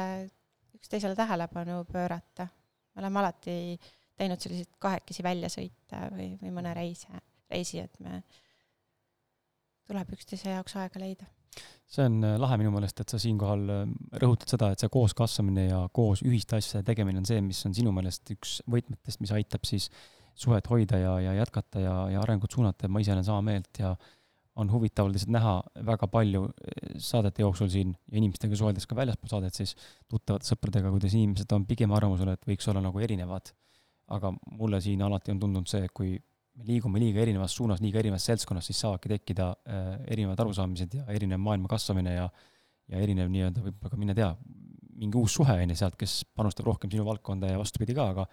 üksteisele 0.76 1.16
tähelepanu 1.16 1.86
pöörata. 1.94 2.48
me 2.96 3.02
oleme 3.02 3.20
alati 3.20 3.80
teinud 4.18 4.44
selliseid 4.44 4.76
kahekesi 4.80 5.24
väljasõite 5.24 6.04
või, 6.12 6.30
või 6.44 6.52
mõne 6.52 6.76
reisi, 6.76 7.08
reisi, 7.50 7.80
et 7.80 8.00
me 8.00 8.18
äh, 8.18 8.44
tuleb 9.88 10.14
üksteise 10.18 10.52
jaoks 10.52 10.76
aega 10.80 11.02
leida. 11.02 11.28
See 11.88 12.04
on 12.04 12.20
äh, 12.26 12.36
lahe 12.40 12.58
minu 12.60 12.72
meelest, 12.76 13.00
et 13.02 13.14
sa 13.14 13.20
siinkohal 13.22 13.64
äh, 13.72 13.86
rõhutad 14.22 14.52
seda, 14.52 14.72
et 14.74 14.84
see 14.84 14.92
koos 14.92 15.16
kasvamine 15.18 15.70
ja 15.70 15.82
koos 15.96 16.24
ühiste 16.26 16.60
asjade 16.60 16.86
tegemine 16.90 17.22
on 17.22 17.28
see, 17.30 17.40
mis 17.44 17.64
on 17.68 17.76
sinu 17.78 17.94
meelest 17.96 18.28
üks 18.36 18.60
võtmetest, 18.68 19.22
mis 19.24 19.34
aitab 19.36 19.68
siis 19.68 19.90
suhet 20.38 20.68
hoida 20.70 21.00
ja, 21.02 21.16
ja 21.24 21.34
jätkata 21.40 21.82
ja, 21.82 21.96
ja 22.14 22.22
arengut 22.22 22.54
suunata 22.54 22.86
ja 22.86 22.94
ma 22.94 23.02
ise 23.02 23.16
olen 23.16 23.26
sama 23.26 23.46
meelt 23.48 23.80
ja 23.82 23.96
on 24.58 24.72
huvitav 24.72 25.10
lihtsalt 25.10 25.32
näha 25.34 25.56
väga 25.88 26.10
palju 26.12 26.44
äh, 26.50 26.98
saadete 27.04 27.46
jooksul 27.46 27.72
siin 27.72 27.96
ja 28.12 28.20
inimestega 28.20 28.60
suheldes 28.60 28.90
ka 28.90 28.98
väljaspool 28.98 29.32
saadet 29.32 29.56
siis 29.56 29.76
tuttavate 30.10 30.50
sõpradega, 30.50 30.92
kuidas 30.92 31.16
inimesed 31.16 31.56
on 31.56 31.66
pigem 31.70 31.96
arvamusel, 31.96 32.34
et 32.34 32.50
võiks 32.50 32.68
olla 32.68 32.84
nagu 32.84 33.00
erinevad. 33.00 33.54
aga 34.08 34.32
mulle 34.56 34.80
siin 34.82 35.02
alati 35.04 35.34
on 35.34 35.40
tundunud 35.40 35.68
see, 35.68 35.88
kui 35.94 36.14
me 36.58 36.66
liigume 36.66 37.00
liiga 37.02 37.22
erinevas 37.22 37.54
suunas, 37.56 37.82
liiga 37.84 38.02
erinevas 38.02 38.26
seltskonnas, 38.30 38.66
siis 38.70 38.80
saavadki 38.84 39.12
tekkida 39.14 39.52
äh, 39.54 39.90
erinevad 40.14 40.40
arusaamised 40.46 41.00
ja 41.00 41.08
erinev 41.14 41.42
maailma 41.44 41.70
kasvamine 41.72 42.16
ja 42.18 42.30
ja 42.88 43.02
erinev 43.04 43.32
nii-öelda 43.32 43.64
võib-olla 43.64 43.92
ka 43.92 44.00
mine 44.00 44.16
tea, 44.16 44.30
mingi 44.98 45.20
uus 45.20 45.38
suhe, 45.38 45.56
on 45.64 45.74
ju, 45.74 45.80
sealt, 45.80 45.98
kes 46.00 46.22
panustab 46.38 46.70
rohkem 46.70 46.92
sinu 46.92 47.06
valdkonda 47.08 47.52
ja 47.52 47.60
vastupidi 47.60 47.96
ka, 47.98 48.10
aga 48.14 48.26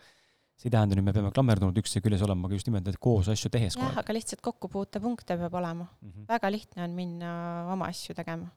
see 0.54 0.68
ei 0.68 0.74
tähenda 0.76 0.96
nüüd, 0.96 1.08
me 1.08 1.14
peame 1.16 1.32
klammerdunud 1.34 1.78
üksteise 1.82 2.02
küljes 2.04 2.22
olema, 2.24 2.46
aga 2.48 2.58
just 2.58 2.70
nimelt, 2.70 2.88
et 2.90 3.00
koos 3.02 3.30
asju 3.32 3.50
tehes 3.52 3.76
jah, 3.78 3.96
aga 4.00 4.14
lihtsalt 4.14 4.42
kokkupuutepunkte 4.44 5.36
peab 5.40 5.56
olema. 5.60 5.88
aeg. 5.98 6.26
väga 6.30 6.52
lihtne 6.54 6.84
on 6.86 6.94
minna 6.94 7.30
oma 7.74 7.90
asju 7.90 8.14
tegema. 8.16 8.50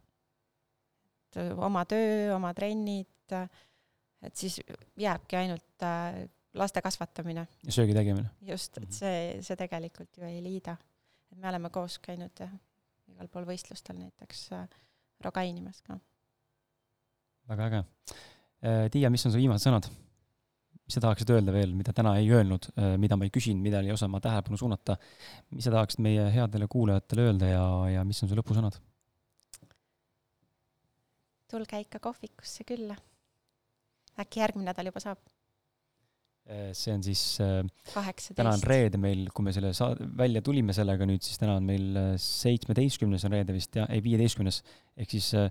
oma 1.57 1.85
töö, 1.89 2.35
oma 2.35 2.53
trennid, 2.57 3.34
et 3.34 4.38
siis 4.38 4.61
jääbki 4.98 5.41
ainult 5.41 5.85
äh, 5.85 6.22
laste 6.53 6.82
kasvatamine, 6.82 7.48
ja 7.64 7.72
söögi 7.72 7.94
tegemine. 7.94 8.30
just, 8.41 8.78
Mhm. 8.78 8.84
et 8.84 8.94
see, 8.94 9.41
see 9.41 9.56
tegelikult 9.56 10.18
ju 10.18 10.24
ei 10.24 10.41
liida. 10.44 10.78
et 11.32 11.38
me 11.38 11.49
oleme 11.49 11.69
koos 11.69 11.99
käinud 11.99 12.32
igal 13.07 13.28
pool 13.28 13.45
võistlustel 13.45 13.98
näiteks 13.99 14.52
äh, 14.53 14.68
rogainimas 15.24 15.82
ka. 15.82 15.99
väga 17.49 17.68
äge. 17.68 17.86
Tiia, 18.91 19.10
mis 19.10 19.26
on 19.26 19.32
su 19.32 19.38
viimased 19.38 19.69
sõnad? 19.69 19.90
mis 20.88 20.95
sa 20.95 21.02
tahaksid 21.03 21.30
öelda 21.30 21.52
veel, 21.52 21.74
mida 21.76 21.91
täna 21.94 22.14
ei 22.15 22.30
öelnud, 22.32 22.69
mida 22.98 23.18
ma 23.19 23.26
ei 23.28 23.32
küsinud, 23.36 23.60
millele 23.61 23.90
ei 23.90 23.91
osanud 23.91 24.11
ma 24.15 24.19
tähelepanu 24.24 24.57
suunata? 24.57 24.95
mis 25.52 25.64
sa 25.68 25.72
tahaksid 25.72 25.99
meie 25.99 26.30
headele 26.32 26.68
kuulajatele 26.68 27.22
öelda 27.28 27.49
ja, 27.52 27.64
ja 27.98 28.03
mis 28.07 28.24
on 28.24 28.30
su 28.30 28.36
lõpusõnad? 28.40 28.80
tulge 31.52 31.80
ikka 31.80 31.99
kohvikusse 32.03 32.64
külla. 32.68 32.95
äkki 34.19 34.40
järgmine 34.40 34.72
nädal 34.72 34.90
juba 34.90 34.99
saab, 35.03 35.19
see 36.48 36.94
on 36.95 37.02
siis 37.03 37.22
äh, 37.44 37.60
täna 38.38 38.53
on 38.56 38.61
reede 38.64 38.99
meil, 39.02 39.26
kui 39.36 39.44
me 39.48 39.53
selle 39.56 39.74
saa-, 39.76 39.98
välja 40.19 40.41
tulime 40.45 40.76
sellega 40.76 41.07
nüüd, 41.07 41.24
siis 41.26 41.40
täna 41.41 41.57
on 41.60 41.68
meil 41.68 41.98
äh, 41.99 42.14
seitsmeteistkümnes 42.22 43.26
on 43.28 43.36
reede 43.36 43.56
vist 43.56 43.76
jah, 43.76 43.90
ei 43.91 44.03
viieteistkümnes. 44.06 44.61
ehk 44.95 45.11
siis 45.18 45.28
äh, 45.36 45.49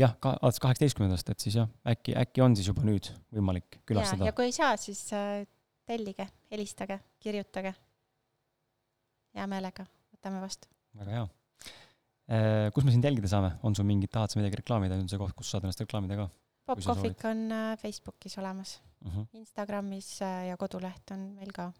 jah, 0.00 0.12
ka 0.20 0.34
alates 0.36 0.60
kaheksateistkümnendast, 0.64 1.32
et 1.32 1.46
siis 1.46 1.56
jah, 1.62 1.70
äkki, 1.88 2.16
äkki 2.20 2.44
on 2.44 2.56
siis 2.58 2.68
juba 2.68 2.84
nüüd 2.84 3.08
võimalik 3.32 3.80
külastada 3.88 4.28
ja. 4.28 4.36
kui 4.36 4.50
ei 4.50 4.56
saa, 4.56 4.76
siis 4.80 5.00
äh, 5.16 5.46
tellige, 5.88 6.28
helistage, 6.52 7.00
kirjutage. 7.24 7.72
hea 9.34 9.48
meelega 9.50 9.88
võtame 10.12 10.44
vastu. 10.44 10.68
väga 11.00 11.18
hea. 11.18 11.26
kus 12.76 12.84
me 12.84 12.92
sind 12.92 13.04
jälgida 13.04 13.32
saame, 13.32 13.56
on 13.64 13.76
sul 13.76 13.88
mingid, 13.88 14.12
tahad 14.12 14.32
sa 14.32 14.40
midagi 14.40 14.60
reklaamida, 14.60 15.00
on 15.00 15.08
see 15.08 15.20
koht, 15.20 15.32
kus 15.36 15.50
saad 15.52 15.64
ennast 15.64 15.80
reklaamida 15.84 16.20
ka 16.20 16.28
Pop 16.64 16.80
Kui 16.80 16.86
sa 16.86 16.94
Kohvik 16.96 17.24
on 17.28 17.44
äh, 17.52 17.76
Facebookis 17.76 18.38
olemas, 18.40 18.78
uh? 19.04 19.12
-huh. 19.12 19.26
Instagramis 19.40 20.10
äh, 20.22 20.48
ja 20.50 20.58
koduleht 20.60 21.14
on 21.16 21.30
meil 21.38 21.52
ka, 21.54 21.70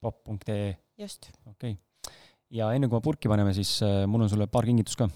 pop.ee, 0.00 0.76
just. 0.98 1.30
okei 1.46 1.76
okay.. 1.76 2.14
ja 2.50 2.72
enne 2.72 2.88
kui 2.88 2.98
me 2.98 3.04
purki 3.04 3.28
paneme, 3.28 3.54
siis 3.54 3.78
äh, 3.82 4.04
mul 4.06 4.26
on 4.26 4.32
sulle 4.32 4.46
paar 4.46 4.64
kingitust 4.64 4.98
ka, 4.98 5.08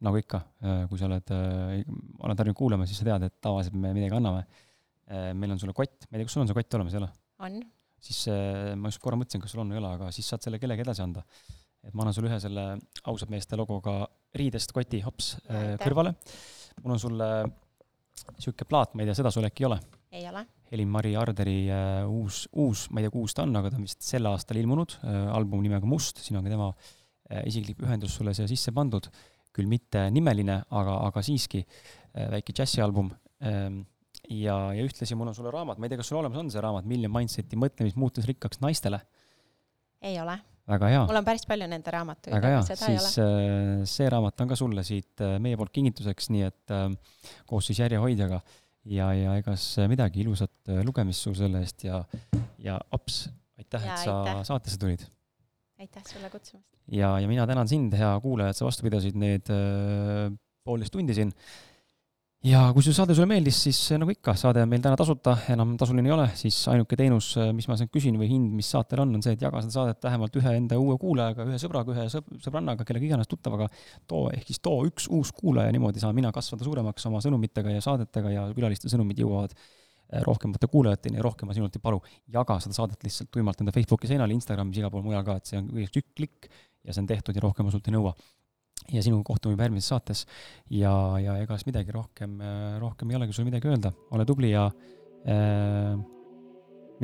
nagu 0.00 0.16
ikka, 0.16 0.40
kui 0.88 0.98
sa 0.98 1.06
oled 1.10 1.34
äh,, 1.36 1.84
oled 2.24 2.38
harjunud 2.38 2.56
kuulama, 2.56 2.86
siis 2.88 3.02
sa 3.02 3.04
tead, 3.10 3.28
et 3.28 3.40
tavaliselt 3.40 3.76
me 3.76 3.92
midagi 3.92 4.16
anname. 4.16 4.46
meil 5.34 5.50
on 5.50 5.58
sulle 5.58 5.72
kott, 5.74 6.06
ma 6.06 6.16
ei 6.16 6.20
tea, 6.20 6.28
kas 6.28 6.32
sul 6.36 6.42
on 6.44 6.48
see 6.48 6.54
kott 6.54 6.74
olemas, 6.78 6.94
ei 6.94 7.00
ole? 7.02 7.08
on, 7.44 7.56
siis 8.04 8.20
äh, 8.32 8.74
ma 8.78 8.90
just 8.90 9.00
korra 9.02 9.18
mõtlesin, 9.20 9.42
kas 9.42 9.54
sul 9.54 9.62
on 9.62 9.72
või 9.72 9.78
ei 9.78 9.82
ole, 9.82 9.94
aga 9.98 10.10
siis 10.14 10.28
saad 10.32 10.44
selle 10.44 10.60
kellegi 10.62 10.84
edasi 10.84 11.04
anda. 11.04 11.24
et 11.84 11.94
ma 11.96 12.04
annan 12.04 12.16
sulle 12.16 12.28
ühe 12.28 12.38
selle 12.40 12.64
ausad 13.08 13.30
meeste 13.32 13.56
logoga 13.56 14.02
riidest 14.36 14.72
koti 14.76 15.00
hops 15.04 15.34
äh, 15.38 15.72
Aitäh. 15.72 15.84
kõrvale. 15.86 16.14
mul 16.82 16.96
on 16.96 17.02
sulle 17.02 17.28
sihuke 18.36 18.66
plaat, 18.68 18.94
ma 18.94 19.02
ei 19.02 19.10
tea, 19.10 19.18
seda 19.20 19.32
sul 19.32 19.48
äkki 19.48 19.64
ei 19.64 19.70
ole? 19.70 19.80
ei 20.20 20.26
ole, 20.28 20.44
Helin-Mari 20.70 21.16
Arderi 21.18 21.58
äh, 21.72 22.06
uus, 22.06 22.44
uus, 22.54 22.86
ma 22.90 23.00
ei 23.00 23.06
tea, 23.06 23.14
kui 23.14 23.26
uus 23.26 23.34
ta 23.34 23.42
on, 23.42 23.54
aga 23.58 23.72
ta 23.72 23.78
on 23.80 23.86
vist 23.88 24.04
sel 24.06 24.28
aastal 24.30 24.60
ilmunud 24.60 24.96
äh,, 25.02 25.22
album 25.34 25.64
nimega 25.64 25.88
Must, 25.88 26.22
siin 26.22 26.38
on 26.38 26.46
ka 26.46 26.52
tema 26.52 26.68
äh, 26.70 27.42
isiklik 27.50 27.80
pühendus 27.80 28.14
sulle 28.18 28.34
siia 28.36 28.46
sisse 28.50 28.74
pandud, 28.76 29.08
küll 29.56 29.70
mitte 29.70 30.06
nimeline, 30.14 30.60
aga, 30.70 31.00
aga 31.08 31.24
siiski 31.26 31.64
äh, 31.64 32.28
väike 32.36 32.54
džässialbum. 32.54 33.10
Ähm,. 33.46 33.82
ja, 34.30 34.54
ja 34.76 34.84
ühtlasi 34.84 35.16
mul 35.18 35.32
on 35.32 35.34
sulle 35.34 35.50
raamat, 35.50 35.80
ma 35.80 35.88
ei 35.88 35.90
tea, 35.90 35.98
kas 35.98 36.10
sul 36.12 36.20
olemas 36.20 36.38
on 36.38 36.52
see 36.52 36.62
raamat 36.62 36.86
Million 36.86 37.10
Mindseti 37.14 37.58
mõtlemist 37.58 37.98
muutes 37.98 38.28
rikkaks 38.28 38.60
naistele, 38.62 39.00
ei 40.06 40.20
ole. 40.22 40.36
väga 40.70 40.90
hea, 40.92 41.04
mul 41.08 41.18
on 41.18 41.26
päris 41.26 41.48
palju 41.50 41.66
nende 41.72 41.90
raamatuid, 41.90 42.34
väga 42.36 42.52
hea. 42.54 42.62
siis 42.68 43.10
äh, 43.18 43.82
see 43.90 44.10
raamat 44.12 44.44
on 44.44 44.52
ka 44.52 44.58
sulle 44.60 44.84
siit 44.86 45.24
äh, 45.24 45.38
meie 45.42 45.58
poolt 45.58 45.72
kingituseks, 45.74 46.30
nii 46.36 46.46
et 46.46 46.74
äh, 46.76 46.86
koos 47.50 47.72
siis 47.72 47.80
järjehoidjaga 47.82 48.38
ja, 48.84 49.10
ja 49.14 49.36
egas 49.40 49.64
midagi, 49.90 50.24
ilusat 50.24 50.72
äh, 50.72 50.82
lugemist 50.86 51.26
sulle 51.26 51.42
selle 51.42 51.62
eest 51.64 51.84
ja, 51.84 52.02
ja 52.62 52.78
aps, 52.92 53.26
aitäh, 53.58 53.84
et 53.84 54.04
sa 54.04 54.20
aitäh. 54.22 54.44
saatesse 54.48 54.80
tulid. 54.80 55.06
aitäh 55.80 56.04
sulle 56.08 56.30
kutsumast. 56.32 56.68
ja, 56.92 57.18
ja 57.20 57.28
mina 57.28 57.46
tänan 57.46 57.68
sind, 57.68 57.94
hea 57.96 58.12
kuulaja, 58.22 58.54
et 58.54 58.60
sa 58.60 58.68
vastu 58.68 58.86
pidasid 58.86 59.18
need 59.20 59.50
äh, 59.52 60.30
poolteist 60.64 60.94
tundi 60.94 61.16
siin. 61.16 61.34
Ja 62.46 62.60
kui 62.72 62.84
see 62.84 62.94
saade 62.96 63.12
sulle 63.16 63.28
meeldis, 63.28 63.58
siis 63.66 63.78
äh, 63.92 63.98
nagu 64.00 64.12
ikka, 64.14 64.32
saade 64.38 64.62
on 64.64 64.70
meil 64.70 64.80
täna 64.84 64.96
tasuta, 64.96 65.34
enam 65.52 65.74
tasuline 65.80 66.08
ei 66.08 66.14
ole, 66.14 66.26
siis 66.40 66.56
ainuke 66.72 66.96
teenus, 66.96 67.34
mis 67.56 67.68
ma 67.68 67.76
sealt 67.76 67.92
küsin 67.92 68.16
või 68.20 68.30
hind, 68.30 68.54
mis 68.56 68.70
saatel 68.72 69.02
on, 69.04 69.12
on 69.18 69.24
see, 69.24 69.34
et 69.36 69.44
jaga 69.44 69.60
seda 69.64 69.74
saadet 69.74 70.08
vähemalt 70.08 70.38
ühe 70.40 70.54
enda 70.56 70.78
uue 70.80 70.96
kuulajaga, 71.02 71.44
ühe 71.50 71.58
sõbraga, 71.60 71.92
ühe 71.92 72.06
sõb- 72.12 72.30
sõbrannaga, 72.40 72.86
kellega 72.88 73.10
iganes 73.10 73.28
tuttavaga. 73.28 73.68
too 74.08 74.30
ehk 74.32 74.48
siis 74.48 74.62
too 74.64 74.86
üks 74.88 75.10
uus 75.12 75.34
kuulaja, 75.36 75.74
niimoodi 75.76 76.00
saan 76.00 76.16
mina 76.16 76.32
kasvada 76.32 76.64
suuremaks 76.64 77.06
oma 77.12 77.20
sõnumitega 77.20 77.76
ja 77.76 77.84
saadetega 77.84 78.32
ja 78.32 78.46
külaliste 78.56 78.88
sõnumid 78.88 79.20
jõuavad 79.20 79.52
äh, 79.52 80.24
rohkemate 80.24 80.72
kuulajateni 80.72 81.20
ja 81.20 81.28
rohkem 81.28 81.52
ma 81.52 81.58
sinult 81.58 81.76
ei 81.76 81.84
palu. 81.84 82.00
jaga 82.32 82.56
seda 82.64 82.80
saadet 82.80 83.04
lihtsalt 83.04 83.30
tuimalt 83.36 83.60
enda 83.60 83.76
Facebooki 83.76 84.08
seinal, 84.08 84.32
Instagramis, 84.32 84.80
igal 84.80 84.90
pool 84.90 85.04
mujal 85.04 85.28
ka, 85.28 85.36
et 85.36 85.52
see 85.52 85.60
on 85.60 85.68
üks 85.76 86.08
klikk 86.16 86.48
ja 86.84 86.94
see 86.94 87.04
on 87.04 87.10
tehtud 87.10 87.36
ja 87.36 87.44
rohkem 87.44 87.68
ma 87.68 87.74
sult 87.74 87.88
ei 87.88 87.98
nõua. 87.98 88.14
Ja 88.88 89.02
sinuga 89.04 89.26
kohtume 89.32 89.56
juba 89.56 89.68
järgmises 89.68 89.92
saates. 89.92 90.24
Ja, 90.70 90.94
ja 91.22 91.36
ega 91.42 91.58
siis 91.58 91.68
midagi 91.68 91.94
rohkem, 91.94 92.38
rohkem 92.80 93.12
ei 93.12 93.20
olegi 93.20 93.36
sul 93.36 93.48
midagi 93.48 93.70
öelda, 93.70 93.92
ole 94.16 94.26
tubli 94.28 94.54
ja 94.54 94.66
äh, 95.28 95.94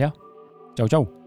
jah, 0.00 0.18
tšau-tšau 0.74 1.25